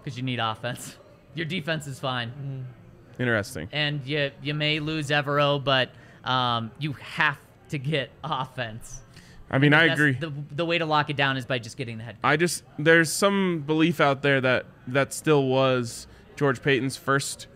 Because 0.03 0.17
you 0.17 0.23
need 0.23 0.39
offense. 0.39 0.97
Your 1.35 1.45
defense 1.45 1.87
is 1.87 1.99
fine. 1.99 2.65
Interesting. 3.17 3.67
and 3.71 4.05
you 4.05 4.31
you 4.41 4.53
may 4.53 4.79
lose 4.79 5.09
Evero, 5.09 5.63
but 5.63 5.89
um, 6.23 6.71
you 6.79 6.93
have 6.93 7.37
to 7.69 7.77
get 7.77 8.09
offense. 8.23 9.01
I 9.51 9.57
mean, 9.57 9.73
I 9.73 9.87
That's- 9.87 9.97
agree. 9.97 10.13
The, 10.13 10.31
the 10.55 10.65
way 10.65 10.77
to 10.77 10.85
lock 10.85 11.09
it 11.09 11.15
down 11.15 11.37
is 11.37 11.45
by 11.45 11.57
just 11.59 11.75
getting 11.77 11.97
the 11.97 12.03
head. 12.03 12.17
I 12.23 12.37
just 12.37 12.63
there's 12.77 13.11
some 13.11 13.63
belief 13.65 13.99
out 13.99 14.21
there 14.21 14.39
that 14.41 14.65
that 14.87 15.13
still 15.13 15.47
was 15.47 16.07
George 16.35 16.61
Paton's 16.61 16.95
first 16.97 17.47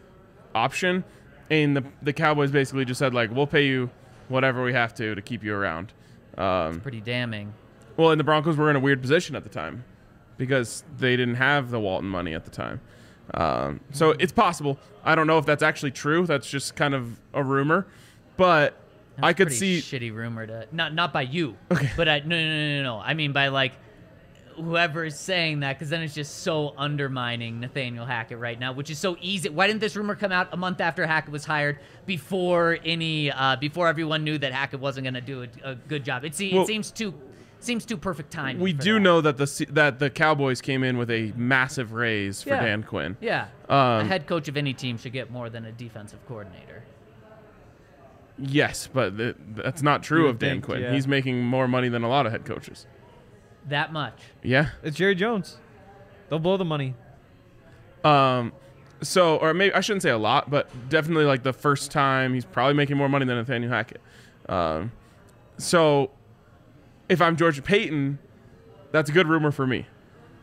option, 0.56 1.04
and 1.50 1.78
the 1.78 1.84
the 2.02 2.14
Cowboys 2.14 2.52
basically 2.52 2.86
just 2.86 3.00
said 3.00 3.14
like 3.14 3.32
we'll 3.32 3.48
pay 3.48 3.68
you 3.68 3.90
whatever 4.30 4.64
we 4.64 4.74
have 4.74 4.94
to 4.96 5.14
to 5.16 5.22
keep 5.22 5.44
you 5.44 5.54
around. 5.54 5.94
Um, 6.38 6.80
Pretty 6.82 7.02
damning. 7.02 7.54
well, 7.98 8.10
and 8.12 8.20
the 8.20 8.24
Broncos 8.24 8.58
were 8.58 8.70
in 8.70 8.76
a 8.76 8.80
weird 8.80 9.02
position 9.02 9.36
at 9.36 9.44
the 9.44 9.50
time 9.50 9.84
because 10.38 10.84
they 10.98 11.16
didn't 11.16 11.36
have 11.36 11.70
the 11.70 11.80
Walton 11.80 12.10
money 12.10 12.34
at 12.34 12.44
the 12.44 12.50
time. 12.52 12.82
Um, 13.36 13.80
so 13.92 14.12
it's 14.20 14.32
possible. 14.32 14.80
I 15.06 15.14
don't 15.16 15.28
know 15.28 15.38
if 15.38 15.46
that's 15.46 15.62
actually 15.64 15.92
true. 15.92 16.26
That's 16.26 16.50
just 16.50 16.76
kind 16.76 16.94
of 16.96 17.20
a 17.34 17.44
rumor, 17.44 17.86
but 18.36 18.76
That's 19.16 19.26
I 19.28 19.34
could 19.34 19.52
see. 19.52 19.80
shitty 19.80 20.14
rumor 20.14 20.48
to 20.48 20.68
not 20.72 20.94
not 20.94 21.14
by 21.14 21.22
you, 21.24 21.56
okay. 21.72 21.90
but 21.96 22.08
I, 22.10 22.20
no, 22.20 22.36
no 22.36 22.44
no 22.46 22.78
no 22.78 22.84
no. 22.84 23.00
I 23.00 23.14
mean 23.14 23.32
by 23.32 23.50
like 23.50 23.74
whoever 24.56 25.04
is 25.04 25.18
saying 25.20 25.62
that, 25.62 25.74
because 25.78 25.90
then 25.90 26.02
it's 26.04 26.14
just 26.14 26.40
so 26.44 26.74
undermining 26.78 27.60
Nathaniel 27.60 28.06
Hackett 28.06 28.38
right 28.38 28.60
now, 28.60 28.72
which 28.72 28.90
is 28.92 29.00
so 29.00 29.18
easy. 29.20 29.50
Why 29.50 29.66
didn't 29.68 29.80
this 29.80 29.96
rumor 29.96 30.16
come 30.16 30.32
out 30.32 30.50
a 30.52 30.58
month 30.58 30.80
after 30.80 31.06
Hackett 31.08 31.32
was 31.32 31.44
hired, 31.46 31.80
before 32.06 32.78
any 32.86 33.32
uh, 33.32 33.56
before 33.56 33.88
everyone 33.88 34.24
knew 34.24 34.38
that 34.38 34.54
Hackett 34.54 34.80
wasn't 34.80 35.06
going 35.06 35.16
to 35.16 35.22
do 35.22 35.44
a, 35.64 35.72
a 35.72 35.76
good 35.76 36.04
job? 36.04 36.24
It, 36.26 36.36
se- 36.36 36.54
Well- 36.54 36.64
it 36.64 36.68
seems 36.68 36.92
too 36.92 37.14
seems 37.60 37.86
too 37.86 37.98
perfect 37.98 38.30
timing. 38.32 38.62
We 38.62 38.74
do 38.74 38.96
that. 38.96 39.00
know 39.00 39.22
that 39.22 39.38
the 39.38 39.66
that 39.72 39.98
the 40.00 40.10
Cowboys 40.10 40.60
came 40.62 40.84
in 40.84 40.98
with 40.98 41.10
a 41.10 41.32
massive 41.36 41.94
raise 41.94 42.44
for 42.44 42.50
Yeah. 42.50 42.64
Dan 42.64 42.84
Quinn. 42.84 43.18
Yeah. 43.22 43.48
a 43.70 43.74
Um, 43.74 44.08
head 44.08 44.28
coach 44.28 44.48
of 44.50 44.58
any 44.58 44.74
team 44.74 44.98
should 44.98 45.14
get 45.14 45.32
more 45.32 45.50
than 45.50 45.66
a 45.66 45.72
defensive 45.72 46.20
coordinator. 46.28 46.84
Yes, 48.38 48.88
but 48.92 49.18
th- 49.18 49.36
that's 49.56 49.82
not 49.82 50.02
true 50.04 50.28
of 50.28 50.36
would 50.36 50.40
Dan 50.40 50.50
think, 50.56 50.66
Quinn. 50.66 50.82
yeah. 50.82 50.92
He's 50.94 51.08
making 51.08 51.44
more 51.44 51.68
money 51.68 51.90
than 51.90 52.04
a 52.04 52.10
lot 52.10 52.26
of 52.26 52.32
head 52.32 52.46
coaches. 52.46 52.88
That 53.68 53.94
much. 53.94 54.18
Yeah. 54.42 54.70
It's 54.82 54.98
Jerry 54.98 55.16
Jones. 55.16 55.58
They'll 56.30 56.40
blow 56.40 56.58
the 56.58 56.66
money. 56.66 56.96
Um. 58.04 58.54
So, 59.02 59.36
or 59.38 59.54
maybe 59.54 59.74
I 59.74 59.82
shouldn't 59.82 60.02
say 60.02 60.10
a 60.12 60.18
lot, 60.18 60.50
but 60.50 60.70
definitely 60.90 61.26
like 61.26 61.44
the 61.44 61.54
first 61.54 61.92
time 61.92 62.34
he's 62.34 62.46
probably 62.46 62.74
making 62.74 62.98
more 62.98 63.10
money 63.10 63.26
than 63.26 63.38
Nathaniel 63.38 63.72
Hackett. 63.72 64.02
Um. 64.50 64.92
So, 65.58 66.12
if 67.10 67.22
I'm 67.22 67.36
George 67.38 67.64
Paton, 67.64 68.18
that's 68.92 69.10
a 69.10 69.14
good 69.14 69.28
rumor 69.28 69.52
for 69.52 69.68
me. 69.68 69.86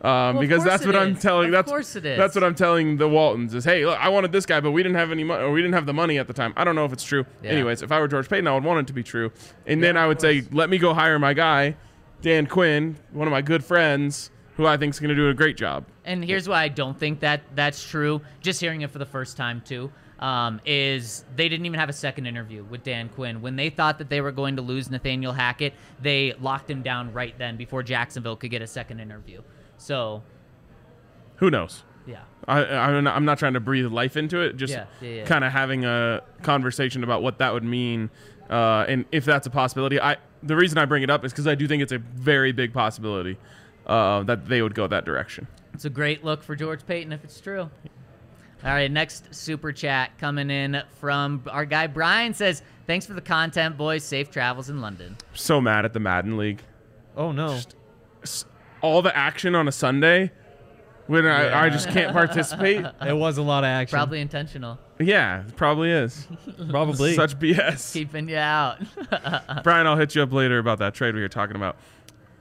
Um, 0.03 0.36
of 0.36 0.40
because 0.40 0.64
that's 0.64 0.86
what 0.86 0.96
I'm 0.96 1.12
is. 1.14 1.22
telling. 1.22 1.46
Of 1.48 1.53
that's 1.53 1.70
course 1.70 1.94
it 1.94 2.07
is. 2.07 2.16
That's 2.16 2.34
what 2.34 2.42
I'm 2.42 2.55
telling 2.55 2.96
the 2.96 3.09
Waltons 3.09 3.55
is, 3.55 3.64
hey, 3.64 3.84
look, 3.84 3.98
I 3.98 4.09
wanted 4.09 4.32
this 4.32 4.46
guy, 4.46 4.61
but 4.61 4.70
we 4.70 4.82
didn't 4.82 4.96
have 4.96 5.12
any 5.12 5.24
money, 5.24 5.42
or 5.42 5.53
we 5.53 5.61
didn't 5.61 5.74
have 5.74 5.86
the 5.86 5.92
money 5.92 6.18
at 6.18 6.26
the 6.26 6.32
time. 6.32 6.55
I 6.57 6.64
don't 6.64 6.74
know 6.74 6.86
if 6.86 6.92
it's 6.92 7.05
true. 7.05 7.26
Yeah. 7.42 7.51
Anyways, 7.51 7.82
if 7.82 7.92
I 7.92 8.01
were 8.01 8.09
George 8.09 8.28
Paton, 8.28 8.46
I 8.46 8.55
would 8.55 8.64
want 8.64 8.80
it 8.80 8.86
to 8.86 8.94
be 8.94 9.03
true, 9.03 9.30
and 9.66 9.82
then 9.82 9.96
I 9.98 10.07
would 10.07 10.20
say, 10.20 10.42
let 10.53 10.70
me 10.70 10.78
go 10.78 10.94
hire 10.94 11.18
my 11.18 11.34
guy, 11.34 11.76
Dan 12.22 12.46
Quinn, 12.46 12.96
one 13.12 13.28
of 13.28 13.32
my 13.32 13.42
good 13.42 13.62
friends, 13.62 14.30
who 14.57 14.66
I 14.66 14.76
think 14.76 14.94
is 14.94 15.01
going 15.01 15.11
to 15.11 15.14
do 15.14 15.28
a 15.28 15.34
great 15.34 15.57
job. 15.57 15.84
And 16.05 16.24
here's 16.24 16.48
why 16.48 16.62
I 16.62 16.68
don't 16.68 16.98
think 16.98 17.20
that 17.20 17.42
that's 17.55 17.82
true. 17.82 18.20
Just 18.40 18.61
hearing 18.61 18.80
it 18.82 18.90
for 18.90 18.98
the 18.98 19.07
first 19.07 19.36
time 19.36 19.61
too, 19.61 19.90
um, 20.18 20.61
is 20.66 21.24
they 21.36 21.48
didn't 21.48 21.66
even 21.66 21.78
have 21.78 21.88
a 21.88 21.94
second 21.94 22.26
interview 22.26 22.64
with 22.64 22.82
Dan 22.82 23.09
Quinn. 23.11 23.40
When 23.40 23.57
they 23.57 23.70
thought 23.70 23.98
that 23.98 24.11
they 24.11 24.20
were 24.20 24.32
going 24.32 24.57
to 24.57 24.62
lose 24.62 24.90
Nathaniel 24.90 25.32
Hackett, 25.32 25.72
they 26.01 26.34
locked 26.40 26.70
him 26.70 26.82
down 26.82 27.12
right 27.12 27.36
then 27.38 27.57
before 27.57 27.82
Jacksonville 27.82 28.36
could 28.36 28.51
get 28.51 28.61
a 28.61 28.66
second 28.66 29.01
interview. 29.01 29.42
So 29.81 30.22
Who 31.37 31.51
knows? 31.51 31.83
Yeah. 32.07 32.20
I, 32.47 32.64
I'm, 32.64 33.05
not, 33.05 33.16
I'm 33.16 33.24
not 33.24 33.39
trying 33.39 33.55
to 33.55 33.61
breathe 33.61 33.87
life 33.87 34.16
into 34.16 34.41
it. 34.41 34.57
Just 34.57 34.72
Yeah, 34.72 34.85
yeah, 35.01 35.09
yeah. 35.11 35.24
kind 35.24 35.43
of 35.45 35.53
having 35.53 35.85
a 35.85 36.22
conversation 36.43 37.03
about 37.03 37.22
what 37.22 37.39
that 37.39 37.53
would 37.53 37.64
mean, 37.64 38.11
uh, 38.51 38.85
and 38.89 39.05
if 39.11 39.24
that's 39.24 39.47
a 39.47 39.51
possibility. 39.51 40.01
I 40.01 40.16
the 40.43 40.57
reason 40.57 40.78
I 40.78 40.85
bring 40.87 41.03
it 41.03 41.11
up 41.11 41.24
is 41.24 41.33
because 41.33 41.47
I 41.47 41.55
do 41.55 41.66
think 41.68 41.83
it's 41.83 41.93
a 41.93 41.99
very 41.99 42.53
big 42.53 42.72
possibility 42.72 43.39
uh, 43.87 44.22
that 44.24 44.47
they 44.47 44.62
would 44.62 44.74
go 44.74 44.87
that 44.87 45.05
direction. 45.05 45.47
It's 45.74 45.85
a 45.85 45.91
great 45.91 46.24
look 46.24 46.43
for 46.43 46.57
George 46.57 46.85
Paton 46.87 47.12
if 47.12 47.24
it's 47.24 47.41
true. 47.41 47.70
All 48.62 48.70
right, 48.70 48.91
next 48.91 49.35
super 49.35 49.72
chat 49.72 50.18
coming 50.18 50.51
in 50.51 50.83
from 50.99 51.43
our 51.51 51.64
guy 51.64 51.87
Brian 51.87 52.35
says, 52.35 52.62
"Thanks 52.87 53.07
for 53.07 53.14
the 53.14 53.22
content, 53.22 53.76
boys. 53.78 54.05
Safe 54.05 54.31
travels 54.31 54.68
in 54.68 54.81
London." 54.81 55.16
So 55.35 55.61
mad 55.61 55.85
at 55.85 55.93
the 55.95 56.01
Madden 56.01 56.37
League. 56.37 56.62
Oh 57.16 57.33
no. 57.33 57.59
S- 58.22 58.45
All 58.83 59.03
the 59.03 59.16
action 59.16 59.55
on 59.55 59.68
a 59.68 59.72
Sunday 59.72 60.31
when 61.07 61.26
I, 61.26 61.66
I 61.66 61.70
just 61.70 61.89
can't 61.89 62.12
participate. 62.12 62.85
It 63.07 63.16
was 63.16 63.39
a 63.39 63.43
lot 63.43 63.64
of 63.64 63.68
action. 63.68 63.97
Probably 63.97 64.20
intentional, 64.20 64.78
Yeah, 64.99 65.41
it 65.47 65.57
probably 65.57 65.91
is. 65.91 66.26
Probably. 66.70 67.14
Such 67.14 67.39
BS. 67.39 67.93
keeping 67.93 68.28
you 68.28 68.37
out. 68.37 68.78
Brian, 69.64 69.87
I'll 69.87 69.97
hit 69.97 70.14
you 70.14 70.22
up 70.22 70.33
later 70.33 70.59
about 70.59 70.78
that 70.78 70.95
trade 70.95 71.14
we 71.14 71.20
were 71.20 71.28
talking 71.28 71.57
about. 71.57 71.76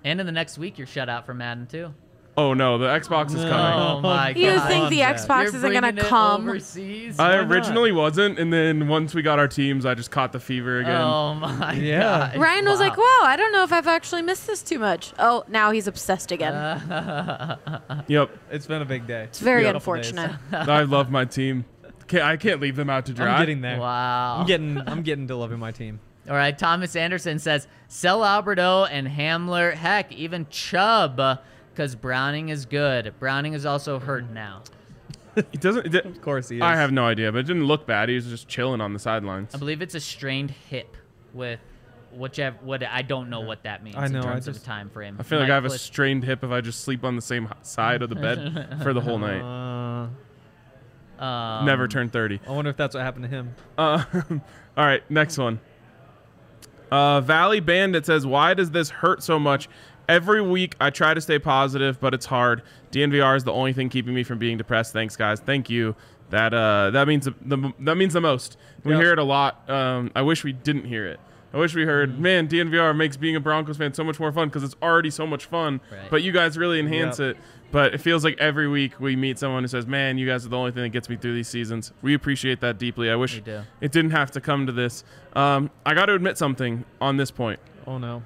and 0.04 0.20
in 0.20 0.26
the 0.26 0.32
next 0.32 0.58
week, 0.58 0.78
you're 0.78 0.88
shut 0.88 1.10
out 1.10 1.26
from 1.26 1.38
Madden 1.40 1.66
too. 1.68 1.94
Oh 2.40 2.54
no, 2.54 2.78
the 2.78 2.86
Xbox 2.88 3.28
is 3.30 3.36
coming. 3.36 3.50
Oh, 3.50 3.96
oh 3.98 4.02
my 4.02 4.32
god. 4.34 4.38
You 4.38 4.60
think 4.62 4.90
the 4.90 4.98
You're 4.98 5.08
Xbox 5.08 5.44
You're 5.44 5.56
isn't 5.56 5.62
gonna 5.74 5.82
bringing 5.92 5.98
it 6.06 6.06
come? 6.08 6.48
overseas? 6.48 7.20
I 7.20 7.30
Why 7.30 7.36
not? 7.42 7.52
originally 7.52 7.92
wasn't, 7.92 8.40
and 8.40 8.54
then 8.54 8.88
once 8.88 9.14
we 9.14 9.22
got 9.22 9.40
our 9.40 9.48
teams, 9.48 9.86
I 9.86 9.94
just 9.94 10.10
caught 10.12 10.32
the 10.32 10.40
fever 10.40 10.80
again. 10.80 11.02
Oh 11.02 11.34
my 11.36 11.74
Yeah. 11.74 12.32
god! 12.34 12.38
Ryan 12.40 12.66
was 12.66 12.80
like, 12.80 12.96
Wow. 12.98 13.04
"Wow, 13.22 13.28
I 13.28 13.36
don't 13.36 13.52
know 13.52 13.64
if 13.64 13.74
I've 13.74 13.88
actually 13.88 14.22
missed 14.22 14.48
this 14.48 14.62
too 14.64 14.80
much." 14.80 15.12
Oh, 15.20 15.44
now 15.50 15.72
he's 15.72 15.88
obsessed 15.88 16.32
again. 16.32 16.54
Yep, 18.08 18.30
It's 18.52 18.66
been 18.68 18.82
a 18.82 18.86
big 18.86 19.06
day. 19.06 19.24
it's 19.24 19.40
very 19.40 19.64
Beautiful 19.64 19.96
days. 19.96 20.10
unfortunate. 20.12 20.40
I 20.70 20.84
love 20.84 21.12
my 21.12 21.26
team. 21.26 21.66
Can't, 22.08 22.24
I 22.24 22.38
can't 22.38 22.60
leave 22.62 22.76
them 22.76 22.90
out 22.90 23.06
to 23.08 23.14
dry. 23.14 23.28
I'm 23.28 23.40
getting 23.42 23.62
there. 23.62 23.80
Wow. 23.80 24.38
I'm 24.40 24.46
getting 24.48 24.78
I'm 24.88 25.04
getting 25.04 25.28
to 25.28 25.36
loving 25.36 25.60
my 25.60 25.72
team. 25.72 26.00
All 26.30 26.36
right, 26.36 26.58
Thomas 26.58 26.96
Anderson 26.96 27.40
says 27.40 27.68
sell 27.88 28.24
Alberto 28.24 28.86
and 28.86 29.08
Hamler, 29.08 29.74
heck, 29.74 30.12
even 30.12 30.48
Chubb, 30.50 31.20
because 31.80 31.96
Browning 31.96 32.50
is 32.50 32.66
good. 32.66 33.14
Browning 33.20 33.54
is 33.54 33.66
also 33.66 34.00
hurt 34.00 34.30
now. 34.32 34.64
It 35.38 35.62
doesn't. 35.62 35.96
It, 35.96 36.06
Of 36.06 36.22
course 36.22 36.50
he 36.50 36.58
is. 36.58 36.62
I 36.62 36.76
have 36.76 36.92
no 36.92 37.06
idea, 37.06 37.32
but 37.32 37.38
it 37.38 37.44
didn't 37.44 37.64
look 37.64 37.86
bad. 37.86 38.10
He 38.10 38.16
was 38.16 38.26
just 38.26 38.50
chilling 38.50 38.82
on 38.82 38.92
the 38.92 39.00
sidelines. 39.00 39.56
I 39.56 39.58
believe 39.58 39.82
it's 39.82 39.96
a 39.96 40.00
strained 40.02 40.52
hip 40.52 40.98
with 41.34 41.62
whichever. 42.12 42.58
What 42.62 42.84
I 42.84 43.04
don't 43.04 43.30
know 43.30 43.40
what 43.40 43.64
that 43.64 43.82
means 43.82 43.96
I 43.96 44.08
know, 44.08 44.20
in 44.20 44.26
I 44.26 44.34
terms 44.34 44.48
of 44.50 44.56
just- 44.56 44.66
a 44.66 44.68
time 44.68 44.90
frame. 44.90 45.16
I 45.18 45.24
feel 45.24 45.40
like 45.40 45.50
I 45.50 45.54
have 45.54 45.64
a 45.64 45.70
strained 45.70 46.26
hip 46.26 46.44
if 46.44 46.52
I 46.52 46.60
just 46.60 46.82
sleep 46.82 47.06
on 47.06 47.16
the 47.16 47.22
same 47.22 47.48
side 47.62 48.02
of 48.02 48.10
the 48.10 48.16
bed 48.16 48.80
for 48.84 48.92
the 48.92 49.00
whole 49.00 49.20
night. 49.20 50.10
Uh, 51.18 51.24
um, 51.24 51.66
Never 51.66 51.88
turned 51.88 52.12
30. 52.12 52.42
I 52.46 52.52
wonder 52.52 52.72
if 52.72 52.76
that's 52.76 52.96
what 52.96 53.04
happened 53.04 53.24
to 53.26 53.30
him. 53.30 53.56
Uh, 53.78 54.04
all 54.76 54.86
right, 54.86 55.10
next 55.10 55.38
one. 55.38 55.62
Uh, 56.92 57.22
Valley 57.22 57.62
Bandit 57.62 58.06
says, 58.06 58.26
"Why 58.26 58.56
does 58.56 58.72
this 58.72 58.90
hurt 58.90 59.24
so 59.24 59.40
much? 59.40 59.70
Every 60.10 60.42
week 60.42 60.76
I 60.82 60.90
try 60.90 61.14
to 61.14 61.22
stay 61.22 61.38
positive, 61.40 62.00
but 62.02 62.14
it's 62.14 62.26
hard. 62.26 62.64
DNVR 62.92 63.38
is 63.38 63.44
the 63.44 63.54
only 63.54 63.74
thing 63.74 63.90
keeping 63.90 64.14
me 64.14 64.24
from 64.24 64.40
being 64.40 64.58
depressed. 64.58 64.92
Thanks, 64.92 65.16
guys. 65.16 65.40
Thank 65.40 65.70
you. 65.70 65.96
That 66.32 66.54
uh, 66.54 66.90
that 66.92 67.08
means 67.08 67.26
the 67.26 67.74
that 67.80 67.96
means 67.96 68.14
the 68.14 68.22
most. 68.22 68.58
We 68.84 68.94
Yep. 68.94 69.02
hear 69.02 69.14
it 69.14 69.20
a 69.20 69.24
lot. 69.24 69.70
Um, 69.70 70.12
I 70.16 70.22
wish 70.24 70.44
we 70.44 70.52
didn't 70.52 70.86
hear 70.86 71.06
it. 71.08 71.20
I 71.54 71.58
wish 71.58 71.74
we 71.74 71.84
heard, 71.84 72.20
man, 72.20 72.48
DNVR 72.48 72.96
makes 72.96 73.18
being 73.18 73.36
a 73.36 73.40
Broncos 73.40 73.78
fan 73.78 73.94
so 73.96 74.04
much 74.04 74.20
more 74.20 74.32
fun 74.32 74.50
because 74.50 74.64
it's 74.64 74.76
already 74.84 75.10
so 75.10 75.26
much 75.26 75.46
fun. 75.46 75.82
Right. 75.92 76.10
But 76.10 76.22
you 76.22 76.32
guys 76.32 76.58
really 76.60 76.80
enhance 76.80 77.20
Yep. 77.20 77.36
it. 77.36 77.42
But 77.72 77.94
it 77.96 78.00
feels 78.00 78.24
like 78.24 78.38
every 78.40 78.68
week 78.68 79.00
we 79.00 79.16
meet 79.16 79.38
someone 79.40 79.64
who 79.64 79.68
says, 79.68 79.86
man, 79.88 80.18
you 80.20 80.28
guys 80.28 80.46
are 80.46 80.50
the 80.50 80.58
only 80.58 80.72
thing 80.72 80.84
that 80.84 80.90
gets 80.90 81.08
me 81.10 81.16
through 81.18 81.34
these 81.36 81.48
seasons. 81.48 81.92
We 82.04 82.14
appreciate 82.16 82.62
that 82.62 82.78
deeply. 82.80 83.10
I 83.12 83.16
wish 83.16 83.38
it 83.38 83.92
didn't 83.92 84.12
have 84.12 84.30
to 84.32 84.42
come 84.42 84.66
to 84.68 84.72
this. 84.72 85.04
Um, 85.34 85.70
I 85.86 85.94
got 85.96 86.06
to 86.08 86.14
admit 86.16 86.38
something 86.38 86.84
on 87.02 87.18
this 87.18 87.30
point. 87.32 87.60
Oh 87.88 87.98
no. 87.98 88.22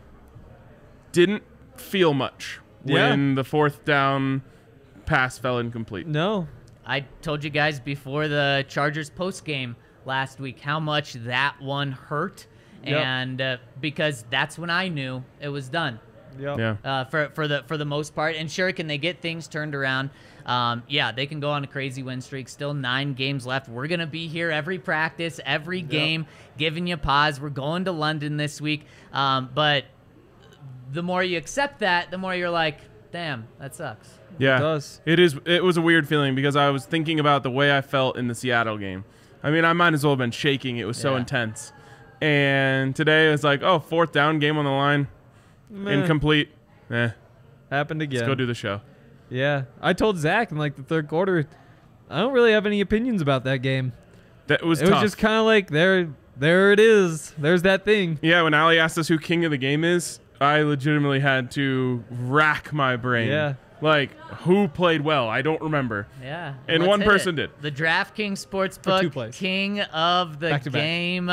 Didn't 1.13 1.43
feel 1.77 2.13
much 2.13 2.59
Yeah. 2.85 3.09
when 3.09 3.35
the 3.35 3.43
fourth 3.43 3.85
down 3.85 4.41
pass 5.05 5.37
fell 5.37 5.59
incomplete. 5.59 6.07
No. 6.07 6.47
I 6.85 7.01
told 7.21 7.43
you 7.43 7.49
guys 7.49 7.79
before 7.79 8.27
the 8.27 8.65
Chargers 8.67 9.09
post 9.09 9.45
game 9.45 9.75
last 10.05 10.39
week 10.39 10.59
how 10.59 10.79
much 10.79 11.13
that 11.13 11.55
one 11.61 11.91
hurt, 11.93 12.45
Yep. 12.85 13.05
and 13.05 13.41
uh, 13.41 13.57
because 13.79 14.25
that's 14.29 14.59
when 14.59 14.69
I 14.69 14.89
knew 14.89 15.23
it 15.39 15.47
was 15.49 15.69
done. 15.69 15.99
Yep. 16.39 16.57
Yeah. 16.57 16.75
uh, 16.83 17.05
for 17.05 17.29
for 17.29 17.47
the 17.47 17.63
for 17.67 17.77
the 17.77 17.85
most 17.85 18.15
part. 18.15 18.35
And 18.35 18.51
sure, 18.51 18.71
can 18.73 18.87
they 18.87 18.97
get 18.97 19.21
things 19.21 19.47
turned 19.47 19.75
around? 19.75 20.09
Um, 20.45 20.83
yeah, 20.89 21.11
they 21.13 21.25
can 21.27 21.39
go 21.39 21.51
on 21.51 21.63
a 21.63 21.67
crazy 21.67 22.01
win 22.03 22.19
streak. 22.21 22.49
Still 22.49 22.73
nine 22.73 23.13
games 23.13 23.45
left. 23.45 23.69
We're 23.69 23.87
gonna 23.87 24.07
be 24.07 24.27
here 24.27 24.49
every 24.51 24.79
practice, 24.79 25.39
every 25.45 25.81
game, 25.81 26.25
giving 26.57 26.87
you 26.87 26.97
pause. 26.97 27.39
We're 27.39 27.49
going 27.49 27.85
to 27.85 27.91
London 27.93 28.35
this 28.37 28.59
week, 28.59 28.87
um, 29.13 29.51
but 29.53 29.85
the 30.93 31.03
more 31.03 31.23
you 31.23 31.37
accept 31.37 31.79
that, 31.79 32.11
the 32.11 32.17
more 32.17 32.35
you're 32.35 32.49
like, 32.49 32.79
damn, 33.11 33.47
that 33.59 33.75
sucks. 33.75 34.09
Yeah, 34.39 34.57
It 34.57 34.59
does. 34.61 35.01
It 35.05 35.19
is. 35.19 35.35
It 35.45 35.63
was 35.63 35.77
a 35.77 35.81
weird 35.81 36.07
feeling 36.07 36.33
because 36.35 36.55
I 36.55 36.69
was 36.69 36.85
thinking 36.85 37.19
about 37.19 37.43
the 37.43 37.51
way 37.51 37.75
I 37.75 37.81
felt 37.81 38.17
in 38.17 38.27
the 38.27 38.35
Seattle 38.35 38.77
game. 38.77 39.03
I 39.43 39.51
mean, 39.51 39.65
I 39.65 39.73
might 39.73 39.93
as 39.93 40.03
well 40.03 40.13
have 40.13 40.19
been 40.19 40.31
shaking. 40.31 40.77
It 40.77 40.85
was 40.85 40.97
so 40.97 41.11
Yeah. 41.13 41.19
intense. 41.19 41.71
And 42.21 42.95
today 42.95 43.27
it 43.27 43.31
was 43.31 43.43
like, 43.43 43.61
oh, 43.61 43.79
fourth 43.79 44.11
down, 44.11 44.39
game 44.39 44.57
on 44.57 44.65
the 44.65 44.71
line, 44.71 45.07
Meh. 45.69 45.91
incomplete. 45.91 46.49
Eh, 46.89 47.09
Happened 47.69 48.01
again. 48.01 48.19
let's 48.21 48.27
go 48.27 48.35
do 48.35 48.45
the 48.45 48.53
show. 48.53 48.81
Yeah. 49.29 49.63
I 49.81 49.93
told 49.93 50.17
Zac 50.17 50.51
in 50.51 50.57
like 50.57 50.75
the 50.75 50.83
third 50.83 51.07
quarter, 51.07 51.47
I 52.09 52.19
don't 52.19 52.33
really 52.33 52.51
have 52.53 52.65
any 52.65 52.81
opinions 52.81 53.21
about 53.21 53.43
that 53.45 53.57
game. 53.57 53.91
That 54.47 54.63
was 54.63 54.81
it 54.81 54.85
tough. 54.85 55.01
was 55.01 55.11
just 55.11 55.17
kind 55.17 55.35
of 55.35 55.45
like 55.45 55.69
there, 55.69 56.09
there 56.37 56.71
it 56.71 56.79
is. 56.79 57.33
There's 57.37 57.61
that 57.63 57.83
thing. 57.85 58.19
yeah, 58.21 58.41
when 58.43 58.53
Ali 58.53 58.79
asked 58.79 58.97
us 58.97 59.07
who 59.07 59.17
king 59.19 59.43
of 59.45 59.51
the 59.51 59.57
game 59.57 59.83
is, 59.83 60.19
I 60.43 60.61
legitimately 60.61 61.19
had 61.19 61.51
to 61.51 62.03
rack 62.09 62.73
my 62.73 62.95
brain. 62.95 63.29
Yeah. 63.29 63.55
Like 63.81 64.17
who 64.43 64.67
played 64.67 65.01
well? 65.01 65.27
I 65.27 65.41
don't 65.41 65.61
remember. 65.61 66.07
Yeah. 66.21 66.53
And 66.67 66.79
let's 66.83 66.89
one 66.89 67.01
person 67.01 67.37
it. 67.37 67.61
did. 67.61 67.61
The 67.61 67.71
DraftKings 67.83 68.43
two 68.43 68.49
Sportsbook 68.49 69.11
plays. 69.11 69.35
king 69.35 69.81
of 69.81 70.39
the 70.39 70.49
Back 70.49 70.63
to 70.63 70.71
back. 70.71 70.81
game 70.81 71.29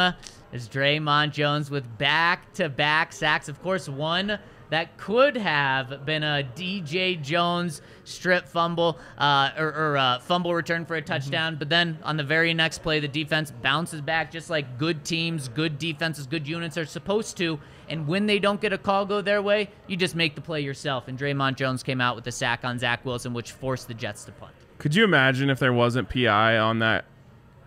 is 0.53 0.69
Dre'Mont 0.69 1.31
Jones 1.33 1.71
with 1.71 1.87
back-to-back 1.99 3.13
sacks. 3.13 3.49
Of 3.49 3.63
course, 3.63 3.89
one 3.89 4.39
that 4.71 4.97
could 4.97 5.37
have 5.37 6.05
been 6.07 6.23
a 6.23 6.49
DJ 6.55 7.21
Jones 7.21 7.83
strip 8.05 8.47
fumble 8.49 8.99
uh, 9.19 9.51
or, 9.59 9.67
or 9.69 9.97
uh, 9.97 10.19
fumble 10.21 10.55
return 10.55 10.87
for 10.87 10.95
a 10.97 11.03
touchdown. 11.03 11.57
But 11.57 11.69
then 11.69 11.99
on 12.03 12.17
the 12.17 12.23
very 12.25 12.55
next 12.55 12.79
play, 12.79 13.01
the 13.01 13.09
defense 13.09 13.51
bounces 13.63 14.01
back 14.01 14.31
just 14.31 14.49
like 14.51 14.79
good 14.79 15.05
teams, 15.05 15.49
good 15.49 15.79
defenses, 15.79 16.27
good 16.27 16.47
units 16.49 16.77
are 16.79 16.87
supposed 16.87 17.37
to. 17.39 17.59
And 17.91 18.07
when 18.07 18.27
they 18.27 18.39
don't 18.39 18.61
get 18.61 18.73
a 18.73 18.79
call 18.79 19.05
go 19.05 19.21
their 19.21 19.43
way, 19.43 19.69
you 19.89 19.97
just 19.97 20.15
make 20.17 20.35
the 20.37 20.41
play 20.41 20.61
yourself. 20.63 21.09
And 21.09 21.19
Dre'Mont 21.19 21.57
Jones 21.57 21.83
came 21.83 22.01
out 22.01 22.17
with 22.17 22.27
a 22.29 22.33
sack 22.33 22.65
on 22.65 22.79
Zach 22.79 23.05
Wilson, 23.05 23.35
which 23.35 23.51
forced 23.53 23.89
the 23.89 23.95
Jets 23.95 24.25
to 24.25 24.33
punt. 24.33 24.53
Could 24.79 24.95
you 24.95 25.05
imagine 25.05 25.51
if 25.51 25.59
there 25.59 25.73
wasn't 25.73 26.09
PI 26.09 26.57
on 26.57 26.79
that? 26.79 27.05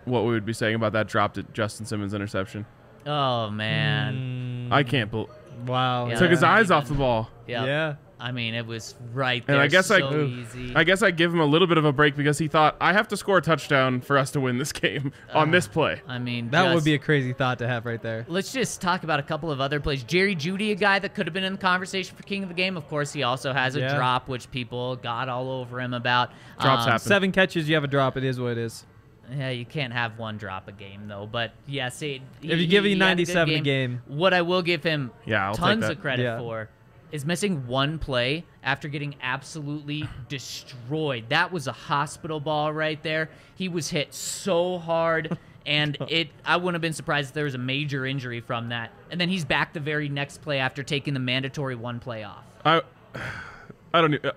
What 0.06 0.24
we 0.24 0.32
would 0.32 0.44
be 0.46 0.52
saying 0.52 0.74
about 0.74 0.92
that 0.94 1.06
dropped 1.06 1.38
at 1.38 1.52
Justin 1.52 1.86
Simmons 1.86 2.12
interception? 2.14 2.66
Oh 3.06 3.48
Mm. 3.50 3.54
man. 3.54 4.68
I 4.72 4.82
can't 4.82 5.10
believe 5.10 5.28
Wow. 5.66 6.08
Yeah. 6.08 6.16
took 6.16 6.30
his 6.30 6.42
eyes 6.42 6.66
even- 6.66 6.76
off 6.78 6.88
the 6.88 6.94
ball. 6.94 7.30
Yep. 7.46 7.66
Yeah. 7.66 7.94
I 8.20 8.30
mean, 8.32 8.54
it 8.54 8.66
was 8.66 8.94
right 9.12 9.44
there. 9.46 9.56
And 9.56 9.60
there. 9.60 9.64
I 9.64 9.68
guess 9.68 9.90
I- 9.90 9.98
so 9.98 10.14
Ooh. 10.14 10.24
easy. 10.26 10.72
I 10.74 10.84
guess 10.84 11.02
I 11.02 11.10
give 11.10 11.32
him 11.32 11.40
a 11.40 11.44
little 11.44 11.66
bit 11.66 11.78
of 11.78 11.84
a 11.84 11.92
break 11.92 12.16
because 12.16 12.38
he 12.38 12.48
thought 12.48 12.76
I 12.80 12.92
have 12.92 13.08
to 13.08 13.16
score 13.16 13.38
a 13.38 13.42
touchdown 13.42 14.00
for 14.00 14.16
us 14.16 14.30
to 14.32 14.40
win 14.40 14.56
this 14.58 14.72
game 14.72 15.12
on 15.34 15.50
this 15.50 15.66
play. 15.66 16.00
I 16.06 16.18
mean, 16.18 16.50
That 16.50 16.74
would 16.74 16.84
be 16.84 16.94
a 16.94 16.98
crazy 16.98 17.32
thought 17.32 17.58
to 17.58 17.66
have 17.68 17.84
right 17.86 18.00
there. 18.00 18.24
Let's 18.28 18.52
just 18.52 18.80
talk 18.80 19.02
about 19.04 19.18
a 19.20 19.22
couple 19.24 19.50
of 19.50 19.60
other 19.60 19.80
plays. 19.80 20.02
Jerry 20.04 20.34
Jeudy, 20.36 20.70
a 20.70 20.74
guy 20.76 20.98
that 21.00 21.14
could 21.14 21.26
have 21.26 21.34
been 21.34 21.44
in 21.44 21.52
the 21.54 21.58
conversation 21.58 22.16
for 22.16 22.22
King 22.22 22.42
of 22.44 22.48
the 22.48 22.54
Game. 22.54 22.76
Of 22.76 22.88
course, 22.88 23.12
he 23.12 23.22
also 23.24 23.52
has 23.52 23.76
a 23.76 23.80
Yeah. 23.80 23.94
drop, 23.96 24.28
which 24.28 24.50
people 24.50 24.96
got 24.96 25.28
all 25.28 25.50
over 25.50 25.80
him 25.80 25.92
about. 25.92 26.30
Drops 26.60 26.84
Um, 26.84 26.92
happen. 26.92 27.06
Seven 27.06 27.32
catches, 27.32 27.68
you 27.68 27.74
have 27.74 27.84
a 27.84 27.88
drop. 27.88 28.16
It 28.16 28.24
is 28.24 28.38
what 28.40 28.52
it 28.52 28.58
is. 28.58 28.86
Yeah, 29.34 29.50
you 29.50 29.64
can't 29.64 29.92
have 29.92 30.18
one 30.18 30.36
drop 30.36 30.68
a 30.68 30.72
game 30.72 31.08
though. 31.08 31.26
But 31.30 31.52
yes, 31.66 32.00
it, 32.02 32.20
If 32.42 32.58
you 32.60 32.66
give 32.66 32.84
he 32.84 32.90
you 32.90 32.96
had 32.96 33.18
a 33.18 33.22
good 33.24 33.26
97 33.34 33.54
a 33.54 33.60
game. 33.60 34.02
what 34.06 34.34
I 34.34 34.42
will 34.42 34.60
give 34.62 34.82
him 34.84 35.10
Yeah, 35.24 35.48
I'll 35.48 35.54
tons 35.54 35.88
of 35.88 35.98
credit 36.00 36.24
Yeah. 36.24 36.38
for 36.38 36.68
is 37.12 37.24
missing 37.24 37.66
one 37.66 37.98
play 37.98 38.44
after 38.62 38.88
getting 38.88 39.14
absolutely 39.22 40.08
destroyed. 40.28 41.24
That 41.28 41.52
was 41.52 41.66
a 41.66 41.72
hospital 41.72 42.40
ball 42.40 42.72
right 42.72 43.02
there. 43.02 43.30
He 43.54 43.68
was 43.68 43.88
hit 43.90 44.14
so 44.14 44.78
hard. 44.78 45.38
And 45.66 45.96
it, 46.08 46.28
I 46.44 46.58
wouldn't 46.58 46.74
have 46.74 46.82
been 46.82 46.92
surprised 46.92 47.28
if 47.28 47.34
there 47.34 47.44
was 47.44 47.54
a 47.54 47.58
major 47.58 48.04
injury 48.04 48.40
from 48.40 48.68
that. 48.68 48.90
And 49.10 49.18
then 49.18 49.30
he's 49.30 49.46
back 49.46 49.72
the 49.72 49.80
very 49.80 50.10
next 50.10 50.42
play 50.42 50.58
after 50.58 50.82
taking 50.82 51.14
the 51.14 51.20
mandatory 51.20 51.74
one 51.74 52.00
play 52.00 52.22
off. 52.22 52.44
I 52.66 52.82
I 53.94 54.02
don't 54.02 54.10
know. 54.10 54.18
Uh, 54.22 54.32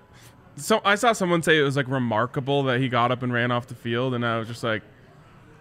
so 0.56 0.80
I 0.84 0.94
saw 0.94 1.12
someone 1.12 1.42
say 1.42 1.58
it 1.58 1.62
was 1.62 1.76
like 1.76 1.86
remarkable 1.88 2.62
that 2.62 2.80
he 2.80 2.88
got 2.88 3.12
up 3.12 3.22
and 3.22 3.30
ran 3.30 3.50
off 3.50 3.66
the 3.66 3.74
field, 3.74 4.14
and 4.14 4.24
I 4.24 4.38
was 4.38 4.48
just 4.48 4.64
like, 4.64 4.82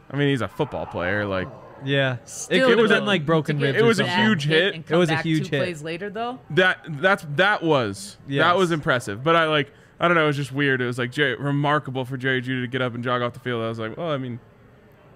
I 0.10 0.16
mean, 0.16 0.30
he's 0.30 0.42
a 0.42 0.48
football 0.48 0.86
player. 0.86 1.26
Like 1.26 1.48
Yeah. 1.86 2.18
Still, 2.26 2.58
it 2.58 2.76
could 2.76 2.80
have 2.92 3.02
though, 3.02 3.06
like 3.06 3.26
broken 3.26 3.60
to 3.60 3.66
ribs. 3.66 3.78
It 3.80 3.84
was 3.84 4.00
a 4.00 4.08
huge 4.08 4.46
hit. 4.46 4.76
And 4.76 4.84
It 4.90 4.96
was 4.96 5.10
a 5.10 5.18
huge 5.22 5.50
two 5.50 5.56
hit. 5.58 5.64
plays 5.64 5.82
later, 5.82 6.10
though. 6.10 6.40
that. 6.52 6.80
That's 6.90 7.26
that 7.36 7.64
was 7.64 8.18
Yes. 8.28 8.44
that 8.44 8.58
was 8.58 8.72
impressive. 8.72 9.24
But 9.24 9.36
I 9.36 9.46
like 9.46 9.72
I 10.00 10.08
don't 10.08 10.16
know. 10.16 10.24
It 10.24 10.28
was 10.28 10.36
just 10.38 10.52
weird. 10.52 10.80
It 10.82 10.86
was 10.86 10.98
like 11.00 11.12
Jerry, 11.12 11.36
remarkable 11.36 12.06
for 12.06 12.18
Jerry 12.18 12.42
Jeudy 12.42 12.62
to 12.64 12.68
get 12.68 12.82
up 12.82 12.94
and 12.96 13.04
jog 13.04 13.22
off 13.22 13.34
the 13.34 13.40
field. 13.40 13.64
I 13.64 13.68
was 13.70 13.80
like, 13.80 13.98
well, 13.98 14.12
I 14.12 14.18
mean, 14.18 14.40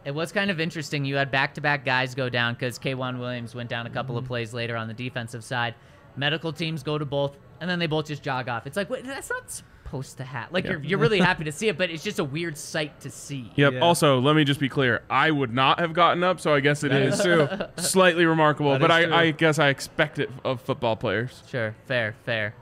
It 0.06 0.16
was 0.16 0.32
kind 0.32 0.50
of 0.50 0.60
interesting. 0.60 1.06
You 1.06 1.18
had 1.18 1.30
back-to-back 1.30 1.86
guys 1.86 2.16
go 2.16 2.30
down 2.30 2.56
because 2.56 2.80
K'Waun 2.80 3.20
Williams 3.20 3.54
went 3.54 3.70
down 3.70 3.86
a 3.86 3.92
couple 3.92 4.16
Mm-hmm. 4.16 4.24
of 4.24 4.28
plays 4.28 4.54
later 4.56 4.76
on 4.76 4.88
the 4.88 4.96
defensive 4.96 5.44
side. 5.44 5.76
Medical 6.16 6.52
teams 6.52 6.82
go 6.82 6.98
to 6.98 7.06
both, 7.06 7.38
and 7.60 7.70
then 7.70 7.78
they 7.78 7.86
both 7.86 8.08
just 8.08 8.24
jog 8.24 8.50
off. 8.50 8.66
It's 8.66 8.76
like 8.76 8.90
wait, 8.90 9.06
that's 9.06 9.30
not 9.30 9.62
supposed 9.92 10.18
to 10.18 10.24
happen. 10.24 10.54
Like 10.54 10.64
Yeah. 10.64 10.72
you're, 10.72 10.84
you're 10.84 11.00
really 11.00 11.20
happy 11.20 11.44
to 11.44 11.52
see 11.52 11.68
it, 11.68 11.78
but 11.78 11.90
it's 11.90 12.02
just 12.04 12.18
a 12.20 12.24
weird 12.24 12.58
sight 12.58 13.02
to 13.02 13.10
see. 13.10 13.52
Yep. 13.56 13.74
Yeah. 13.74 13.80
Also, 13.82 14.20
let 14.22 14.38
me 14.38 14.46
just 14.46 14.60
be 14.60 14.70
clear. 14.70 15.02
I 15.10 15.30
would 15.32 15.54
not 15.54 15.80
have 15.80 15.92
gotten 15.92 16.24
up, 16.24 16.40
so 16.40 16.54
I 16.54 16.62
guess 16.62 16.84
it 16.86 16.92
That 16.92 17.02
is 17.02 17.16
is 17.20 17.22
true. 17.26 17.48
slightly 17.78 18.26
remarkable. 18.26 18.72
That 18.72 18.80
but 18.82 18.90
I, 18.92 19.04
true. 19.06 19.14
I 19.14 19.32
guess 19.32 19.60
I 19.60 19.68
expect 19.68 20.18
it 20.20 20.30
of 20.46 20.62
football 20.62 20.96
players. 20.96 21.44
Sure, 21.50 21.76
fair, 21.88 22.16
fair. 22.24 22.56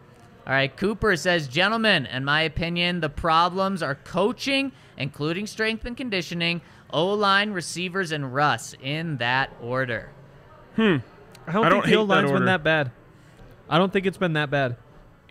All 0.47 0.53
right, 0.53 0.75
Cooper 0.75 1.15
says, 1.15 1.47
gentlemen, 1.47 2.07
in 2.07 2.25
my 2.25 2.41
opinion, 2.41 2.99
the 3.01 3.09
problems 3.09 3.83
are 3.83 3.93
coaching, 3.93 4.71
including 4.97 5.45
strength 5.45 5.85
and 5.85 5.95
conditioning, 5.95 6.61
O 6.89 7.13
line, 7.13 7.51
receivers, 7.51 8.11
and 8.11 8.33
Russ 8.33 8.73
in 8.81 9.17
that 9.17 9.51
order. 9.61 10.09
Hmm. 10.75 10.97
I 11.45 11.51
don't, 11.51 11.65
I 11.65 11.69
think 11.69 11.83
don't 11.83 11.91
the 11.91 11.95
O 11.97 12.05
that 12.07 12.13
line's 12.15 12.31
order. 12.31 12.39
been 12.39 12.45
that 12.47 12.63
bad. 12.63 12.91
I 13.69 13.77
don't 13.77 13.93
think 13.93 14.07
it's 14.07 14.17
been 14.17 14.33
that 14.33 14.49
bad. 14.49 14.77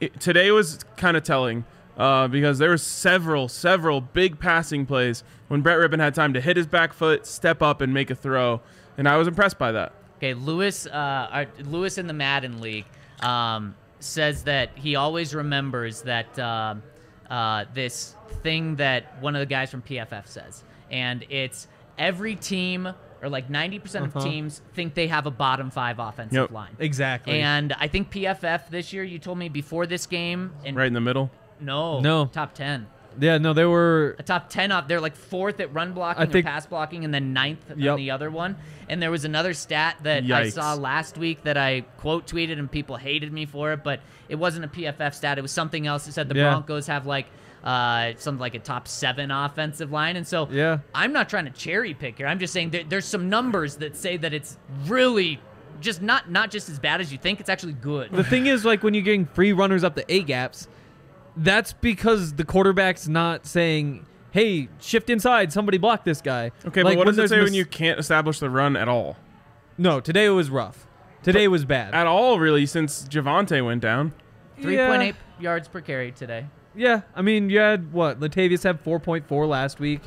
It, 0.00 0.20
today 0.20 0.52
was 0.52 0.78
kind 0.96 1.16
of 1.16 1.24
telling 1.24 1.64
uh, 1.98 2.28
because 2.28 2.58
there 2.58 2.70
were 2.70 2.78
several, 2.78 3.48
several 3.48 4.00
big 4.00 4.38
passing 4.38 4.86
plays 4.86 5.24
when 5.48 5.60
Brett 5.60 5.78
Rypien 5.78 5.98
had 6.00 6.14
time 6.14 6.32
to 6.34 6.40
hit 6.40 6.56
his 6.56 6.66
back 6.66 6.92
foot, 6.92 7.26
step 7.26 7.60
up, 7.60 7.80
and 7.80 7.92
make 7.92 8.10
a 8.10 8.14
throw, 8.14 8.60
and 8.96 9.08
I 9.08 9.16
was 9.16 9.28
impressed 9.28 9.58
by 9.58 9.72
that. 9.72 9.92
Okay, 10.18 10.34
Lewis, 10.34 10.86
uh, 10.86 10.90
our, 11.30 11.46
Lewis 11.64 11.98
in 11.98 12.06
the 12.06 12.12
Madden 12.12 12.60
League 12.60 12.86
um, 13.20 13.74
says 14.00 14.44
that 14.44 14.70
he 14.74 14.96
always 14.96 15.34
remembers 15.34 16.02
that 16.02 16.38
um, 16.38 16.82
uh, 17.30 17.64
this 17.74 18.14
thing 18.42 18.76
that 18.76 19.20
one 19.20 19.34
of 19.36 19.40
the 19.40 19.46
guys 19.46 19.70
from 19.70 19.82
PFF 19.82 20.26
says, 20.26 20.64
and 20.90 21.24
it's 21.28 21.68
every 21.98 22.34
team 22.36 22.88
or 23.20 23.28
like 23.28 23.48
90% 23.48 24.04
of 24.04 24.16
Uh-huh. 24.16 24.24
teams 24.24 24.62
think 24.74 24.94
they 24.94 25.08
have 25.08 25.26
a 25.26 25.30
bottom 25.30 25.70
five 25.70 25.98
offensive 25.98 26.34
Yep. 26.42 26.50
line. 26.52 26.76
Exactly. 26.78 27.40
And 27.40 27.72
I 27.72 27.88
think 27.88 28.10
PFF 28.10 28.70
this 28.70 28.92
year, 28.92 29.02
you 29.02 29.18
told 29.18 29.38
me 29.38 29.48
before 29.48 29.86
this 29.86 30.06
game, 30.06 30.52
and 30.64 30.76
Right 30.76 30.86
in 30.86 30.92
the 30.92 31.00
middle. 31.00 31.28
No, 31.60 32.00
No. 32.00 32.26
top 32.26 32.54
10. 32.54 32.86
yeah, 33.20 33.38
no, 33.38 33.52
they 33.52 33.64
were. 33.64 34.14
A 34.18 34.22
top 34.22 34.48
10 34.48 34.70
off. 34.72 34.86
They're 34.88 35.00
like 35.00 35.16
fourth 35.16 35.58
at 35.60 35.72
run 35.74 35.92
blocking 35.92 36.22
I 36.22 36.26
think- 36.26 36.46
pass 36.46 36.66
blocking, 36.66 37.04
and 37.04 37.12
then 37.12 37.32
ninth 37.32 37.64
Yep. 37.76 37.92
on 37.92 37.96
the 37.98 38.10
other 38.12 38.30
one. 38.30 38.56
And 38.88 39.02
there 39.02 39.10
was 39.10 39.24
another 39.24 39.52
stat 39.54 39.96
that 40.04 40.30
I 40.30 40.48
saw 40.50 40.74
last 40.74 41.18
week 41.18 41.42
that 41.44 41.56
I 41.58 41.82
quote 41.98 42.26
tweeted, 42.26 42.58
and 42.58 42.70
people 42.70 42.96
hated 42.96 43.32
me 43.32 43.44
for 43.44 43.72
it, 43.72 43.82
but 43.84 44.00
it 44.28 44.36
wasn't 44.36 44.64
a 44.64 44.68
PFF 44.68 45.14
stat. 45.14 45.36
It 45.38 45.42
was 45.42 45.50
something 45.52 45.86
else. 45.86 46.06
It 46.08 46.12
said 46.12 46.28
the 46.28 46.36
Yeah. 46.36 46.50
Broncos 46.50 46.86
have 46.86 47.06
like 47.06 47.26
uh, 47.64 48.12
something 48.18 48.40
like 48.40 48.54
a 48.54 48.58
top 48.60 48.86
seven 48.86 49.32
offensive 49.32 49.90
line. 49.90 50.14
And 50.14 50.24
so 50.24 50.48
Yeah. 50.50 50.78
I'm 50.94 51.12
not 51.12 51.28
trying 51.28 51.44
to 51.46 51.50
cherry 51.50 51.92
pick 51.92 52.16
here. 52.18 52.28
I'm 52.28 52.38
just 52.38 52.52
saying 52.52 52.70
there, 52.70 52.84
there's 52.88 53.04
some 53.04 53.28
numbers 53.28 53.76
that 53.78 53.96
say 53.96 54.16
that 54.16 54.32
it's 54.32 54.56
really 54.86 55.40
just 55.80 56.00
not 56.00 56.30
not 56.30 56.52
just 56.52 56.68
as 56.68 56.78
bad 56.78 57.00
as 57.00 57.10
you 57.10 57.18
think. 57.18 57.40
It's 57.40 57.48
actually 57.50 57.72
good. 57.72 58.12
The 58.12 58.22
thing 58.22 58.46
is, 58.46 58.64
like 58.64 58.84
when 58.84 58.94
you're 58.94 59.02
getting 59.02 59.26
free 59.26 59.52
runners 59.52 59.82
up 59.82 59.96
the 59.96 60.04
A 60.10 60.22
gaps, 60.22 60.68
that's 61.38 61.72
because 61.72 62.34
the 62.34 62.44
quarterback's 62.44 63.08
not 63.08 63.46
saying, 63.46 64.06
"Hey, 64.30 64.68
shift 64.80 65.08
inside, 65.10 65.52
somebody 65.52 65.78
block 65.78 66.04
this 66.04 66.20
guy." 66.20 66.50
Okay, 66.66 66.82
like 66.82 66.96
but 66.96 66.98
what 66.98 67.06
does 67.06 67.18
it 67.18 67.28
say 67.28 67.36
mis- 67.36 67.44
when 67.44 67.54
you 67.54 67.64
can't 67.64 67.98
establish 67.98 68.38
the 68.40 68.50
run 68.50 68.76
at 68.76 68.88
all? 68.88 69.16
No, 69.76 70.00
today 70.00 70.26
it 70.26 70.30
was 70.30 70.50
rough. 70.50 70.86
Today 71.22 71.48
was 71.48 71.64
bad. 71.64 71.94
At 71.94 72.06
all, 72.06 72.38
really, 72.38 72.64
since 72.66 73.04
Javonte 73.04 73.64
went 73.64 73.82
down. 73.82 74.12
3.8 74.60 75.14
yards 75.40 75.68
per 75.68 75.80
carry 75.80 76.10
today. 76.12 76.46
Yeah, 76.74 77.02
I 77.14 77.22
mean, 77.22 77.50
you 77.50 77.58
had 77.58 77.92
what? 77.92 78.20
Latavius 78.20 78.62
had 78.64 78.82
4.4 78.82 79.46
last 79.48 79.78
week. 79.80 80.00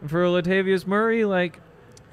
And 0.00 0.10
for 0.10 0.22
Latavius 0.24 0.86
Murray, 0.86 1.24
like, 1.24 1.60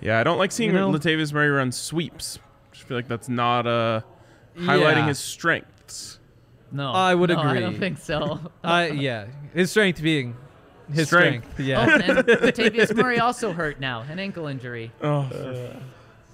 Yeah, 0.02 0.20
I 0.20 0.24
don't 0.24 0.38
like 0.38 0.52
seeing 0.52 0.72
You 0.72 0.78
know- 0.78 0.92
Latavius 0.92 1.34
Murray 1.34 1.50
run 1.50 1.72
sweeps. 1.72 2.40
Just 2.72 2.88
feel 2.88 2.98
like 2.98 3.08
that's 3.08 3.30
not 3.30 3.66
uh, 3.68 4.02
highlighting 4.58 4.98
Yeah. 4.98 5.08
his 5.08 5.20
strengths. 5.20 6.17
No, 6.72 6.92
I 6.92 7.16
would 7.16 7.30
no, 7.30 7.40
I 7.40 7.60
don't 7.60 7.78
think 7.78 7.98
so. 7.98 8.40
uh, 8.64 8.90
yeah, 8.94 9.28
his 9.54 9.72
strength 9.72 10.02
being 10.02 10.36
his 10.92 11.08
Strength. 11.08 11.54
strength. 11.54 11.60
Oh, 11.60 11.64
Yeah. 11.64 11.84
and 12.04 12.18
Latavius 12.28 12.96
Murray 12.96 13.20
also 13.20 13.54
hurt 13.54 13.80
now, 13.80 14.02
an 14.10 14.20
ankle 14.20 14.48
injury. 14.48 14.92
Oh, 15.02 15.30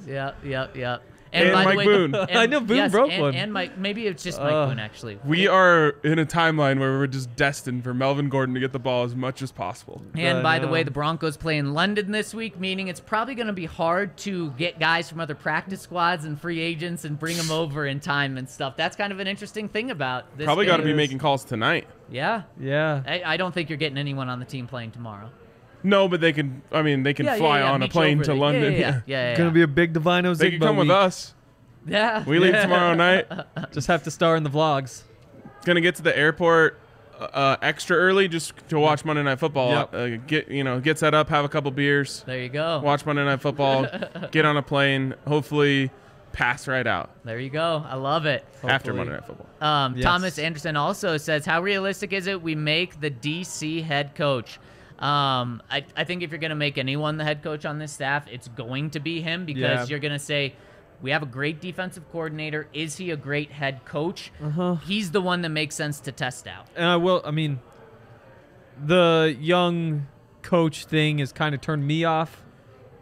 Yep, 0.05 0.37
yep, 0.43 0.75
yep. 0.75 1.01
And 1.33 1.51
by 1.51 1.63
Mike 1.65 1.73
the 1.73 1.77
way, 1.77 1.85
Boone. 1.85 2.15
and- 2.29 2.37
I 2.39 2.45
know 2.45 2.59
Boone 2.59 2.77
yes, 2.77 2.91
broke 2.91 3.11
and, 3.11 3.21
one. 3.21 3.35
And 3.35 3.51
Mike, 3.51 3.77
maybe 3.77 4.07
it's 4.07 4.23
just 4.23 4.39
Mike 4.39 4.51
Uh, 4.51 4.67
Boone 4.67 4.79
actually. 4.79 5.19
we 5.25 5.47
are 5.47 5.95
in 6.03 6.19
a 6.19 6.25
timeline 6.25 6.79
where 6.79 6.91
we're 6.97 7.07
just 7.07 7.35
destined 7.35 7.83
for 7.83 7.93
Melvin 7.93 8.29
Gordon 8.29 8.53
to 8.55 8.59
get 8.59 8.71
the 8.71 8.79
ball 8.79 9.03
as 9.03 9.15
much 9.15 9.41
as 9.41 9.51
possible. 9.51 10.01
And 10.15 10.39
I 10.39 10.41
by 10.43 10.59
the 10.59 10.67
way, 10.67 10.83
the 10.83 10.91
Broncos 10.91 11.37
play 11.37 11.57
in 11.57 11.73
London 11.73 12.11
this 12.11 12.33
week, 12.33 12.59
meaning 12.59 12.87
it's 12.87 12.99
probably 12.99 13.35
going 13.35 13.47
to 13.47 13.53
be 13.53 13.65
hard 13.65 14.15
to 14.17 14.51
get 14.51 14.79
guys 14.79 15.09
from 15.09 15.19
other 15.19 15.35
practice 15.35 15.81
squads 15.81 16.25
and 16.25 16.39
free 16.39 16.59
agents 16.59 17.05
and 17.05 17.17
bring 17.19 17.37
them 17.37 17.51
over 17.61 17.85
in 17.87 17.99
time 17.99 18.37
and 18.37 18.47
stuff. 18.49 18.77
That's 18.77 18.95
kind 18.95 19.11
of 19.11 19.19
an 19.19 19.27
interesting 19.27 19.67
thing 19.69 19.91
about 19.91 20.37
this. 20.37 20.45
Probably 20.45 20.65
got 20.65 20.77
to 20.77 20.83
be 20.83 20.93
making 20.93 21.17
calls 21.19 21.43
tonight. 21.43 21.87
Yeah. 22.09 22.43
yeah. 22.59 23.01
I, 23.07 23.23
I 23.25 23.37
don't 23.37 23.53
think 23.53 23.69
you're 23.69 23.77
getting 23.77 23.97
anyone 23.97 24.29
on 24.29 24.39
the 24.39 24.45
team 24.45 24.67
playing 24.67 24.91
tomorrow. 24.91 25.31
No, 25.83 26.07
but 26.07 26.21
they 26.21 26.31
can. 26.33 26.61
I 26.71 26.81
mean, 26.81 27.03
they 27.03 27.13
can 27.13 27.25
Yeah, 27.25 27.33
yeah, 27.33 27.37
fly 27.39 27.59
yeah, 27.59 27.71
on 27.71 27.75
a 27.75 27.79
meet 27.79 27.85
you 27.87 27.91
plane 27.91 28.17
over 28.17 28.23
to 28.25 28.31
there. 28.31 28.35
London. 28.39 28.73
Yeah, 28.73 28.79
yeah, 28.79 29.01
yeah. 29.05 29.29
yeah, 29.31 29.37
Gonna 29.37 29.49
yeah. 29.49 29.53
be 29.53 29.61
a 29.63 29.67
big 29.67 29.93
Divino 29.93 30.33
They 30.33 30.47
Zigba 30.47 30.51
can 30.51 30.59
come 30.61 30.77
with 30.77 30.87
week. 30.87 30.95
us. 30.95 31.33
Yeah. 31.85 32.23
We 32.25 32.39
leave 32.39 32.53
Yeah. 32.53 32.61
tomorrow 32.63 32.93
night. 32.93 33.27
Just 33.71 33.87
have 33.87 34.03
to 34.03 34.11
star 34.11 34.35
in 34.37 34.43
the 34.43 34.49
vlogs. 34.49 35.03
Gonna 35.65 35.81
get 35.81 35.95
to 35.95 36.01
the 36.01 36.17
airport 36.17 36.79
uh, 37.19 37.55
extra 37.61 37.95
early 37.95 38.27
just 38.27 38.53
to 38.69 38.77
watch 38.79 39.05
Monday 39.05 39.23
Night 39.23 39.39
Football. 39.39 39.69
Yep. 39.71 39.93
Uh, 39.93 40.07
get 40.27 40.47
you 40.49 40.63
know, 40.63 40.79
get 40.79 40.99
set 40.99 41.13
up, 41.13 41.29
have 41.29 41.45
a 41.45 41.49
couple 41.49 41.71
beers, 41.71 42.23
There 42.25 42.39
you 42.39 42.49
go. 42.49 42.79
watch 42.83 43.05
Monday 43.05 43.23
Night 43.23 43.39
Football, 43.41 43.87
get 44.31 44.43
on 44.45 44.57
a 44.57 44.61
plane, 44.61 45.13
hopefully 45.27 45.89
pass 46.33 46.67
right 46.67 46.87
out 46.87 47.11
There 47.23 47.39
you 47.39 47.49
go. 47.51 47.85
I 47.87 47.95
love 47.95 48.25
it. 48.25 48.43
after 48.63 48.91
Hopefully. 48.91 48.97
Monday 48.97 49.13
Night 49.13 49.25
Football. 49.25 49.47
Um, 49.61 49.95
Yes. 49.95 50.03
Thomas 50.03 50.39
Anderson 50.39 50.75
also 50.75 51.15
says, 51.17 51.45
"How 51.45 51.61
realistic 51.61 52.11
is 52.11 52.27
it 52.27 52.41
we 52.41 52.55
make 52.55 52.99
the 52.99 53.11
DC 53.11 53.83
head 53.83 54.15
coach?" 54.15 54.59
Um, 55.03 55.61
I, 55.69 55.85
I 55.97 56.03
think 56.05 56.23
if 56.23 56.31
you're 56.31 56.39
going 56.39 56.49
to 56.51 56.55
make 56.55 56.77
anyone 56.77 57.17
the 57.17 57.23
head 57.25 57.43
coach 57.43 57.65
on 57.65 57.77
this 57.77 57.91
staff, 57.91 58.25
it's 58.31 58.47
going 58.47 58.91
to 58.91 58.99
be 59.01 59.21
him 59.21 59.45
because 59.45 59.61
Yeah. 59.61 59.85
you're 59.87 59.99
going 59.99 60.13
to 60.13 60.19
say, 60.19 60.55
"We 61.01 61.11
have 61.11 61.21
a 61.23 61.25
great 61.27 61.59
defensive 61.59 62.09
coordinator. 62.11 62.67
Is 62.73 62.95
he 62.97 63.11
a 63.11 63.17
great 63.17 63.51
head 63.51 63.83
coach?" 63.85 64.31
Uh-huh. 64.41 64.75
He's 64.75 65.11
the 65.11 65.19
one 65.21 65.41
that 65.41 65.49
makes 65.49 65.75
sense 65.75 65.99
to 66.01 66.11
test 66.13 66.47
out. 66.47 66.67
And 66.75 66.85
I 66.85 66.95
will. 66.95 67.21
I 67.25 67.31
mean, 67.31 67.59
the 68.83 69.35
young 69.39 70.07
coach 70.41 70.85
thing 70.85 71.19
has 71.19 71.31
kind 71.31 71.53
of 71.53 71.61
turned 71.61 71.85
me 71.85 72.03
off. 72.03 72.43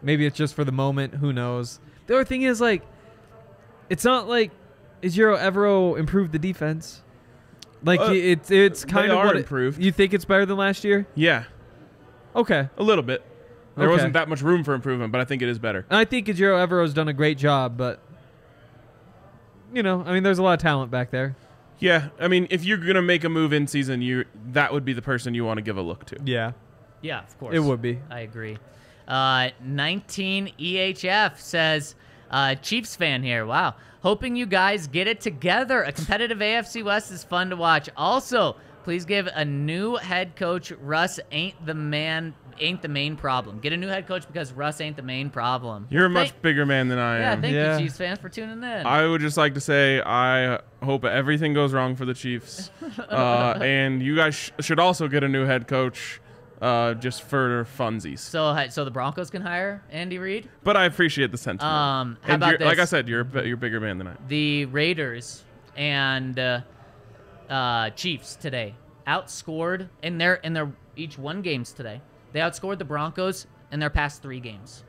Maybe 0.02 0.26
it's 0.26 0.36
just 0.36 0.54
for 0.54 0.64
the 0.64 0.72
moment. 0.72 1.14
Who 1.14 1.32
knows? 1.32 1.78
The 2.06 2.14
other 2.16 2.24
thing 2.24 2.42
is 2.42 2.60
like, 2.60 2.82
it's 3.88 4.04
not 4.04 4.28
like 4.28 4.50
Ejiro 5.02 5.38
Evero 5.38 5.96
improved 5.98 6.32
the 6.32 6.38
defense. 6.38 7.02
Like 7.84 8.00
Uh, 8.00 8.10
it's 8.12 8.50
it's 8.50 8.84
kind 8.84 9.08
they 9.08 9.12
of 9.14 9.18
are 9.20 9.26
what 9.26 9.36
it- 9.36 9.40
improved. 9.40 9.82
you 9.82 9.92
think 9.92 10.12
it's 10.14 10.24
better 10.24 10.46
than 10.46 10.56
last 10.56 10.84
year? 10.84 11.06
Yeah, 11.14 11.44
Okay. 12.34 12.68
a 12.76 12.82
little 12.82 13.02
bit. 13.04 13.22
There 13.76 13.86
Okay. 13.86 13.92
wasn't 13.92 14.12
that 14.14 14.28
much 14.28 14.42
room 14.42 14.64
for 14.64 14.74
improvement, 14.74 15.12
but 15.12 15.20
I 15.20 15.24
think 15.24 15.40
it 15.42 15.48
is 15.48 15.58
better. 15.58 15.86
And 15.88 15.98
I 15.98 16.04
think 16.04 16.26
Ejiro 16.26 16.66
Evero's 16.66 16.92
done 16.92 17.08
a 17.08 17.12
great 17.12 17.38
job, 17.38 17.76
but 17.76 18.00
you 19.72 19.82
know, 19.82 20.02
I 20.06 20.12
mean, 20.12 20.22
there's 20.22 20.38
a 20.38 20.42
lot 20.42 20.52
of 20.54 20.58
talent 20.60 20.90
back 20.90 21.10
there. 21.10 21.36
Yeah, 21.78 22.10
I 22.20 22.28
mean, 22.28 22.46
if 22.50 22.64
you're 22.64 22.76
gonna 22.78 23.02
make 23.02 23.24
a 23.24 23.28
move 23.28 23.52
in 23.52 23.66
season, 23.66 24.02
you 24.02 24.24
that 24.52 24.72
would 24.72 24.84
be 24.84 24.92
the 24.92 25.02
person 25.02 25.34
you 25.34 25.44
want 25.44 25.58
to 25.58 25.62
give 25.62 25.76
a 25.76 25.82
look 25.82 26.04
to. 26.06 26.16
Yeah, 26.24 26.52
Yeah, 27.00 27.20
of 27.20 27.38
course. 27.38 27.54
it 27.54 27.60
would 27.60 27.80
be. 27.82 27.98
I 28.10 28.20
agree. 28.20 28.58
Uh, 29.08 29.48
19 29.64 30.52
EHF 30.60 31.38
says, 31.40 31.94
uh, 32.30 32.54
Chiefs 32.56 32.94
fan 32.94 33.22
here. 33.22 33.44
Wow. 33.44 33.74
Hoping 34.02 34.36
you 34.36 34.46
guys 34.46 34.86
get 34.86 35.06
it 35.06 35.20
together. 35.20 35.82
A 35.82 35.92
competitive 35.92 36.38
AFC 36.38 36.82
West 36.84 37.10
is 37.10 37.24
fun 37.24 37.50
to 37.50 37.56
watch. 37.56 37.88
Also, 37.96 38.56
please 38.84 39.04
give 39.04 39.28
a 39.34 39.44
new 39.44 39.96
head 39.96 40.36
coach. 40.36 40.70
Russ 40.72 41.20
ain't 41.30 41.64
the 41.66 41.74
man, 41.74 42.34
ain't 42.58 42.82
the 42.82 42.88
main 42.88 43.16
problem. 43.16 43.58
Get 43.60 43.72
a 43.72 43.76
new 43.76 43.88
head 43.88 44.06
coach 44.06 44.26
because 44.26 44.52
Russ 44.52 44.80
ain't 44.80 44.96
the 44.96 45.02
main 45.02 45.30
problem. 45.30 45.86
You're 45.90 46.06
a 46.06 46.10
much 46.10 46.30
Thank- 46.30 46.42
bigger 46.42 46.66
man 46.66 46.88
than 46.88 46.98
I 46.98 47.18
yeah, 47.20 47.32
am. 47.32 47.42
thank 47.42 47.54
Yeah. 47.54 47.64
Thank 47.70 47.80
you, 47.82 47.86
Chiefs 47.88 47.98
fans, 47.98 48.18
for 48.18 48.28
tuning 48.28 48.58
in. 48.58 48.64
I 48.86 49.06
would 49.06 49.20
just 49.20 49.36
like 49.36 49.54
to 49.54 49.60
say 49.60 50.00
I 50.00 50.60
hope 50.82 51.04
everything 51.04 51.54
goes 51.54 51.72
wrong 51.72 51.96
for 51.96 52.04
the 52.04 52.14
Chiefs, 52.14 52.70
uh, 53.08 53.58
and 53.62 54.02
you 54.02 54.16
guys 54.16 54.34
sh- 54.34 54.50
should 54.60 54.80
also 54.80 55.08
get 55.08 55.22
a 55.24 55.28
new 55.28 55.44
head 55.44 55.66
coach, 55.68 56.20
uh, 56.60 56.94
just 56.94 57.22
for 57.22 57.64
funsies. 57.76 58.18
so, 58.20 58.56
so 58.70 58.84
the 58.84 58.90
Broncos 58.90 59.30
can 59.30 59.42
hire 59.42 59.82
Andy 59.90 60.18
Reid. 60.18 60.48
But 60.62 60.76
I 60.76 60.84
appreciate 60.84 61.30
the 61.32 61.38
sentiment. 61.38 61.72
Um, 61.72 62.18
how 62.22 62.34
And 62.34 62.42
about 62.42 62.52
you're- 62.52 62.64
Like 62.66 62.78
I 62.78 62.84
said, 62.84 63.08
you're 63.08 63.26
a 63.34 63.46
you're 63.46 63.56
bigger 63.56 63.80
man 63.80 63.98
than 63.98 64.06
I. 64.06 64.10
am. 64.12 64.18
the 64.28 64.66
Raiders 64.66 65.42
and 65.76 66.38
uh, 66.38 66.60
uh, 67.52 67.90
Chiefs 67.90 68.34
today 68.36 68.74
outscored 69.06 69.88
in 70.02 70.18
their 70.18 70.34
in 70.34 70.52
their 70.54 70.72
each 70.96 71.18
one 71.18 71.42
games 71.42 71.72
today. 71.72 72.00
They 72.32 72.40
outscored 72.40 72.78
the 72.78 72.84
Broncos 72.84 73.46
in 73.70 73.80
their 73.80 73.90
past 73.90 74.22
three 74.22 74.40
games. 74.40 74.84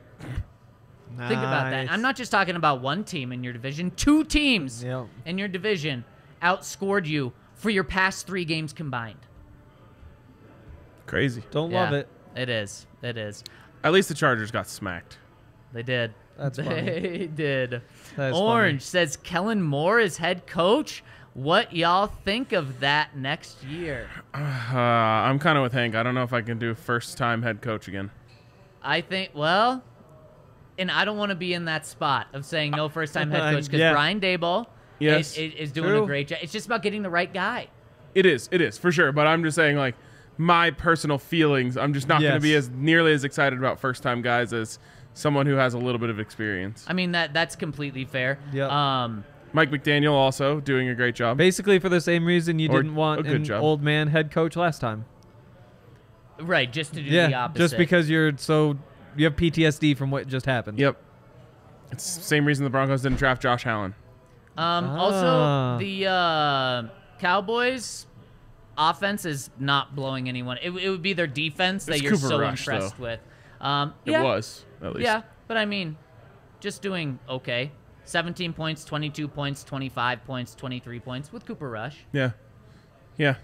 Think 1.17 1.39
about 1.39 1.69
that. 1.69 1.91
I'm 1.91 2.01
not 2.01 2.15
just 2.15 2.31
talking 2.31 2.55
about 2.55 2.81
one 2.81 3.03
team 3.03 3.31
in 3.31 3.43
your 3.43 3.53
division. 3.53 3.91
Two 3.91 4.23
teams 4.23 4.83
Yep. 4.83 5.07
in 5.25 5.37
your 5.37 5.47
division 5.47 6.05
outscored 6.41 7.05
you 7.05 7.33
for 7.53 7.69
your 7.69 7.83
past 7.83 8.25
three 8.25 8.45
games 8.45 8.73
combined. 8.73 9.19
Crazy. 11.05 11.43
Don't 11.51 11.71
Yeah, 11.71 11.83
love 11.83 11.93
it. 11.93 12.07
It 12.35 12.49
is. 12.49 12.87
It 13.01 13.17
is. 13.17 13.43
At 13.83 13.91
least 13.91 14.09
the 14.09 14.15
Chargers 14.15 14.49
got 14.51 14.67
smacked. 14.67 15.17
They 15.73 15.83
did. 15.83 16.13
That's 16.37 16.57
funny. 16.63 16.81
they 16.81 17.27
did. 17.27 17.81
That 18.15 18.31
is 18.31 18.37
Orange 18.37 18.81
says 18.81 19.17
Kellen 19.17 19.61
Moore 19.61 19.99
is 19.99 20.17
head 20.17 20.47
coach. 20.47 21.03
What 21.33 21.73
y'all 21.75 22.07
think 22.07 22.51
of 22.51 22.79
that 22.81 23.15
next 23.17 23.63
year? 23.63 24.09
Uh, 24.73 24.77
I'm 24.77 25.37
kind 25.37 25.55
of 25.55 25.61
with 25.61 25.73
Hank. 25.73 25.93
I 25.93 26.01
don't 26.01 26.15
know 26.15 26.23
if 26.23 26.33
I 26.33 26.41
can 26.41 26.57
do 26.57 26.73
first 26.73 27.15
time 27.15 27.43
head 27.43 27.61
coach 27.61 27.87
again. 27.87 28.09
I 28.81 29.01
think 29.01 29.29
well, 29.35 29.83
and 30.79 30.89
I 30.89 31.05
don't 31.05 31.17
want 31.17 31.29
to 31.29 31.35
be 31.35 31.53
in 31.53 31.65
that 31.65 31.85
spot 31.85 32.25
of 32.33 32.43
saying 32.43 32.71
no 32.71 32.89
first 32.89 33.13
time 33.13 33.29
head 33.29 33.53
coach 33.53 33.65
because 33.65 33.79
Yeah. 33.79 33.91
Brian 33.93 34.19
Daboll 34.19 34.65
Yes. 34.97 35.33
is, 35.33 35.37
is, 35.37 35.53
is 35.59 35.71
doing 35.71 35.89
True. 35.89 36.03
a 36.03 36.05
great 36.07 36.27
job. 36.29 36.39
It's 36.41 36.51
just 36.51 36.65
about 36.65 36.81
getting 36.81 37.03
the 37.03 37.09
right 37.11 37.31
guy. 37.31 37.67
It 38.15 38.25
is. 38.25 38.49
It 38.51 38.61
is 38.61 38.79
for 38.79 38.91
sure. 38.91 39.11
But 39.11 39.27
I'm 39.27 39.43
just 39.43 39.55
saying, 39.55 39.77
like, 39.77 39.93
my 40.39 40.71
personal 40.71 41.19
feelings. 41.19 41.77
I'm 41.77 41.93
just 41.93 42.07
not 42.07 42.19
going 42.19 42.33
to 42.33 42.39
be 42.39 42.55
as 42.55 42.69
nearly 42.71 43.13
as 43.13 43.23
excited 43.23 43.59
about 43.59 43.79
first 43.79 44.01
time 44.01 44.23
guys 44.23 44.53
as 44.53 44.79
someone 45.13 45.45
who 45.45 45.53
has 45.55 45.75
a 45.75 45.77
little 45.79 45.99
bit 45.99 46.09
of 46.09 46.19
experience. 46.19 46.83
I 46.87 46.93
mean 46.93 47.11
that 47.11 47.33
that's 47.35 47.55
completely 47.55 48.05
fair. 48.05 48.39
Yep. 48.53 48.71
Um, 48.71 49.23
Mike 49.53 49.69
McDaniel 49.71 50.13
also 50.13 50.59
doing 50.59 50.89
a 50.89 50.95
great 50.95 51.15
job. 51.15 51.37
Basically, 51.37 51.77
for 51.79 51.87
the 51.89 52.01
same 52.01 52.25
reason 52.25 52.59
you 52.59 52.69
Or 52.69 52.81
didn't 52.81 52.95
want 52.95 53.19
a 53.19 53.23
good 53.23 53.33
an 53.35 53.43
job. 53.45 53.61
old 53.63 53.81
man 53.83 54.07
head 54.07 54.31
coach 54.31 54.55
last 54.55 54.79
time. 54.81 55.05
right, 56.41 56.71
just 56.71 56.93
to 56.95 57.01
do 57.01 57.09
the 57.09 57.15
Yeah, 57.15 57.43
opposite. 57.45 57.59
just 57.63 57.77
because 57.77 58.09
you're 58.09 58.35
so 58.37 58.77
you 59.15 59.25
have 59.25 59.35
PTSD 59.35 59.95
from 59.95 60.09
what 60.11 60.27
just 60.27 60.45
happened. 60.47 60.79
Yep. 60.79 60.97
It's 61.91 62.17
the 62.17 62.23
same 62.23 62.45
reason 62.45 62.63
the 62.63 62.71
Broncos 62.71 63.03
didn't 63.03 63.19
draft 63.19 63.41
Josh 63.43 63.67
Allen. 63.67 63.93
Um, 64.57 64.85
Ah. 64.85 64.97
Also, 64.97 65.77
the 65.79 66.07
uh, 66.07 66.83
Cowboys' 67.19 68.07
offense 68.77 69.25
is 69.25 69.51
not 69.59 69.95
blowing 69.95 70.27
anyone. 70.27 70.57
It, 70.63 70.71
it 70.71 70.89
would 70.89 71.03
be 71.03 71.13
their 71.13 71.27
defense 71.27 71.85
that 71.85 71.93
It's 71.93 72.01
you're 72.01 72.13
Cooper 72.13 72.27
so 72.27 72.39
Rush, 72.39 72.67
impressed 72.67 72.97
though. 72.97 73.03
with. 73.03 73.19
Um, 73.61 73.93
It 74.05 74.11
was 74.19 74.65
at 74.81 74.93
least. 74.95 75.03
Yeah, 75.05 75.21
but 75.47 75.57
I 75.57 75.65
mean, 75.65 75.95
just 76.59 76.81
doing 76.81 77.19
okay. 77.29 77.71
17 78.05 78.53
points, 78.53 78.85
22 78.85 79.27
points, 79.27 79.63
25 79.63 80.25
points, 80.25 80.55
23 80.55 80.99
points 80.99 81.31
with 81.31 81.45
Cooper 81.45 81.69
Rush. 81.69 81.99
Yeah. 82.11 82.31
Yeah. 83.17 83.35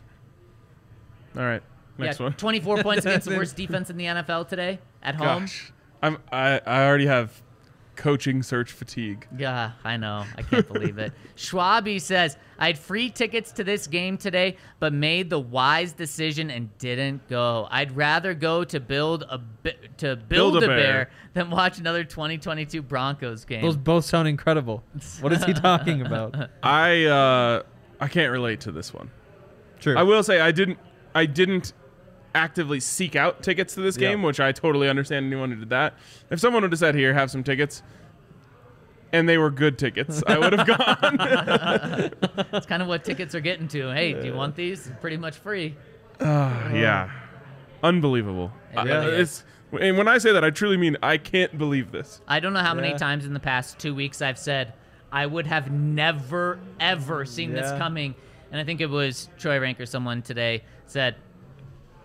All 1.36 1.44
right. 1.44 1.62
Next 1.98 2.20
yeah, 2.20 2.26
one. 2.28 2.34
24 2.34 2.84
points 2.84 3.06
against 3.06 3.28
the 3.28 3.36
worst 3.36 3.56
defense 3.56 3.90
in 3.90 3.98
the 3.98 4.06
NFL 4.06 4.48
today 4.48 4.80
at 5.04 5.16
home. 5.16 5.44
Gosh. 5.44 5.72
I'm. 6.02 6.18
I. 6.32 6.62
I 6.66 6.86
already 6.86 7.08
have 7.08 7.42
coaching 8.00 8.42
search 8.42 8.72
fatigue. 8.72 9.28
Yeah, 9.38 9.72
I 9.84 9.98
know. 9.98 10.26
I 10.38 10.42
can't 10.42 10.68
believe 10.68 10.98
it. 10.98 11.14
Schwabi 11.36 12.02
says, 12.02 12.38
I 12.58 12.68
had 12.68 12.80
free 12.80 13.10
tickets 13.10 13.52
to 13.54 13.64
this 13.64 13.86
game 13.88 14.18
today, 14.18 14.58
but 14.80 14.92
made 14.94 15.30
the 15.30 15.40
wise 15.40 15.94
decision 15.94 16.50
and 16.50 16.76
didn't 16.80 17.28
go. 17.28 17.68
I'd 17.70 17.96
rather 17.96 18.34
go 18.34 18.64
to 18.64 18.80
build 18.80 19.24
a 19.30 19.38
bi- 19.38 19.76
to 19.98 20.16
build, 20.16 20.56
a, 20.56 20.60
Build-A-Bear. 20.62 20.68
bear. 20.78 21.10
than 21.34 21.50
watch 21.52 21.78
another 21.78 22.04
2022 22.04 22.82
Broncos 22.82 23.46
game. 23.46 23.62
Those 23.62 23.78
both 23.78 24.06
sound 24.06 24.28
incredible. 24.28 24.84
What 25.22 25.32
is 25.34 25.44
he 25.44 25.54
talking 25.70 26.02
about? 26.02 26.36
I. 26.64 27.06
uh 27.06 27.64
I 28.02 28.08
can't 28.08 28.32
relate 28.32 28.62
to 28.62 28.72
this 28.72 28.94
one. 28.94 29.12
True. 29.82 29.98
I 29.98 30.04
will 30.04 30.24
say 30.24 30.40
I 30.40 30.52
didn't. 30.52 30.80
I 31.14 31.26
didn't 31.26 31.74
actively 32.36 32.80
seek 32.80 33.16
out 33.16 33.42
tickets 33.44 33.74
to 33.76 33.82
this 33.82 33.98
Yeah. 33.98 34.10
game, 34.10 34.24
which 34.24 34.40
I 34.40 34.52
totally 34.52 34.88
understand 34.90 35.26
anyone 35.26 35.52
who 35.52 35.58
did 35.60 35.70
that. 35.70 35.96
If 36.30 36.40
someone 36.40 36.62
would 36.64 36.72
have 36.72 36.80
said, 36.80 36.96
"Here, 36.96 37.14
have 37.14 37.32
some 37.32 37.44
tickets," 37.44 37.82
and 39.12 39.28
they 39.28 39.38
were 39.38 39.50
good 39.50 39.78
tickets, 39.80 40.22
I 40.28 40.38
would 40.38 40.54
have 40.54 40.68
gone. 40.68 42.12
That's 42.52 42.66
kind 42.66 42.82
of 42.82 42.88
what 42.88 43.04
tickets 43.04 43.34
are 43.36 43.40
getting 43.42 43.68
to. 43.70 43.92
Hey, 43.94 44.14
do 44.14 44.26
you 44.28 44.34
want 44.34 44.56
these? 44.56 44.88
It's 44.88 45.00
pretty 45.00 45.18
much 45.18 45.38
free. 45.38 45.76
Ah, 46.22 46.72
yeah, 46.72 47.10
unbelievable. 47.84 48.52
It 48.74 48.78
I- 48.78 48.84
really 48.84 49.16
uh, 49.18 49.22
it's 49.22 49.44
and 49.80 49.98
when 50.00 50.08
I 50.08 50.18
say 50.18 50.32
that, 50.32 50.44
I 50.44 50.50
truly 50.50 50.78
mean 50.78 50.98
I 51.04 51.18
can't 51.18 51.56
believe 51.58 51.92
this. 51.92 52.22
I 52.28 52.40
don't 52.40 52.54
know 52.54 52.60
how 52.62 52.74
many 52.74 52.94
times 52.98 53.26
in 53.26 53.34
the 53.34 53.40
past 53.40 53.78
two 53.78 53.94
weeks 53.94 54.20
I've 54.22 54.40
said 54.40 54.74
I 55.12 55.26
would 55.28 55.46
have 55.48 55.72
never 55.72 56.60
ever 56.80 57.24
seen 57.26 57.54
this 57.54 57.72
coming, 57.78 58.16
and 58.52 58.60
I 58.60 58.64
think 58.64 58.82
it 58.82 58.90
was 58.90 59.30
Troy 59.38 59.60
Renck 59.60 59.80
or 59.80 59.86
someone 59.86 60.22
today 60.24 60.64
said, 60.88 61.16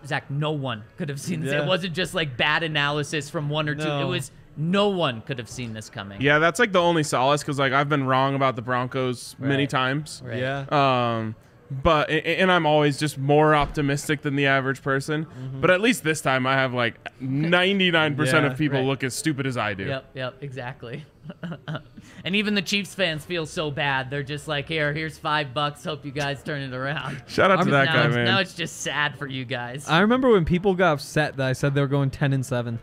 Zac, 0.07 0.29
no 0.29 0.51
one 0.51 0.83
could 0.97 1.09
have 1.09 1.19
seen 1.19 1.41
this. 1.41 1.53
It 1.53 1.65
wasn't 1.65 1.93
just 1.93 2.13
like 2.13 2.37
bad 2.37 2.63
analysis 2.63 3.29
from 3.29 3.49
one 3.49 3.69
or 3.69 3.75
two. 3.75 3.83
It 3.83 4.05
was 4.05 4.31
no 4.57 4.89
one 4.89 5.21
could 5.21 5.37
have 5.37 5.49
seen 5.49 5.73
this 5.73 5.89
coming. 5.89 6.21
Yeah, 6.21 6.39
that's 6.39 6.59
like 6.59 6.71
the 6.71 6.81
only 6.81 7.03
solace 7.03 7.41
because 7.41 7.59
like 7.59 7.73
I've 7.73 7.89
been 7.89 8.05
wrong 8.05 8.35
about 8.35 8.55
the 8.55 8.61
Broncos 8.61 9.35
many 9.39 9.67
times. 9.67 10.21
Right. 10.25 10.39
Yeah. 10.39 10.65
Um, 10.69 11.35
but 11.69 12.09
and 12.09 12.51
I'm 12.51 12.65
always 12.65 12.99
just 12.99 13.17
more 13.17 13.55
optimistic 13.55 14.21
than 14.21 14.35
the 14.35 14.45
average 14.47 14.81
person. 14.81 15.25
Mm-hmm. 15.25 15.61
But 15.61 15.71
at 15.71 15.81
least 15.81 16.03
this 16.03 16.21
time, 16.21 16.45
I 16.45 16.53
have 16.53 16.73
like 16.73 16.95
99% 17.21 18.17
Yeah. 18.33 18.45
of 18.51 18.57
people 18.57 18.79
Right. 18.79 18.85
look 18.87 19.03
as 19.03 19.13
stupid 19.15 19.45
as 19.47 19.57
I 19.57 19.73
do. 19.73 19.85
Yep, 19.85 20.05
yep, 20.13 20.35
exactly. 20.41 21.05
and 22.23 22.35
even 22.35 22.53
the 22.53 22.61
Chiefs 22.61 22.93
fans 22.93 23.25
feel 23.25 23.45
so 23.47 23.71
bad. 23.71 24.09
They're 24.11 24.21
just 24.23 24.47
like, 24.47 24.67
here, 24.67 24.93
here's 24.93 25.17
five 25.17 25.53
bucks. 25.55 25.83
Hope 25.83 26.05
you 26.05 26.11
guys 26.11 26.43
turn 26.43 26.61
it 26.61 26.73
around. 26.73 27.23
Shout 27.27 27.49
out 27.49 27.55
to 27.55 27.59
I'm- 27.61 27.71
that 27.71 27.85
now, 27.85 27.93
guy, 27.93 28.05
it's, 28.05 28.15
man. 28.15 28.25
now 28.25 28.39
it's 28.39 28.53
just 28.53 28.81
sad 28.81 29.17
for 29.17 29.25
you 29.27 29.43
guys. 29.45 29.87
I 29.89 29.99
remember 30.01 30.29
when 30.31 30.45
people 30.45 30.75
got 30.75 30.93
upset 30.93 31.37
that 31.37 31.47
I 31.47 31.53
said 31.53 31.73
they 31.73 31.81
were 31.81 31.87
going 31.87 32.11
10 32.11 32.31
and 32.33 32.45
7. 32.45 32.77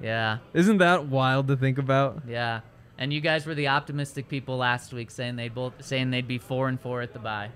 yeah. 0.00 0.38
Isn't 0.52 0.78
that 0.78 1.06
wild 1.06 1.48
to 1.48 1.56
think 1.56 1.78
about? 1.78 2.22
Yeah, 2.28 2.60
and 2.96 3.12
you 3.12 3.20
guys 3.20 3.44
were 3.44 3.56
the 3.56 3.66
optimistic 3.68 4.28
people 4.28 4.56
last 4.56 4.92
week, 4.92 5.10
saying 5.10 5.34
they'd 5.34 5.52
both 5.54 5.84
saying 5.84 6.10
they'd 6.10 6.28
be 6.28 6.38
four 6.38 6.68
and 6.68 6.80
four 6.80 7.00
at 7.02 7.12
the 7.12 7.18
bye. 7.18 7.50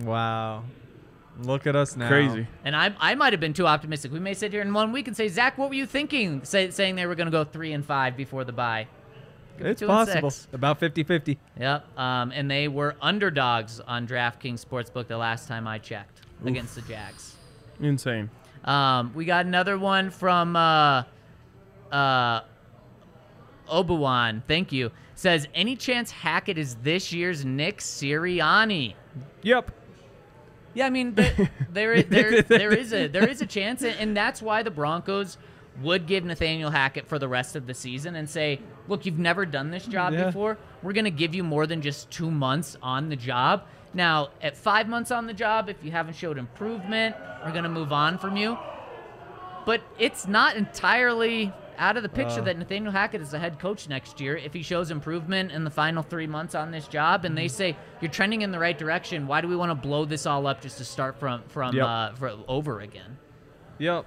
Wow. 0.00 0.64
Look 1.40 1.66
at 1.66 1.74
us 1.74 1.96
now. 1.96 2.08
Crazy. 2.08 2.46
And 2.64 2.76
I, 2.76 2.94
I 2.98 3.14
might 3.14 3.32
have 3.32 3.40
been 3.40 3.54
too 3.54 3.66
optimistic. 3.66 4.12
We 4.12 4.20
may 4.20 4.34
sit 4.34 4.52
here 4.52 4.62
in 4.62 4.72
one 4.72 4.92
week 4.92 5.08
and 5.08 5.16
say, 5.16 5.28
Zac, 5.28 5.58
what 5.58 5.68
were 5.68 5.74
you 5.74 5.86
thinking? 5.86 6.44
Say, 6.44 6.70
saying 6.70 6.94
they 6.94 7.06
were 7.06 7.14
going 7.14 7.26
to 7.26 7.32
go 7.32 7.44
three 7.44 7.72
and 7.72 7.84
five 7.84 8.16
before 8.16 8.44
the 8.44 8.52
bye. 8.52 8.86
Could 9.58 9.66
It's 9.66 9.82
possible. 9.82 10.32
About 10.52 10.80
50-50. 10.80 11.36
Yep. 11.58 11.98
Um, 11.98 12.32
and 12.32 12.50
they 12.50 12.68
were 12.68 12.96
underdogs 13.00 13.80
on 13.80 14.06
DraftKings 14.06 14.64
Sportsbook 14.64 15.06
the 15.06 15.16
last 15.16 15.48
time 15.48 15.66
I 15.66 15.78
checked 15.78 16.20
against 16.44 16.74
the 16.74 16.82
Jags. 16.82 17.36
Insane. 17.80 18.30
Um, 18.64 19.12
we 19.14 19.24
got 19.24 19.46
another 19.46 19.78
one 19.78 20.10
from 20.10 20.56
uh, 20.56 21.04
uh, 21.92 22.40
Obuwan. 23.70 24.42
Thank 24.46 24.72
you. 24.72 24.90
Says, 25.14 25.48
any 25.54 25.76
chance 25.76 26.10
Hackett 26.10 26.58
is 26.58 26.76
this 26.76 27.12
year's 27.12 27.44
Nick 27.44 27.78
Sirianni? 27.78 28.94
Yep. 29.42 29.70
Yeah, 30.74 30.86
I 30.86 30.90
mean, 30.90 31.14
th- 31.14 31.32
there, 31.70 32.02
there, 32.16 32.42
there 32.42 32.72
is 32.72 32.92
a 32.92 33.06
there 33.08 33.28
is 33.28 33.40
a 33.40 33.46
chance, 33.46 33.82
and, 33.82 34.16
that's 34.16 34.42
why 34.42 34.62
the 34.62 34.70
Broncos 34.70 35.38
would 35.82 36.06
give 36.06 36.24
Nathaniel 36.24 36.70
Hackett 36.70 37.08
for 37.08 37.18
the 37.18 37.26
rest 37.28 37.56
of 37.56 37.66
the 37.66 37.74
season 37.74 38.14
and 38.16 38.28
say, 38.28 38.60
"Look, 38.88 39.06
you've 39.06 39.18
never 39.18 39.46
done 39.46 39.70
this 39.70 39.86
job 39.86 40.12
Yeah. 40.12 40.26
before. 40.26 40.58
We're 40.82 40.92
going 40.92 41.04
to 41.04 41.10
give 41.10 41.34
you 41.34 41.42
more 41.42 41.66
than 41.66 41.80
just 41.82 42.10
two 42.10 42.30
months 42.30 42.76
on 42.82 43.08
the 43.08 43.16
job. 43.16 43.64
Now, 43.92 44.30
at 44.42 44.56
five 44.56 44.88
months 44.88 45.10
on 45.10 45.26
the 45.26 45.34
job, 45.34 45.68
if 45.68 45.76
you 45.82 45.90
haven't 45.92 46.14
showed 46.14 46.38
improvement, 46.38 47.16
we're 47.44 47.52
going 47.52 47.64
to 47.64 47.68
move 47.70 47.92
on 47.92 48.18
from 48.18 48.36
you." 48.36 48.58
But 49.66 49.80
it's 49.98 50.26
not 50.26 50.56
entirely 50.56 51.52
out 51.78 51.96
of 51.96 52.02
the 52.02 52.08
picture 52.08 52.40
Uh. 52.40 52.44
that 52.44 52.58
Nathaniel 52.58 52.92
Hackett 52.92 53.20
is 53.20 53.30
the 53.30 53.38
head 53.38 53.58
coach 53.58 53.88
next 53.88 54.20
year 54.20 54.36
if 54.36 54.52
he 54.52 54.62
shows 54.62 54.90
improvement 54.90 55.52
in 55.52 55.64
the 55.64 55.70
final 55.70 56.02
three 56.02 56.26
months 56.26 56.54
on 56.54 56.70
this 56.70 56.86
job 56.88 57.24
and 57.24 57.36
they 57.36 57.48
say 57.48 57.76
you're 58.00 58.10
trending 58.10 58.42
in 58.42 58.50
the 58.52 58.58
right 58.58 58.76
direction. 58.76 59.26
Why 59.26 59.40
do 59.40 59.48
we 59.48 59.56
want 59.56 59.70
to 59.70 59.74
blow 59.74 60.04
this 60.04 60.26
all 60.26 60.46
up 60.46 60.60
just 60.60 60.78
to 60.78 60.84
start 60.84 61.18
from 61.18 61.42
from 61.48 61.74
Yep. 61.74 61.86
uh, 61.86 62.12
for, 62.14 62.32
over 62.48 62.80
again? 62.80 63.18
Yep. 63.78 64.06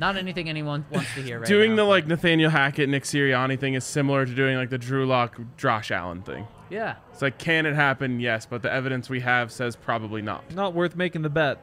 Not 0.00 0.16
anything 0.16 0.48
anyone 0.48 0.84
wants 0.90 1.14
to 1.14 1.22
hear 1.22 1.38
right 1.38 1.46
doing 1.46 1.70
now. 1.70 1.76
the 1.76 1.84
like 1.84 2.06
Nathaniel 2.08 2.50
Hackett, 2.50 2.88
Nick 2.88 3.04
Sirianni 3.04 3.58
thing 3.58 3.74
is 3.74 3.84
similar 3.84 4.26
to 4.26 4.34
doing 4.34 4.56
like 4.56 4.70
the 4.70 4.78
Drew 4.78 5.06
Lock, 5.06 5.38
Josh 5.56 5.90
Allen 5.92 6.22
thing. 6.22 6.48
yeah. 6.68 6.96
It's 7.12 7.22
like, 7.22 7.38
can 7.38 7.64
it 7.64 7.74
happen? 7.76 8.18
Yes, 8.18 8.44
but 8.44 8.62
the 8.62 8.72
evidence 8.72 9.08
we 9.08 9.20
have 9.20 9.52
says 9.52 9.76
probably 9.76 10.20
not. 10.20 10.52
Not 10.52 10.74
worth 10.74 10.96
making 10.96 11.22
the 11.22 11.28
bet. 11.30 11.58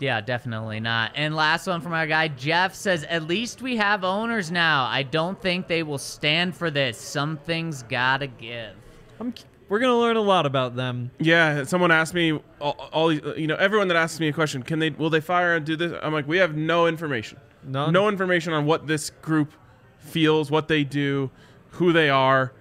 Yeah, 0.00 0.20
definitely 0.20 0.80
not. 0.80 1.12
And 1.14 1.36
last 1.36 1.66
one 1.66 1.80
from 1.80 1.92
our 1.92 2.06
guy 2.06 2.28
Jeff 2.28 2.74
says, 2.74 3.04
"At 3.04 3.24
least 3.24 3.62
we 3.62 3.76
have 3.76 4.02
owners 4.02 4.50
now. 4.50 4.86
I 4.86 5.02
don't 5.02 5.40
think 5.40 5.68
they 5.68 5.82
will 5.82 5.98
stand 5.98 6.56
for 6.56 6.70
this. 6.70 6.98
Something's 6.98 7.82
gotta 7.84 8.26
give." 8.26 8.74
I'm, 9.20 9.34
we're 9.68 9.78
going 9.78 9.92
to 9.92 9.98
learn 9.98 10.16
a 10.16 10.20
lot 10.20 10.46
about 10.46 10.74
them. 10.74 11.12
Yeah, 11.20 11.62
someone 11.62 11.92
asked 11.92 12.12
me 12.12 12.40
all, 12.60 12.72
all 12.92 13.08
these, 13.08 13.20
you 13.36 13.46
know, 13.46 13.54
everyone 13.54 13.86
that 13.88 13.96
asks 13.96 14.18
me 14.18 14.26
a 14.26 14.32
question, 14.32 14.64
can 14.64 14.80
they, 14.80 14.90
will 14.90 15.10
they 15.10 15.20
fire 15.20 15.54
and 15.54 15.64
do 15.64 15.76
this? 15.76 15.92
I'm 16.02 16.12
like, 16.12 16.26
we 16.26 16.38
have 16.38 16.56
no 16.56 16.88
information. 16.88 17.38
None. 17.62 17.92
No 17.92 18.08
information 18.08 18.52
on 18.52 18.66
what 18.66 18.88
this 18.88 19.10
group 19.22 19.52
feels, 19.98 20.50
what 20.50 20.66
they 20.66 20.82
do, 20.82 21.30
who 21.70 21.92
they 21.92 22.10
are, 22.10 22.52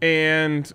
and 0.00 0.72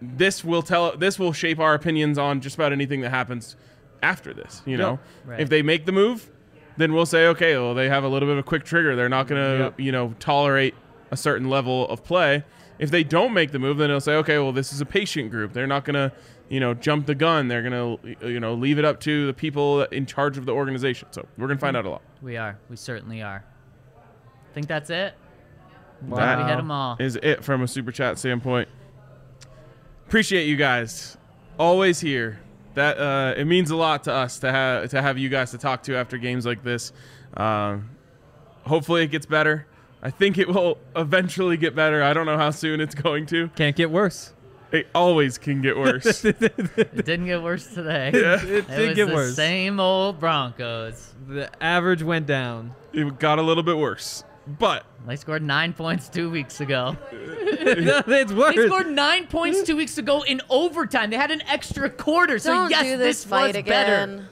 this 0.00 0.42
will 0.42 0.62
tell. 0.62 0.96
This 0.96 1.18
will 1.18 1.32
shape 1.32 1.60
our 1.60 1.74
opinions 1.74 2.18
on 2.18 2.40
just 2.40 2.56
about 2.56 2.72
anything 2.72 3.02
that 3.02 3.10
happens 3.10 3.56
after 4.02 4.34
this. 4.34 4.62
You 4.66 4.76
know, 4.76 4.98
Right. 5.24 5.40
if 5.40 5.48
they 5.48 5.62
make 5.62 5.86
the 5.86 5.92
move, 5.92 6.30
then 6.76 6.92
we'll 6.92 7.06
say, 7.06 7.26
okay, 7.28 7.56
well, 7.56 7.74
they 7.74 7.88
have 7.88 8.04
a 8.04 8.08
little 8.08 8.28
bit 8.28 8.34
of 8.34 8.38
a 8.38 8.42
quick 8.42 8.64
trigger. 8.64 8.96
They're 8.96 9.08
not 9.08 9.26
going 9.26 9.42
to, 9.42 9.64
Yep. 9.64 9.80
you 9.80 9.92
know, 9.92 10.14
tolerate 10.18 10.74
a 11.10 11.16
certain 11.16 11.48
level 11.48 11.88
of 11.88 12.04
play. 12.04 12.44
If 12.78 12.90
they 12.90 13.04
don't 13.04 13.32
make 13.32 13.52
the 13.52 13.58
move, 13.58 13.78
then 13.78 13.90
it'll 13.90 14.00
say, 14.00 14.14
okay, 14.16 14.38
well, 14.38 14.52
this 14.52 14.72
is 14.72 14.80
a 14.80 14.86
patient 14.86 15.30
group. 15.30 15.52
They're 15.52 15.68
not 15.68 15.84
gonna, 15.84 16.12
you 16.48 16.58
know, 16.58 16.74
jump 16.74 17.06
the 17.06 17.14
gun. 17.14 17.46
They're 17.46 17.62
gonna, 17.62 17.96
you 18.22 18.40
know, 18.40 18.54
leave 18.54 18.80
it 18.80 18.84
up 18.84 18.98
to 19.00 19.26
the 19.28 19.32
people 19.32 19.84
in 19.84 20.06
charge 20.06 20.36
of 20.38 20.44
the 20.44 20.52
organization. 20.52 21.08
So 21.12 21.24
we're 21.38 21.46
gonna 21.46 21.60
find 21.60 21.76
mm-hmm. 21.76 21.86
out 21.86 21.88
a 21.88 21.92
lot. 21.92 22.02
We 22.20 22.36
are. 22.36 22.58
We 22.68 22.74
certainly 22.74 23.22
are. 23.22 23.44
Think 24.54 24.66
that's 24.66 24.90
it. 24.90 25.14
Wow. 26.02 26.16
Glad 26.16 26.38
we 26.38 26.44
hit 26.50 26.56
them 26.56 26.70
all. 26.72 26.96
Is 26.98 27.16
it 27.22 27.44
from 27.44 27.62
a 27.62 27.68
super 27.68 27.92
chat 27.92 28.18
standpoint? 28.18 28.68
Appreciate 30.06 30.46
you 30.46 30.56
guys. 30.56 31.16
Always 31.58 32.00
here. 32.00 32.40
That 32.74 32.98
uh, 32.98 33.34
it 33.36 33.44
means 33.46 33.70
a 33.70 33.76
lot 33.76 34.04
to 34.04 34.12
us 34.12 34.38
to 34.40 34.50
have 34.50 34.90
to 34.90 35.00
have 35.00 35.16
you 35.18 35.28
guys 35.28 35.52
to 35.52 35.58
talk 35.58 35.82
to 35.84 35.96
after 35.96 36.18
games 36.18 36.44
like 36.44 36.62
this. 36.64 36.92
Um, 37.36 37.90
hopefully 38.64 39.02
it 39.04 39.08
gets 39.08 39.26
better. 39.26 39.66
I 40.02 40.10
think 40.10 40.36
it 40.38 40.48
will 40.48 40.78
eventually 40.94 41.56
get 41.56 41.74
better. 41.74 42.02
I 42.02 42.12
don't 42.12 42.26
know 42.26 42.36
how 42.36 42.50
soon 42.50 42.80
it's 42.80 42.94
going 42.94 43.26
to. 43.26 43.48
Can't 43.56 43.74
get 43.76 43.90
worse. 43.90 44.32
It 44.72 44.88
always 44.94 45.38
can 45.38 45.62
get 45.62 45.76
worse. 45.78 46.24
It 46.24 47.04
didn't 47.06 47.26
get 47.26 47.42
worse 47.42 47.66
today. 47.72 48.10
Yeah. 48.12 48.42
It 48.44 48.68
It 48.68 48.68
did 48.68 48.88
was 48.88 48.96
get 48.96 49.06
the 49.08 49.14
worse. 49.14 49.36
same 49.36 49.78
old 49.78 50.18
Broncos. 50.18 51.14
The 51.28 51.48
average 51.62 52.02
went 52.02 52.26
down. 52.26 52.74
it 52.92 53.18
got 53.20 53.38
a 53.38 53.42
little 53.42 53.62
bit 53.62 53.76
worse. 53.78 54.24
But 54.46 54.84
They 55.06 55.16
scored 55.16 55.42
nine 55.42 55.72
points 55.72 56.08
two 56.08 56.30
weeks 56.30 56.60
ago. 56.60 56.96
it's 57.12 58.32
worse. 58.32 58.56
They 58.56 58.66
scored 58.66 58.90
nine 58.90 59.26
points 59.26 59.62
two 59.62 59.76
weeks 59.76 59.98
ago 59.98 60.22
in 60.22 60.40
overtime. 60.50 61.10
They 61.10 61.16
had 61.16 61.30
an 61.30 61.42
extra 61.42 61.88
quarter. 61.90 62.38
So 62.38 62.52
Don't 62.52 62.70
yes, 62.70 62.82
do 62.82 62.96
this, 62.96 63.24
was 63.24 63.30
fight 63.30 63.56
again. 63.56 64.16
better. 64.16 64.28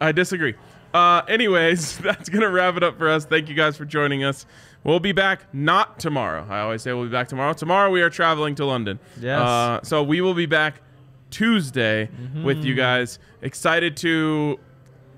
I 0.00 0.12
disagree. 0.12 0.54
Uh, 0.94 1.22
anyways, 1.28 1.98
that's 2.02 2.28
gonna 2.28 2.50
wrap 2.50 2.76
it 2.76 2.82
up 2.82 2.98
for 2.98 3.08
us. 3.08 3.24
Thank 3.24 3.48
you 3.48 3.54
guys 3.54 3.76
for 3.76 3.84
joining 3.84 4.24
us. 4.24 4.46
We'll 4.84 5.00
be 5.00 5.12
back 5.12 5.52
not 5.52 5.98
tomorrow. 5.98 6.46
I 6.48 6.60
always 6.60 6.82
say 6.82 6.92
we'll 6.92 7.04
be 7.04 7.10
back 7.10 7.28
tomorrow. 7.28 7.52
Tomorrow 7.52 7.90
we 7.90 8.02
are 8.02 8.10
traveling 8.10 8.54
to 8.56 8.64
London. 8.64 9.00
Yes. 9.20 9.40
Uh, 9.40 9.80
so 9.82 10.02
we 10.02 10.20
will 10.20 10.34
be 10.34 10.46
back 10.46 10.80
Tuesday 11.30 12.08
with 12.44 12.64
you 12.64 12.74
guys. 12.74 13.18
Excited 13.42 13.96
to 13.98 14.60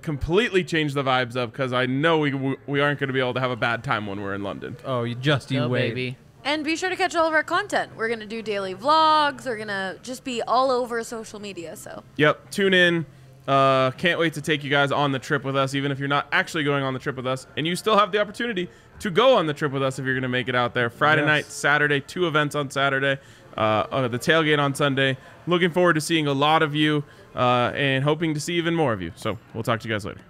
completely 0.02 0.64
change 0.64 0.94
the 0.94 1.02
vibes 1.02 1.36
up 1.36 1.52
because 1.52 1.72
I 1.72 1.86
know 1.86 2.18
we 2.18 2.32
we 2.66 2.80
aren't 2.80 2.98
going 3.00 3.08
to 3.08 3.12
be 3.12 3.20
able 3.20 3.34
to 3.34 3.40
have 3.40 3.50
a 3.50 3.56
bad 3.56 3.82
time 3.84 4.06
when 4.06 4.20
we're 4.20 4.34
in 4.34 4.42
London. 4.42 4.76
oh, 4.84 5.02
you 5.04 5.14
just 5.14 5.50
you 5.50 5.60
Go, 5.60 5.68
wait. 5.68 5.88
baby. 5.90 6.16
And 6.44 6.64
be 6.64 6.76
sure 6.76 6.88
to 6.88 6.96
catch 6.96 7.14
all 7.14 7.26
of 7.26 7.34
our 7.34 7.42
content. 7.42 7.96
We're 7.96 8.08
gonna 8.08 8.24
do 8.26 8.40
daily 8.42 8.74
vlogs. 8.74 9.44
We're 9.44 9.58
gonna 9.58 9.96
just 10.02 10.24
be 10.24 10.40
all 10.42 10.70
over 10.70 11.02
social 11.04 11.40
media. 11.40 11.76
So 11.76 12.02
Yep. 12.16 12.50
Tune 12.50 12.74
in. 12.74 13.06
Uh, 13.46 13.90
can't 13.92 14.18
wait 14.20 14.34
to 14.34 14.42
take 14.42 14.62
you 14.62 14.68
guys 14.70 14.92
on 14.92 15.10
the 15.12 15.18
trip 15.18 15.42
with 15.42 15.56
us, 15.56 15.74
even 15.74 15.90
if 15.90 15.98
you're 15.98 16.06
not 16.06 16.28
actually 16.32 16.64
going 16.64 16.84
on 16.84 16.92
the 16.92 16.98
trip 17.00 17.16
with 17.16 17.26
us. 17.26 17.46
And 17.56 17.66
you 17.66 17.76
still 17.76 17.96
have 17.98 18.12
the 18.12 18.20
opportunity 18.20 18.68
to 19.00 19.10
go 19.10 19.36
on 19.36 19.46
the 19.46 19.54
trip 19.54 19.72
with 19.72 19.82
us 19.82 19.98
if 19.98 20.04
you're 20.04 20.12
going 20.14 20.22
to 20.22 20.28
make 20.28 20.48
it 20.48 20.54
out 20.54 20.74
there. 20.74 20.90
Friday 20.90 21.22
Yes. 21.22 21.26
night, 21.28 21.44
Saturday, 21.46 22.00
two 22.00 22.26
events 22.26 22.54
on 22.54 22.68
Saturday, 22.70 23.18
uh, 23.56 23.60
uh, 23.90 24.08
the 24.08 24.18
tailgate 24.18 24.58
on 24.58 24.74
Sunday. 24.74 25.16
Looking 25.46 25.70
forward 25.70 25.94
to 25.94 26.00
seeing 26.02 26.26
a 26.26 26.32
lot 26.34 26.62
of 26.62 26.74
you 26.74 27.04
uh, 27.34 27.72
and 27.74 28.04
hoping 28.04 28.34
to 28.34 28.40
see 28.40 28.54
even 28.54 28.74
more 28.74 28.92
of 28.92 29.02
you. 29.02 29.12
So 29.16 29.38
we'll 29.54 29.62
talk 29.62 29.80
to 29.80 29.88
you 29.88 29.94
guys 29.94 30.04
later. 30.04 30.20